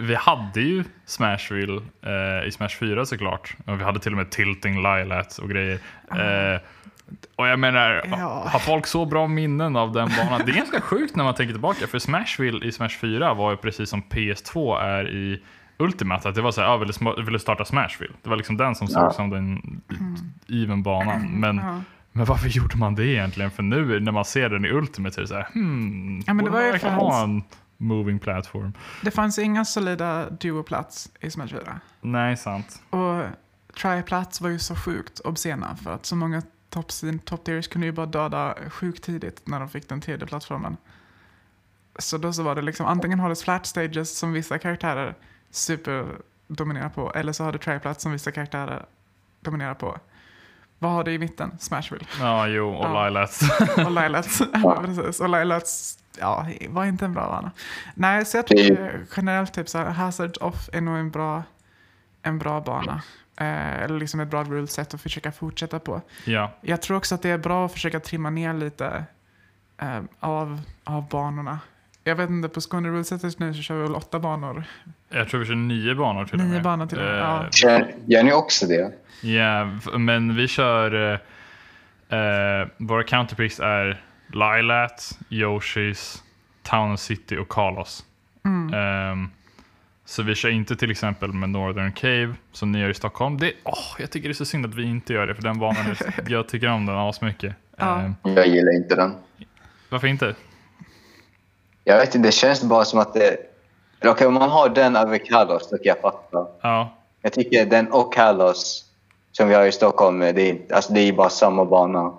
Vi 0.01 0.15
hade 0.15 0.61
ju 0.61 0.83
Smashville 1.05 1.81
eh, 2.01 2.47
i 2.47 2.51
Smash 2.51 2.69
4 2.79 3.05
såklart. 3.05 3.55
Och 3.65 3.79
vi 3.79 3.83
hade 3.83 3.99
till 3.99 4.11
och 4.11 4.17
med 4.17 4.29
Tilting 4.29 4.75
Lilat 4.75 5.37
och 5.37 5.49
grejer. 5.49 5.79
Eh, 6.11 6.59
och 7.35 7.47
jag 7.47 7.59
menar, 7.59 8.03
Ja. 8.09 8.47
har 8.51 8.59
folk 8.59 8.87
så 8.87 9.05
bra 9.05 9.27
minnen 9.27 9.75
av 9.75 9.91
den 9.91 10.09
banan? 10.17 10.41
Det 10.45 10.51
är 10.51 10.55
ganska 10.55 10.81
sjukt 10.81 11.15
när 11.15 11.23
man 11.23 11.35
tänker 11.35 11.53
tillbaka. 11.53 11.87
För 11.87 11.99
Smashville 11.99 12.65
i 12.67 12.71
Smash 12.71 12.89
4 13.01 13.33
var 13.33 13.51
ju 13.51 13.57
precis 13.57 13.89
som 13.89 14.01
PS2 14.03 14.79
är 14.81 15.09
i 15.09 15.41
Ultimate. 15.77 16.29
Att 16.29 16.35
det 16.35 16.41
var 16.41 16.51
så 16.51 16.61
här, 16.61 16.67
ja, 16.67 16.77
vill, 16.77 16.87
du 16.87 16.93
sm- 16.93 17.23
vill 17.23 17.33
du 17.33 17.39
starta 17.39 17.65
Smashville? 17.65 18.13
Det 18.23 18.29
var 18.29 18.37
liksom 18.37 18.57
den 18.57 18.75
som 18.75 18.87
såg 18.87 19.03
Ja. 19.03 19.11
som 19.11 19.29
den 19.29 19.81
even 20.49 20.83
banan. 20.83 21.21
Men 21.39 21.57
Ja. 21.57 21.81
men 22.11 22.25
varför 22.25 22.49
gjorde 22.49 22.77
man 22.77 22.95
det 22.95 23.05
egentligen? 23.07 23.51
För 23.51 23.63
nu 23.63 23.99
när 23.99 24.11
man 24.11 24.25
ser 24.25 24.49
den 24.49 24.65
i 24.65 24.69
Ultimate 24.69 25.13
så 25.15 25.19
är 25.19 25.21
det 25.21 25.27
så 25.27 25.35
här, 25.35 25.47
hmm, 25.53 26.23
Ja, 26.27 26.33
men 26.33 26.45
det 26.45 26.51
var 26.51 26.61
ju 26.61 26.79
för 26.79 26.89
ha 26.89 27.23
en 27.23 27.43
moving 27.81 28.19
platform. 28.19 28.73
Det 29.03 29.11
fanns 29.11 29.39
inga 29.39 29.65
solida 29.65 30.29
duoplats 30.29 31.09
i 31.19 31.31
Smash 31.31 31.47
4. 31.47 31.79
Nej, 32.01 32.37
sant. 32.37 32.81
Och 32.89 33.23
try-plats 33.75 34.41
var 34.41 34.49
ju 34.49 34.59
så 34.59 34.75
sjukt 34.75 35.19
obscena 35.19 35.75
för 35.75 35.93
att 35.93 36.05
så 36.05 36.15
många 36.15 36.41
top, 36.69 36.87
top 37.25 37.43
tiers 37.43 37.67
kunde 37.67 37.87
ju 37.87 37.93
bara 37.93 38.05
döda 38.05 38.55
sjukt 38.69 39.03
tidigt 39.03 39.41
när 39.47 39.59
de 39.59 39.69
fick 39.69 39.89
den 39.89 40.01
tredje 40.01 40.27
plattformen. 40.27 40.77
Så 41.99 42.17
då 42.17 42.33
så 42.33 42.43
var 42.43 42.55
det 42.55 42.61
liksom 42.61 42.85
antingen 42.85 43.19
har 43.19 43.29
du 43.29 43.35
flat 43.35 43.65
stages 43.65 44.17
som 44.17 44.33
vissa 44.33 44.57
karaktärer 44.57 45.15
superdominerar 45.51 46.89
på 46.89 47.11
eller 47.13 47.33
så 47.33 47.43
har 47.43 47.51
du 47.51 47.57
try-plats 47.59 48.01
som 48.03 48.11
vissa 48.11 48.31
karaktärer 48.31 48.85
dominerar 49.41 49.73
på. 49.73 49.97
Vad 50.79 50.91
har 50.91 51.03
du 51.03 51.13
i 51.13 51.19
mitten? 51.19 51.51
Smashville. 51.59 52.05
Ja, 52.19 52.47
jo, 52.47 52.69
och 52.69 52.85
Ja. 52.85 53.07
Lilats. 53.07 53.41
Och 53.77 53.91
Lilats. 53.91 54.41
ja, 54.53 54.81
precis. 54.85 55.19
Och 55.19 55.29
Lilats 55.29 55.97
ja, 56.19 56.47
var 56.69 56.85
inte 56.85 57.05
en 57.05 57.13
bra 57.13 57.27
vana. 57.29 57.51
Nej, 57.95 58.25
så 58.25 58.37
jag 58.37 58.47
tycker 58.47 58.99
generellt 59.17 59.53
typ 59.53 59.69
så 59.69 59.77
här, 59.77 59.85
Hazard 59.89 60.37
Off 60.41 60.69
är 60.73 60.81
nog 60.81 60.97
en 60.97 61.11
bra, 61.11 61.43
en 62.21 62.39
bra 62.39 62.61
bana. 62.61 63.01
Eh, 63.39 63.81
eller 63.83 63.99
liksom 63.99 64.19
ett 64.19 64.27
bra 64.29 64.43
ruleset 64.43 64.93
att 64.93 65.01
försöka 65.01 65.31
fortsätta 65.31 65.79
på. 65.79 66.01
ja, 66.25 66.51
Jag 66.61 66.81
tror 66.81 66.97
också 66.97 67.15
att 67.15 67.21
det 67.21 67.29
är 67.29 67.37
bra 67.37 67.65
att 67.65 67.71
försöka 67.71 67.99
trimma 67.99 68.29
ner 68.29 68.53
lite 68.53 69.03
eh, 69.81 69.99
av, 70.19 70.61
av 70.83 71.09
banorna. 71.09 71.59
Jag 72.03 72.15
vet 72.15 72.29
inte, 72.29 72.49
på 72.49 72.61
Skåne 72.61 72.89
rulesetet 72.89 73.39
nu 73.39 73.53
så 73.53 73.61
kör 73.61 73.75
vi 73.75 73.81
väl 73.81 73.95
åtta 73.95 74.19
banor. 74.19 74.63
jag 75.09 75.29
tror 75.29 75.39
vi 75.39 75.45
kör 75.45 75.55
nio 75.55 75.95
banor 75.95 76.25
till 76.25 76.33
och 76.39 76.45
Nio 76.45 76.53
med. 76.53 76.63
banor 76.63 76.85
till 76.85 76.97
och 76.99 77.03
med, 77.05 77.13
Eh, 77.13 77.19
ja. 77.19 77.49
Gör, 77.69 77.93
gör 78.05 78.23
ni 78.23 78.33
också 78.33 78.65
det? 78.67 78.91
Ja, 79.21 79.63
v- 79.63 79.97
men 79.97 80.35
vi 80.35 80.47
kör... 80.47 81.13
eh, 82.09 82.19
eh, 82.19 82.67
våra 82.77 83.03
counterpicks 83.03 83.59
är 83.59 84.03
Lilat, 84.33 85.19
Yoshis, 85.29 86.23
Town 86.63 86.97
City 86.97 87.37
och 87.37 87.49
Kalos. 87.49 88.05
Mm. 88.45 88.73
Ehm, 88.73 89.29
så 90.05 90.23
vi 90.23 90.35
kör 90.35 90.49
inte 90.49 90.75
till 90.75 90.91
exempel 90.91 91.33
med 91.33 91.49
Northern 91.49 91.91
Cave 91.91 92.33
som 92.51 92.71
ni 92.71 92.79
gör 92.79 92.89
i 92.89 92.93
Stockholm. 92.93 93.37
Det, 93.37 93.53
åh, 93.63 93.95
jag 93.99 94.11
tycker 94.11 94.29
det 94.29 94.31
är 94.31 94.33
så 94.33 94.45
synd 94.45 94.65
att 94.65 94.75
vi 94.75 94.83
inte 94.83 95.13
gör 95.13 95.27
det 95.27 95.35
för 95.35 95.41
den 95.43 95.59
banan, 95.59 95.85
är, 95.85 95.97
jag 96.31 96.47
tycker 96.47 96.67
om 96.69 96.85
den 96.85 96.95
asmycket. 96.97 97.53
Ja. 97.77 97.99
Ehm, 97.99 98.15
Jag 98.23 98.47
gillar 98.47 98.75
inte 98.75 98.95
den. 98.95 99.15
varför 99.89 100.07
inte? 100.07 100.35
Jag 101.83 101.97
vet 101.97 102.15
inte, 102.15 102.27
det 102.27 102.31
känns 102.31 102.63
bara 102.63 102.85
som 102.85 102.99
att 102.99 103.13
det... 103.13 103.37
eller 103.99 104.11
Okej, 104.11 104.27
om 104.27 104.33
man 104.33 104.49
har 104.49 104.69
den 104.69 104.95
över 104.95 105.17
Kalos, 105.17 105.69
då 105.69 105.77
kan 105.77 105.85
jag 105.85 105.99
fatta. 106.01 106.47
Ja, 106.61 106.97
Jag 107.21 107.33
tycker 107.33 107.65
den 107.65 107.91
och 107.91 108.13
Kalos 108.13 108.85
som 109.31 109.47
vi 109.47 109.53
har 109.53 109.65
i 109.65 109.71
Stockholm, 109.71 110.19
det 110.19 110.49
är, 110.49 110.73
alltså 110.73 110.93
det 110.93 110.99
är 111.01 111.13
bara 111.13 111.29
samma 111.29 111.65
bana. 111.65 112.13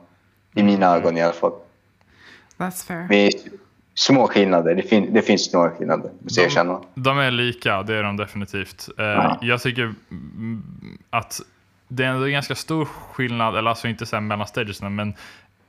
I 0.54 0.62
mina 0.62 0.96
ögon 0.96 1.16
i 1.16 1.22
alla 1.22 1.32
fall. 1.32 1.52
That's 2.62 2.86
fair. 2.86 3.06
Med 3.08 3.32
små 3.94 4.28
skillnader. 4.28 4.74
Det, 4.74 4.82
fin, 4.82 5.14
det 5.14 5.22
finns 5.22 5.52
några 5.52 5.70
skillnader, 5.70 6.10
måste 6.20 6.40
jag 6.40 6.46
erkänna. 6.50 6.80
de 6.94 7.18
är 7.18 7.30
lika, 7.30 7.82
det 7.82 7.94
är 7.96 8.02
de 8.02 8.16
definitivt. 8.16 8.88
Eh, 8.98 9.04
Ja. 9.04 9.38
Jag 9.42 9.62
tycker 9.62 9.82
mm, 10.10 10.62
att 11.10 11.40
det 11.88 12.04
är 12.04 12.08
en 12.08 12.32
ganska 12.32 12.54
stor 12.54 12.84
skillnad, 12.84 13.56
eller 13.56 13.70
alltså 13.70 13.88
inte 13.88 14.06
så 14.06 14.16
här 14.16 14.20
mellan 14.20 14.46
stagesna, 14.46 14.88
men 14.88 15.14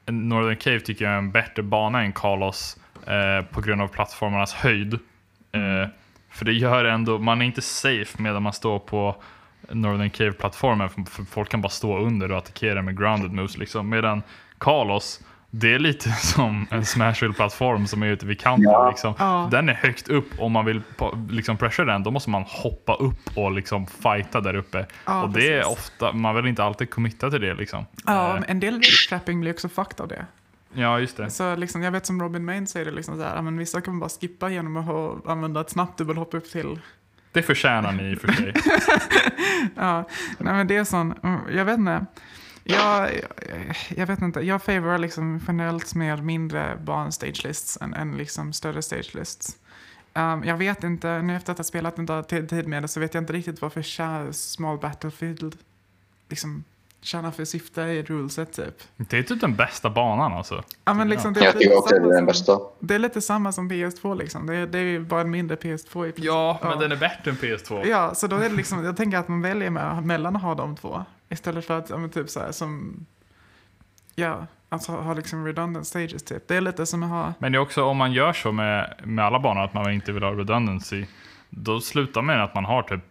Northern 0.05 0.55
Cave 0.57 0.79
tycker 0.79 1.05
jag 1.05 1.13
är 1.13 1.17
en 1.17 1.31
bättre 1.31 1.63
bana 1.63 2.01
än 2.01 2.11
Kalos 2.13 2.77
eh, 3.07 3.45
på 3.45 3.61
grund 3.61 3.81
av 3.81 3.87
plattformarnas 3.87 4.53
höjd. 4.53 4.93
Eh, 4.93 5.89
för 6.29 6.45
det 6.45 6.53
gör 6.53 6.85
ändå, 6.85 7.17
man 7.19 7.41
är 7.41 7.45
inte 7.45 7.61
safe 7.61 8.21
medan 8.21 8.43
man 8.43 8.53
står 8.53 8.79
på 8.79 9.15
Northern 9.69 10.09
Cave-plattformen, 10.09 10.89
för, 10.89 11.01
för 11.01 11.23
folk 11.23 11.49
kan 11.49 11.61
bara 11.61 11.69
stå 11.69 11.97
under 11.97 12.31
och 12.31 12.37
attackera 12.37 12.81
med 12.81 12.97
grounded 12.97 13.31
moves. 13.31 13.57
Liksom. 13.57 13.89
Medan 13.89 14.23
Kalos, 14.57 15.19
det 15.55 15.73
är 15.73 15.79
lite 15.79 16.09
som 16.21 16.67
en 16.71 16.85
Smashville-plattform 16.85 17.87
som 17.87 18.03
är 18.03 18.07
ute 18.07 18.25
vid 18.25 18.39
kanten. 18.39 18.71
Ja. 18.71 18.89
Liksom. 18.89 19.13
Ja. 19.19 19.47
Den 19.51 19.69
är 19.69 19.73
högt 19.73 20.09
upp, 20.09 20.25
om 20.37 20.51
man 20.51 20.65
vill 20.65 20.81
liksom 21.29 21.57
pressure 21.57 21.85
den, 21.91 22.03
då 22.03 22.11
måste 22.11 22.29
man 22.29 22.43
hoppa 22.47 22.95
upp 22.95 23.37
och 23.37 23.51
liksom 23.51 23.87
fighta 23.87 24.41
där 24.41 24.55
uppe. 24.55 24.85
Ja, 25.05 25.23
och 25.23 25.29
det 25.29 25.53
är 25.53 25.67
ofta, 25.71 26.13
man 26.13 26.35
vill 26.35 26.45
inte 26.47 26.63
alltid 26.63 26.89
committa 26.89 27.29
till 27.31 27.41
det. 27.41 27.53
Liksom. 27.53 27.85
Ja, 28.05 28.37
Eh, 28.37 28.43
en 28.47 28.59
del 28.59 28.81
trapping 29.09 29.41
blir 29.41 29.51
också 29.53 29.69
fucked 29.69 30.01
av 30.01 30.07
det. 30.07 30.25
ja, 30.73 30.99
just 30.99 31.17
det. 31.17 31.29
Så 31.29 31.55
liksom, 31.55 31.83
jag 31.83 31.91
vet 31.91 32.05
som 32.05 32.21
Robin 32.21 32.45
Main 32.45 32.67
säger 32.67 32.85
det 32.85 32.91
liksom 32.91 33.15
så 33.17 33.23
här, 33.23 33.41
men 33.41 33.57
vissa 33.57 33.81
kan 33.81 33.99
bara 33.99 34.09
skippa 34.09 34.49
genom 34.49 34.77
att 34.77 34.85
ha, 34.85 35.17
använda 35.27 35.61
ett 35.61 35.69
snabbt 35.69 35.97
dubbelhopp 35.97 36.33
upp 36.33 36.51
till. 36.51 36.79
Det 37.31 37.41
förtjänar 37.41 37.91
ni 37.91 38.11
i 38.11 38.15
och 38.15 38.19
för 38.19 38.31
sig. 38.31 38.53
Ja, 39.75 40.07
nej 40.37 40.53
men 40.53 40.67
det 40.67 40.75
är 40.75 40.83
sån, 40.83 41.13
mm, 41.23 41.39
jag 41.55 41.65
vet 41.65 41.77
inte. 41.77 42.05
Jag, 42.63 43.11
jag 43.95 44.07
vet 44.07 44.21
inte, 44.21 44.39
jag 44.41 44.63
favorar 44.63 44.97
liksom 44.97 45.39
generellt 45.47 45.95
mer 45.95 46.17
mindre 46.17 46.77
ban-stage 46.83 47.45
lists 47.45 47.77
än, 47.81 47.93
än 47.93 48.17
liksom 48.17 48.53
större 48.53 48.81
stage 48.81 49.15
lists. 49.15 49.57
Um, 50.13 50.43
jag 50.43 50.57
vet 50.57 50.83
inte, 50.83 51.21
nu 51.21 51.35
efter 51.35 51.51
att 51.51 51.57
ha 51.59 51.63
spelat 51.63 51.97
en 51.97 52.05
dag 52.05 52.27
tid 52.27 52.49
tid 52.49 52.67
med 52.67 52.83
det 52.83 52.87
så 52.87 52.99
vet 52.99 53.13
jag 53.13 53.21
inte 53.21 53.33
riktigt 53.33 53.61
varför 53.61 54.31
Small 54.31 54.77
Battlefield 54.77 55.55
liksom 56.29 56.63
tjänar 57.01 57.31
för 57.31 57.45
syfte 57.45 57.81
i 57.81 58.03
ruleset 58.03 58.53
typ. 58.53 58.83
Det 58.97 59.17
är 59.17 59.23
typ 59.23 59.41
den 59.41 59.55
bästa 59.55 59.89
banan 59.89 60.33
alltså. 60.33 60.63
Ja, 60.85 60.93
men 60.93 61.09
liksom, 61.09 61.33
det, 61.33 61.39
är 61.39 61.43
Jag 61.45 61.53
lite 61.55 61.59
tycker 61.63 61.77
också 61.77 61.95
att 61.95 62.01
det 62.01 62.07
samma 62.07 62.13
är 62.17 62.21
den 62.25 62.33
som- 62.33 62.45
bästa. 62.55 62.59
det 62.79 62.95
är 62.95 62.99
lite 62.99 63.21
samma 63.21 63.51
som 63.51 63.71
PS2 63.71 64.17
liksom. 64.17 64.45
Det 64.47 64.55
är, 64.55 64.67
det 64.67 64.77
är 64.79 64.83
ju 64.83 64.99
bara 64.99 65.21
en 65.21 65.31
mindre 65.31 65.57
PS2 65.57 66.07
i 66.07 66.11
princip. 66.11 66.25
Ja, 66.25 66.59
men 66.63 66.79
den 66.79 66.91
är 66.91 66.95
bättre 66.95 67.31
än 67.31 67.37
PS2. 67.37 67.87
Ja, 67.87 68.15
så 68.15 68.27
då 68.27 68.35
är 68.35 68.49
det 68.49 68.55
liksom, 68.55 68.83
jag 68.85 68.97
tänker 68.97 69.17
att 69.17 69.27
man 69.27 69.41
väljer 69.41 69.69
med, 69.69 70.03
mellan 70.03 70.35
att 70.35 70.41
ha 70.41 70.55
de 70.55 70.75
två. 70.75 71.05
Istället 71.33 71.65
för 71.65 71.77
att, 71.77 71.89
ja, 71.89 71.97
men 71.97 72.09
typ 72.09 72.29
så 72.29 72.39
här 72.39 72.51
som, 72.51 73.05
ja, 74.15 74.47
alltså 74.69 74.91
ha 74.91 75.13
liksom 75.13 75.45
redundant 75.45 75.87
stages 75.87 76.23
typ. 76.23 76.47
Det 76.47 76.55
är 76.55 76.61
lite 76.61 76.85
som 76.85 77.03
att 77.03 77.09
ha, 77.09 77.33
Men 77.39 77.51
det 77.51 77.57
är 77.57 77.59
också 77.59 77.83
om 77.83 77.97
man 77.97 78.13
gör 78.13 78.33
så 78.33 78.51
med, 78.51 78.93
med 79.03 79.25
alla 79.25 79.39
banor, 79.39 79.63
att 79.63 79.73
man 79.73 79.91
inte 79.91 80.11
vill 80.11 80.23
ha 80.23 80.31
redundancy, 80.31 81.05
då 81.49 81.81
slutar 81.81 82.21
man 82.21 82.35
med 82.35 82.43
att 82.43 82.55
man 82.55 82.65
har 82.65 82.83
typ 82.83 83.03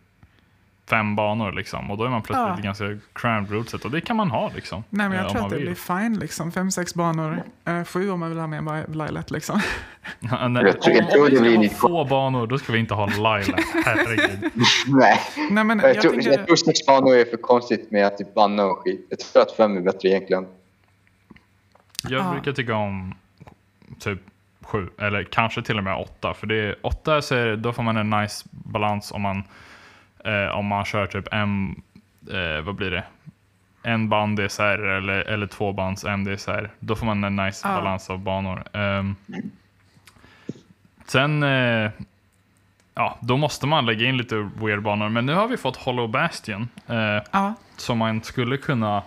fem 0.91 1.17
banor 1.17 1.53
liksom. 1.53 1.91
Och 1.91 1.99
då 1.99 2.05
är 2.05 2.09
man 2.09 2.23
plötsligt 2.23 2.57
Ja. 2.57 2.63
ganska 2.65 2.85
cramped 3.13 3.53
routeset 3.57 3.85
och 3.85 3.91
det 3.91 4.01
kan 4.01 4.17
man 4.17 4.31
ha 4.31 4.51
liksom. 4.55 4.85
nej 4.91 5.09
men 5.09 5.19
eh, 5.19 5.23
jag 5.23 5.27
om 5.31 5.33
tror 5.37 5.45
att 5.45 5.51
det 5.51 5.57
vill. 5.57 5.65
blir 5.65 5.75
fine 5.75 6.19
liksom. 6.19 6.53
Fem, 6.53 6.71
sex 6.71 6.95
banor, 6.95 7.43
eh, 7.65 7.85
sju 7.85 8.11
om 8.11 8.21
man 8.21 8.29
vill 8.29 8.39
ha 8.39 8.47
med 8.47 8.97
Lilet 8.97 9.31
liksom. 9.31 9.61
Ja, 10.21 10.49
nej, 10.49 10.65
Jag 10.65 10.83
tror- 10.83 10.97
jag 10.97 11.05
om, 11.05 11.11
tror 11.11 11.39
om 11.39 11.45
vi 11.45 11.57
det 11.57 11.69
ska 11.75 11.89
ha 11.89 12.05
få 12.05 12.11
banor, 12.11 12.47
då 12.47 12.59
ska 12.59 12.73
vi 12.73 12.79
inte 12.79 12.95
ha 12.95 13.07
Laila. 13.07 13.57
Herregud. 13.85 14.51
Nej. 14.87 15.19
Nej 15.51 15.65
men 15.65 15.79
Jag, 15.79 15.89
jag, 15.97 16.03
tror, 16.03 16.11
tänker, 16.13 16.31
jag 16.31 16.47
tror 16.47 16.57
sex 16.57 16.87
banor 16.87 17.17
är 17.17 17.25
för 17.25 17.37
konstigt 17.37 17.91
med 17.91 18.07
att 18.07 18.19
typ 18.19 18.35
banna 18.35 18.65
och 18.65 18.79
skit. 18.79 19.07
Jag 19.11 19.19
tror 19.19 19.43
att 19.43 19.53
fem 19.53 19.77
är 19.77 19.81
bättre 19.81 20.09
egentligen. 20.09 20.47
Jag 22.09 22.21
Ja. 22.23 22.31
brukar 22.33 22.53
tycka 22.53 22.75
om 22.75 23.15
typ 23.99 24.19
sju, 24.61 24.89
eller 24.99 25.25
kanske 25.25 25.63
till 25.63 25.79
och 25.79 25.85
med 25.85 25.97
åtta. 25.97 26.35
För 26.35 26.47
det 26.47 26.57
är, 26.57 26.77
åtta 26.83 27.23
så 27.23 27.35
är, 27.35 27.57
då 27.57 27.73
får 27.73 27.83
man 27.83 27.97
en 27.97 28.11
nice 28.11 28.45
balans 28.51 29.13
om 29.13 29.23
man, 29.23 29.45
eh, 30.25 30.47
om 30.59 30.67
man 30.67 30.85
kör 30.85 31.07
typ 31.07 31.29
en, 31.33 31.83
eh, 32.33 32.65
vad 32.65 32.75
blir 32.75 32.91
det? 32.91 33.05
En 33.83 34.09
band 34.09 34.39
DSR 34.41 34.79
eller, 34.89 35.19
eller 35.19 35.47
två 35.47 35.73
bands 35.73 36.05
MDSR. 36.05 36.71
Då 36.79 36.97
får 36.97 37.07
man 37.07 37.25
en 37.25 37.37
nice 37.37 37.69
Ja. 37.69 37.75
balans 37.75 38.11
av 38.11 38.19
banor. 38.19 38.65
Ehm, 38.73 39.17
sen, 41.07 41.43
eh, 41.43 41.91
ja, 42.95 43.19
då 43.21 43.37
måste 43.37 43.67
man 43.67 43.87
lägga 43.87 44.07
in 44.07 44.17
lite 44.17 44.51
weird 44.61 44.83
banor. 44.83 45.09
Men 45.09 45.27
nu 45.27 45.35
har 45.35 45.49
vi 45.49 45.57
fått 45.57 45.77
Hollow 45.77 46.09
Bastion. 46.11 46.69
Eh, 46.87 46.97
Ja, 47.33 47.55
som 47.77 47.99
man 47.99 48.23
skulle 48.23 48.57
kunna 48.57 49.03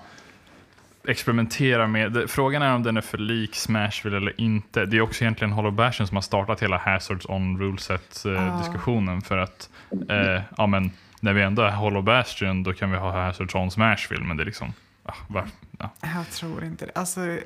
experimentera 1.07 1.87
med. 1.87 2.29
Frågan 2.29 2.61
är 2.61 2.75
om 2.75 2.83
den 2.83 2.97
är 2.97 3.01
för 3.01 3.17
lik 3.17 3.55
Smashville 3.55 4.17
eller 4.17 4.41
inte. 4.41 4.85
Det 4.85 4.97
är 4.97 5.01
också 5.01 5.23
egentligen 5.23 5.51
Hollow 5.51 5.71
Bastion 5.73 6.07
som 6.07 6.17
har 6.17 6.21
startat 6.21 6.63
hela 6.63 6.77
Hazards 6.77 7.25
on 7.25 7.59
ruleset 7.59 8.25
eh, 8.25 8.55
Ah. 8.55 8.57
diskussionen 8.57 9.21
för 9.21 9.37
att 9.37 9.69
eh, 10.09 10.41
ja, 10.57 10.67
men, 10.67 10.91
när 11.25 11.33
vi 11.33 11.41
ändå 11.41 11.61
är 11.61 11.71
Hollow 11.71 12.03
Bastion 12.03 12.63
då 12.63 12.73
kan 12.73 12.91
vi 12.91 12.97
ha 12.97 13.11
Hazards 13.11 13.55
on 13.55 13.71
Smashville 13.71 14.23
men 14.23 14.37
det 14.37 14.43
är 14.43 14.45
liksom 14.45 14.73
ah, 15.03 15.13
var, 15.27 15.47
ja. 15.79 15.89
jag 16.01 16.29
tror 16.29 16.63
inte 16.63 16.85
det. 16.85 16.91
Alltså, 16.95 17.39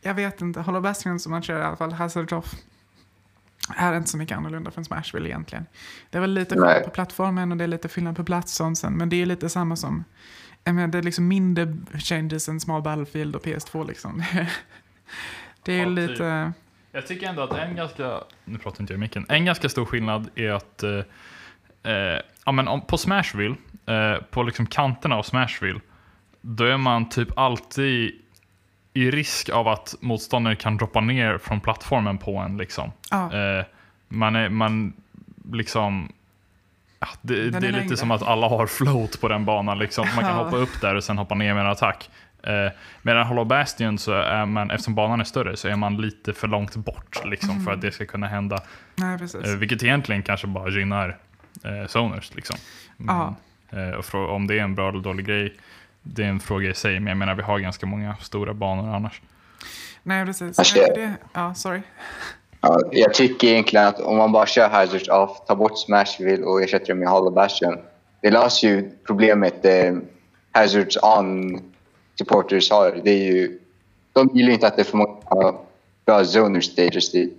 jag 0.00 0.14
vet 0.14 0.40
inte. 0.40 0.60
Hollow 0.60 0.82
Bastion 0.82 1.20
som 1.20 1.32
man 1.32 1.42
kör 1.42 1.60
i 1.60 1.62
alla 1.62 1.76
fall, 1.76 1.92
Hazard 1.92 2.32
Off, 2.32 2.54
är 3.76 3.96
inte 3.96 4.08
så 4.10 4.16
mycket 4.16 4.36
annorlunda 4.36 4.70
från 4.70 4.84
Smashville 4.84 5.28
egentligen. 5.28 5.66
Det 6.10 6.18
är 6.18 6.20
väl 6.20 6.34
lite 6.34 6.54
Nej. 6.54 6.68
skillnad 6.68 6.84
på 6.84 6.90
plattformen 6.90 7.52
och 7.52 7.58
det 7.58 7.64
är 7.64 7.68
lite 7.68 7.88
skillnad 7.88 8.16
på 8.16 8.24
platssonsen, 8.24 8.92
men 8.92 9.08
det 9.08 9.22
är 9.22 9.26
lite 9.26 9.48
samma 9.48 9.76
som 9.76 10.04
jag 10.64 10.74
menar, 10.74 10.88
det 10.88 10.98
är 10.98 11.02
liksom 11.02 11.28
mindre 11.28 11.76
changes 11.98 12.48
än 12.48 12.60
Small 12.60 12.82
Battlefield 12.82 13.36
och 13.36 13.44
PS2 13.44 13.86
liksom. 13.88 14.22
Det 15.62 15.72
är 15.72 15.78
Ja, 15.78 15.84
typ. 15.84 16.10
lite... 16.10 16.52
Jag 16.92 17.06
tycker 17.06 17.28
ändå 17.28 17.42
att 17.42 17.52
en 17.52 17.76
ganska, 17.76 18.20
nu 18.44 18.58
pratar 18.58 18.80
inte 18.80 18.92
jag 18.92 18.98
i 18.98 19.00
micken, 19.00 19.26
en 19.28 19.44
ganska 19.44 19.68
stor 19.68 19.84
skillnad 19.84 20.30
är 20.34 20.50
att 20.50 20.82
eh, 20.82 21.92
eh, 21.92 22.20
ja, 22.46 22.52
men 22.52 22.68
om, 22.68 22.80
på 22.80 22.98
Smashville, 22.98 23.54
eh, 23.86 24.22
på 24.30 24.42
liksom 24.42 24.66
kanterna 24.66 25.16
av 25.16 25.22
Smashville, 25.22 25.80
då 26.40 26.64
är 26.64 26.76
man 26.76 27.08
typ 27.08 27.38
alltid 27.38 28.12
i 28.94 29.10
risk 29.10 29.48
av 29.48 29.68
att 29.68 29.94
motståndare 30.00 30.56
kan 30.56 30.76
droppa 30.76 31.00
ner 31.00 31.38
från 31.38 31.60
plattformen 31.60 32.18
på 32.18 32.36
en. 32.36 32.56
Liksom. 32.56 32.92
Ja, 33.10 33.32
Eh, 33.34 33.64
man 34.08 34.36
är, 34.36 34.48
man 34.48 34.92
liksom, 35.52 36.12
ja, 37.00 37.06
det, 37.22 37.50
det 37.50 37.58
är 37.68 37.72
är 37.72 37.82
lite 37.82 37.96
som 37.96 38.10
att 38.10 38.22
alla 38.22 38.48
har 38.48 38.66
float 38.66 39.20
på 39.20 39.28
den 39.28 39.44
banan. 39.44 39.78
Liksom. 39.78 40.06
Man 40.16 40.24
kan 40.24 40.36
Ja. 40.38 40.44
hoppa 40.44 40.56
upp 40.56 40.80
där 40.80 40.94
och 40.94 41.04
sen 41.04 41.18
hoppa 41.18 41.34
ner 41.34 41.54
med 41.54 41.64
en 41.64 41.70
attack. 41.70 42.10
Eh, 42.42 42.72
medan 43.02 43.26
Hollow 43.26 43.46
Bastion, 43.46 43.98
så 43.98 44.12
är 44.12 44.46
man, 44.46 44.70
eftersom 44.70 44.94
banan 44.94 45.20
är 45.20 45.24
större, 45.24 45.56
så 45.56 45.68
är 45.68 45.76
man 45.76 45.96
lite 45.96 46.32
för 46.32 46.48
långt 46.48 46.76
bort 46.76 47.18
liksom, 47.24 47.50
Mm. 47.50 47.64
för 47.64 47.72
att 47.72 47.80
det 47.80 47.92
ska 47.92 48.06
kunna 48.06 48.26
hända. 48.26 48.58
nej. 48.94 49.18
Eh, 49.44 49.50
vilket 49.58 49.82
egentligen 49.82 50.22
kanske 50.22 50.46
bara 50.46 50.70
gynnar 50.70 51.18
eh, 51.64 51.86
zoners. 51.88 52.34
Liksom. 52.34 52.56
Men, 52.96 53.16
Ja. 53.70 53.78
eh, 53.78 54.14
om 54.14 54.46
det 54.46 54.58
är 54.58 54.62
en 54.62 54.74
bra 54.74 54.88
eller 54.88 55.00
dålig 55.00 55.26
grej, 55.26 55.56
det 56.02 56.22
är 56.24 56.28
en 56.28 56.40
fråga 56.40 56.70
i 56.70 56.74
sig. 56.74 57.00
Men 57.00 57.06
jag 57.06 57.16
menar, 57.16 57.34
vi 57.34 57.42
har 57.42 57.58
ganska 57.58 57.86
många 57.86 58.16
stora 58.20 58.54
banor 58.54 58.94
annars. 58.94 59.20
Nej, 60.02 60.26
precis. 60.26 60.58
Alltså, 60.58 60.74
det, 60.74 61.12
ja, 61.32 61.54
sorry. 61.54 61.80
Ja, 62.60 62.80
jag 62.92 63.14
tycker 63.14 63.48
egentligen 63.48 63.86
att 63.86 64.00
om 64.00 64.16
man 64.16 64.32
bara 64.32 64.46
kör 64.46 64.68
Hazards 64.68 65.08
off, 65.08 65.46
tar 65.46 65.56
bort 65.56 65.78
Smashville 65.78 66.44
och 66.44 66.62
ersätter 66.62 66.86
det 66.86 66.94
med 66.94 67.08
Hollow 67.08 67.32
Bastion. 67.32 67.78
Det 68.20 68.30
löser 68.30 68.68
ju 68.68 68.90
problemet 69.06 69.64
eh, 69.64 69.94
Hazards 70.52 70.98
on 71.02 71.60
supporters 72.18 72.70
har. 72.70 73.00
Det 73.04 73.10
är 73.10 73.32
ju, 73.32 73.58
de 74.12 74.30
gillar 74.34 74.52
inte 74.52 74.66
att 74.66 74.76
det 74.76 74.82
är 74.82 74.84
för 74.84 74.96
många 74.96 75.54
bra 76.06 76.24
zoner 76.24 76.60
stages 76.60 77.12
dit. 77.12 77.38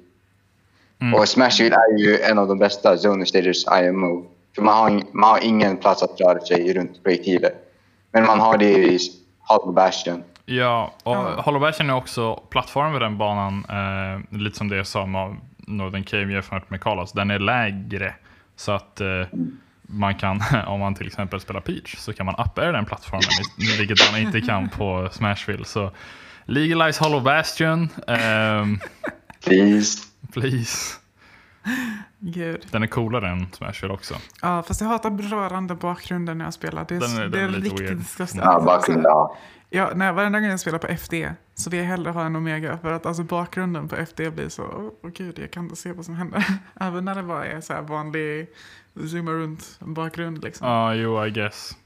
Mm. 1.03 1.13
Och 1.13 1.30
Smashville 1.30 1.75
är 1.75 1.97
ju 1.97 2.19
en 2.19 2.38
av 2.38 2.47
de 2.47 2.59
bästa 2.59 2.97
zoner 2.97 3.25
stages 3.25 3.65
IMO. 3.84 4.25
För 4.55 4.61
man 4.61 4.73
har, 4.73 5.03
man 5.11 5.30
har 5.30 5.39
ingen 5.43 5.77
plats 5.77 6.03
att 6.03 6.21
röra 6.21 6.39
sig 6.39 6.73
runt 6.73 7.03
projektiler. 7.03 7.51
Men 8.11 8.25
man 8.25 8.39
har 8.39 8.57
det 8.57 8.71
i 8.71 8.99
Hollow 9.39 9.73
Bastion. 9.73 10.23
Ja, 10.45 10.93
och. 11.03 11.15
Hollow 11.15 11.61
Bastion 11.61 11.89
är 11.89 11.95
också 11.95 12.35
plattformen 12.35 12.93
på 12.93 12.99
den 12.99 13.17
banan, 13.17 13.65
eh, 13.69 14.38
lite 14.39 14.57
som 14.57 14.69
det 14.69 14.75
jag 14.75 14.88
sa 14.88 15.05
med 15.05 15.35
Northern 15.57 16.03
Cave 16.03 16.34
jämfört 16.34 16.69
med 16.69 16.81
Carlos, 16.81 17.11
den 17.11 17.31
är 17.31 17.39
lägre. 17.39 18.13
Så 18.55 18.71
att 18.71 19.01
eh, 19.01 19.07
man 19.81 20.15
kan, 20.15 20.41
om 20.67 20.80
man 20.80 20.95
till 20.95 21.07
exempel 21.07 21.39
spelar 21.39 21.61
Peach, 21.61 21.97
så 21.97 22.13
kan 22.13 22.25
man 22.25 22.35
uppa 22.35 22.71
den 22.71 22.85
plattformen, 22.85 23.30
vilket 23.80 24.11
man 24.11 24.21
inte 24.21 24.41
kan 24.41 24.69
på 24.69 25.09
Smashville. 25.11 25.65
Så 25.65 25.91
legalize 26.45 27.03
Hollow 27.03 27.23
Bastion, 27.23 27.89
ehm, 28.07 28.80
Please. 29.45 30.12
Please. 30.31 30.95
Gud. 32.19 32.67
Den 32.71 32.83
är 32.83 32.87
coolare 32.87 33.29
än 33.29 33.47
Smashville 33.51 33.93
också. 33.93 34.15
Ja, 34.41 34.63
fast 34.63 34.81
jag 34.81 34.87
hatar 34.87 35.11
rörande 35.11 35.75
bakgrunden 35.75 36.37
när 36.37 36.45
jag 36.45 36.53
spelar. 36.53 36.85
Det 36.89 36.95
är, 36.95 36.99
Den 36.99 37.17
är- 37.17 37.21
det 37.21 37.27
den 37.29 37.39
är 37.39 37.43
är 37.43 37.49
lite 37.49 37.65
riktigt 37.69 37.89
weird. 37.89 37.97
disgusting. 37.97 38.41
Ja, 38.43 38.61
bakgrunden. 38.65 39.03
Ja. 39.05 39.37
Ja, 39.69 39.91
nej, 39.95 40.13
varenda 40.13 40.39
gång 40.39 40.49
jag 40.49 40.59
spelar 40.59 40.79
på 40.79 40.87
FD 40.87 41.33
så 41.55 41.69
vill 41.69 41.79
jag 41.79 41.87
hellre 41.87 42.11
ha 42.11 42.25
en 42.25 42.35
Omega 42.35 42.77
för 42.77 42.91
att 42.91 43.05
alltså 43.05 43.23
bakgrunden 43.23 43.87
på 43.87 43.95
FD 43.95 44.29
blir 44.31 44.49
så, 44.49 44.63
åh 44.63 44.89
åh 45.03 45.09
gud, 45.15 45.39
jag 45.39 45.51
kan 45.51 45.63
inte 45.63 45.75
se 45.75 45.91
vad 45.91 46.05
som 46.05 46.15
händer. 46.15 46.43
Även 46.79 47.05
när 47.05 47.15
det 47.15 47.23
bara 47.23 47.45
är 47.45 47.61
så 47.61 47.73
här 47.73 47.81
vanlig 47.81 48.47
zooma 49.09 49.31
runt 49.31 49.77
bakgrund 49.79 50.43
liksom. 50.43 50.67
Ja, 50.67 50.93
jo, 50.95 51.25
I 51.25 51.29
guess. 51.31 51.77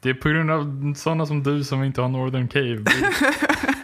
Det 0.00 0.10
är 0.10 0.14
på 0.14 0.28
grund 0.28 0.50
av 0.50 0.94
sådana 0.96 1.26
som 1.26 1.42
du 1.42 1.64
som 1.64 1.84
inte 1.84 2.00
har 2.00 2.08
Northern 2.08 2.48
Cave. 2.48 2.84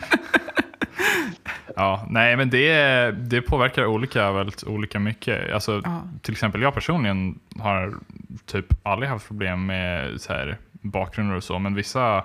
ja, 1.81 2.07
nej, 2.11 2.37
men 2.37 2.51
det, 2.51 3.11
det 3.11 3.43
påverkar 3.43 3.87
olika 3.87 4.33
väldigt 4.33 4.65
olika 4.65 4.99
mycket. 4.99 5.53
Alltså, 5.53 5.83
Ja. 5.85 6.03
Till 6.23 6.33
exempel 6.33 6.63
jag 6.63 6.75
personligen 6.75 7.39
har 7.59 7.95
typ 8.47 8.67
aldrig 8.83 9.11
haft 9.11 9.27
problem 9.27 9.67
med 9.67 10.21
så 10.21 10.33
här, 10.33 10.59
bakgrunder 10.73 11.37
och 11.37 11.45
så, 11.45 11.59
men 11.59 11.75
vissa, 11.75 12.17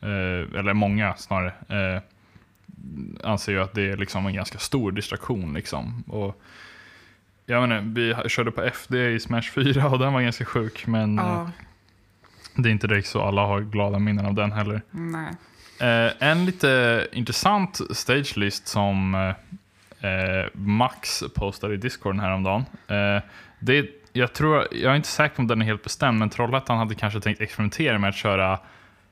eh, 0.00 0.58
eller 0.58 0.72
många 0.74 1.14
snarare, 1.14 1.52
eh, 1.68 2.02
anser 3.24 3.52
ju 3.52 3.60
att 3.60 3.74
det 3.74 3.90
är 3.90 3.96
liksom 3.96 4.26
en 4.26 4.34
ganska 4.34 4.58
stor 4.58 4.92
distraktion. 4.92 5.54
Liksom. 5.54 6.02
Och, 6.06 6.42
jag 7.46 7.68
menar, 7.68 7.80
vi 7.80 8.28
körde 8.28 8.50
på 8.50 8.62
FD 8.62 9.10
i 9.14 9.20
Smash 9.20 9.42
4 9.54 9.86
och 9.88 9.98
den 9.98 10.12
var 10.12 10.20
ganska 10.20 10.44
sjuk, 10.44 10.86
men 10.86 11.18
eh, 11.18 11.24
Ja, 11.24 11.50
det 12.54 12.68
är 12.68 12.72
inte 12.72 12.86
direkt 12.86 13.08
så 13.08 13.22
alla 13.22 13.46
har 13.46 13.60
glada 13.60 13.98
minnen 13.98 14.26
av 14.26 14.34
den 14.34 14.52
heller. 14.52 14.82
nej. 14.90 15.32
Eh, 15.80 16.12
en 16.18 16.44
lite 16.46 17.06
intressant 17.12 17.80
stagelist 17.90 18.68
som 18.68 19.14
eh, 19.14 20.10
eh, 20.10 20.46
Max 20.52 21.22
postade 21.34 21.74
i 21.74 21.76
Discorden 21.76 22.20
häromdagen. 22.20 22.64
Eh, 22.88 23.22
det, 23.58 23.86
jag, 24.12 24.32
tror, 24.32 24.66
jag 24.72 24.92
är 24.92 24.96
inte 24.96 25.08
säker 25.08 25.36
på 25.36 25.42
om 25.42 25.46
den 25.48 25.62
är 25.62 25.66
helt 25.66 25.82
bestämd, 25.82 26.18
men 26.18 26.30
Trollhättan 26.30 26.78
hade 26.78 26.94
kanske 26.94 27.20
tänkt 27.20 27.40
experimentera 27.40 27.98
med 27.98 28.08
att 28.08 28.16
köra 28.16 28.58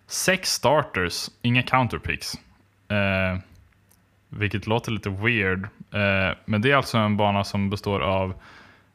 sex 0.07 0.53
starters, 0.53 1.31
inga 1.43 1.63
counterpicks. 1.63 2.35
Eh, 2.89 3.39
vilket 4.29 4.67
låter 4.67 4.93
lite 4.93 5.11
weird. 5.11 5.65
Eh, 5.93 6.37
men 6.45 6.61
det 6.63 6.71
är 6.71 6.77
alltså 6.77 6.99
en 6.99 7.17
bana 7.17 7.45
som 7.45 7.71
består 7.71 8.01
av 8.01 8.35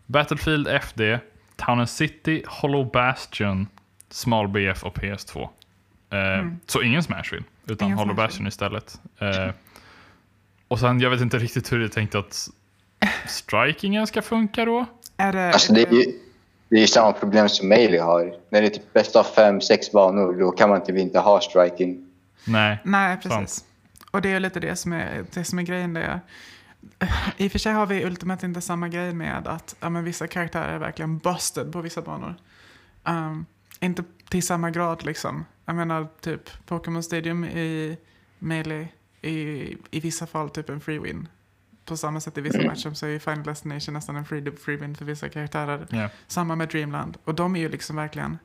Battlefield 0.05 0.67
FD, 0.67 1.19
Town 1.55 1.79
and 1.79 1.89
City, 1.89 2.43
Hollow 2.47 2.91
Bastion, 2.91 3.67
Small 4.09 4.47
BF 4.47 4.83
och 4.83 4.97
PS2. 4.97 5.49
Eh, 6.09 6.47
Så 6.65 6.81
ingen 6.81 7.03
Smashville, 7.03 7.43
utan 7.65 7.85
Ingen 7.85 7.97
Hollow. 7.97 8.15
Bastion 8.15 8.47
istället. 8.47 8.99
Eh, 9.19 9.49
och 10.67 10.79
sen, 10.79 10.99
jag 10.99 11.09
vet 11.09 11.21
inte 11.21 11.37
riktigt 11.37 11.71
hur 11.71 11.79
det 11.79 11.85
är 11.85 11.89
tänkt 11.89 12.15
att 12.15 12.49
strikingen 13.27 14.07
ska 14.07 14.21
funka 14.21 14.65
då. 14.65 14.85
Är 15.17 15.33
det, 15.33 15.53
Alltså 15.53 15.73
det 15.73 15.81
är 15.81 15.93
ju 15.93 16.19
det 16.69 16.75
är 16.75 16.81
ju 16.81 16.87
samma 16.87 17.11
problem 17.13 17.49
som 17.49 17.67
Melee 17.67 18.01
har. 18.01 18.33
När 18.49 18.61
det 18.61 18.67
är 18.67 18.69
typ 18.69 18.93
bäst 18.93 19.15
av 19.15 19.23
fem, 19.23 19.61
sex 19.61 19.91
banor, 19.91 20.39
då 20.39 20.51
kan 20.51 20.69
man 20.69 20.83
typ 20.83 20.97
inte 20.97 21.19
ha 21.19 21.41
striking. 21.41 22.07
Nej. 22.47 22.77
Nej, 22.83 23.17
precis. 23.17 23.65
Och 24.11 24.21
det 24.21 24.29
är 24.29 24.39
lite 24.39 24.59
det 24.59 24.75
som 24.75 24.93
är, 24.93 25.25
det 25.33 25.43
som 25.43 25.59
är 25.59 25.63
grejen. 25.63 25.93
Det 25.93 26.19
I 27.37 27.47
och 27.47 27.51
för 27.51 27.59
sig 27.59 27.73
har 27.73 27.85
vi 27.85 27.95
i 27.95 28.05
Ultimate 28.05 28.45
inte 28.45 28.61
samma 28.61 28.87
grej 28.87 29.13
med 29.13 29.47
att 29.47 29.75
ja, 29.79 29.89
men 29.89 30.03
vissa 30.03 30.27
karaktärer 30.27 30.73
är 30.73 30.79
verkligen 30.79 31.17
busted 31.17 31.71
på 31.71 31.81
vissa 31.81 32.01
banor. 32.01 32.35
Um, 33.03 33.45
inte 33.79 34.03
till 34.29 34.43
samma 34.43 34.69
grad 34.69 35.05
liksom. 35.05 35.45
Jag 35.65 35.75
menar 35.75 36.07
typ 36.21 36.65
Pokémon 36.65 37.03
Stadium 37.03 37.45
i 37.45 37.97
Melee 38.39 38.87
i, 39.21 39.77
i 39.91 39.99
vissa 39.99 40.27
fall 40.27 40.49
typ 40.49 40.69
en 40.69 40.81
free 40.81 40.99
win. 40.99 41.27
På 41.85 41.97
samma 41.97 42.19
sätt 42.19 42.37
i 42.37 42.41
vissa 42.41 42.61
matcher 42.61 42.93
så 42.93 43.05
är 43.05 43.09
ju 43.09 43.19
Final 43.19 43.43
Destination 43.43 43.93
nästan 43.93 44.15
en 44.15 44.25
free, 44.25 44.51
free 44.51 44.77
win 44.77 44.95
för 44.95 45.05
vissa 45.05 45.29
karaktärer. 45.29 45.87
Ja. 45.89 46.09
Samma 46.27 46.55
med 46.55 46.69
Dreamland. 46.69 47.17
Och 47.23 47.35
de 47.35 47.55
är 47.55 47.59
ju 47.59 47.69
liksom 47.69 47.95
verkligen, 47.95 48.37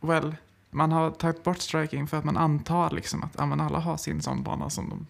well, 0.00 0.36
man 0.70 0.92
har 0.92 1.10
tagit 1.10 1.44
bort 1.44 1.58
striking 1.58 2.06
för 2.06 2.16
att 2.16 2.24
man 2.24 2.36
antar 2.36 2.90
liksom 2.90 3.22
att 3.22 3.34
ja, 3.38 3.42
alla 3.42 3.78
har 3.78 3.96
sin 3.96 4.22
sån 4.22 4.42
bana 4.42 4.70
som 4.70 4.88
de 4.88 5.06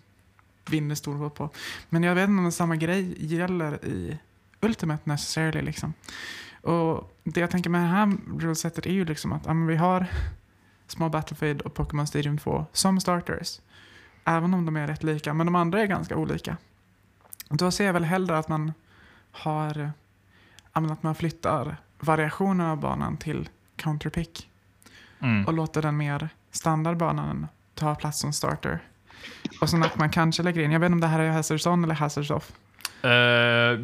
vinner 0.70 0.94
stor 0.94 1.14
hål 1.14 1.30
på. 1.30 1.50
Men 1.88 2.02
jag 2.02 2.14
vet 2.14 2.28
inte 2.28 2.42
om 2.42 2.52
samma 2.52 2.76
grej 2.76 3.14
gäller 3.18 3.84
i 3.84 4.18
Ultimate 4.60 5.02
necessarily 5.04 5.62
liksom. 5.62 5.92
Och 6.62 7.16
det 7.24 7.40
jag 7.40 7.50
tänker 7.50 7.70
med 7.70 7.80
det 7.80 7.86
här 7.86 8.12
rulesetet 8.38 8.86
är 8.86 8.92
ju 8.92 9.04
liksom 9.04 9.32
att 9.32 9.46
ja, 9.46 9.52
vi 9.52 9.76
har 9.76 10.06
Small 10.92 11.10
Battlefield 11.10 11.60
och 11.62 11.74
Pokémon 11.74 12.06
Stadium 12.06 12.38
2 12.38 12.66
som 12.72 13.00
starters. 13.00 13.60
Även 14.24 14.54
om 14.54 14.66
de 14.66 14.76
är 14.76 14.86
rätt 14.86 15.02
lika, 15.02 15.34
men 15.34 15.46
de 15.46 15.54
andra 15.54 15.80
är 15.82 15.86
ganska 15.86 16.16
olika. 16.16 16.56
Då 17.48 17.70
ser 17.70 17.86
jag 17.86 17.92
väl 17.92 18.04
hellre 18.04 18.38
att 18.38 18.48
man 18.48 18.72
har 19.32 19.90
att 20.72 21.02
man 21.02 21.14
flyttar 21.14 21.76
variationen 22.00 22.66
av 22.66 22.76
banan 22.80 23.16
till 23.16 23.48
counterpick 23.76 24.48
Mm. 25.22 25.46
och 25.46 25.52
låter 25.52 25.82
den 25.82 25.96
mer 25.96 26.28
standardbanan 26.50 27.46
ta 27.74 27.94
plats 27.94 28.18
som 28.20 28.32
starter. 28.32 28.78
Och 29.60 29.70
sen 29.70 29.82
att 29.82 29.98
man 29.98 30.10
kanske 30.10 30.42
lägger 30.42 30.62
in, 30.62 30.72
jag 30.72 30.80
vet 30.80 30.86
inte 30.86 30.94
om 30.94 31.00
det 31.00 31.06
här 31.06 31.18
är 31.20 31.30
Hazards 31.30 31.66
on 31.66 31.84
eller 31.84 31.94
Hazards 31.94 32.30
off. 32.30 32.52
Eh, 33.02 33.10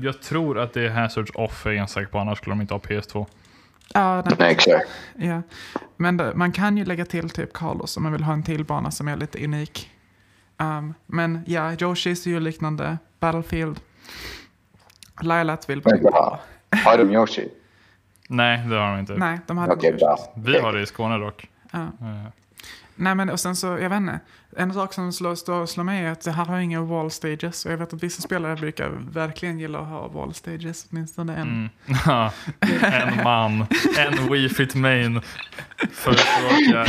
jag 0.05 0.23
tror 0.23 0.59
att 0.59 0.73
det 0.73 0.83
är 0.87 0.91
Hazards 0.91 1.31
Off, 1.35 1.67
är 1.67 1.71
jag 1.71 1.91
säker 1.91 2.11
på, 2.11 2.19
annars 2.19 2.39
skulle 2.39 2.53
de 2.55 2.61
inte 2.61 2.75
ha 2.75 2.79
PS2. 2.81 3.27
Ja, 3.95 4.23
den, 4.25 4.37
Nej, 4.39 4.53
exakt. 4.53 4.89
ja. 5.17 5.43
Men 5.97 6.33
man 6.35 6.53
kan 6.53 6.77
ju 6.77 6.85
lägga 6.85 7.05
till 7.05 7.31
typ 7.31 7.53
Carlos 7.53 7.97
om 7.97 8.03
man 8.03 8.13
vill 8.13 8.23
ha 8.23 8.33
en 8.33 8.43
till 8.43 8.65
bana 8.65 8.91
som 8.91 9.09
är 9.09 9.17
lite 9.17 9.45
unik. 9.45 9.91
Um, 10.59 10.95
men 11.07 11.41
ja, 11.47 11.71
Yoshi's 11.71 12.29
är 12.29 12.31
ju 12.31 12.41
liknande. 12.41 12.99
Battlefield. 13.21 13.81
Lylat 15.21 15.71
vill 15.71 15.83
Men 15.85 16.03
bra. 16.03 16.41
Har 16.85 16.99
de 16.99 17.13
Yoshi? 17.13 17.49
Nej, 18.29 18.59
det 18.69 18.77
har 18.77 18.91
de 18.91 19.01
inte. 19.01 19.13
Nej, 19.13 19.39
de 19.47 19.59
hade 19.59 19.77
bra. 19.77 20.19
Vi 20.37 20.59
har 20.59 20.73
det 20.73 20.83
i 20.83 20.87
Skåne 20.87 21.19
dock. 21.19 21.51
Ja. 21.73 21.79
Eh, 21.79 22.25
Nej 23.01 23.15
men 23.15 23.31
och 23.31 23.41
sen 23.41 23.57
så, 23.57 23.67
jag 23.67 23.91
vet 23.91 23.97
inte. 23.97 24.21
En 24.57 24.75
sak 24.75 24.93
som 24.93 25.13
slår, 25.13 25.35
slår, 25.35 25.67
slår 25.67 25.85
mig 25.85 26.05
är 26.05 26.13
att 26.13 26.21
det 26.21 26.33
här 26.33 26.45
har 26.45 26.59
inga 26.59 26.83
wall 26.83 27.11
stages. 27.11 27.67
Och 27.67 27.73
jag 27.73 27.79
vet 27.79 27.93
att 27.93 28.03
vissa 28.03 28.23
spelare 28.23 28.57
brukar 28.57 28.89
verkligen 28.89 29.59
gilla 29.59 29.79
att 29.79 29.89
ha 29.89 30.09
wall 30.09 30.35
stages. 30.35 30.87
Åtminstone 30.91 31.37
en. 31.37 31.49
Mm. 31.49 31.69
Ja, 32.07 32.33
en 32.61 33.25
man, 33.25 33.67
en 33.99 34.33
Wii 34.33 34.49
Fit 34.49 34.75
Main 34.75 35.21
förespråkar 35.93 36.89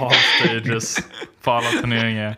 wall 0.00 0.14
stages 0.40 0.98
på 1.42 1.50
alla 1.50 1.68
turneringar. 1.80 2.36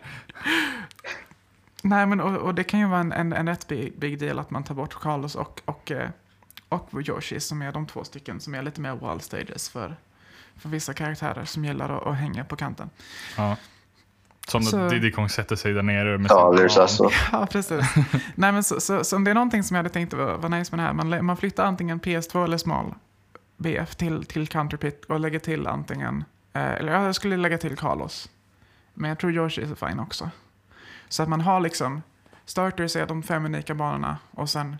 Nej 1.83 2.05
men 2.05 2.21
och, 2.21 2.35
och 2.35 2.55
det 2.55 2.63
kan 2.63 2.79
ju 2.79 2.87
vara 2.87 2.99
en, 2.99 3.11
en, 3.11 3.33
en 3.33 3.47
rätt 3.47 3.67
big, 3.67 3.99
big 3.99 4.19
deal 4.19 4.39
att 4.39 4.51
man 4.51 4.63
tar 4.63 4.75
bort 4.75 4.93
Carlos 4.93 5.35
och, 5.35 5.61
och, 5.65 5.91
eh, 5.91 6.09
och 6.69 6.89
Yoshi 7.07 7.39
som 7.39 7.61
är 7.61 7.71
de 7.71 7.85
två 7.85 8.03
stycken 8.03 8.39
som 8.39 8.55
är 8.55 8.61
lite 8.61 8.81
mer 8.81 8.95
wall 8.95 9.21
stages 9.21 9.69
för, 9.69 9.95
för 10.57 10.69
vissa 10.69 10.93
karaktärer 10.93 11.45
som 11.45 11.65
gillar 11.65 11.89
att, 11.97 12.07
att 12.07 12.15
hänga 12.15 12.43
på 12.45 12.55
kanten. 12.55 12.89
Ja. 13.37 13.57
Som 14.47 14.63
Så- 14.63 14.89
Diddy 14.89 15.11
Kong 15.11 15.29
sätter 15.29 15.55
sig 15.55 15.73
där 15.73 15.83
nere 15.83 16.17
med 16.17 16.29
Talers 16.29 16.71
sin 16.71 16.81
alltså. 16.81 17.09
Ja, 17.31 17.47
precis. 17.51 17.85
Nej, 18.35 18.51
men 18.51 18.63
så, 18.63 18.79
så, 18.81 19.03
så 19.03 19.15
om 19.15 19.23
det 19.23 19.31
är 19.31 19.35
någonting 19.35 19.63
som 19.63 19.75
jag 19.75 19.79
hade 19.79 19.93
tänkt 19.93 20.13
var, 20.13 20.37
var 20.37 20.49
nice 20.49 20.75
med 20.75 20.79
det 20.85 20.87
här, 20.87 20.93
man, 20.93 21.25
man 21.25 21.37
flyttar 21.37 21.65
antingen 21.65 21.99
PS2 21.99 22.43
eller 22.43 22.57
small 22.57 22.93
BF 23.57 23.95
till, 23.95 24.25
till 24.25 24.47
Counterpit 24.47 25.05
och 25.05 25.19
lägger 25.19 25.39
till 25.39 25.67
antingen, 25.67 26.23
eh, 26.53 26.61
eller 26.71 26.93
ja, 26.93 27.05
jag 27.05 27.15
skulle 27.15 27.37
lägga 27.37 27.57
till 27.57 27.77
Carlos. 27.77 28.29
Men 28.93 29.09
jag 29.09 29.19
tror 29.19 29.31
Yoshi 29.31 29.61
är 29.61 29.87
fine 29.87 29.99
också. 29.99 30.29
Så 31.09 31.23
att 31.23 31.29
man 31.29 31.41
har 31.41 31.59
liksom, 31.59 32.01
starters 32.45 32.95
är 32.95 33.05
de 33.07 33.23
fem 33.23 33.45
unika 33.45 33.75
banorna 33.75 34.17
och 34.31 34.49
sen 34.49 34.77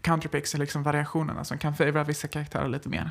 Counterpicks 0.00 0.54
är 0.54 0.58
liksom 0.58 0.82
variationerna 0.82 1.44
som 1.44 1.58
kan 1.58 1.74
favora 1.76 2.04
vissa 2.04 2.28
karaktärer 2.28 2.68
lite 2.68 2.88
mer. 2.88 3.10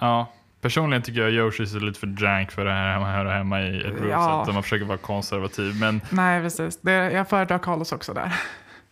Ja, 0.00 0.32
personligen 0.62 1.02
tycker 1.02 1.20
jag 1.20 1.32
Yoshis 1.32 1.74
är 1.74 1.80
lite 1.80 2.00
för 2.00 2.22
jank 2.22 2.52
för 2.52 2.64
det 2.64 2.70
här 2.70 3.00
att 3.00 3.06
höra 3.06 3.32
hemma 3.32 3.62
i 3.62 3.78
ett 3.78 3.84
ruleset. 3.84 4.10
Ja. 4.10 4.42
Där 4.46 4.52
man 4.52 4.62
försöker 4.62 4.84
vara 4.84 4.98
konservativ. 4.98 5.80
Men 5.80 6.00
Nej, 6.10 6.42
precis. 6.42 6.80
Det, 6.80 6.92
jag 6.92 7.28
föredrar 7.28 7.58
Carlos 7.58 7.92
också 7.92 8.14
där. 8.14 8.32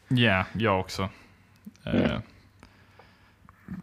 ja, 0.09 0.45
jag 0.53 0.81
också. 0.81 1.09
Eh, 1.85 2.19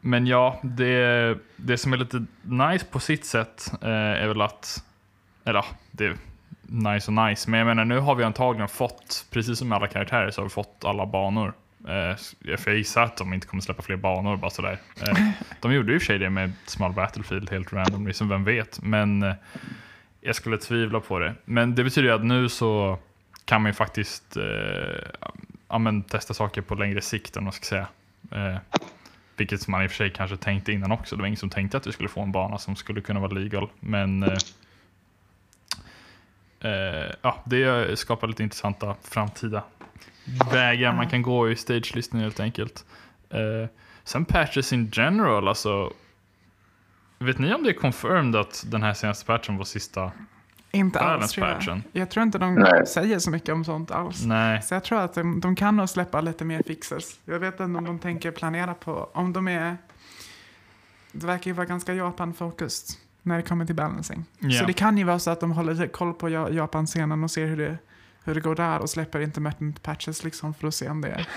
men 0.02 0.28
ja, 0.28 0.60
det, 0.64 1.38
det 1.56 1.78
som 1.78 1.94
är 1.94 1.98
lite 1.98 2.26
nice 2.42 2.86
på 2.86 3.00
sitt 3.00 3.26
sätt 3.26 3.72
eh, 3.82 3.90
är 3.90 4.28
väl 4.28 4.42
att, 4.42 4.84
eller 5.46 5.60
ja, 5.60 5.66
det 5.92 6.06
är 6.06 6.18
nice 6.62 7.12
och 7.12 7.28
nice, 7.28 7.50
men 7.50 7.58
jag 7.58 7.68
menar 7.68 7.86
nu 7.86 8.00
har 8.00 8.16
vi 8.16 8.24
antagligen 8.24 8.70
fått, 8.70 9.26
precis 9.32 9.60
som 9.60 9.70
med 9.70 9.76
alla 9.76 9.88
karaktärer, 9.88 10.32
så 10.32 10.42
har 10.42 10.46
vi 10.46 10.50
fått 10.50 10.86
alla 10.86 11.06
banor. 11.06 11.54
Eh, 11.84 12.16
för 12.58 12.72
jag 12.72 12.78
gissar 12.78 13.04
att 13.04 13.18
de 13.18 13.34
inte 13.34 13.48
kommer 13.48 13.62
släppa 13.62 13.82
fler 13.82 13.95
banor 13.95 14.38
bara 14.38 14.52
sådär. 14.52 14.80
Eh, 15.02 15.30
de 15.62 15.74
gjorde 15.74 15.91
ju 15.91 15.95
i 15.95 15.98
och 15.98 16.02
för 16.02 16.06
sig 16.06 16.20
det 16.20 16.30
med 16.30 16.52
Small 16.66 16.94
Battlefield 16.94 17.49
helt 17.49 17.74
random, 17.74 18.08
liksom 18.08 18.30
vem 18.30 18.44
vet. 18.44 18.82
Men 18.82 19.24
eh, 19.24 19.34
jag 20.22 20.36
skulle 20.36 20.58
tvivla 20.58 20.99
på 20.99 21.20
det. 21.20 21.36
Men 21.45 21.76
det 21.76 21.84
betyder 21.84 22.10
ju 22.10 22.16
att 22.16 22.26
nu 22.26 22.49
så 22.49 22.99
kan 23.45 23.62
man 23.62 23.70
ju 23.70 23.74
faktiskt 23.74 24.38
eh, 24.38 24.44
ja, 25.68 25.78
men 25.78 26.04
testa 26.04 26.34
saker 26.34 26.62
på 26.62 26.76
längre 26.76 27.02
sikt, 27.02 27.38
om 27.38 27.44
man 27.44 27.54
ska 27.54 27.66
säga. 27.66 27.88
Eh, 28.32 28.58
vilket 29.38 29.68
man 29.68 29.84
i 29.84 29.88
och 29.88 29.91
för 29.91 29.98
sig 29.98 30.14
kanske 30.14 30.38
tänkte 30.38 30.72
innan 30.72 30.91
också. 30.91 31.16
Det 31.16 31.22
var 31.22 31.28
ingen 31.28 31.38
som 31.38 31.49
tänkte 31.49 31.78
att 31.78 31.88
vi 31.88 31.91
skulle 31.91 32.10
få 32.10 32.22
en 32.22 32.32
bana 32.32 32.58
som 32.58 32.76
skulle 32.76 33.02
kunna 33.02 33.20
vara 33.20 33.32
legal. 33.32 33.70
Men 33.80 34.24
eh, 34.24 34.38
eh, 36.60 37.12
ja, 37.22 37.44
det 37.45 37.99
skapar 37.99 38.28
lite 38.28 38.44
intressanta 38.44 38.95
framtida 39.02 39.64
vägar 40.52 40.94
man 40.94 41.10
kan 41.10 41.22
gå 41.22 41.49
i 41.49 41.56
stagelisten 41.56 42.20
helt 42.20 42.40
enkelt. 42.40 42.86
Eh, 43.30 43.70
sen 44.04 44.26
patches 44.26 44.74
in 44.74 44.90
general, 44.94 45.48
alltså. 45.48 45.94
Vet 47.20 47.40
ni 47.40 47.54
om 47.54 47.64
det 47.64 47.70
är 47.70 47.74
confirmed 47.74 48.36
att 48.36 48.64
den 48.68 48.84
här 48.84 48.94
senaste 48.94 49.26
patchen 49.26 49.58
var 49.58 49.66
sista? 49.66 50.12
Inte 50.72 50.99
alls 50.99 51.32
tror 51.32 51.48
jag. 51.48 51.82
Jag 51.91 52.10
tror 52.10 52.24
inte 52.24 52.38
de 52.38 52.56
Nej. 52.56 52.88
säger 52.88 53.20
så 53.20 53.32
mycket 53.32 53.49
om 53.49 53.66
sånt 53.66 53.91
alls. 53.91 54.26
Nej. 54.26 54.62
Så 54.62 54.74
jag 54.74 54.84
tror 54.84 54.99
att 54.99 55.14
de, 55.14 55.40
de 55.40 55.56
kan 55.56 55.76
nog 55.76 55.90
släppa 55.90 56.22
lite 56.22 56.45
mer 56.45 56.62
fixes. 56.68 57.20
Jag 57.26 57.40
vet 57.40 57.54
inte 57.60 57.78
om 57.78 57.86
de 57.86 57.99
tänker 57.99 58.32
planera 58.32 58.74
på, 58.74 59.10
om 59.14 59.34
de 59.34 59.48
är, 59.48 59.78
det 61.12 61.26
verkar 61.28 61.52
ju 61.52 61.54
vara 61.54 61.66
ganska 61.66 61.94
Japan-focused 61.94 62.98
när 63.22 63.36
det 63.38 63.44
kommer 63.44 63.66
till 63.66 63.76
balancing. 63.76 64.26
Ja. 64.40 64.60
Så 64.60 64.66
det 64.66 64.74
kan 64.74 64.98
ju 64.98 65.04
vara 65.04 65.20
så 65.20 65.32
att 65.32 65.40
de 65.40 65.52
håller 65.52 65.74
lite 65.74 65.88
koll 65.88 66.14
på 66.14 66.30
Ja- 66.30 66.49
Japan-scenen 66.49 67.24
och 67.24 67.32
ser 67.32 67.45
hur 67.45 67.58
det, 67.58 67.78
hur 68.28 68.36
det 68.36 68.41
går 68.41 68.56
där 68.56 68.80
och 68.80 68.90
släpper 68.90 69.20
intermittent 69.20 69.84
patches 69.84 70.24
liksom 70.24 70.54
för 70.54 70.68
att 70.68 70.76
se 70.76 70.90
om 70.90 71.02
det 71.02 71.08
är, 71.08 71.28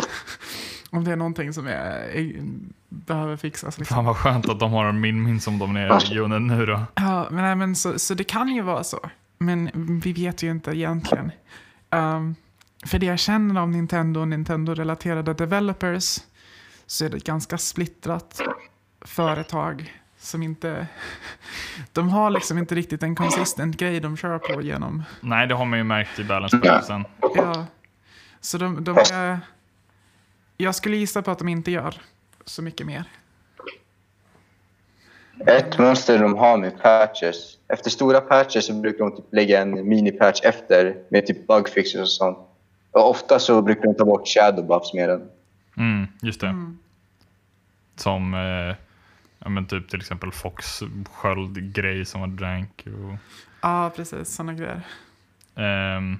om 0.90 1.04
det 1.04 1.12
är 1.12 1.16
någonting 1.16 1.52
som 1.52 1.66
är, 1.66 1.72
är, 1.72 2.42
behöver 2.88 3.36
fixas. 3.36 3.78
Liksom. 3.78 3.94
Fan 3.94 4.04
vad 4.04 4.16
skönt 4.16 4.48
att 4.48 4.60
de 4.60 4.72
har 4.72 4.84
en 4.84 5.00
min-min 5.00 5.40
som 5.40 5.58
de 5.58 5.76
är 5.76 5.86
i 5.86 5.88
regionen 5.88 6.46
nu 6.46 6.66
då. 6.66 6.82
Ja, 6.94 7.28
men, 7.30 7.44
nej, 7.44 7.56
men 7.56 7.76
så, 7.76 7.98
så 7.98 8.14
det 8.14 8.24
kan 8.24 8.48
ju 8.48 8.62
vara 8.62 8.84
så. 8.84 9.10
Men 9.38 9.70
vi 10.04 10.12
vet 10.12 10.42
ju 10.42 10.50
inte 10.50 10.70
egentligen. 10.70 11.32
Um, 11.90 12.34
för 12.86 12.98
det 12.98 13.06
jag 13.06 13.18
känner 13.18 13.60
om 13.60 13.70
Nintendo 13.70 14.20
och 14.20 14.28
Nintendo-relaterade 14.28 15.34
developers 15.34 16.18
så 16.86 17.04
är 17.04 17.08
det 17.08 17.16
ett 17.16 17.24
ganska 17.24 17.58
splittrat 17.58 18.40
företag 19.00 19.99
som 20.20 20.42
inte... 20.42 20.86
De 21.92 22.08
har 22.08 22.30
liksom 22.30 22.58
inte 22.58 22.74
riktigt 22.74 23.02
en 23.02 23.14
consistent 23.14 23.76
grej 23.76 24.00
de 24.00 24.16
kör 24.16 24.38
på 24.38 24.62
genom... 24.62 25.02
Nej, 25.20 25.46
det 25.46 25.54
har 25.54 25.64
man 25.64 25.78
ju 25.78 25.84
märkt 25.84 26.18
i 26.18 26.24
balance. 26.24 26.60
Ja, 27.34 27.66
så 28.40 28.58
de, 28.58 28.84
de 28.84 28.96
är... 29.12 29.40
Jag 30.56 30.74
skulle 30.74 30.96
gissa 30.96 31.22
på 31.22 31.30
att 31.30 31.38
de 31.38 31.48
inte 31.48 31.70
gör 31.70 31.94
så 32.44 32.62
mycket 32.62 32.86
mer. 32.86 33.04
Ett 35.46 35.78
mönster 35.78 36.18
de 36.18 36.36
har 36.36 36.58
med 36.58 36.82
patches. 36.82 37.58
Efter 37.68 37.90
stora 37.90 38.20
patches 38.20 38.66
så 38.66 38.74
brukar 38.74 39.04
de 39.04 39.16
typ 39.16 39.32
lägga 39.32 39.60
en 39.62 39.88
mini-patch 39.88 40.40
efter 40.44 40.96
med 41.08 41.26
typ 41.26 41.46
bugfixes 41.46 42.00
och 42.00 42.08
sånt. 42.08 42.38
Och 42.90 43.10
ofta 43.10 43.38
så 43.38 43.62
brukar 43.62 43.82
de 43.82 43.94
ta 43.94 44.04
bort 44.04 44.28
shadow 44.28 44.66
buffs 44.66 44.94
med 44.94 45.08
den. 45.08 45.28
Mm, 45.76 46.06
just 46.22 46.40
det. 46.40 46.46
Mm. 46.46 46.78
Som 47.96 48.34
eh, 48.34 48.76
ja, 49.40 49.48
men 49.48 49.66
typ 49.66 49.88
till 49.88 50.00
exempel 50.00 50.32
Fox 50.32 50.82
sköld-grej 51.12 52.04
som 52.04 52.20
var 52.20 52.28
drank. 52.28 52.84
Och, 52.86 53.16
Ja, 53.60 53.92
precis. 53.96 54.34
Sådana 54.34 54.52
grejer. 54.54 54.80
ehm, 55.56 56.18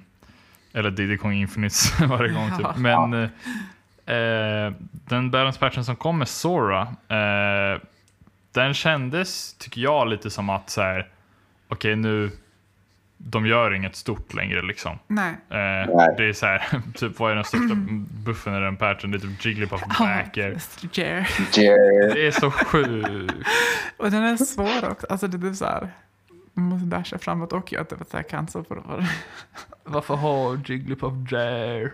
eller 0.73 0.91
Diddy 0.91 1.17
Kong 1.17 1.33
Infinites 1.33 1.99
varje 2.07 2.33
gång. 2.33 2.49
Ja. 2.49 2.57
Typ. 2.57 2.77
Men 2.81 3.13
eh, 3.13 4.15
eh, 4.15 4.73
den 4.91 5.31
balance 5.31 5.59
patchen 5.59 5.85
som 5.85 5.95
kom 5.95 6.17
med 6.17 6.27
Sora, 6.27 6.81
eh, 7.07 7.81
den 8.51 8.73
kändes, 8.73 9.53
tycker 9.53 9.81
jag, 9.81 10.07
lite 10.09 10.29
som 10.29 10.49
att 10.49 10.69
så 10.69 10.81
här, 10.81 11.07
okej 11.67 11.95
nu, 11.95 12.31
de 13.25 13.45
gör 13.45 13.73
inget 13.73 13.95
stort 13.95 14.33
längre 14.33 14.61
liksom. 14.61 14.99
Nej. 15.07 15.31
Eh, 15.49 16.15
det 16.17 16.25
är 16.29 16.33
så 16.33 16.45
här, 16.45 16.81
typ 16.95 17.19
vad 17.19 17.31
är 17.31 17.35
den 17.35 17.43
största 17.43 17.75
buffen 18.25 18.55
i 18.55 18.59
den 18.59 18.77
patchen? 18.77 19.11
Det 19.11 19.17
är 19.17 19.19
typ 19.19 19.45
Jigglypuff 19.45 19.81
backer. 19.99 20.57
Jer. 20.93 21.29
Jer- 21.51 22.13
Det 22.13 22.27
är 22.27 22.31
så 22.31 22.51
sjukt. 22.51 23.47
Och 23.97 24.11
den 24.11 24.23
är 24.23 24.37
svår 24.37 24.89
också. 24.89 25.07
Alltså 25.09 25.27
det 25.27 25.47
är 25.47 25.53
så 25.53 25.65
här. 25.65 25.91
Man 26.53 26.65
måste 26.65 26.85
dasha 26.85 27.17
framåt 27.17 27.53
och 27.53 27.73
göra 27.73 27.83
typ 27.85 28.13
här 28.13 28.23
cancel 28.23 28.63
på 28.63 28.75
det. 28.75 28.81
Varför 29.83 30.15
har 30.15 30.59
Jigglypuff 30.65 31.13
Jare? 31.31 31.91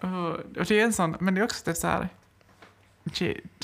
Och 0.00 0.30
och 0.58 0.64
det 0.68 0.80
är 0.80 0.84
en 0.84 0.92
sån, 0.92 1.16
men 1.20 1.34
det 1.34 1.40
är 1.40 1.44
också 1.44 1.64
typ 1.64 1.76
så 1.76 1.86
här. 1.86 2.08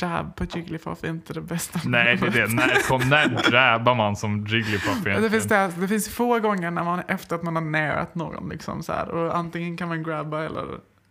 Jab 0.00 0.36
på 0.36 0.44
Jigglypuff 0.44 1.04
är 1.04 1.08
inte 1.08 1.32
det 1.32 1.40
bästa. 1.40 1.80
Nej, 1.84 2.16
det 2.16 2.26
är 2.26 2.30
det. 2.30 2.54
När, 2.54 2.88
kom, 2.88 3.08
när 3.08 3.50
drabbar 3.50 3.94
man 3.94 4.16
som 4.16 4.46
Jigglypuff 4.46 5.04
Det 5.04 5.10
egentligen? 5.10 5.30
finns, 5.30 5.44
det, 5.44 5.72
det 5.80 5.88
finns 5.88 6.08
få 6.08 6.38
gånger 6.38 6.70
när 6.70 6.84
man 6.84 7.02
efter 7.08 7.36
att 7.36 7.42
man 7.42 7.56
har 7.56 7.62
närat 7.62 8.14
någon 8.14 8.48
liksom 8.48 8.82
så 8.82 8.92
här. 8.92 9.08
Och 9.08 9.36
antingen 9.36 9.76
kan 9.76 9.88
man 9.88 10.02
grabba 10.02 10.42
eller 10.44 10.66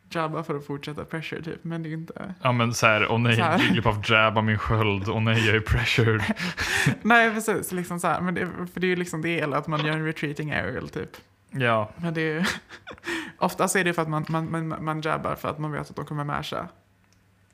jabba 0.09 0.43
för 0.43 0.57
att 0.57 0.65
fortsätta 0.65 1.05
pressure 1.05 1.43
typ. 1.43 1.63
Men 1.63 1.83
det 1.83 1.89
är 1.89 1.93
inte. 1.93 2.33
Ja 2.41 2.51
men 2.51 2.73
såhär, 2.73 3.11
åh 3.11 3.19
nej, 3.19 3.35
Så. 3.35 3.63
Jigglypuff 3.63 4.07
drabbar 4.07 4.41
min 4.41 4.57
sköld, 4.57 5.09
åh 5.09 5.21
nej 5.21 5.45
jag 5.47 5.55
är 5.55 5.59
pressured. 5.59 6.21
Nej 7.01 7.33
precis, 7.33 7.71
liksom 7.71 7.99
så 7.99 8.07
här. 8.07 8.21
Men 8.21 8.33
det, 8.33 8.47
för 8.73 8.79
det 8.79 8.85
är 8.87 8.89
ju 8.89 8.95
liksom 8.95 9.21
det 9.21 9.39
eller 9.39 9.57
att 9.57 9.67
man 9.67 9.85
gör 9.85 9.93
en 9.93 10.05
retreating 10.05 10.51
aerial 10.51 10.89
typ. 10.89 11.09
Ja, 11.53 11.91
Men 11.97 12.13
det 12.13 12.21
är 12.21 12.33
ju, 12.33 12.43
oftast 13.37 13.75
är 13.75 13.83
det 13.83 13.93
för 13.93 14.01
att 14.01 14.09
man, 14.09 14.25
man, 14.29 14.51
man, 14.51 14.83
man 14.83 15.01
jabbar 15.01 15.35
för 15.35 15.49
att 15.49 15.59
man 15.59 15.71
vet 15.71 15.89
att 15.89 15.95
de 15.95 16.05
kommer 16.05 16.23
masha. 16.23 16.67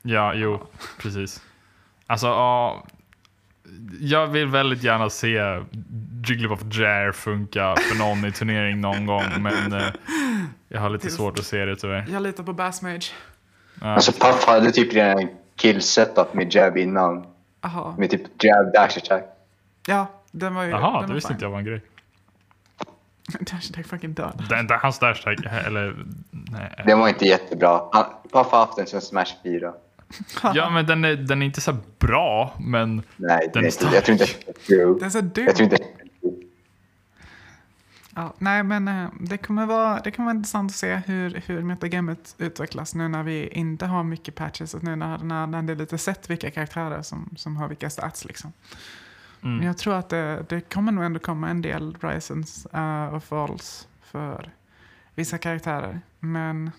Ja, 0.02 0.34
jo, 0.34 0.60
precis. 1.02 1.42
Alltså, 2.06 2.26
ja. 2.26 2.84
Jag 4.00 4.26
vill 4.26 4.46
väldigt 4.46 4.82
gärna 4.82 5.10
se 5.10 5.62
Jigglypuff 6.28 6.60
Jare 6.70 7.12
funka 7.12 7.74
för 7.76 7.98
någon 7.98 8.24
i 8.24 8.32
turnering 8.32 8.80
någon 8.80 9.06
gång, 9.06 9.24
men 9.38 9.72
eh, 9.72 9.88
jag 10.68 10.80
har 10.80 10.90
lite 10.90 11.10
svårt 11.10 11.38
att 11.38 11.44
se 11.44 11.64
det 11.64 11.76
tyvärr. 11.76 12.06
Jag 12.12 12.22
litar 12.22 12.44
på 12.44 12.52
Bass 12.52 12.82
Mage. 12.82 13.06
Ja, 13.80 13.86
Alltså 13.86 14.12
Puff 14.12 14.44
hade 14.46 14.72
typ 14.72 14.92
redan 14.92 15.18
en 15.18 15.28
kill 15.56 15.82
setup 15.82 16.34
med 16.34 16.54
jab 16.54 16.76
innan. 16.76 17.26
Jaha. 17.60 17.94
Med 17.98 18.10
typ 18.10 18.44
jab 18.44 18.72
dash 18.72 18.98
attack. 18.98 19.24
Ja, 19.86 20.06
den 20.30 20.54
var 20.54 20.64
ju... 20.64 20.70
Jaha, 20.70 21.06
det 21.06 21.14
visste 21.14 21.32
inte 21.32 21.44
jag 21.44 21.50
var 21.50 21.58
en 21.58 21.64
grej. 21.64 21.82
Dash 23.40 23.70
attack 23.70 23.86
fucking 23.86 24.12
död. 24.12 24.44
Den, 24.48 24.66
den, 24.66 24.78
hans 24.82 25.00
hashtag, 25.00 25.36
eller... 25.66 25.96
Nej. 26.30 26.82
Den 26.86 26.98
var 26.98 27.08
inte 27.08 27.24
jättebra. 27.24 27.80
Han, 27.92 28.04
Puff 28.32 28.46
har 28.46 28.58
haft 28.58 28.76
den 28.76 28.86
sen 28.86 29.00
Smash 29.00 29.32
4. 29.42 29.72
Ja, 30.54 30.70
men 30.70 30.86
den 30.86 31.04
är, 31.04 31.16
den 31.16 31.42
är 31.42 31.46
inte 31.46 31.60
så 31.60 31.76
bra, 31.98 32.54
men... 32.58 33.02
Nej, 33.16 33.50
Den 33.54 33.64
är 33.64 33.66
inte, 33.68 33.94
jag 33.94 34.04
tror 34.04 34.12
inte 34.12 34.26
det 34.46 34.50
är 34.50 34.52
true. 34.52 34.94
Den 34.98 35.02
är 35.06 35.10
så 35.10 35.20
dum. 35.20 35.44
Jag 35.44 35.56
tror 35.56 35.64
inte. 35.72 35.84
Ja, 38.14 38.34
nej, 38.38 38.62
men 38.62 38.88
eh, 38.88 39.08
det 39.20 39.38
kommer 39.38 39.66
vara, 39.66 40.00
det 40.04 40.10
kommer 40.10 40.26
vara 40.26 40.36
intressant 40.36 40.70
att 40.70 40.76
se 40.76 40.96
hur, 41.06 41.42
hur 41.46 41.62
metagamet 41.62 42.34
utvecklas 42.38 42.94
nu 42.94 43.08
när 43.08 43.22
vi 43.22 43.48
inte 43.48 43.86
har 43.86 44.02
mycket 44.04 44.34
patches 44.34 44.74
och 44.74 44.82
nu 44.82 44.96
när, 44.96 45.18
när, 45.18 45.46
när 45.46 45.62
det 45.62 45.72
är 45.72 45.76
lite 45.76 45.98
sett 45.98 46.30
vilka 46.30 46.50
karaktärer 46.50 47.02
som, 47.02 47.34
som 47.36 47.56
har 47.56 47.68
vilka 47.68 47.90
stats. 47.90 48.24
Liksom. 48.24 48.52
Men 49.40 49.52
Mm. 49.52 49.66
jag 49.66 49.78
tror 49.78 49.94
att 49.94 50.08
det, 50.08 50.44
det 50.48 50.60
kommer 50.60 50.92
nog 50.92 51.04
ändå 51.04 51.20
komma 51.20 51.48
en 51.48 51.62
del 51.62 51.96
Risens 52.00 52.66
uh, 52.74 53.14
och 53.14 53.24
Falls 53.24 53.88
för 54.02 54.50
vissa 55.14 55.38
karaktärer. 55.38 56.00
Men 56.20 56.70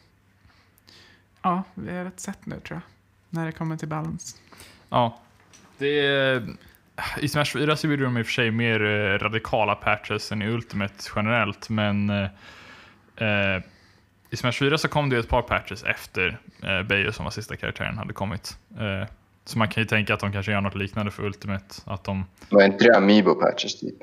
ja, 1.42 1.64
vi 1.74 1.92
är 1.92 2.04
rätt 2.04 2.20
sett 2.20 2.46
nu 2.46 2.60
tror 2.60 2.76
jag. 2.76 2.82
När 3.30 3.46
det 3.46 3.52
kommer 3.52 3.78
till 3.78 3.88
balance. 3.88 4.38
Ja. 4.90 5.20
Det 5.78 6.00
är, 6.08 6.48
I 7.20 7.28
Smash 7.28 7.46
4 7.46 7.76
så 7.76 7.88
gjorde 7.88 8.04
de 8.04 8.18
i 8.18 8.22
och 8.22 8.26
för 8.26 8.34
sig 8.34 8.52
mer 8.52 8.84
eh, 8.86 9.20
radikala 9.20 9.76
patches 9.76 10.32
än 10.32 10.42
i 10.42 10.48
Ultimate 10.48 10.94
generellt, 11.16 11.70
men 11.70 12.10
eh, 12.10 12.28
eh, 13.16 13.62
i 14.30 14.36
Smash 14.38 14.52
4 14.52 14.78
så 14.78 14.88
kom 14.88 15.10
det 15.10 15.18
ett 15.18 15.30
par 15.30 15.42
patches 15.42 15.84
efter 15.84 16.38
eh, 16.64 16.84
Beijo 16.84 17.12
som 17.12 17.24
var 17.24 17.32
sista 17.32 17.56
karaktären 17.56 17.98
hade 17.98 18.14
kommit. 18.14 18.58
Eh, 18.80 19.08
så 19.46 19.58
man 19.58 19.68
kan 19.70 19.84
ju 19.84 19.88
tänka 19.88 20.14
att 20.14 20.20
de 20.20 20.32
kanske 20.32 20.52
gör 20.52 20.62
något 20.62 20.76
liknande 20.76 21.12
för 21.12 21.24
Ultimate. 21.24 21.76
Att 21.86 22.04
de, 22.04 22.26
Var 22.50 22.64
inte 22.64 22.84
det 22.86 22.98
Amiibo 22.98 23.36
patches 23.36 23.80
typ? 23.80 23.96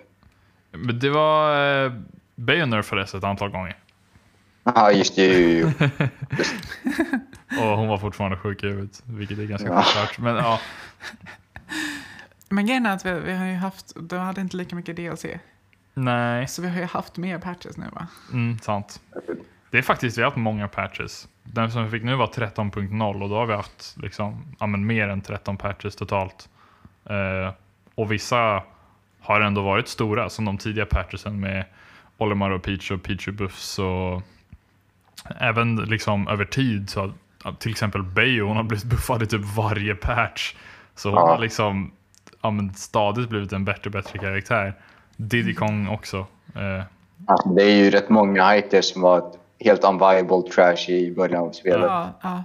men 0.70 0.98
det 0.98 1.11
var... 1.11 1.85
Eh, 1.85 1.93
Beijo 2.39 2.66
nerfades 2.66 3.15
ett 3.15 3.24
antal 3.24 3.51
gånger. 3.51 3.77
Ja, 4.74 4.93
just 4.93 5.16
det. 5.16 5.62
Och 7.60 7.76
hon 7.78 7.88
var 7.88 7.98
fortfarande 7.98 8.36
sjuk 8.36 8.62
i 8.64 8.66
huvudet, 8.66 9.02
vilket 9.06 9.38
är 9.38 9.44
ganska 9.44 9.68
Ja. 9.68 9.82
självklart. 9.82 10.18
Men 10.18 10.36
ja, 10.36 10.60
Men 12.48 12.66
grejen 12.66 12.86
är 12.86 12.94
att 12.94 13.06
vi, 13.06 13.12
vi 13.20 13.32
har 13.34 13.47
ju 13.47 13.55
haft, 13.55 13.93
de 14.01 14.16
hade 14.18 14.40
inte 14.40 14.56
lika 14.56 14.76
mycket 14.76 14.97
DLC. 14.97 15.24
nej. 15.94 16.48
Så 16.48 16.62
vi 16.62 16.68
har 16.68 16.78
ju 16.78 16.84
haft 16.84 17.16
mer 17.16 17.38
patches 17.38 17.76
nu 17.76 17.86
va? 17.93 18.06
Mm, 18.32 18.59
sant. 18.59 19.01
Det 19.70 19.78
är 19.78 19.82
faktiskt, 19.82 20.18
vi 20.18 20.22
har 20.22 20.30
haft 20.30 20.36
många 20.36 20.68
patches. 20.68 21.28
Den 21.43 21.70
som 21.72 21.84
vi 21.84 21.90
fick 21.90 22.02
nu 22.05 22.14
var 22.16 22.26
13.0 22.26 23.22
och 23.22 23.28
då 23.28 23.34
har 23.36 23.47
vi 23.47 23.55
haft 23.55 23.94
liksom, 24.02 24.44
ja, 24.60 24.66
men 24.66 24.86
mer 24.86 25.09
än 25.09 25.20
13 25.20 25.56
patches 25.56 25.97
totalt. 25.97 26.48
Eh, 27.05 27.52
och 27.94 28.12
vissa 28.12 28.62
har 29.20 29.40
ändå 29.40 29.62
varit 29.62 29.88
stora, 29.88 30.28
som 30.30 30.44
de 30.44 30.59
tidiga 30.59 30.86
patchesen 30.86 31.40
med 31.40 31.64
Olimar 32.18 32.51
och 32.51 32.62
Peach 32.62 32.90
och 32.90 33.02
Peachy 33.02 33.32
Buffs 33.32 33.78
och 33.78 34.22
även 35.39 35.77
liksom 35.77 36.28
över 36.28 36.44
tid 36.44 36.90
så 36.90 37.12
har 37.43 37.53
till 37.53 37.70
exempel 37.70 38.03
Bayo, 38.03 38.47
hon 38.47 38.57
har 38.57 38.65
blivit 38.65 38.85
buffad 38.85 39.23
i 39.23 39.27
typ 39.27 39.57
varje 39.57 39.94
patch. 39.94 40.55
Så 40.94 41.09
hon 41.09 41.19
Ja. 41.19 41.27
har 41.27 41.39
liksom 41.39 41.90
ja, 42.43 42.51
men 42.51 42.74
stadigt 42.74 43.28
blivit 43.28 43.53
en 43.53 43.65
bättre 43.65 43.82
och 43.85 43.93
bättre 43.93 44.19
karaktär. 44.19 44.74
Diddy 45.16 45.55
Kong 45.55 45.89
också. 45.89 46.27
Eh, 46.55 46.82
Alltså, 47.27 47.48
det 47.48 47.62
är 47.62 47.77
ju 47.85 47.90
rätt 47.90 48.09
många 48.09 48.51
hiters 48.51 48.85
som 48.93 49.03
var 49.03 49.32
helt 49.61 49.85
unviable 49.85 50.43
trash 50.55 50.89
i 50.90 51.15
början 51.16 51.43
av 51.44 51.53
spelet. 51.53 51.86
Ja, 51.86 52.12
ja. 52.23 52.44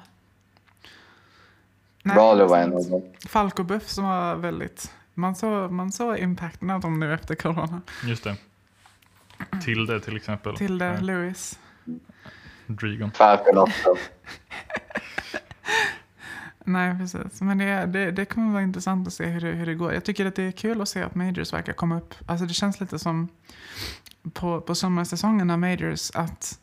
Nej, 2.03 2.15
Brawler 2.15 2.45
var 2.45 2.57
en 2.57 2.73
av 2.73 2.89
dem. 2.89 3.01
Falco 3.29 3.63
Buff 3.63 3.87
som 3.87 4.03
var 4.03 4.35
väldigt... 4.35 4.91
Man 5.13 5.35
såg, 5.35 5.71
man 5.71 5.91
såg 5.91 6.17
impacten 6.17 6.69
av 6.69 6.79
dem 6.81 6.99
nu 6.99 7.13
efter 7.13 7.35
corona. 7.35 7.81
Just 8.05 8.23
det. 8.23 8.35
Tilde 9.63 9.99
till 9.99 10.15
exempel. 10.15 10.57
Till 10.57 10.81
Eh, 10.81 10.93
uh, 10.93 11.01
Lewis. 11.01 11.59
Drigon. 12.75 13.11
Falcon 13.11 13.57
också. 13.57 13.95
Nej, 16.63 16.97
precis. 16.97 17.41
Men 17.41 17.57
det, 17.57 17.85
det, 17.85 18.11
det 18.11 18.25
kommer 18.25 18.51
vara 18.51 18.63
intressant 18.63 19.07
att 19.07 19.13
se 19.13 19.25
hur 19.25 19.41
det, 19.41 19.47
hur 19.47 19.65
det 19.65 19.75
går. 19.75 19.93
Jag 19.93 20.03
tycker 20.03 20.25
att 20.25 20.35
det 20.35 20.43
är 20.43 20.51
kul 20.51 20.81
att 20.81 20.89
se 20.89 21.03
att 21.03 21.15
Majors 21.15 21.53
verkar 21.53 21.73
komma 21.73 21.97
upp. 21.97 22.15
Alltså 22.25 22.45
det 22.45 22.53
känns 22.53 22.79
lite 22.79 22.99
som 22.99 23.29
på, 24.33 24.61
på 24.61 24.75
sommarsäsongen 24.75 25.49
av 25.49 25.59
Majors 25.59 26.11
att 26.13 26.59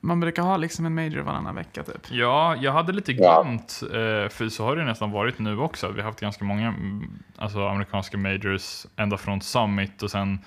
man 0.00 0.20
brukar 0.20 0.42
ha 0.42 0.56
liksom 0.56 0.86
en 0.86 0.94
Major 0.94 1.20
varannan 1.20 1.54
vecka 1.54 1.82
typ. 1.82 2.10
Ja, 2.10 2.56
jag 2.56 2.72
hade 2.72 2.92
lite 2.92 3.12
glömt, 3.12 3.80
eh, 3.82 4.28
för 4.28 4.48
så 4.48 4.64
har 4.64 4.76
det 4.76 4.84
nästan 4.84 5.10
varit 5.10 5.38
nu 5.38 5.58
också. 5.58 5.88
Vi 5.88 6.00
har 6.00 6.08
haft 6.08 6.20
ganska 6.20 6.44
många 6.44 6.68
mm, 6.68 7.18
alltså, 7.36 7.68
amerikanska 7.68 8.18
majors 8.18 8.86
ända 8.96 9.16
från 9.16 9.40
Summit 9.40 10.02
och 10.02 10.10
sen 10.10 10.38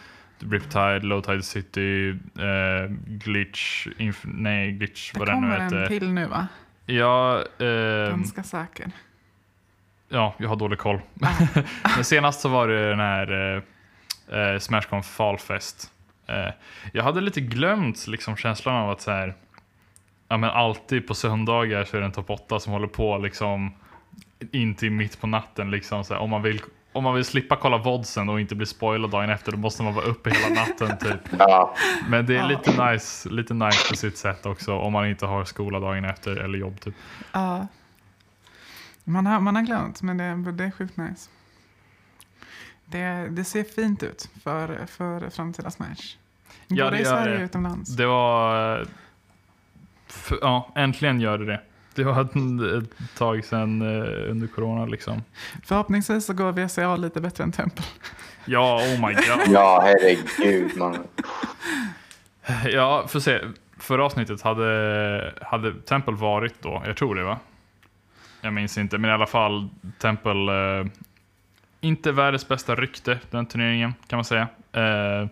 Riptide, 0.44 1.00
Low 1.04 1.22
Tide 1.22 1.44
City, 1.44 2.10
eh, 2.10 2.92
Glitch, 3.08 3.88
inf- 3.88 4.24
nej 4.34 4.72
Glitch 4.72 5.14
Det 5.14 5.20
vad 5.20 5.28
den 5.28 5.36
nu 5.42 5.48
kommer 5.48 5.58
en 5.58 5.64
heter. 5.64 5.88
till 5.88 6.12
nu 6.14 6.26
va? 6.26 6.48
Ja, 6.86 7.44
eh, 7.60 8.10
Ganska 8.10 8.44
säker. 8.44 8.92
ja, 10.10 10.36
jag 10.38 10.50
har 10.50 10.56
dålig 10.56 10.80
koll. 10.80 11.02
Men 11.96 12.04
senast 12.04 12.42
så 12.42 12.50
var 12.50 12.68
det 12.68 12.90
den 12.90 13.00
här 13.00 13.56
eh, 14.30 14.40
eh, 14.40 14.60
Smashcon 14.60 15.04
Fallfest. 15.04 15.92
Eh, 16.28 16.50
jag 16.94 17.04
hade 17.04 17.22
lite 17.22 17.42
glömt 17.42 18.08
liksom 18.08 18.36
känslan 18.36 18.76
av 18.76 18.90
att 18.90 19.02
så 19.02 19.12
här, 19.12 19.36
ja, 20.28 20.38
men 20.38 20.50
alltid 20.50 21.08
på 21.08 21.14
söndagar 21.14 21.84
så 21.84 21.98
är 21.98 22.02
det 22.02 22.06
en 22.06 22.12
topp 22.12 22.30
8 22.30 22.60
som 22.60 22.74
håller 22.74 22.88
på 22.88 23.18
liksom 23.18 23.74
in 24.52 24.76
till 24.76 24.92
mitt 24.92 25.22
på 25.22 25.28
natten. 25.28 25.72
Liksom, 25.72 26.04
så 26.04 26.14
här, 26.14 26.22
om, 26.22 26.30
man 26.30 26.42
vill, 26.42 26.62
om 26.94 27.04
man 27.04 27.16
vill 27.16 27.26
slippa 27.26 27.56
kolla 27.56 27.78
vodsen 27.78 28.30
och 28.30 28.40
inte 28.42 28.56
bli 28.56 28.66
spoilad 28.66 29.12
dagen 29.12 29.30
efter 29.30 29.52
då 29.52 29.58
måste 29.58 29.84
man 29.84 29.94
vara 29.94 30.06
uppe 30.06 30.30
hela 30.30 30.56
natten 30.62 30.98
typ. 30.98 31.20
Ja, 31.40 31.76
Men 32.10 32.26
det 32.26 32.34
är 32.36 32.38
Ja. 32.40 32.48
lite 32.48 32.92
nice, 32.92 33.30
lite 33.30 33.54
nice 33.54 33.90
på 33.90 33.96
sitt 33.96 34.18
sätt 34.18 34.46
också 34.46 34.78
om 34.78 34.94
man 34.94 35.08
inte 35.08 35.26
har 35.26 35.46
skola 35.46 35.80
dagen 35.80 36.06
efter 36.06 36.36
eller 36.36 36.58
jobb 36.58 36.80
typ. 36.82 36.96
Ja. 37.32 37.68
Man 39.04 39.26
har, 39.26 39.40
man 39.40 39.56
har 39.56 39.64
glömt, 39.64 40.02
men 40.02 40.18
det, 40.18 40.52
det 40.52 40.64
är 40.64 40.72
sjukt 40.72 40.98
nice. 40.98 41.30
Det, 42.86 43.28
det 43.30 43.44
ser 43.44 43.64
fint 43.64 44.04
ut 44.04 44.30
för, 44.44 44.86
för 44.86 45.30
framtida 45.30 45.72
Smash. 45.72 46.18
Ja, 46.68 46.86
Både 46.86 46.98
det 46.98 47.02
i 47.02 47.06
Sverige 47.06 47.32
det. 47.32 47.38
och 47.38 47.44
utomlands. 47.46 47.96
Det 47.96 48.06
var... 48.06 48.80
eh, 48.82 48.88
f- 50.10 50.32
Ja, 50.42 50.72
äntligen 50.76 51.22
gör 51.22 51.38
det 51.38 51.46
det. 51.46 51.62
Det 51.96 52.04
var 52.04 52.22
ett, 52.22 52.84
ett 52.84 53.18
tag 53.18 53.46
sedan 53.46 53.82
eh, 53.82 54.32
under 54.32 54.48
corona 54.48 54.86
liksom. 54.86 55.24
Förhoppningsvis 55.64 56.26
så 56.26 56.34
går 56.34 56.52
VCA 56.52 56.96
lite 56.96 57.22
bättre 57.22 57.44
än 57.44 57.52
Temple. 57.52 57.86
Ja, 58.46 58.76
oh 58.76 59.08
my 59.08 59.14
god. 59.14 59.48
ja 59.54 59.82
herregud 59.84 60.78
man. 60.78 60.98
Ja, 62.66 63.08
får 63.08 63.20
se. 63.20 63.40
Förra 63.78 64.06
avsnittet 64.06 64.42
hade, 64.42 65.34
hade 65.42 65.74
Temple 65.74 66.14
varit 66.14 66.62
då, 66.62 66.84
jag 66.86 66.98
tror 66.98 67.16
det 67.16 67.24
va? 67.24 67.40
Jag 68.42 68.54
minns 68.54 68.78
inte, 68.78 68.98
men 68.98 69.10
i 69.10 69.14
alla 69.14 69.26
fall 69.26 69.70
Temple, 70.00 70.80
eh, 70.80 70.86
inte 71.82 72.12
världens 72.12 72.48
bästa 72.48 72.76
rykte 72.76 73.20
den 73.32 73.46
turneringen 73.46 73.94
kan 74.08 74.18
man 74.18 74.26
säga. 74.26 74.48
Eh, 74.72 75.28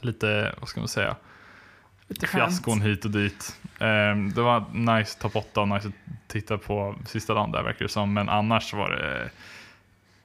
lite, 0.00 0.54
vad 0.60 0.68
ska 0.68 0.80
man 0.80 0.88
säga, 0.88 1.16
lite 2.12 2.26
fiaskon 2.26 2.82
hit 2.82 3.04
och 3.04 3.10
dit. 3.10 3.56
Eh, 3.78 4.16
det 4.34 4.42
var 4.42 4.64
nice 4.72 5.18
topp 5.18 5.36
8 5.36 5.60
och 5.60 5.68
nice 5.68 5.88
att 5.88 5.94
titta 6.26 6.58
på 6.58 6.94
sista 7.06 7.34
dagen 7.34 7.52
där 7.52 7.62
verkar 7.62 7.84
det 7.84 7.88
som, 7.88 8.12
men 8.12 8.28
annars 8.28 8.74
var 8.74 8.90
det 8.90 9.30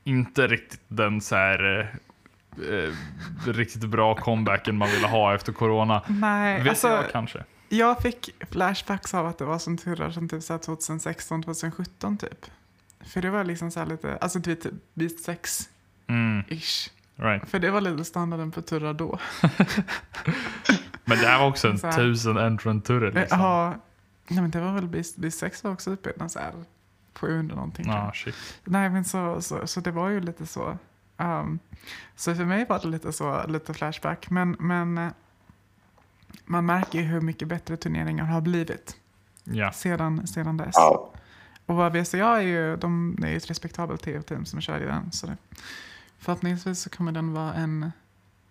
inte 0.03 0.47
riktigt 0.47 0.81
den 0.87 1.21
så 1.21 1.35
här 1.35 1.79
eh, 1.79 2.73
eh, 2.73 2.93
riktigt 3.45 3.83
bra 3.85 4.15
comebacken 4.15 4.77
man 4.77 4.89
ville 4.89 5.07
ha 5.07 5.35
efter 5.35 5.53
corona. 5.53 6.01
Nej, 6.07 6.59
Vet 6.61 6.69
alltså, 6.69 6.87
jag 6.87 7.11
kanske. 7.11 7.43
jag 7.69 8.01
fick 8.01 8.29
flashbacks 8.51 9.13
av 9.13 9.27
att 9.27 9.37
det 9.37 9.45
var 9.45 9.59
som 9.59 9.77
turrar 9.77 10.11
som 10.11 10.29
typ 10.29 10.39
2016-2017 10.39 12.17
typ. 12.17 12.45
För 13.05 13.21
det 13.21 13.29
var 13.29 13.43
liksom 13.43 13.71
så 13.71 13.79
här 13.79 13.87
lite, 13.87 14.17
alltså 14.17 14.41
typ 14.41 14.59
Beast 14.93 15.27
6-ish. 15.27 15.69
Mm, 16.07 16.43
right. 17.15 17.49
För 17.49 17.59
det 17.59 17.71
var 17.71 17.81
lite 17.81 18.05
standarden 18.05 18.51
på 18.51 18.61
turrar 18.61 18.93
då. 18.93 19.19
Men 21.07 21.17
det 21.17 21.27
här 21.27 21.39
var 21.39 21.47
också 21.47 21.67
en 21.67 21.79
Så 21.79 21.87
här. 21.87 21.93
tusen 21.95 22.37
entrant 22.37 22.85
turre 22.85 23.11
liksom. 23.11 23.39
Ja, 23.39 23.75
nej, 24.27 24.41
men 24.41 24.51
det 24.51 24.59
var 24.61 24.71
väl 24.71 24.87
Beast 24.87 25.39
6 25.39 25.63
var 25.63 25.71
också 25.71 25.91
uppe 25.91 26.09
i 26.09 26.13
någon 26.17 26.29
så 26.29 26.39
här 26.39 26.53
700 27.13 27.55
någonting. 27.55 27.89
Ah, 27.89 28.11
shit. 28.13 28.35
Nej, 28.63 28.89
men 28.89 29.05
så, 29.05 29.41
så, 29.41 29.67
så 29.67 29.79
det 29.81 29.91
var 29.91 30.09
ju 30.09 30.19
lite 30.21 30.45
så. 30.45 30.77
Um, 31.17 31.59
så 32.15 32.35
för 32.35 32.45
mig 32.45 32.65
var 32.69 32.79
det 32.79 32.87
lite 32.87 33.13
så, 33.13 33.47
lite 33.47 33.73
flashback. 33.73 34.29
Men, 34.29 34.55
men 34.59 34.97
eh, 34.97 35.09
man 36.45 36.65
märker 36.65 36.99
ju 36.99 37.05
hur 37.05 37.21
mycket 37.21 37.47
bättre 37.47 37.77
turneringar 37.77 38.25
har 38.25 38.41
blivit 38.41 38.95
Ja. 39.43 39.71
sedan, 39.71 40.27
sedan 40.27 40.57
dess. 40.57 40.75
Och 41.65 41.95
VCA 41.95 42.17
är 42.37 42.41
ju, 42.41 42.75
de 42.75 43.15
det 43.19 43.27
är 43.27 43.31
ju 43.31 43.37
ett 43.37 43.49
respektabelt 43.49 44.03
TV-team 44.03 44.45
som 44.45 44.61
kör 44.61 44.81
i 44.81 44.85
den. 44.85 45.11
Så 45.11 45.27
det, 45.27 45.37
förhoppningsvis 46.19 46.79
så 46.81 46.89
kommer 46.89 47.11
den 47.11 47.33
vara 47.33 47.53
en 47.53 47.91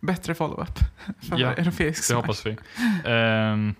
bättre 0.06 0.34
follow-up 0.34 0.78
för 1.28 1.38
Ja, 1.38 1.52
europeisk 1.52 2.08
Det 2.08 2.14
hoppas 2.14 2.46
vi. 2.46 2.56
Ehm, 3.04 3.74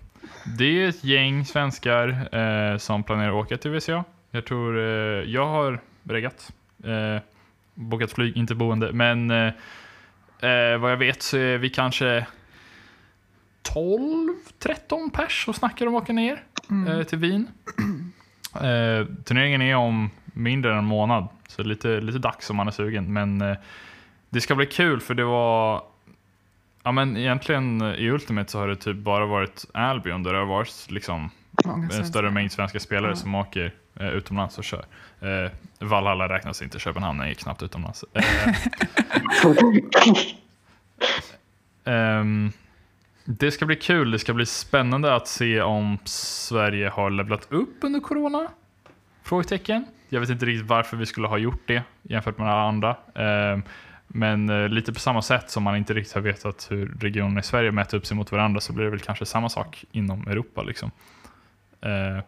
det 0.57 0.83
är 0.83 0.89
ett 0.89 1.03
gäng 1.03 1.45
svenskar 1.45 2.35
eh, 2.35 2.77
som 2.77 3.03
planerar 3.03 3.29
att 3.29 3.45
åka 3.45 3.57
till 3.57 3.71
VCA. 3.71 4.03
Jag 4.31 4.45
tror 4.45 4.77
eh, 4.77 4.83
jag 5.31 5.47
har 5.47 5.81
reggat. 6.03 6.53
Eh, 6.83 7.21
bokat 7.73 8.11
flyg, 8.11 8.37
inte 8.37 8.55
boende. 8.55 8.91
Men 8.93 9.27
vad 10.79 10.91
jag 10.91 10.97
vet 10.97 11.21
så 11.21 11.37
är 11.37 11.57
vi 11.57 11.69
kanske 11.69 12.25
12-13 13.63 15.11
pers 15.13 15.45
och 15.47 15.55
snackar 15.55 15.87
om 15.87 15.95
att 15.95 16.03
åka 16.03 16.13
ner 16.13 16.43
eh, 16.87 17.03
till 17.03 17.17
Wien. 17.17 17.47
Turneringen 19.25 19.61
är 19.61 19.75
om 19.75 20.09
mindre 20.25 20.71
än 20.71 20.77
en 20.77 20.85
månad, 20.85 21.27
så 21.47 21.63
lite, 21.63 22.01
lite 22.01 22.19
dags 22.19 22.49
om 22.49 22.55
man 22.55 22.67
är 22.67 22.71
sugen. 22.71 23.13
Men 23.13 23.57
det 24.29 24.41
ska 24.41 24.55
bli 24.55 24.65
kul 24.65 24.99
för 24.99 25.13
det 25.13 25.23
var 25.23 25.83
Ja 26.87 26.91
men 26.91 27.17
egentligen 27.17 27.81
eh, 27.81 27.93
i 27.93 28.09
Ultimate 28.09 28.51
så 28.51 28.59
har 28.59 28.67
det 28.67 28.75
typ 28.75 28.97
bara 28.97 29.25
varit 29.25 29.65
Albion 29.73 30.23
där 30.23 30.33
det 30.33 30.39
har 30.39 30.45
varit 30.45 30.87
liksom 30.89 31.29
en 31.91 32.05
större 32.05 32.31
mängd 32.31 32.51
svenska 32.51 32.79
spelare 32.79 33.11
Ja. 33.11 33.15
som 33.15 33.35
åker 33.35 33.73
eh, 33.99 34.07
utomlands 34.09 34.57
och 34.57 34.63
kör. 34.63 34.85
Eh, 35.19 35.51
Valhalla 35.79 36.29
räknas 36.29 36.61
inte, 36.61 36.79
Köpenhamn 36.79 37.21
är 37.21 37.33
knappt 37.33 37.63
utomlands. 37.63 38.05
Eh, 38.13 38.23
ehm, 41.93 42.51
det 43.25 43.51
ska 43.51 43.65
bli 43.65 43.75
kul, 43.75 44.11
det 44.11 44.19
ska 44.19 44.33
bli 44.33 44.45
spännande 44.45 45.15
att 45.15 45.27
se 45.27 45.61
om 45.61 45.97
Sverige 46.05 46.89
har 46.89 47.09
levlat 47.09 47.47
upp 47.51 47.77
under 47.81 47.99
corona? 47.99 48.47
Frågetecken. 49.23 49.85
Jag 50.09 50.19
vet 50.19 50.29
inte 50.29 50.45
riktigt 50.45 50.67
varför 50.67 50.97
vi 50.97 51.05
skulle 51.05 51.27
ha 51.27 51.37
gjort 51.37 51.63
det 51.65 51.83
jämfört 52.01 52.37
med 52.37 52.49
alla 52.51 52.67
andra. 52.67 52.95
Men 54.07 54.49
eh, 54.49 54.69
lite 54.69 54.93
på 54.93 54.99
samma 54.99 55.21
sätt 55.21 55.49
som 55.51 55.63
man 55.63 55.75
inte 55.75 55.93
riktigt 55.93 56.13
har 56.15 56.21
vetat 56.21 56.67
hur 56.69 56.95
regionerna 56.99 57.39
i 57.39 57.43
Sverige 57.43 57.71
mäter 57.71 57.97
upp 57.97 58.05
sig 58.05 58.17
mot 58.17 58.31
varandra 58.31 58.61
så 58.61 58.73
blir 58.73 58.85
det 58.85 58.91
väl 58.91 58.99
kanske 58.99 59.25
samma 59.25 59.49
sak 59.49 59.85
inom 59.91 60.27
Europa. 60.27 60.63
Liksom. 60.63 60.91
Eh, 61.81 62.23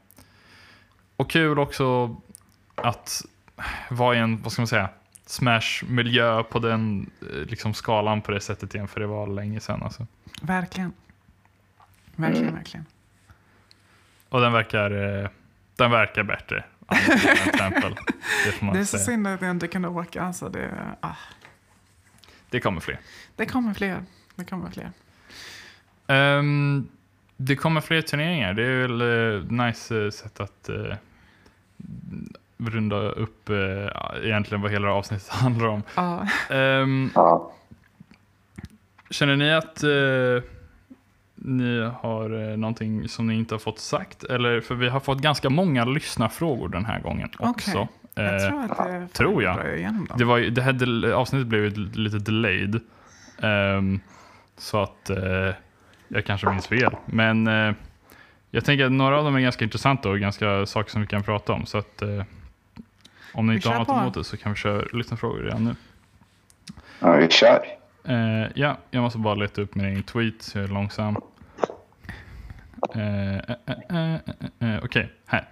och 1.16 1.30
kul 1.30 1.60
också 1.60 2.16
att 2.76 3.22
vara 3.90 4.16
i 4.16 4.20
en, 4.20 4.42
vad 4.42 4.52
ska 4.52 4.62
man 4.62 4.68
säga, 4.68 4.90
Smash-miljö 5.26 6.44
på 6.44 6.60
den 6.60 7.10
eh, 7.22 7.38
liksom, 7.38 7.74
skalan 7.74 8.22
på 8.22 8.32
det 8.32 8.42
sättet 8.42 8.76
igen, 8.76 8.88
för 8.88 9.00
det 9.00 9.08
var 9.08 9.28
länge 9.28 9.60
sedan. 9.60 9.84
Alltså. 9.84 10.08
Verkligen. 10.42 10.94
Verkligen, 12.16 12.56
verkligen. 12.56 12.86
Och 14.30 14.42
den 14.42 14.54
verkar, 14.54 15.22
eh, 15.24 15.30
den 15.76 15.92
verkar 15.92 16.24
bättre. 16.24 16.64
Temple, 17.58 17.90
det 18.62 18.72
Det 18.74 18.80
är 18.80 18.84
så 18.84 18.86
säga. 18.86 19.04
synd 19.04 19.28
att 19.28 19.42
jag 19.42 19.52
inte 19.52 19.68
kunde 19.68 19.88
åka. 19.88 20.22
Alltså 20.22 20.50
det, 20.50 20.70
ah. 21.02 21.16
Det 22.50 22.60
kommer 22.60 22.82
fler. 22.82 23.00
det 23.36 23.46
kommer 23.46 23.74
fler. 23.74 24.04
Det 24.36 24.46
kommer 24.46 24.70
fler. 24.70 24.92
Ehm, 26.08 26.88
det 27.38 27.56
kommer 27.56 27.82
fler 27.82 28.02
turneringar. 28.02 28.54
Det 28.54 28.64
är 28.64 28.82
väl 28.88 29.02
uh, 29.02 29.52
nice 29.52 30.04
eh, 30.06 30.10
sätt 30.12 30.40
att 30.40 30.70
eh, 30.70 30.96
runda 32.58 32.96
upp 32.98 33.50
eh, 33.50 33.56
egentligen 34.24 34.62
vad 34.62 34.72
hela 34.72 34.92
avsnittet 34.92 35.28
handlar 35.30 35.68
om. 35.68 35.84
Ja. 35.96 36.28
Ehm, 36.50 37.10
Ja. 37.16 37.52
känner 39.10 39.36
ni 39.36 39.54
att 39.54 39.84
eh, 39.84 40.50
ni 41.36 41.92
har 42.02 42.52
eh, 42.52 42.58
någonting 42.58 43.10
som 43.10 43.28
ni 43.28 43.36
inte 43.36 43.54
har 43.54 43.60
fått 43.60 43.80
sagt? 43.80 44.24
Eller, 44.24 44.62
för 44.62 44.76
vi 44.76 44.90
har 44.90 45.00
fått 45.00 45.22
ganska 45.22 45.50
många 45.50 45.86
lyssnarfrågor 45.86 46.70
den 46.70 46.86
här 46.86 47.00
gången 47.00 47.30
också. 47.40 47.88
Jag 48.24 48.36
Eh, 48.44 48.50
tror 48.50 48.64
att 48.64 48.78
det 48.78 49.08
tror 49.14 49.44
jag. 49.44 49.58
Det, 50.18 50.26
var, 50.26 50.38
ju- 50.38 50.50
det 50.50 50.62
här 50.62 50.74
del- 50.74 51.14
avsnittet 51.14 51.48
blev 51.48 51.64
ju 51.64 51.70
lite 51.94 52.18
delayed. 52.18 52.80
Ehm, 53.42 54.00
så 54.58 54.82
att 54.84 55.10
eh, 55.10 55.54
jag 56.08 56.26
kanske 56.26 56.50
minns 56.50 56.68
fel. 56.68 56.96
Men 57.06 57.48
eh, 57.48 57.74
jag 58.52 58.66
tänker 58.66 58.86
att 58.86 58.92
några 58.92 59.18
av 59.18 59.24
dem 59.24 59.36
är 59.36 59.40
ganska 59.40 59.64
intressanta 59.66 60.10
och 60.10 60.20
ganska 60.20 60.66
saker 60.66 60.92
som 60.92 61.02
vi 61.02 61.08
kan 61.08 61.24
prata 61.24 61.54
om. 61.54 61.66
Så 61.66 61.78
att 61.78 62.02
eh, 62.02 62.24
om 63.34 63.46
ni 63.48 63.52
Vi 63.52 63.56
inte 63.56 63.70
har 63.70 63.80
något 63.80 63.88
på. 63.88 63.94
emot 63.94 64.14
det 64.14 64.24
så 64.24 64.38
kan 64.38 64.52
vi 64.52 64.58
köra 64.58 64.86
lyssnarfrågor 64.94 65.40
redan 65.44 65.64
nu. 65.64 65.76
ja, 67.00 67.16
vi 67.16 67.30
kör. 67.30 67.60
Ja, 68.54 68.78
jag 68.92 69.02
måste 69.02 69.20
bara 69.20 69.36
leta 69.36 69.62
upp 69.62 69.76
min 69.76 69.86
egen 69.86 70.04
tweet 70.04 70.42
så 70.42 70.58
jag 70.58 70.66
är 70.70 70.74
långsam. 70.74 71.16
Okej, 74.84 75.12
här. 75.26 75.46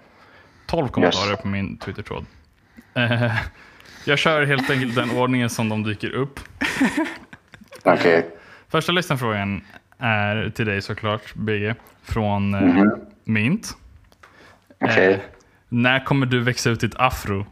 12 0.65 0.87
kommentarer 0.87 1.35
på 1.35 1.47
min 1.47 1.77
Twitter-tråd. 1.77 2.25
Eh, 2.93 3.31
jag 4.05 4.17
kör 4.19 4.45
helt 4.45 4.69
enkelt 4.69 4.95
den 4.95 5.11
ordningen 5.17 5.49
som 5.49 5.69
de 5.69 5.83
dyker 5.83 6.09
upp. 6.15 6.39
Okej. 7.83 8.25
Första 8.69 8.91
lyssnarfrågan 8.91 9.61
är 9.99 10.49
till 10.55 10.65
dig 10.65 10.81
såklart, 10.81 11.33
BG, 11.35 11.75
från 12.03 12.53
eh, 12.53 12.61
Mhm. 12.61 12.91
Mint. 13.23 13.77
Okej. 14.83 15.13
Eh, 15.13 15.19
när 15.69 16.05
kommer 16.05 16.25
du 16.25 16.39
växa 16.43 16.69
ut 16.69 16.79
ditt 16.79 16.95
afro? 16.95 17.45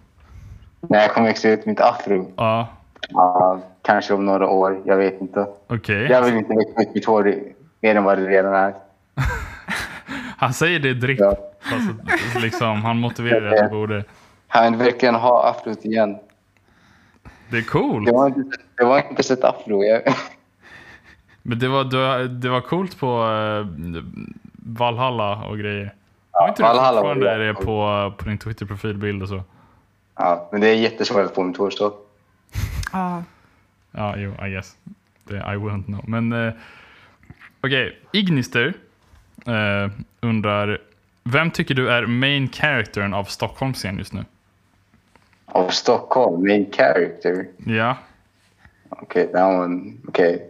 När 0.89 1.01
jag 1.01 1.13
kommer 1.13 1.27
växa 1.27 1.49
ut 1.49 1.65
mitt 1.65 1.79
afro? 1.79 2.33
Ja, 2.37 2.67
Ja, 3.09 3.61
kanske 3.81 4.13
om 4.13 4.25
några 4.25 4.47
år. 4.47 4.81
Jag 4.85 4.97
vet 4.97 5.21
inte. 5.21 5.47
okej. 5.67 6.03
Jag 6.11 6.21
vill 6.21 6.33
inte 6.35 6.53
växa 6.55 6.81
ut 6.89 6.95
mitt 6.95 7.05
hår 7.05 7.35
mer 7.81 7.95
än 7.95 8.03
vad 8.03 8.17
det 8.17 8.25
redan 8.27 8.53
är. 8.53 8.73
Han 10.37 10.53
säger 10.53 10.79
det 10.79 10.93
direkt. 10.93 11.19
Ja. 11.21 11.37
Fast, 11.61 12.41
liksom, 12.43 12.81
han 12.83 12.97
motiverar 12.97 13.63
du 13.63 13.69
borde. 13.69 14.03
Han 14.55 14.77
verkligen 14.77 15.15
ha 15.15 15.49
afrot 15.49 15.85
igen. 15.85 16.17
Det 17.49 17.57
är 17.57 17.61
cool. 17.61 18.05
Det 18.05 18.11
var 18.11 18.27
inte, 18.27 18.57
det 18.77 18.85
var 18.85 19.09
inte 19.09 19.23
så 19.23 19.33
ett 19.33 19.43
afro. 19.43 19.83
Jag, 19.83 20.01
Men 21.41 21.59
det 21.59 21.67
var, 21.67 21.83
det, 22.27 22.49
var 22.49 22.61
coolt 22.61 22.99
på 22.99 23.07
eh, 23.07 24.03
Valhalla 24.53 25.45
och 25.45 25.57
grejer. 25.57 25.93
Har 26.31 26.47
inte 26.47 26.61
du 26.61 26.67
Valhalla 26.67 27.01
var 27.01 27.13
fortfarande 27.13 27.47
det 27.47 27.53
på, 27.53 28.13
på 28.17 28.29
din 28.29 28.37
Twitter-profilbild 28.37 29.23
och 29.23 29.29
så? 29.29 29.43
ja, 30.15 30.49
men 30.51 30.61
det 30.61 30.67
är 30.67 30.75
jättesvårt 30.75 31.25
att 31.25 31.35
få 31.35 31.43
mitt 31.43 31.57
hår 31.57 31.69
så. 31.69 31.93
Ja. 32.93 33.23
Ja, 33.91 34.17
jo, 34.17 34.33
I 34.45 34.49
guess. 34.49 34.77
Det, 35.23 35.35
I 35.35 35.55
wouldn't 35.55 35.85
know. 35.85 36.09
Men 36.09 36.33
eh, 36.33 36.53
okej, 37.61 37.99
Ignister 38.11 38.73
eh, 39.45 39.91
undrar 40.21 40.81
vem 41.23 41.51
tycker 41.51 41.75
du 41.75 41.89
är 41.89 42.05
main 42.05 42.49
charactern 42.49 43.13
av 43.13 43.23
Stockholmsscen 43.23 43.97
just 43.97 44.13
nu? 44.13 44.25
Av 45.55 45.69
Stockholm, 45.69 46.47
main 46.47 46.71
character. 46.71 47.47
Ja, 47.65 47.97
Okej, 48.89 49.29
det 49.31 49.39
här 49.39 49.57
var 49.57 49.65
en... 49.65 50.01
Okej. 50.07 50.49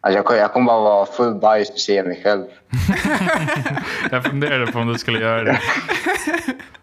Alltså 0.00 0.18
jag, 0.18 0.24
kommer- 0.24 0.40
jag 0.40 0.52
kommer 0.52 0.66
bara 0.66 0.80
vara 0.80 1.06
full 1.06 1.34
bias 1.34 1.70
och 1.70 1.78
se 1.78 2.02
mig 2.02 2.20
själv. 2.24 2.44
jag 4.10 4.24
funderade 4.24 4.72
på 4.72 4.78
om 4.78 4.86
du 4.86 4.98
skulle 4.98 5.18
göra 5.20 5.44
det. 5.44 5.58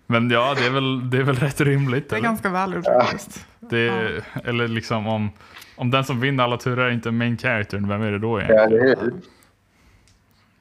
Men 0.08 0.30
ja, 0.30 0.56
det 0.58 0.66
är 0.66 0.70
väl, 0.70 1.10
det 1.10 1.18
är 1.18 1.24
väl 1.24 1.36
rätt 1.36 1.62
rimligt. 1.62 2.10
Det 2.10 2.16
är 2.16 2.18
eller? 2.18 2.28
ganska 2.30 2.50
väl 2.50 2.84
faktiskt. 2.84 3.46
Det, 3.60 3.92
Eller 4.46 4.68
liksom 4.68 5.08
om, 5.08 5.30
om 5.76 5.92
den 5.92 6.04
som 6.04 6.20
vinner 6.20 6.44
alla 6.44 6.58
turer 6.58 6.86
är 6.86 6.92
inte 6.92 7.12
main 7.12 7.38
charactern, 7.38 7.88
vem 7.88 8.02
är 8.02 8.12
det 8.12 8.20
då 8.20 8.42
Ja, 8.42 8.46
egentligen? 8.46 8.86
det 8.86 8.92
är 8.92 8.96
det. 9.06 9.12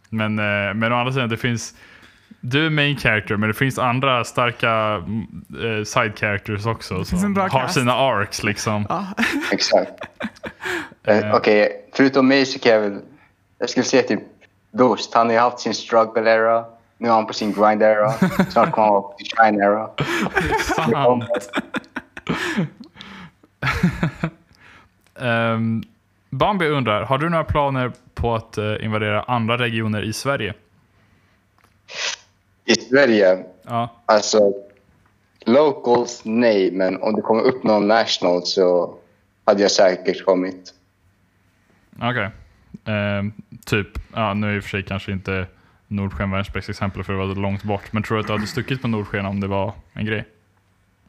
Men, 0.08 0.38
eh, 0.38 0.74
men 0.74 0.92
å 0.92 0.96
andra 0.96 1.12
sidan, 1.12 1.28
det 1.28 1.36
finns... 1.36 1.74
Du 2.40 2.66
är 2.66 2.70
main 2.70 2.96
character, 2.96 3.36
men 3.36 3.48
det 3.48 3.54
finns 3.54 3.78
andra 3.78 4.24
starka 4.24 5.02
eh, 5.64 5.84
side 5.84 6.18
characters 6.18 6.66
också. 6.66 7.04
som 7.04 7.36
har 7.36 7.48
cast. 7.48 7.74
sina 7.74 7.94
arcs 7.94 8.42
liksom. 8.42 8.86
Ja. 8.88 9.06
Exakt. 9.52 9.92
Eh, 11.04 11.34
Okej, 11.34 11.90
förutom 11.94 12.28
mig 12.28 12.46
så 12.46 12.58
kan 12.58 12.72
jag 12.72 12.80
väl... 12.80 13.00
Jag 13.58 13.70
skulle 13.70 13.84
säga 13.84 14.02
typ 14.02 14.20
Ghost. 14.72 15.14
Han 15.14 15.26
har 15.26 15.32
ju 15.32 15.40
haft 15.40 15.60
sin 15.60 15.74
struggle 15.74 16.30
era. 16.30 16.64
Nu 16.98 17.08
är 17.08 17.12
han 17.12 17.26
på 17.26 17.32
sin 17.32 17.52
grind 17.52 17.82
era. 17.82 18.12
Snart 18.50 18.70
kommer 18.70 18.88
han 18.88 19.02
på 19.02 19.14
sin 19.18 19.26
shine 19.36 19.62
era. 19.62 19.90
Sant. 20.76 21.24
um, 25.14 25.82
Bambi 26.30 26.66
undrar, 26.68 27.02
har 27.02 27.18
du 27.18 27.28
några 27.28 27.44
planer 27.44 27.92
på 28.14 28.34
att 28.34 28.58
eh, 28.58 28.84
invadera 28.84 29.22
andra 29.22 29.58
regioner 29.58 30.02
i 30.02 30.12
Sverige? 30.12 30.54
I 32.68 32.74
Sverige, 32.74 33.44
Ja, 33.62 33.88
alltså... 34.06 34.52
Locals, 35.46 36.20
nej. 36.24 36.70
Men 36.72 37.02
om 37.02 37.14
det 37.14 37.22
kommer 37.22 37.42
upp 37.42 37.62
någon 37.64 37.88
national 37.88 38.42
så 38.46 38.94
hade 39.44 39.62
jag 39.62 39.70
säkert 39.70 40.24
kommit. 40.24 40.74
okej. 42.02 42.30
Ehm, 42.84 43.32
typ, 43.66 43.86
ja, 44.14 44.34
nu 44.34 44.50
är 44.50 44.56
i 44.56 44.58
och 44.58 44.62
för 44.62 44.70
sig 44.70 44.82
kanske 44.82 45.12
inte 45.12 45.46
Nordsken 45.86 46.30
världens 46.30 46.52
bästa 46.52 46.70
exempel 46.72 47.04
för 47.04 47.12
det 47.12 47.18
var 47.18 47.34
långt 47.34 47.62
bort. 47.62 47.92
Men 47.92 48.02
tror 48.02 48.16
du 48.16 48.20
att 48.20 48.26
du 48.26 48.32
hade 48.32 48.46
stuckit 48.46 48.82
på 48.82 48.88
Nordsken 48.88 49.26
om 49.26 49.40
det 49.40 49.46
var 49.46 49.72
en 49.92 50.06
grej? 50.06 50.24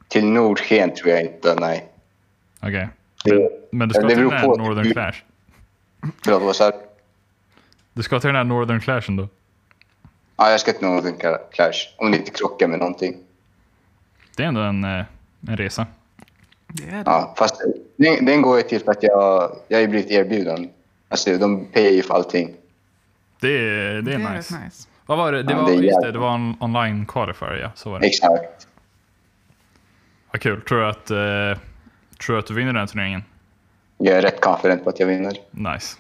Till 0.08 0.26
Nordsken 0.26 0.94
tror 0.96 1.10
jag 1.10 1.22
inte, 1.22 1.56
nej. 1.60 1.86
Okej. 2.60 2.88
Det- 3.24 3.34
Men, 3.34 3.50
men 3.80 3.88
du 3.90 3.94
ska 3.94 4.04
det 4.04 4.10
till 4.16 4.24
den 4.24 4.32
här 4.32 4.48
Northern 4.48 4.92
Clash? 4.92 5.16
Förlåt, 6.24 6.42
vad 6.44 6.56
sa 6.56 6.72
du? 6.72 6.78
Du 7.94 8.04
ska 8.04 8.20
till 8.20 8.28
den 8.28 8.36
här 8.36 8.44
Northern 8.44 8.80
Clashen 8.82 9.16
då? 9.16 9.28
Ja, 10.40 10.52
jag 10.52 10.60
ska 10.60 10.74
till 10.74 10.88
Northern 10.88 11.38
Clash. 11.52 11.96
Om 11.98 12.12
det 12.12 12.18
inte 12.18 12.32
krockar 12.32 12.68
med 12.68 12.80
någonting. 12.80 13.18
Det 14.38 14.44
är 14.44 14.48
ändå 14.48 14.62
en, 14.62 14.84
eh, 14.84 15.06
en 15.48 15.58
resa. 15.58 15.88
Det 16.68 16.84
är 16.84 16.92
det. 16.92 17.04
Ja, 17.06 17.34
fast 17.38 17.62
den, 17.96 18.26
den 18.26 18.42
går 18.42 18.58
ju 18.58 18.64
till 18.64 18.84
för 18.84 18.92
att 18.92 19.04
jag, 19.04 19.56
jag 19.68 19.80
har 19.80 19.88
blivit 19.88 20.12
erbjuden. 20.12 20.70
Alltså, 21.10 21.38
de 21.38 21.66
payar 21.66 21.92
ju 21.92 22.02
för 22.02 22.14
allting. 22.14 22.56
Det 23.40 23.48
är, 23.48 24.02
det 24.02 24.14
är 24.14 24.18
nice. 24.18 24.60
nice. 24.64 24.88
Vad 25.06 25.18
var 25.18 25.32
det? 25.32 25.44
Det 25.44 25.54
Ja, 25.54 25.62
var, 25.62 25.70
det 25.72 25.78
är 25.78 25.82
just 25.82 26.02
det, 26.02 26.12
det 26.12 26.20
var 26.20 26.36
en 26.36 26.56
online 26.60 27.06
qualifier, 27.06 27.56
ja. 27.56 27.72
Så 27.76 27.90
var 27.90 28.00
det. 28.00 28.08
Exakt. 28.08 28.68
Vad 30.32 30.42
kul. 30.42 30.62
Tror 30.62 30.80
du 30.80 30.88
att, 30.88 31.12
eh, 31.12 31.62
tror 32.26 32.36
du 32.36 32.40
att 32.40 32.48
du 32.48 32.54
vinner 32.54 32.74
den 32.74 32.88
turneringen? 32.88 33.24
Jag 33.98 34.18
är 34.18 34.22
rätt 34.22 34.42
confident 34.42 34.84
på 34.84 34.90
att 34.90 35.00
jag 35.00 35.08
vinner. 35.08 35.34
Nice. 35.52 35.98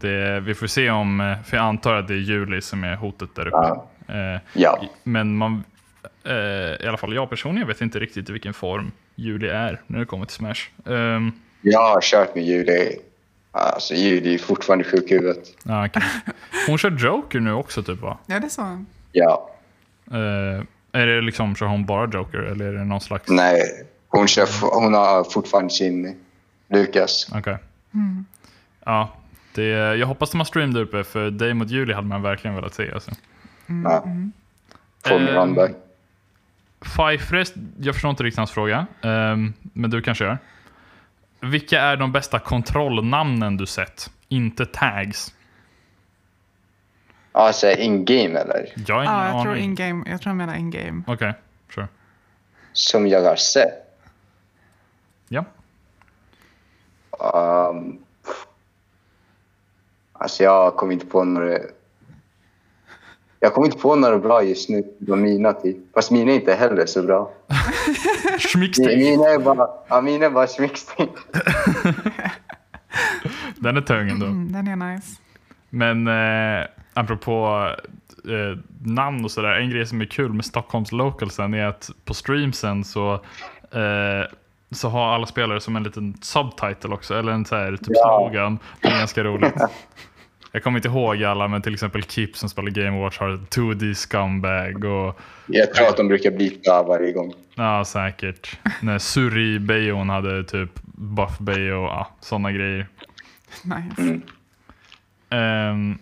Det, 0.00 0.40
vi 0.40 0.54
får 0.54 0.66
se 0.66 0.90
om, 0.90 1.20
eh, 1.20 1.42
för 1.42 1.56
jag 1.56 1.66
antar 1.66 1.94
att 1.94 2.08
det 2.08 2.14
är 2.14 2.18
juli 2.18 2.60
som 2.60 2.84
är 2.84 2.96
hotet 2.96 3.34
där 3.34 3.46
uppe. 3.46 3.56
Ja. 3.56 3.88
Eh, 4.34 4.40
Ja. 4.52 4.82
men 5.02 5.36
man, 5.36 5.64
eh, 6.24 6.32
i 6.34 6.86
alla 6.88 6.96
fall 6.96 7.14
jag 7.14 7.30
personligen 7.30 7.68
vet 7.68 7.80
inte 7.80 7.98
riktigt 7.98 8.28
i 8.28 8.32
vilken 8.32 8.54
form 8.54 8.90
juli 9.14 9.48
är 9.48 9.80
när 9.86 9.98
det 9.98 10.04
kommer 10.04 10.24
till 10.26 10.34
Smash. 10.36 10.68
Ehm, 10.86 11.32
Jag 11.62 11.80
har 11.94 12.00
kört 12.00 12.34
med 12.34 12.44
Julie. 12.44 12.96
Alltså 13.52 13.94
Julie 13.94 14.34
är 14.34 14.38
fortfarande 14.38 14.84
sjuk 14.84 15.10
i 15.10 15.14
huvudet. 15.14 15.48
ja, 15.62 15.86
okej. 15.86 16.02
Hon 16.66 16.78
kör 16.78 16.90
Joker 16.90 17.40
nu 17.40 17.52
också 17.52 17.82
typ 17.82 18.00
va? 18.00 18.18
Ja, 18.26 18.40
det 18.40 18.46
är 18.46 18.48
så. 18.48 18.84
Ja. 19.12 19.50
Eh, 20.10 20.62
är 20.92 21.06
det 21.06 21.20
liksom, 21.20 21.56
kör 21.56 21.66
hon 21.66 21.86
bara 21.86 22.10
Joker 22.10 22.38
eller 22.38 22.64
är 22.64 22.72
det 22.72 22.84
någon 22.84 23.00
slags... 23.00 23.28
Nej, 23.30 23.62
hon, 24.08 24.28
kör, 24.28 24.46
hon 24.80 24.94
har 24.94 25.24
fortfarande 25.24 25.70
sin 25.70 26.16
Lukas. 26.70 27.28
Okej. 27.34 27.56
Ja, 28.84 29.14
det, 29.58 29.96
jag 29.96 30.06
hoppas 30.06 30.30
de 30.30 30.38
har 30.40 30.44
stream 30.44 30.74
där 30.74 30.80
uppe 30.80 31.04
för 31.04 31.30
dig 31.30 31.54
mot 31.54 31.70
Juli 31.70 31.92
hade 31.94 32.06
man 32.06 32.22
verkligen 32.22 32.54
velat 32.54 32.74
se. 32.74 32.92
Alltså. 32.92 33.10
Ja. 33.84 34.02
Får 35.06 35.18
min 35.18 35.28
Ehm, 35.28 35.34
runback. 35.34 35.70
Fifrest, 36.80 37.54
jag 37.80 37.94
förstår 37.94 38.10
inte 38.10 38.22
riktigt 38.22 38.38
hans 38.38 38.50
fråga, 38.50 38.86
ehm, 39.02 39.52
men 39.72 39.90
du 39.90 40.02
kanske 40.02 40.24
gör. 40.24 40.38
Vilka 41.40 41.80
är 41.80 41.96
de 41.96 42.12
bästa 42.12 42.38
kontrollnamnen 42.38 43.56
du 43.56 43.66
sett? 43.66 44.10
Inte 44.28 44.66
tags. 44.66 45.34
Alltså 47.32 47.70
in-game 47.70 48.38
eller? 48.38 48.72
Jag 48.86 48.94
har 48.94 49.02
ingen 49.02 49.14
Ja, 49.14 49.28
jag 49.28 49.42
tror 49.42 49.52
aning. 49.52 49.64
in-game. 49.64 50.04
Jag 50.10 50.20
tror 50.20 50.30
jag 50.30 50.36
menar 50.36 50.54
in-game. 50.56 51.02
Okej, 51.06 51.34
sure. 51.74 51.88
Som 52.72 53.06
jag 53.06 53.22
har 53.22 53.36
sett. 53.36 53.72
Ja. 55.28 55.44
Um, 57.70 57.98
alltså 60.18 60.42
jag 60.42 60.76
kommer 60.76 60.92
inte 60.92 61.06
på 61.06 61.24
några... 61.24 61.58
Jag 63.40 63.54
kommer 63.54 63.66
inte 63.66 63.78
på 63.78 63.96
några 63.96 64.18
bra 64.18 64.42
just 64.42 64.68
nu. 64.68 64.84
Var 64.98 65.16
mina 65.16 65.52
typ. 65.52 65.76
Fast 65.94 66.10
mina 66.10 66.32
är 66.32 66.34
inte 66.34 66.54
heller 66.54 66.86
så 66.86 67.02
bra. 67.02 67.32
Schmickstick. 68.38 68.98
Mina 68.98 69.28
är 69.28 69.38
bara, 69.38 69.68
ja, 69.88 70.00
mina 70.00 70.26
är 70.26 70.30
bara 70.30 70.46
smickstick. 70.46 71.10
Den 73.56 73.76
är 73.76 73.80
tung 73.80 74.10
ändå. 74.10 74.26
Mm, 74.26 74.52
den 74.52 74.68
är 74.68 74.92
nice. 74.92 75.20
Men 75.70 76.06
eh, 76.06 76.66
apropå 76.94 77.66
eh, 78.24 78.58
namn 78.84 79.24
och 79.24 79.30
sådär. 79.30 79.52
En 79.52 79.70
grej 79.70 79.86
som 79.86 80.00
är 80.00 80.04
kul 80.04 80.32
med 80.32 80.44
Stockholms 80.44 80.92
localsen 80.92 81.54
är 81.54 81.66
att 81.66 81.90
på 82.04 82.14
streamsen 82.14 82.84
så, 82.84 83.14
eh, 83.72 84.26
så 84.70 84.88
har 84.88 85.14
alla 85.14 85.26
spelare 85.26 85.60
som 85.60 85.76
en 85.76 85.82
liten 85.82 86.14
subtitle 86.22 86.90
också. 86.94 87.14
Eller 87.14 87.32
en 87.32 87.44
så 87.44 87.56
här, 87.56 87.76
typ 87.76 87.88
Ja. 87.88 88.18
slogan. 88.30 88.58
Det 88.80 88.88
är 88.88 88.98
ganska 88.98 89.24
roligt. 89.24 89.54
Jag 90.52 90.62
kommer 90.62 90.78
inte 90.78 90.88
ihåg 90.88 91.24
alla, 91.24 91.48
men 91.48 91.62
till 91.62 91.74
exempel 91.74 92.02
Kip 92.02 92.36
som 92.36 92.48
spelar 92.48 92.70
Game 92.70 93.00
Watch 93.00 93.18
har 93.18 93.28
2D 93.36 93.94
scumbag 93.94 94.84
och 94.84 95.20
Jag 95.46 95.74
tror 95.74 95.88
att 95.88 95.96
de 95.96 96.08
brukar 96.08 96.30
blipa 96.30 96.82
varje 96.82 97.12
gång. 97.12 97.34
ja, 97.54 97.84
säkert. 97.84 98.58
När 98.82 98.98
Suri 98.98 99.58
Bejon 99.58 100.08
hade 100.08 100.44
typ 100.44 100.70
Buff 100.84 101.38
Bejo 101.38 101.76
och 101.76 101.88
ja, 101.88 102.10
sådana 102.20 102.52
grejer. 102.52 102.86
Nice. 103.62 104.02
Mm. 105.30 105.70
Um, 105.90 105.98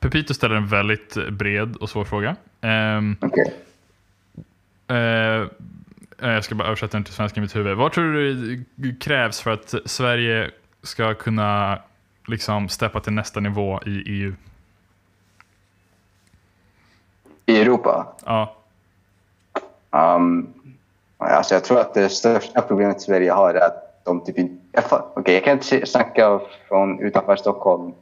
Pepito 0.00 0.34
ställer 0.34 0.54
en 0.54 0.66
väldigt 0.66 1.16
bred 1.30 1.76
och 1.76 1.90
svår 1.90 2.04
fråga. 2.04 2.36
Ehm, 2.60 3.16
Okej. 3.20 3.54
eh, 4.88 5.46
jag 6.32 6.44
ska 6.44 6.54
bara 6.54 6.68
översätta 6.68 6.96
den 6.96 7.04
till 7.04 7.14
svenska 7.14 7.38
i 7.38 7.40
mitt 7.40 7.56
huvud. 7.56 7.76
Vad 7.76 7.92
tror 7.92 8.12
du 8.74 8.94
krävs 8.94 9.40
för 9.40 9.50
att 9.50 9.74
Sverige 9.84 10.50
ska 10.82 11.14
kunna 11.14 11.78
liksom 12.26 12.68
steppa 12.68 13.00
till 13.00 13.12
nästa 13.12 13.40
nivå 13.40 13.80
i 13.86 14.02
EU? 14.06 14.34
I 17.46 17.60
Europa? 17.60 18.06
Ja, 18.24 18.56
Um, 19.94 20.54
alltså 21.18 21.54
jag 21.54 21.64
tror 21.64 21.80
att 21.80 21.94
det 21.94 22.08
största 22.08 22.60
problemet 22.62 23.00
Sverige 23.00 23.32
har 23.32 23.54
är 23.54 23.66
att 23.66 24.04
de 24.04 24.24
typ 24.24 24.38
inte... 24.38 24.82
Okej, 24.90 25.34
jag 25.34 25.44
kan 25.44 25.52
inte 25.52 25.86
snacka 25.86 26.40
från 26.68 27.00
utanför 27.00 27.36
Stockholm. 27.36 27.92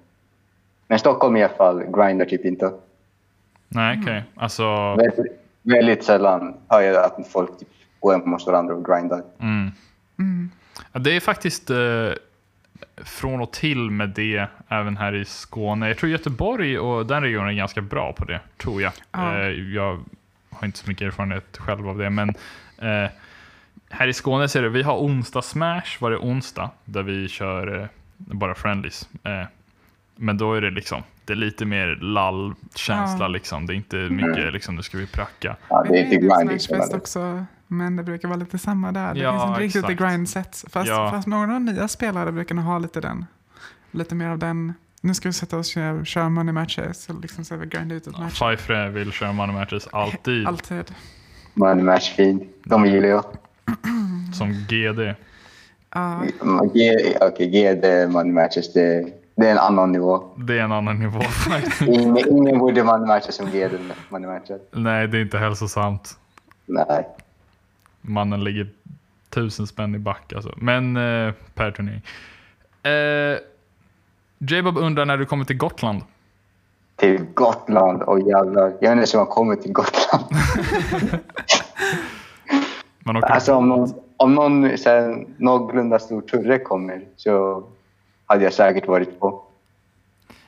Men 0.87 0.99
Stockholm 0.99 1.37
i 1.37 1.45
alla 1.45 1.55
fall 1.55 1.85
grindar 1.85 2.25
typ 2.25 2.45
inte. 2.45 2.73
nej 3.69 3.99
okej. 4.03 4.25
Alltså, 4.35 4.95
Väldigt, 4.95 5.41
väldigt 5.63 6.05
sällan 6.05 6.55
hör 6.69 6.81
jag 6.81 7.05
att 7.05 7.29
folk 7.33 7.59
typ 7.59 7.69
går 8.03 8.13
hem 8.13 8.33
hos 8.33 8.47
varandra 8.47 8.75
och 8.75 8.85
grindar. 8.85 9.23
mm. 9.41 9.71
Mm. 10.19 10.51
Ja, 10.93 11.01
Det 11.01 11.17
är 11.17 11.21
faktiskt 11.21 11.71
eh, 11.71 11.77
från 12.97 13.41
och 13.41 13.53
till 13.53 13.91
med 13.91 14.09
det 14.09 14.47
även 14.69 14.97
här 14.97 15.15
i 15.15 15.25
Skåne. 15.25 15.89
Jag 15.89 15.99
tror 15.99 16.11
Göteborg 16.13 16.79
och 16.79 17.07
den 17.07 17.23
regionen 17.23 17.49
är 17.49 17.53
ganska 17.53 17.81
bra 17.81 18.13
på 18.13 18.25
det, 18.25 18.41
tror 18.59 18.83
jag. 18.83 18.93
Ja. 19.13 19.39
Eh, 19.39 19.49
jag 19.49 20.01
har 20.51 20.67
inte 20.67 20.79
så 20.79 20.89
mycket 20.89 21.07
erfarenhet 21.07 21.57
själv 21.59 21.89
av 21.89 21.99
det, 21.99 22.11
men 22.11 22.29
eh, 22.79 23.11
här 23.91 24.09
i 24.09 24.13
Skåne 24.13 24.49
ser 24.49 24.63
du, 24.63 24.69
vi 24.69 24.83
har 24.83 24.97
onsdag 24.97 25.43
smash 25.43 25.99
varje 26.01 26.17
onsdag 26.19 26.71
där 26.85 27.03
vi 27.03 27.29
kör 27.29 27.81
eh, 27.81 27.87
bara 28.17 28.55
friendlies. 28.55 29.09
Eh, 29.25 29.43
men 30.17 30.39
då 30.39 30.55
är 30.55 30.61
det 30.61 30.71
liksom, 30.71 31.03
det 31.25 31.33
är 31.33 31.37
lite 31.37 31.65
mer 31.65 31.99
lall-känsla 32.01 33.25
Ja. 33.25 33.29
liksom. 33.29 33.67
Det 33.67 33.73
är 33.73 33.77
inte 33.77 33.97
mycket 33.97 34.53
liksom, 34.53 34.77
nu 34.77 34.83
ska 34.83 34.99
vi 34.99 35.07
pracka. 35.07 35.57
Ja, 35.69 35.85
det 35.89 35.99
är 35.99 36.05
inte 36.05 36.15
ju 36.15 36.21
grinding 36.21 36.59
också, 36.95 37.45
men 37.73 37.97
det 37.97 38.03
brukar 38.03 38.29
vara 38.29 38.39
lite 38.39 38.59
samma 38.59 38.93
där. 38.93 39.15
Det 39.15 39.21
Ja, 39.21 39.33
finns 39.33 39.49
inte 39.49 39.61
riktigt 39.61 39.85
exakt. 39.85 39.99
the 39.99 40.05
grind 40.05 40.29
sets. 40.29 40.65
Fast, 40.71 40.89
Ja. 40.89 41.11
fast 41.11 41.27
några 41.29 41.43
av 41.43 41.49
de 41.49 41.65
nya 41.65 41.89
spelare 41.89 42.33
brukar 42.33 42.55
nog 42.55 42.65
ha 42.65 42.79
lite 42.79 43.01
den. 43.01 43.25
Lite 43.91 44.15
mer 44.15 44.29
av 44.29 44.39
den. 44.39 44.73
Nu 45.01 45.15
ska 45.15 45.29
vi 45.29 45.33
sätta 45.33 45.59
oss 45.59 45.77
och 45.77 46.07
köra- 46.07 46.29
money 46.29 46.53
matches. 46.53 47.09
Och 47.09 47.21
liksom 47.21 47.45
så 47.45 47.57
vi 47.57 47.67
ut 47.95 48.07
ett 48.07 48.19
match. 48.19 48.39
Fifre 48.51 48.89
vill 48.91 49.13
köra 49.13 49.33
money 49.33 49.57
matches 49.57 49.89
alltid 49.93 50.47
Alltid. 50.47 50.95
Man 51.55 51.85
match 51.85 52.15
fin. 52.17 52.49
De 52.65 52.87
gillar 52.87 53.09
jag. 53.09 53.25
som 54.35 54.53
GD. 54.53 55.15
Ja, 55.95 56.23
Mm, 56.43 56.61
Okej, 56.61 57.49
GD 57.49 58.13
money 58.13 58.33
matches, 58.33 58.73
det, 58.73 59.07
det 59.37 59.47
är 59.47 59.51
en 59.53 59.59
annan 59.59 59.93
nivå. 59.93 60.25
Det 60.37 60.59
är 60.59 60.63
en 60.63 60.73
annan 60.73 60.99
nivå 60.99 61.21
faktiskt. 61.51 61.83
Ingen, 61.83 62.19
ingen 62.19 62.59
borde 62.59 62.85
money 62.85 63.07
matcha 63.07 63.33
som 63.33 63.47
GD 63.51 63.73
money 64.09 64.27
matcher. 64.31 64.59
Nej, 64.73 65.09
det 65.09 65.19
är 65.19 65.23
inte 65.23 65.39
hälsosamt. 65.39 66.19
Nej. 66.67 67.09
Mannen 68.03 68.45
ligger 68.45 68.69
tusen 69.31 69.67
spänn 69.67 69.95
i 69.95 69.99
back 69.99 70.33
alltså. 70.33 70.55
Men 70.57 70.97
eh, 70.97 71.35
per 71.55 71.71
turnering. 71.71 72.03
Eh, 72.83 73.39
J-Bob 74.39 74.79
undrar 74.79 75.05
när 75.05 75.17
du 75.17 75.27
kommer 75.27 75.45
till 75.45 75.57
Gotland. 75.57 76.03
Till 76.97 77.25
Gotland, 77.35 78.03
och 78.03 78.21
jävlar. 78.21 78.63
Jag 78.63 78.71
vet 78.71 78.83
inte 78.83 78.89
ens 78.89 79.15
hur 79.15 79.19
man 79.19 79.27
kommer 79.27 79.57
till 79.57 79.73
Gotland. 79.73 80.25
Man 83.05 83.17
åker 83.17 83.29
Alltså 83.29 83.55
om 83.55 83.69
någon, 83.69 83.95
om 84.17 84.35
någon 84.35 84.79
så 84.79 84.89
här, 84.89 85.27
någorlunda 85.37 85.99
stor 85.99 86.21
turre 86.21 86.59
kommer 86.59 87.05
så 87.17 87.65
hade 88.27 88.45
jag 88.45 88.53
säkert 88.53 88.87
varit 88.89 89.21
på. 89.21 89.45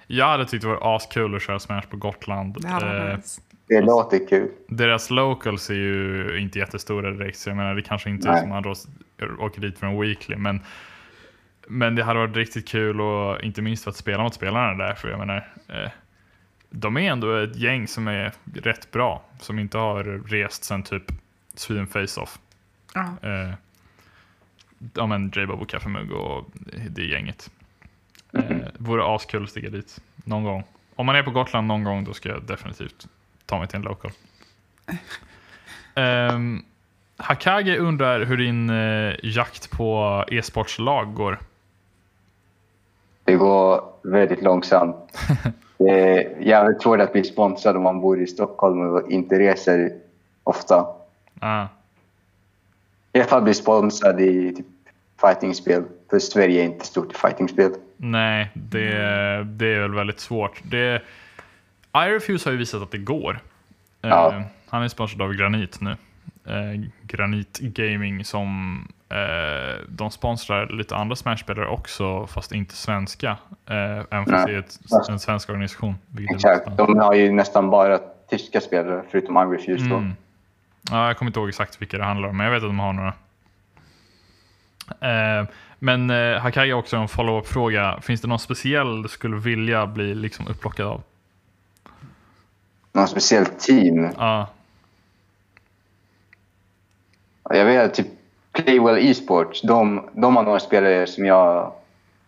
Jag 0.06 0.26
hade 0.26 0.46
tyckt 0.46 0.62
det 0.62 0.68
var 0.68 0.96
askul 0.96 1.34
att 1.34 1.42
köra 1.42 1.58
Smash 1.58 1.82
på 1.90 1.96
Gotland. 1.96 2.56
det 2.60 2.68
hade 2.68 3.12
Eh. 3.12 3.18
Det 3.66 3.80
låter 3.80 4.28
kul. 4.28 4.50
deras 4.68 5.10
locals 5.10 5.70
är 5.70 5.74
ju 5.74 6.38
inte 6.38 6.58
jättestora 6.58 7.10
direkt, 7.10 7.38
så 7.38 7.50
jag 7.50 7.56
menar 7.56 7.74
det 7.74 7.82
kanske 7.82 8.10
inte 8.10 8.28
är 8.28 8.32
Nej. 8.32 8.40
som 8.40 8.48
man 8.48 8.62
då 8.62 8.74
åker 9.38 9.60
dit 9.60 9.78
för 9.78 9.86
en 9.86 10.00
weekly, 10.00 10.36
men 10.36 10.60
men 11.68 11.94
det 11.94 12.02
hade 12.04 12.18
varit 12.18 12.36
riktigt 12.36 12.68
kul 12.68 13.00
och 13.00 13.42
inte 13.42 13.62
minst 13.62 13.84
för 13.84 13.90
att 13.90 13.96
spela 13.96 14.22
mot 14.22 14.34
spelarna 14.34 14.84
där, 14.84 14.94
för 14.94 15.08
jag 15.08 15.18
menar 15.18 15.48
eh, 15.68 15.90
de 16.70 16.96
är 16.96 17.12
ändå 17.12 17.36
ett 17.36 17.56
gäng 17.56 17.88
som 17.88 18.08
är 18.08 18.32
rätt 18.54 18.90
bra, 18.90 19.24
som 19.40 19.58
inte 19.58 19.78
har 19.78 20.04
rest 20.04 20.64
sen 20.64 20.82
typ 20.82 21.02
Sweden 21.54 21.86
Face-Off. 21.86 22.38
Ja. 22.94 23.14
Eh, 23.22 23.54
ja 24.94 25.06
men 25.06 25.32
J-Bob 25.34 25.60
och 25.60 25.68
Kaffemugg 25.68 26.12
och 26.12 26.46
det 26.90 27.04
gänget. 27.04 27.50
Eh, 28.32 28.56
vore 28.78 29.14
askul 29.14 29.42
att 29.42 29.50
stiga 29.50 29.70
dit 29.70 30.00
någon 30.14 30.44
gång. 30.44 30.64
Om 30.94 31.06
man 31.06 31.16
är 31.16 31.22
på 31.22 31.30
Gotland 31.30 31.66
någon 31.66 31.84
gång 31.84 32.04
då 32.04 32.12
ska 32.12 32.28
jag 32.28 32.42
definitivt 32.42 33.06
ta 33.46 33.58
mig 33.58 33.68
till 33.68 33.76
en 33.76 33.82
local. 33.82 34.10
Um, 35.94 36.64
Hakage 37.16 37.78
undrar 37.78 38.24
hur 38.24 38.36
din 38.36 38.70
eh, 38.70 39.14
jakt 39.22 39.70
på 39.70 40.24
e-sportslag 40.28 41.14
går. 41.14 41.38
Det 43.24 43.34
går 43.34 43.84
väldigt 44.02 44.42
långsamt. 44.42 44.96
Det 45.78 45.90
är 45.90 46.40
jävligt 46.40 46.82
svårt 46.82 47.00
att 47.00 47.12
bli 47.12 47.24
sponsrad 47.24 47.76
om 47.76 47.82
man 47.82 48.00
bor 48.00 48.22
i 48.22 48.26
Stockholm 48.26 48.80
och 48.80 49.10
inte 49.10 49.38
reser 49.38 49.92
ofta. 50.44 50.86
Ah, 51.40 51.66
I 53.12 53.18
alla 53.18 53.28
fall 53.28 53.42
bli 53.42 53.54
sponsrad 53.54 54.20
i 54.20 54.54
typ 54.54 54.66
fightingspel. 55.20 55.84
för 56.10 56.18
Sverige 56.18 56.60
är 56.60 56.64
inte 56.64 56.86
stort 56.86 57.12
i 57.12 57.14
fightingspel. 57.14 57.72
Nej, 57.96 58.50
det, 58.54 58.88
det 59.44 59.66
är 59.66 59.80
väl 59.80 59.94
väldigt 59.94 60.20
svårt. 60.20 60.60
Det, 60.62 61.02
iRefuse 61.96 62.48
har 62.48 62.52
ju 62.52 62.58
visat 62.58 62.82
att 62.82 62.90
det 62.90 62.98
går. 62.98 63.40
Eh, 64.02 64.08
Ja. 64.10 64.42
han 64.68 64.82
är 64.82 64.88
sponsrad 64.88 65.22
av 65.22 65.34
Granit 65.34 65.80
nu. 65.80 65.96
Eh, 66.46 66.80
Granit 67.02 67.58
Gaming 67.60 68.24
som 68.24 68.78
eh, 69.08 69.80
de 69.88 70.10
sponsrar 70.10 70.66
lite 70.68 70.96
andra 70.96 71.16
Smash-spelare 71.16 71.66
också, 71.68 72.26
fast 72.26 72.52
inte 72.52 72.74
svenska. 72.74 73.36
Även 73.66 74.26
fast 74.26 74.46
det 74.46 74.52
är 74.54 74.58
ett, 74.58 74.78
en 75.08 75.18
svensk 75.18 75.48
organisation. 75.50 75.94
Exakt. 76.34 76.76
De 76.76 76.98
har 76.98 77.14
ju 77.14 77.32
nästan 77.32 77.70
bara 77.70 77.98
tyska 78.30 78.60
spelare 78.60 79.02
förutom 79.10 79.36
iRefuse 79.36 79.84
då. 79.88 79.96
Mm. 79.96 80.12
Ja, 80.90 81.06
jag 81.06 81.16
kommer 81.18 81.28
inte 81.28 81.40
ihåg 81.40 81.48
exakt 81.48 81.82
vilka 81.82 81.98
det 81.98 82.04
handlar 82.04 82.28
om, 82.28 82.36
men 82.36 82.44
jag 82.46 82.52
vet 82.52 82.62
att 82.62 82.68
de 82.68 82.78
har 82.78 82.92
några. 82.92 83.12
Eh, 85.00 85.46
men 85.78 86.10
eh, 86.10 86.38
Hakai 86.40 86.70
har 86.70 86.78
också 86.78 86.96
en 86.96 87.08
follow-up-fråga. 87.08 88.00
Finns 88.02 88.20
det 88.20 88.28
någon 88.28 88.38
speciell 88.38 89.02
du 89.02 89.08
skulle 89.08 89.36
vilja 89.36 89.86
bli 89.86 90.14
liksom 90.14 90.46
upplockad 90.48 90.86
av? 90.86 91.02
Någon 92.94 93.08
speciellt 93.08 93.58
team. 93.60 94.08
Ja, 94.16 94.48
Jag 97.50 97.64
vet 97.64 97.94
typ 97.94 98.06
Playwell 98.52 99.10
Esports. 99.10 99.62
De, 99.62 100.08
de 100.12 100.36
har 100.36 100.42
några 100.42 100.60
spelare 100.60 101.06
som 101.06 101.24
jag 101.24 101.72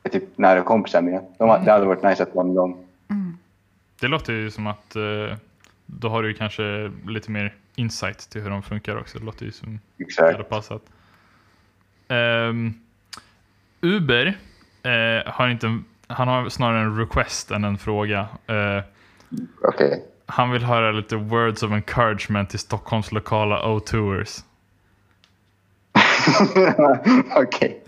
är 0.03 0.11
typ 0.11 0.39
nära 0.39 0.63
kompisar 0.63 1.03
med. 1.03 1.25
De, 1.39 1.49
har- 1.49 1.59
Det 1.59 1.73
hade 1.73 1.87
varit 1.87 2.03
nice 2.03 2.23
att 2.23 2.35
vara 2.35 2.47
med 2.47 2.57
dem. 2.57 2.77
det 4.01 4.09
låter 4.09 4.33
ju 4.33 4.51
som 4.51 4.67
att 4.67 4.97
eh, 4.97 5.37
då 5.87 6.09
har 6.09 6.23
du 6.23 6.29
ju 6.29 6.35
kanske 6.35 6.93
lite 7.07 7.31
mer 7.31 7.55
insight 7.75 8.19
till 8.19 8.43
hur 8.43 8.51
de 8.51 8.63
funkar 8.63 8.97
också. 8.97 9.19
Det 9.19 9.25
låter 9.25 9.45
ju 9.45 9.53
som 9.53 9.81
det 9.97 10.23
hade 10.33 10.45
passat. 10.45 10.83
Ehm, 12.09 12.75
Uber 13.81 14.27
eh, 14.83 15.33
har 15.33 15.49
inte, 15.49 15.79
han 16.07 16.29
har 16.29 16.49
snarare 16.49 16.81
en 16.81 16.99
request 16.99 17.51
än 17.51 17.65
en 17.65 17.79
fråga. 17.79 18.21
Eh, 18.47 18.83
Okej. 19.63 20.05
Han 20.27 20.51
vill 20.51 20.65
höra 20.65 20.93
lite 20.93 21.17
words 21.17 21.63
of 21.63 21.73
encouragement 21.73 22.51
till 22.51 22.59
Stockholms 22.59 23.13
lokala 23.13 23.69
O-tours. 23.73 24.39
Okej. 27.37 27.85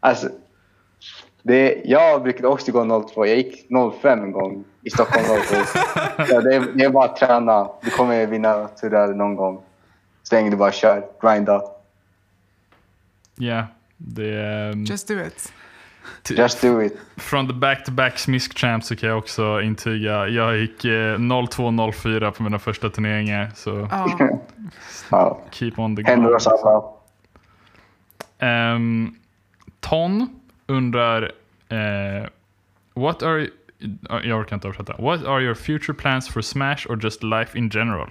Alltså. 0.00 0.28
Det, 1.42 1.82
jag 1.84 2.22
brukade 2.22 2.48
också 2.48 2.72
gå 2.72 3.08
02. 3.08 3.26
Jag 3.26 3.36
gick 3.36 3.66
05 4.00 4.22
en 4.22 4.32
gång 4.32 4.64
i 4.82 4.90
Stockholm 4.90 5.24
02. 5.26 5.56
ja, 6.18 6.40
det, 6.40 6.54
är, 6.54 6.60
det 6.74 6.84
är 6.84 6.90
bara 6.90 7.04
att 7.04 7.16
träna. 7.16 7.70
Du 7.82 7.90
kommer 7.90 8.26
vinna 8.26 8.68
turer 8.68 9.14
någon 9.14 9.36
gång. 9.36 9.62
Så 10.22 10.34
länge 10.34 10.50
du 10.50 10.56
bara 10.56 10.72
kör. 10.72 11.06
Grinda. 11.20 11.62
Ja, 13.34 13.66
det 13.96 14.34
är... 14.34 14.72
um, 14.72 14.84
Just 14.84 15.08
do 15.08 15.14
it. 15.26 15.52
t- 16.22 16.34
Just 16.34 16.62
do 16.62 16.82
it. 16.82 16.92
Från 17.16 17.48
the 17.48 17.54
back-to-back 17.54 18.18
Smisk 18.18 18.58
Champs 18.58 18.86
så 18.86 18.96
kan 18.96 19.08
jag 19.08 19.18
också 19.18 19.60
intyga. 19.62 20.28
Jag 20.28 20.56
gick 20.58 20.84
eh, 20.84 20.90
02-04 21.18 22.30
på 22.30 22.42
mina 22.42 22.58
första 22.58 22.90
turneringar. 22.90 23.50
Så 23.54 23.88
Ja. 25.10 25.40
keep 25.50 25.72
on 25.76 25.96
the 25.96 26.02
Händer 26.02 26.26
grind. 26.28 26.36
oss 26.36 26.46
alla. 26.46 26.82
Ehm, 28.38 29.14
Ton 29.80 30.40
undrar... 30.66 31.22
Eh, 31.68 32.26
what 32.94 33.22
are... 33.22 33.48
Jag 34.24 34.38
orkar 34.40 34.56
inte 34.56 34.68
översätta. 34.68 34.94
What 34.98 35.24
are 35.24 35.42
your 35.42 35.54
future 35.54 35.94
plans 35.94 36.28
for 36.28 36.40
Smash 36.40 36.86
or 36.88 36.98
just 37.04 37.22
life 37.22 37.58
in 37.58 37.68
general? 37.68 38.10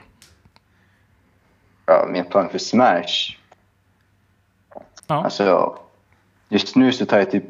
Ja, 1.85 2.07
min 2.11 2.25
plan 2.25 2.49
för 2.49 2.57
Smash. 2.57 3.37
Ja, 5.07 5.23
Alltså, 5.23 5.79
just 6.49 6.75
nu 6.75 6.91
så 6.91 7.05
tar 7.05 7.17
jag 7.17 7.31
typ 7.31 7.43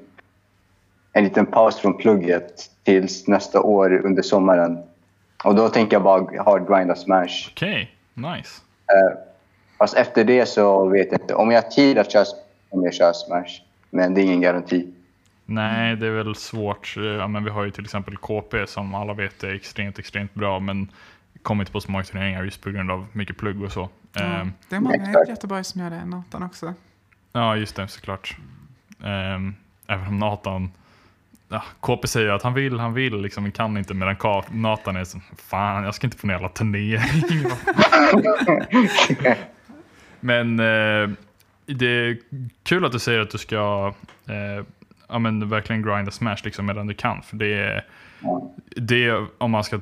en 1.17 1.23
liten 1.23 1.45
paus 1.45 1.79
från 1.79 1.97
plugget 1.97 2.69
tills 2.83 3.27
nästa 3.27 3.61
år 3.61 4.05
under 4.05 4.21
sommaren. 4.23 4.77
Och 5.43 5.55
då 5.55 5.69
tänker 5.69 5.95
jag 5.95 6.03
bara 6.03 6.43
hardgrinda 6.43 6.95
Smash. 6.95 7.49
okej. 7.51 7.91
Nice. 8.13 8.61
Eh, 8.93 9.17
fast 9.77 9.93
efter 9.97 10.23
det 10.23 10.45
så 10.45 10.85
vet 10.89 11.11
jag 11.11 11.21
inte. 11.21 11.33
Om 11.35 11.51
jag 11.51 11.61
har 11.61 11.69
tid 11.69 11.97
att 11.97 12.11
köra 12.11 12.25
Smash, 12.25 12.41
om 12.69 12.83
jag 12.83 12.93
kör 12.93 13.13
Smash. 13.13 13.61
Men 13.89 14.13
det 14.13 14.21
är 14.21 14.23
ingen 14.23 14.41
garanti. 14.41 14.87
Nej, 15.45 15.95
det 15.95 16.07
är 16.07 16.11
väl 16.11 16.35
svårt. 16.35 16.93
Eh, 16.97 17.03
Ja, 17.03 17.27
men 17.27 17.43
vi 17.43 17.49
har 17.49 17.63
ju 17.65 17.71
till 17.71 17.83
exempel 17.83 18.17
KP 18.17 18.67
som 18.67 18.95
alla 18.95 19.13
vet 19.13 19.43
är 19.43 19.53
extremt, 19.55 19.99
extremt 19.99 20.33
bra, 20.33 20.59
men 20.59 20.91
kommer 21.41 21.61
inte 21.61 21.71
på 21.71 21.81
så 21.81 21.91
många 21.91 22.03
turneringar 22.03 22.43
just 22.43 22.61
på 22.61 22.69
grund 22.69 22.91
av 22.91 23.05
mycket 23.13 23.37
plugg 23.37 23.63
och 23.63 23.71
så. 23.71 23.89
ja. 24.13 24.21
Ehm, 24.23 24.51
Det 24.69 24.75
är 24.75 24.79
många 24.79 24.95
i. 25.25 25.29
Göteborg 25.29 25.63
som 25.63 25.81
gör 25.81 25.89
det, 25.89 26.05
Nathan 26.05 26.43
också. 26.43 26.73
ja, 27.33 27.55
just 27.55 27.75
det, 27.75 27.87
såklart. 27.87 28.37
Även 29.87 30.07
om 30.07 30.19
Nathan, 30.19 30.71
ja, 31.49 31.63
KP 31.79 32.07
säger 32.07 32.29
att 32.29 32.43
han 32.43 32.53
vill, 32.53 32.79
han 32.79 32.93
vill, 32.93 33.21
liksom, 33.21 33.43
men 33.43 33.51
kan 33.51 33.77
inte, 33.77 33.93
medan 33.93 34.43
Nathan 34.51 34.95
är 34.95 35.03
så, 35.03 35.19
fan, 35.37 35.83
jag 35.83 35.95
ska 35.95 36.07
inte 36.07 36.17
på 36.17 36.27
en 36.27 36.31
jävla 36.31 36.49
turnering. 36.49 37.23
men 40.19 40.59
eh, 40.59 41.09
det 41.65 41.85
är 41.85 42.17
kul 42.63 42.85
att 42.85 42.91
du 42.91 42.99
säger 42.99 43.19
att 43.19 43.29
du 43.29 43.37
ska 43.37 43.93
eh, 44.27 44.65
ja, 45.09 45.19
men 45.19 45.49
verkligen 45.49 45.81
grinda 45.81 46.11
Smash 46.11 46.37
liksom 46.43 46.65
medan 46.65 46.87
du 46.87 46.93
kan, 46.93 47.21
för 47.21 47.37
det 47.37 47.53
är 47.53 47.85
det, 48.75 49.25
om 49.37 49.51
man 49.51 49.63
ska 49.63 49.79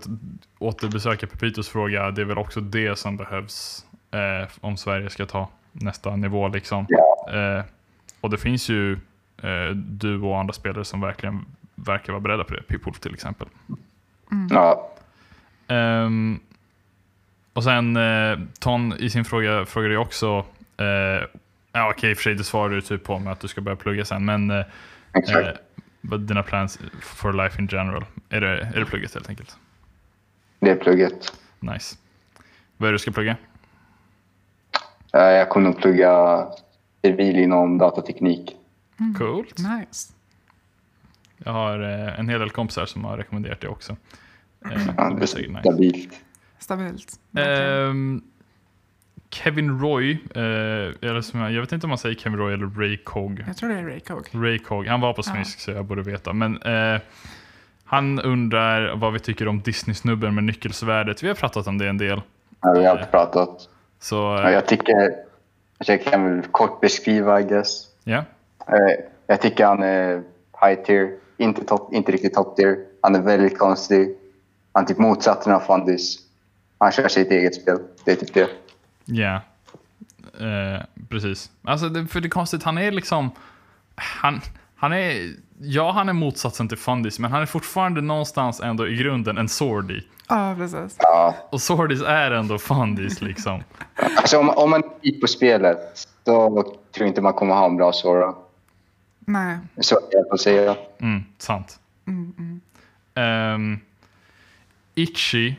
återbesöka 0.59 1.27
Pepitos 1.27 1.69
fråga, 1.69 2.11
det 2.11 2.21
är 2.21 2.25
väl 2.25 2.37
också 2.37 2.61
det 2.61 2.99
som 2.99 3.17
behövs 3.17 3.85
eh, 4.11 4.49
om 4.61 4.77
Sverige 4.77 5.09
ska 5.09 5.25
ta 5.25 5.49
nästa 5.71 6.15
nivå. 6.15 6.47
Liksom. 6.47 6.87
Eh, 7.33 7.65
och 8.21 8.29
det 8.29 8.37
finns 8.37 8.69
ju 8.69 8.99
du 9.75 10.21
och 10.21 10.39
andra 10.39 10.53
spelare 10.53 10.85
som 10.85 11.01
verkligen 11.01 11.45
verkar 11.75 12.13
vara 12.13 12.21
beredda 12.21 12.43
på 12.43 12.53
det. 12.53 12.61
Pipwolf 12.61 12.99
till 12.99 13.13
exempel. 13.13 13.47
Ja, 14.49 14.91
Ehm, 15.67 16.39
och 17.53 17.63
sen 17.63 17.97
eh, 17.97 18.39
Ton 18.59 18.93
i 18.99 19.09
sin 19.09 19.25
fråga 19.25 19.65
frågade 19.65 19.93
jag 19.93 20.01
också, 20.01 20.45
eh, 20.77 20.85
ja 21.71 21.89
okej 21.91 22.09
i 22.11 22.13
och 22.13 22.17
för 22.17 22.23
sig 22.23 22.35
det 22.35 22.43
svarade 22.43 22.75
du 22.75 22.81
typ 22.81 23.03
på 23.03 23.19
med 23.19 23.33
att 23.33 23.39
du 23.39 23.47
ska 23.47 23.61
börja 23.61 23.75
plugga 23.75 24.05
sen, 24.05 24.25
men 24.25 24.51
eh, 24.51 24.65
exakt. 25.13 25.59
eh, 26.11 26.17
dina 26.17 26.43
plans 26.43 26.79
for 27.01 27.33
life 27.33 27.61
in 27.61 27.67
general? 27.71 28.05
Är 28.29 28.41
det, 28.41 28.59
är 28.75 28.79
det 28.79 28.85
plugget 28.85 29.13
helt 29.13 29.29
enkelt? 29.29 29.57
Det 30.59 30.69
är 30.69 30.75
plugget. 30.75 31.39
Nice. 31.59 31.95
Vad 32.77 32.87
är 32.87 32.91
det 32.91 32.95
du 32.95 32.99
ska 32.99 33.11
plugga? 33.11 33.35
Eh, 35.13 35.21
jag 35.21 35.49
kommer 35.49 35.69
nog 35.69 35.77
plugga 35.77 36.45
civil 37.01 37.35
inom 37.35 37.77
datateknik. 37.77 38.55
Coolt. 39.17 39.57
Nice. 39.57 40.13
Jag 41.37 41.51
har 41.51 41.79
eh, 41.79 42.19
en 42.19 42.29
hel 42.29 42.39
del 42.39 42.49
kompisar 42.49 42.85
som 42.85 43.05
har 43.05 43.17
rekommenderat 43.17 43.61
det 43.61 43.67
också. 43.67 43.95
Eh, 44.71 44.87
Ja, 44.97 45.09
det 45.19 45.27
säkert 45.27 45.49
nice. 45.49 45.59
stabilt. 45.61 46.13
Stabilt. 46.59 47.19
Ehm, 47.37 48.21
Kevin 49.29 49.79
Roy, 49.79 50.11
eh, 50.11 50.41
eller 51.09 51.21
som 51.21 51.39
jag, 51.39 51.51
jag 51.51 51.61
vet 51.61 51.71
inte 51.71 51.85
om 51.85 51.89
man 51.89 51.97
säger 51.97 52.15
Kevin 52.15 52.39
Roy 52.39 52.53
eller 52.53 52.67
Ray 52.67 52.97
Cog. 52.97 53.43
Jag 53.47 53.57
tror 53.57 53.69
det 53.69 53.75
är 53.75 53.83
Ray 53.83 53.99
Cog. 53.99 54.27
Ray 54.31 54.59
Cog, 54.59 54.87
han 54.87 55.01
var 55.01 55.13
på 55.13 55.23
smisk 55.23 55.59
så 55.59 55.71
jag 55.71 55.85
borde 55.85 56.01
veta. 56.01 56.33
Men 56.33 56.61
eh, 56.61 57.01
han 57.85 58.19
undrar 58.19 58.95
vad 58.95 59.13
vi 59.13 59.19
tycker 59.19 59.47
om 59.47 59.61
Disney-snubben 59.61 60.35
med 60.35 60.43
nyckelsvärdet. 60.43 61.23
Vi 61.23 61.27
har 61.27 61.35
pratat 61.35 61.67
om 61.67 61.77
det 61.77 61.87
en 61.89 61.97
del. 61.97 62.21
Ja, 62.61 62.71
vi 62.71 62.85
har 62.85 62.91
alltid 62.91 63.11
pratat. 63.11 63.69
Så 63.99 64.15
Ja, 64.15 64.47
eh, 64.47 64.53
jag 64.53 64.67
tycker... 64.67 65.11
Jag 65.85 66.03
kan 66.03 66.23
väl 66.23 66.41
kort 66.51 66.81
beskriva, 66.81 67.39
I 67.39 67.43
guess. 67.43 67.87
ja, 68.03 68.17
Eh, 68.17 68.23
Jag 69.27 69.41
tycker 69.41 69.65
han 69.65 69.83
är 69.83 70.23
high 70.61 70.83
tier. 70.83 71.11
Inte, 71.37 71.63
top, 71.65 71.93
inte 71.93 72.11
riktigt 72.11 72.33
top 72.33 72.55
tier. 72.55 72.77
Han 73.01 73.15
är 73.15 73.21
väldigt 73.21 73.57
konstig. 73.57 74.15
Han 74.71 74.83
är 74.83 74.87
typ 74.87 74.97
motsatsen 74.97 75.53
av 75.53 75.59
Fundis. 75.59 76.17
Han 76.77 76.91
kör 76.91 77.07
sitt 77.07 77.31
eget 77.31 77.55
spel. 77.55 77.77
Det 78.05 78.11
är 78.11 78.15
typ 78.15 78.33
det. 78.33 78.49
ja. 79.05 79.41
Eh, 80.39 80.81
precis. 81.09 81.51
Alltså, 81.63 81.89
det, 81.89 82.07
för 82.07 82.21
det 82.21 82.27
är 82.27 82.29
konstigt, 82.29 82.63
han 82.63 82.77
är 82.77 82.91
liksom... 82.91 83.31
Han, 83.95 84.41
han 84.75 84.93
är... 84.93 85.33
Ja, 85.59 85.91
han 85.91 86.09
är 86.09 86.13
motsatsen 86.13 86.67
till 86.67 86.77
Fundis, 86.77 87.19
men 87.19 87.31
han 87.31 87.41
är 87.41 87.45
fortfarande 87.45 88.01
någonstans 88.01 88.59
ändå 88.59 88.87
i 88.87 88.95
grunden 88.95 89.37
en 89.37 89.49
Sordy. 89.49 90.01
Ja, 90.29 90.55
precis. 90.57 90.95
Ja. 90.99 91.35
Och 91.49 91.61
Sordis 91.61 92.01
är 92.01 92.31
ändå 92.31 92.57
Fundis 92.57 93.21
liksom. 93.21 93.63
Alltså 94.17 94.39
om, 94.39 94.49
om 94.49 94.69
man 94.69 94.83
gick 95.01 95.21
på 95.21 95.27
spelet, 95.27 96.07
då 96.23 96.49
tror 96.63 96.75
jag 96.93 97.07
inte 97.07 97.21
man 97.21 97.33
kommer 97.33 97.53
ha 97.53 97.65
en 97.65 97.77
bra 97.77 97.93
Sora. 97.93 98.33
Nej. 99.25 99.57
Så 99.77 99.99
jag 100.11 100.29
får 100.29 100.37
säga. 100.37 100.75
Mm, 100.99 101.23
sant. 101.37 101.79
Mm, 102.07 102.33
mm. 102.37 102.61
Um, 103.55 103.79
Itchy, 104.95 105.53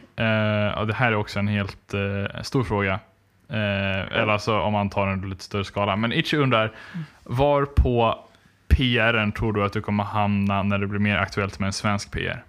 och 0.77 0.87
det 0.87 0.95
här 0.95 1.13
är 1.13 1.17
också 1.17 1.39
en 1.39 1.49
helt 1.49 1.95
eh, 1.95 2.43
stor 2.43 2.65
fråga. 2.65 3.01
Eh, 3.49 4.19
eller 4.19 4.33
alltså 4.33 4.61
om 4.61 4.73
man 4.73 4.91
tar 4.91 5.07
den 5.07 5.21
på 5.21 5.27
lite 5.27 5.45
större 5.45 5.65
skala. 5.65 5.97
Men 5.97 6.13
Itchy 6.13 6.37
undrar, 6.37 6.77
var 7.25 7.65
på 7.65 8.25
PRn 8.69 9.33
tror 9.33 9.53
du 9.53 9.65
att 9.65 9.73
du 9.73 9.83
kommer 9.83 10.05
hamna 10.05 10.63
när 10.63 10.79
det 10.79 10.87
blir 10.87 11.01
mer 11.01 11.17
aktuellt 11.17 11.59
med 11.59 11.67
en 11.67 11.73
svensk 11.73 12.11
PR? 12.11 12.45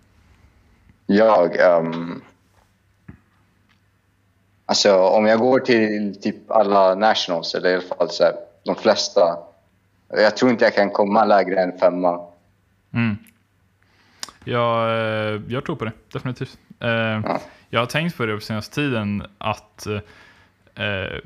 Jag... 1.06 1.60
ehm, 1.60 2.22
alltså 4.65 4.98
om 4.98 5.26
jag 5.26 5.39
går 5.39 5.60
till 5.60 6.22
typ 6.22 6.52
alla 6.52 6.95
nationals, 6.95 7.56
eller 7.56 7.69
i 7.69 7.73
alla 7.73 7.84
fall 7.84 8.10
så 8.10 8.23
här, 8.23 8.34
de 8.64 8.76
flesta, 8.76 9.38
Jag 10.10 10.38
tror 10.38 10.52
inte 10.52 10.66
jag 10.66 10.76
kan 10.76 10.90
komma 10.92 11.26
lägre 11.26 11.62
än 11.62 11.78
femma. 11.80 12.20
Mm. 12.94 13.18
Jag, 14.44 14.90
eh, 14.90 15.42
jag 15.48 15.66
tror 15.66 15.76
på 15.76 15.86
det, 15.86 15.92
definitivt. 16.14 16.58
Eh, 16.80 17.38
Jag 17.70 17.80
har 17.80 17.86
tänkt 17.86 18.18
på 18.18 18.26
det 18.26 18.36
på 18.36 18.42
senaste 18.42 18.76
tiden 18.76 19.24
att 19.38 19.88
eh, 19.88 21.20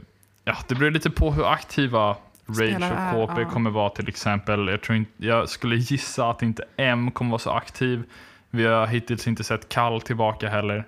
ja, 0.43 0.57
det 0.67 0.75
beror 0.75 0.91
lite 0.91 1.09
på 1.09 1.31
hur 1.31 1.45
aktiva 1.45 2.15
Rage 2.45 2.91
och 3.15 3.29
KP 3.29 3.41
ja. 3.41 3.49
kommer 3.49 3.69
vara 3.69 3.89
till 3.89 4.09
exempel. 4.09 4.67
Jag, 4.67 4.81
tror 4.81 4.97
inte, 4.97 5.11
jag 5.17 5.49
skulle 5.49 5.75
gissa 5.75 6.29
att 6.29 6.41
inte 6.41 6.63
M 6.77 7.11
kommer 7.11 7.31
vara 7.31 7.39
så 7.39 7.51
aktiv. 7.51 8.03
Vi 8.49 8.65
har 8.65 8.87
hittills 8.87 9.27
inte 9.27 9.43
sett 9.43 9.69
Kall 9.69 10.01
tillbaka 10.01 10.49
heller. 10.49 10.85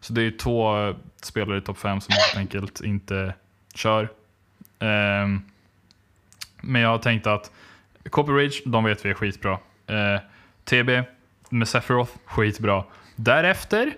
Så 0.00 0.12
det 0.12 0.22
är 0.22 0.30
två 0.30 0.94
spelare 1.22 1.58
i 1.58 1.60
topp 1.60 1.78
5 1.78 2.00
som 2.00 2.12
helt 2.12 2.36
enkelt 2.36 2.80
inte 2.80 3.34
kör. 3.74 4.08
Men 6.62 6.82
jag 6.82 6.88
har 6.88 6.98
tänkt 6.98 7.26
att 7.26 7.50
KP 8.10 8.32
Rage, 8.32 8.62
de 8.66 8.84
vet 8.84 9.04
vi 9.04 9.10
är 9.10 9.14
skitbra. 9.14 9.52
Eh, 9.86 10.20
TB 10.64 11.02
med 11.50 11.68
Sephiroth, 11.68 12.12
skitbra. 12.24 12.84
Därefter, 13.16 13.92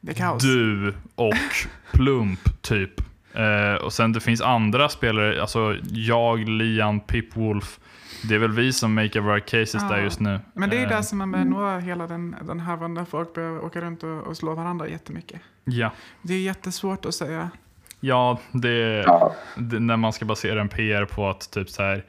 Det 0.00 0.10
är 0.12 0.14
kaos. 0.14 0.42
du 0.42 0.94
och 1.14 1.34
Plump 1.92 2.62
typ. 2.62 3.00
Eh, 3.34 3.74
och 3.74 3.92
sen 3.92 4.12
det 4.12 4.20
finns 4.20 4.40
andra 4.40 4.88
spelare, 4.88 5.40
alltså 5.40 5.76
jag, 5.90 6.48
Lian, 6.48 7.00
Pipwolf. 7.00 7.80
Det 8.28 8.34
är 8.34 8.38
väl 8.38 8.52
vi 8.52 8.72
som 8.72 8.94
make 8.94 9.20
våra 9.20 9.40
cases 9.40 9.74
Ja. 9.74 9.88
där 9.88 10.02
just 10.02 10.20
nu. 10.20 10.40
Men 10.54 10.70
det 10.70 10.76
är 10.76 10.82
Eh, 10.82 10.88
där 10.88 11.02
som 11.02 11.18
man 11.18 11.32
börjar 11.32 11.44
nå 11.44 11.78
hela 11.78 12.06
den, 12.06 12.36
den 12.42 12.60
här 12.60 12.94
där 12.94 13.04
folk 13.04 13.34
börjar 13.34 13.64
åka 13.64 13.80
runt 13.80 14.02
och, 14.02 14.18
och 14.22 14.36
slå 14.36 14.54
varandra 14.54 14.88
jättemycket. 14.88 15.40
Ja, 15.64 15.90
Det 16.22 16.34
är 16.34 16.40
jättesvårt 16.40 17.04
att 17.04 17.14
säga. 17.14 17.50
Ja 18.06 18.40
det, 18.52 19.02
Ja. 19.06 19.34
det 19.56 19.80
när 19.80 19.96
man 19.96 20.12
ska 20.12 20.24
basera 20.24 20.60
en 20.60 20.68
PR 20.68 21.04
på 21.04 21.28
att 21.28 21.50
typ 21.50 21.70
så 21.70 21.82
här. 21.82 22.04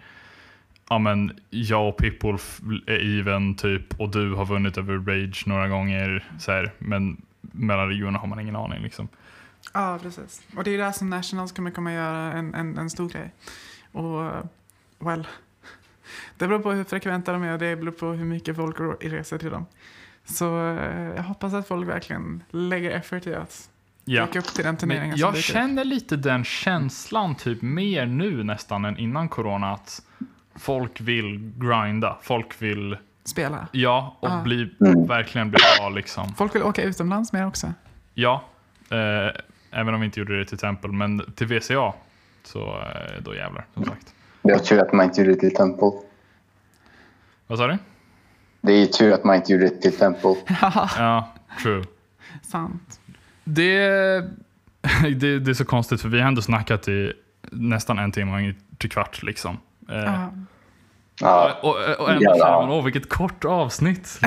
Ja 0.89 0.99
men 0.99 1.39
jag 1.49 1.89
och 1.89 1.97
Pipwolf 1.97 2.61
är 2.87 3.19
even 3.19 3.55
typ 3.55 3.99
och 3.99 4.09
du 4.09 4.33
har 4.33 4.45
vunnit 4.45 4.77
över 4.77 4.93
Rage 4.93 5.47
några 5.47 5.67
gånger. 5.67 6.29
Så 6.39 6.51
här, 6.51 6.71
men 6.77 7.21
mellan 7.41 7.87
regionerna 7.87 8.19
har 8.19 8.27
man 8.27 8.39
ingen 8.39 8.55
aning 8.55 8.81
liksom. 8.83 9.07
Ja, 9.73 9.99
precis. 10.01 10.41
Och 10.57 10.63
det 10.63 10.71
är 10.71 10.77
där 10.77 10.91
som 10.91 11.09
Nationals 11.09 11.51
kommer 11.51 11.71
komma 11.71 11.93
göra 11.93 12.33
en, 12.33 12.53
en, 12.53 12.77
en 12.77 12.89
stor 12.89 13.09
grej. 13.09 13.31
Och, 13.91 14.31
well, 14.99 15.27
det 16.37 16.47
beror 16.47 16.59
på 16.59 16.71
hur 16.71 16.83
frekventa 16.83 17.33
de 17.33 17.43
är 17.43 17.53
och 17.53 17.59
det 17.59 17.75
beror 17.75 17.91
på 17.91 18.05
hur 18.05 18.25
mycket 18.25 18.55
folk 18.55 18.75
reser 19.01 19.37
till 19.37 19.51
dem. 19.51 19.65
Så 20.25 20.69
eh, 20.69 21.15
jag 21.15 21.23
hoppas 21.23 21.53
att 21.53 21.67
folk 21.67 21.89
verkligen 21.89 22.43
lägger 22.51 22.91
effort 22.91 23.27
i 23.27 23.35
att 23.35 23.69
Ja. 24.07 24.25
dyka 24.25 24.39
upp 24.39 24.45
till 24.45 24.63
den 24.63 24.77
turneringen 24.77 25.17
jag 25.17 25.29
upp. 25.35 25.39
känner 25.41 25.83
lite 25.85 26.15
den 26.15 26.43
känslan 26.43 27.35
typ 27.35 27.61
mer 27.61 28.05
nu 28.05 28.43
nästan 28.43 28.85
än 28.85 28.97
innan 28.97 29.29
corona 29.29 29.71
att 29.73 30.01
folk 30.55 31.01
vill 31.01 31.51
grinda. 31.57 32.17
Folk 32.21 32.61
vill, 32.61 32.97
Spela. 33.23 33.67
ja, 33.71 34.17
och 34.19 34.29
Ah. 34.31 34.41
bli, 34.43 34.69
Mm. 34.81 35.07
verkligen 35.07 35.49
bli 35.49 35.59
bra 35.79 35.89
liksom. 35.89 36.33
Folk 36.35 36.55
vill 36.55 36.63
åka 36.63 36.81
utomlands 36.83 37.33
mer 37.33 37.47
också. 37.47 37.73
Ja, 38.13 38.43
eh, 38.89 39.41
även 39.71 39.93
om 39.93 39.99
vi 39.99 40.05
inte 40.05 40.19
gjorde 40.19 40.39
det 40.39 40.45
till 40.45 40.57
Temple, 40.57 40.91
men 40.91 41.31
till 41.35 41.47
VCA 41.47 41.93
så 42.43 42.59
eh, 42.79 43.21
då 43.23 43.35
jävlar 43.35 43.65
som 43.73 43.85
sagt. 43.85 44.13
Det 44.41 44.51
är 44.51 44.59
tur 44.59 44.79
att 44.79 44.93
man 44.93 45.05
inte 45.05 45.21
gjorde 45.21 45.33
det 45.33 45.39
till 45.39 45.55
Temple. 45.55 45.91
Vad 47.47 47.57
sa 47.57 47.67
du? 47.67 47.77
Det 48.61 48.73
är 48.73 48.77
ju 48.79 48.85
tur 48.85 49.13
att 49.13 49.23
man 49.23 49.35
inte 49.35 49.51
gjorde 49.53 49.65
det 49.69 49.81
till 49.81 49.97
Temple. 49.97 50.35
Ja, 50.97 51.33
true. 51.61 51.83
Sant. 52.41 52.99
Det, 53.45 53.77
det, 55.15 55.39
det 55.39 55.51
är 55.51 55.53
så 55.53 55.65
konstigt 55.65 56.01
för 56.01 56.09
vi 56.09 56.21
har 56.21 56.27
ändå 56.27 56.41
snackat 56.41 56.87
i 56.87 57.13
nästan 57.51 57.99
en 57.99 58.11
timme 58.11 58.31
och 58.31 58.39
en 58.39 58.55
till 58.77 58.89
kvart 58.89 59.23
liksom. 59.23 59.57
Eh, 59.89 60.03
Ja. 60.03 60.29
Ja, 61.21 61.57
och, 61.61 61.75
och, 61.99 62.11
ändå 62.11 62.21
känner 62.21 62.51
man, 62.51 62.69
åh 62.69 62.83
vilket 62.83 63.09
kort 63.09 63.45
avsnitt. 63.45 64.19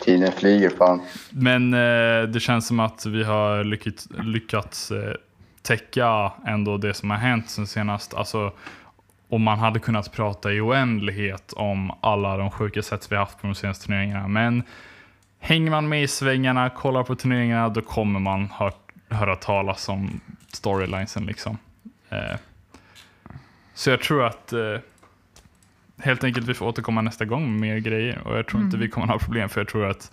tiden 0.00 0.32
flyger 0.32 0.70
fan. 0.70 1.02
Men 1.30 1.74
eh, 1.74 2.22
det 2.22 2.40
känns 2.40 2.66
som 2.66 2.80
att 2.80 3.06
vi 3.06 3.24
har 3.24 3.64
lyckats, 3.64 4.08
lyckats 4.10 4.90
eh, 4.90 5.14
täcka 5.62 6.32
ändå 6.46 6.76
det 6.76 6.94
som 6.94 7.10
har 7.10 7.16
hänt 7.16 7.50
sen 7.50 7.66
senast. 7.66 8.14
Alltså, 8.14 8.52
och 9.28 9.40
man 9.40 9.58
hade 9.58 9.78
kunnat 9.78 10.12
prata 10.12 10.52
i 10.52 10.60
oändlighet 10.60 11.52
om 11.52 11.92
alla 12.00 12.36
de 12.36 12.50
sjuka 12.50 12.82
sätt 12.82 13.12
vi 13.12 13.16
haft 13.16 13.40
på 13.40 13.46
de 13.46 13.54
senaste 13.54 13.86
turneringarna. 13.86 14.28
Men 14.28 14.62
hänger 15.44 15.70
man 15.70 15.88
med 15.88 16.02
i 16.02 16.08
svängarna, 16.08 16.70
kollar 16.70 17.02
på 17.02 17.14
turneringarna, 17.14 17.68
då 17.68 17.80
kommer 17.80 18.20
man 18.20 18.48
hör, 18.52 18.72
höra 19.08 19.36
talas 19.36 19.88
om 19.88 20.20
storylinesen. 20.52 21.26
Liksom. 21.26 21.58
Eh, 22.08 22.36
så 23.74 23.90
jag 23.90 24.00
tror 24.00 24.24
att 24.24 24.52
eh, 24.52 24.78
helt 25.98 26.24
enkelt 26.24 26.48
vi 26.48 26.54
får 26.54 26.66
återkomma 26.66 27.02
nästa 27.02 27.24
gång 27.24 27.50
med 27.50 27.60
mer 27.60 27.78
grejer. 27.78 28.22
Och 28.24 28.38
jag 28.38 28.46
tror 28.46 28.62
inte 28.62 28.76
vi 28.76 28.88
kommer 28.88 29.06
ha 29.06 29.18
problem 29.18 29.48
för 29.48 29.60
jag 29.60 29.68
tror 29.68 29.90
att 29.90 30.10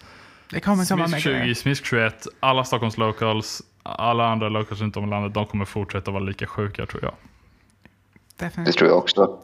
Det 0.49 0.59
kommer 0.59 0.97
med 1.07 1.21
20, 1.21 1.29
grejer. 1.29 1.53
Smith 1.53 1.81
21, 1.83 2.27
alla 2.39 2.63
Stockholms 2.63 2.97
locals, 2.97 3.61
alla 3.83 4.27
andra 4.27 4.49
locals 4.49 4.81
runt 4.81 4.97
om 4.97 5.03
i 5.03 5.09
landet, 5.09 5.33
de 5.33 5.45
kommer 5.45 5.65
fortsätta 5.65 6.11
vara 6.11 6.23
lika 6.23 6.47
sjuka 6.47 6.85
tror 6.85 7.03
jag. 7.03 7.13
Det 8.37 8.45
Definitivt. 8.45 8.77
tror 8.77 8.89
jag 8.89 8.97
också. 8.97 9.39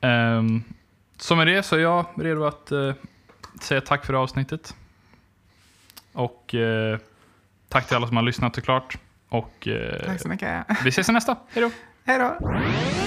Um, 0.00 0.64
så 1.16 1.36
med 1.36 1.46
det 1.46 1.62
så 1.62 1.76
är 1.76 1.80
jag 1.80 2.06
redo 2.16 2.44
att 2.44 2.72
eh, 2.72 2.92
säga 3.60 3.80
tack 3.80 4.06
för 4.06 4.14
avsnittet. 4.14 4.76
Och 6.12 6.54
eh, 6.54 6.98
tack 7.68 7.86
till 7.86 7.96
alla 7.96 8.06
som 8.06 8.16
har 8.16 8.24
lyssnat 8.24 8.54
såklart. 8.54 8.98
Och 9.28 9.68
eh, 9.68 10.06
Tack 10.06 10.20
så 10.20 10.28
mycket. 10.28 10.66
vi 10.84 10.88
ses 10.88 11.08
i 11.08 11.12
nästa. 11.12 11.36
Hej 11.48 11.62
då! 11.62 11.70
Hej 12.04 12.18
då! 12.18 13.01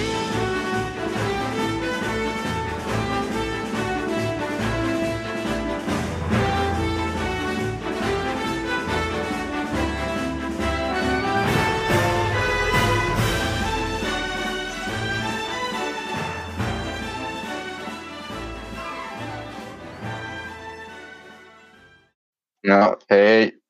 Ja, 22.66 22.96
hej. 23.08 23.60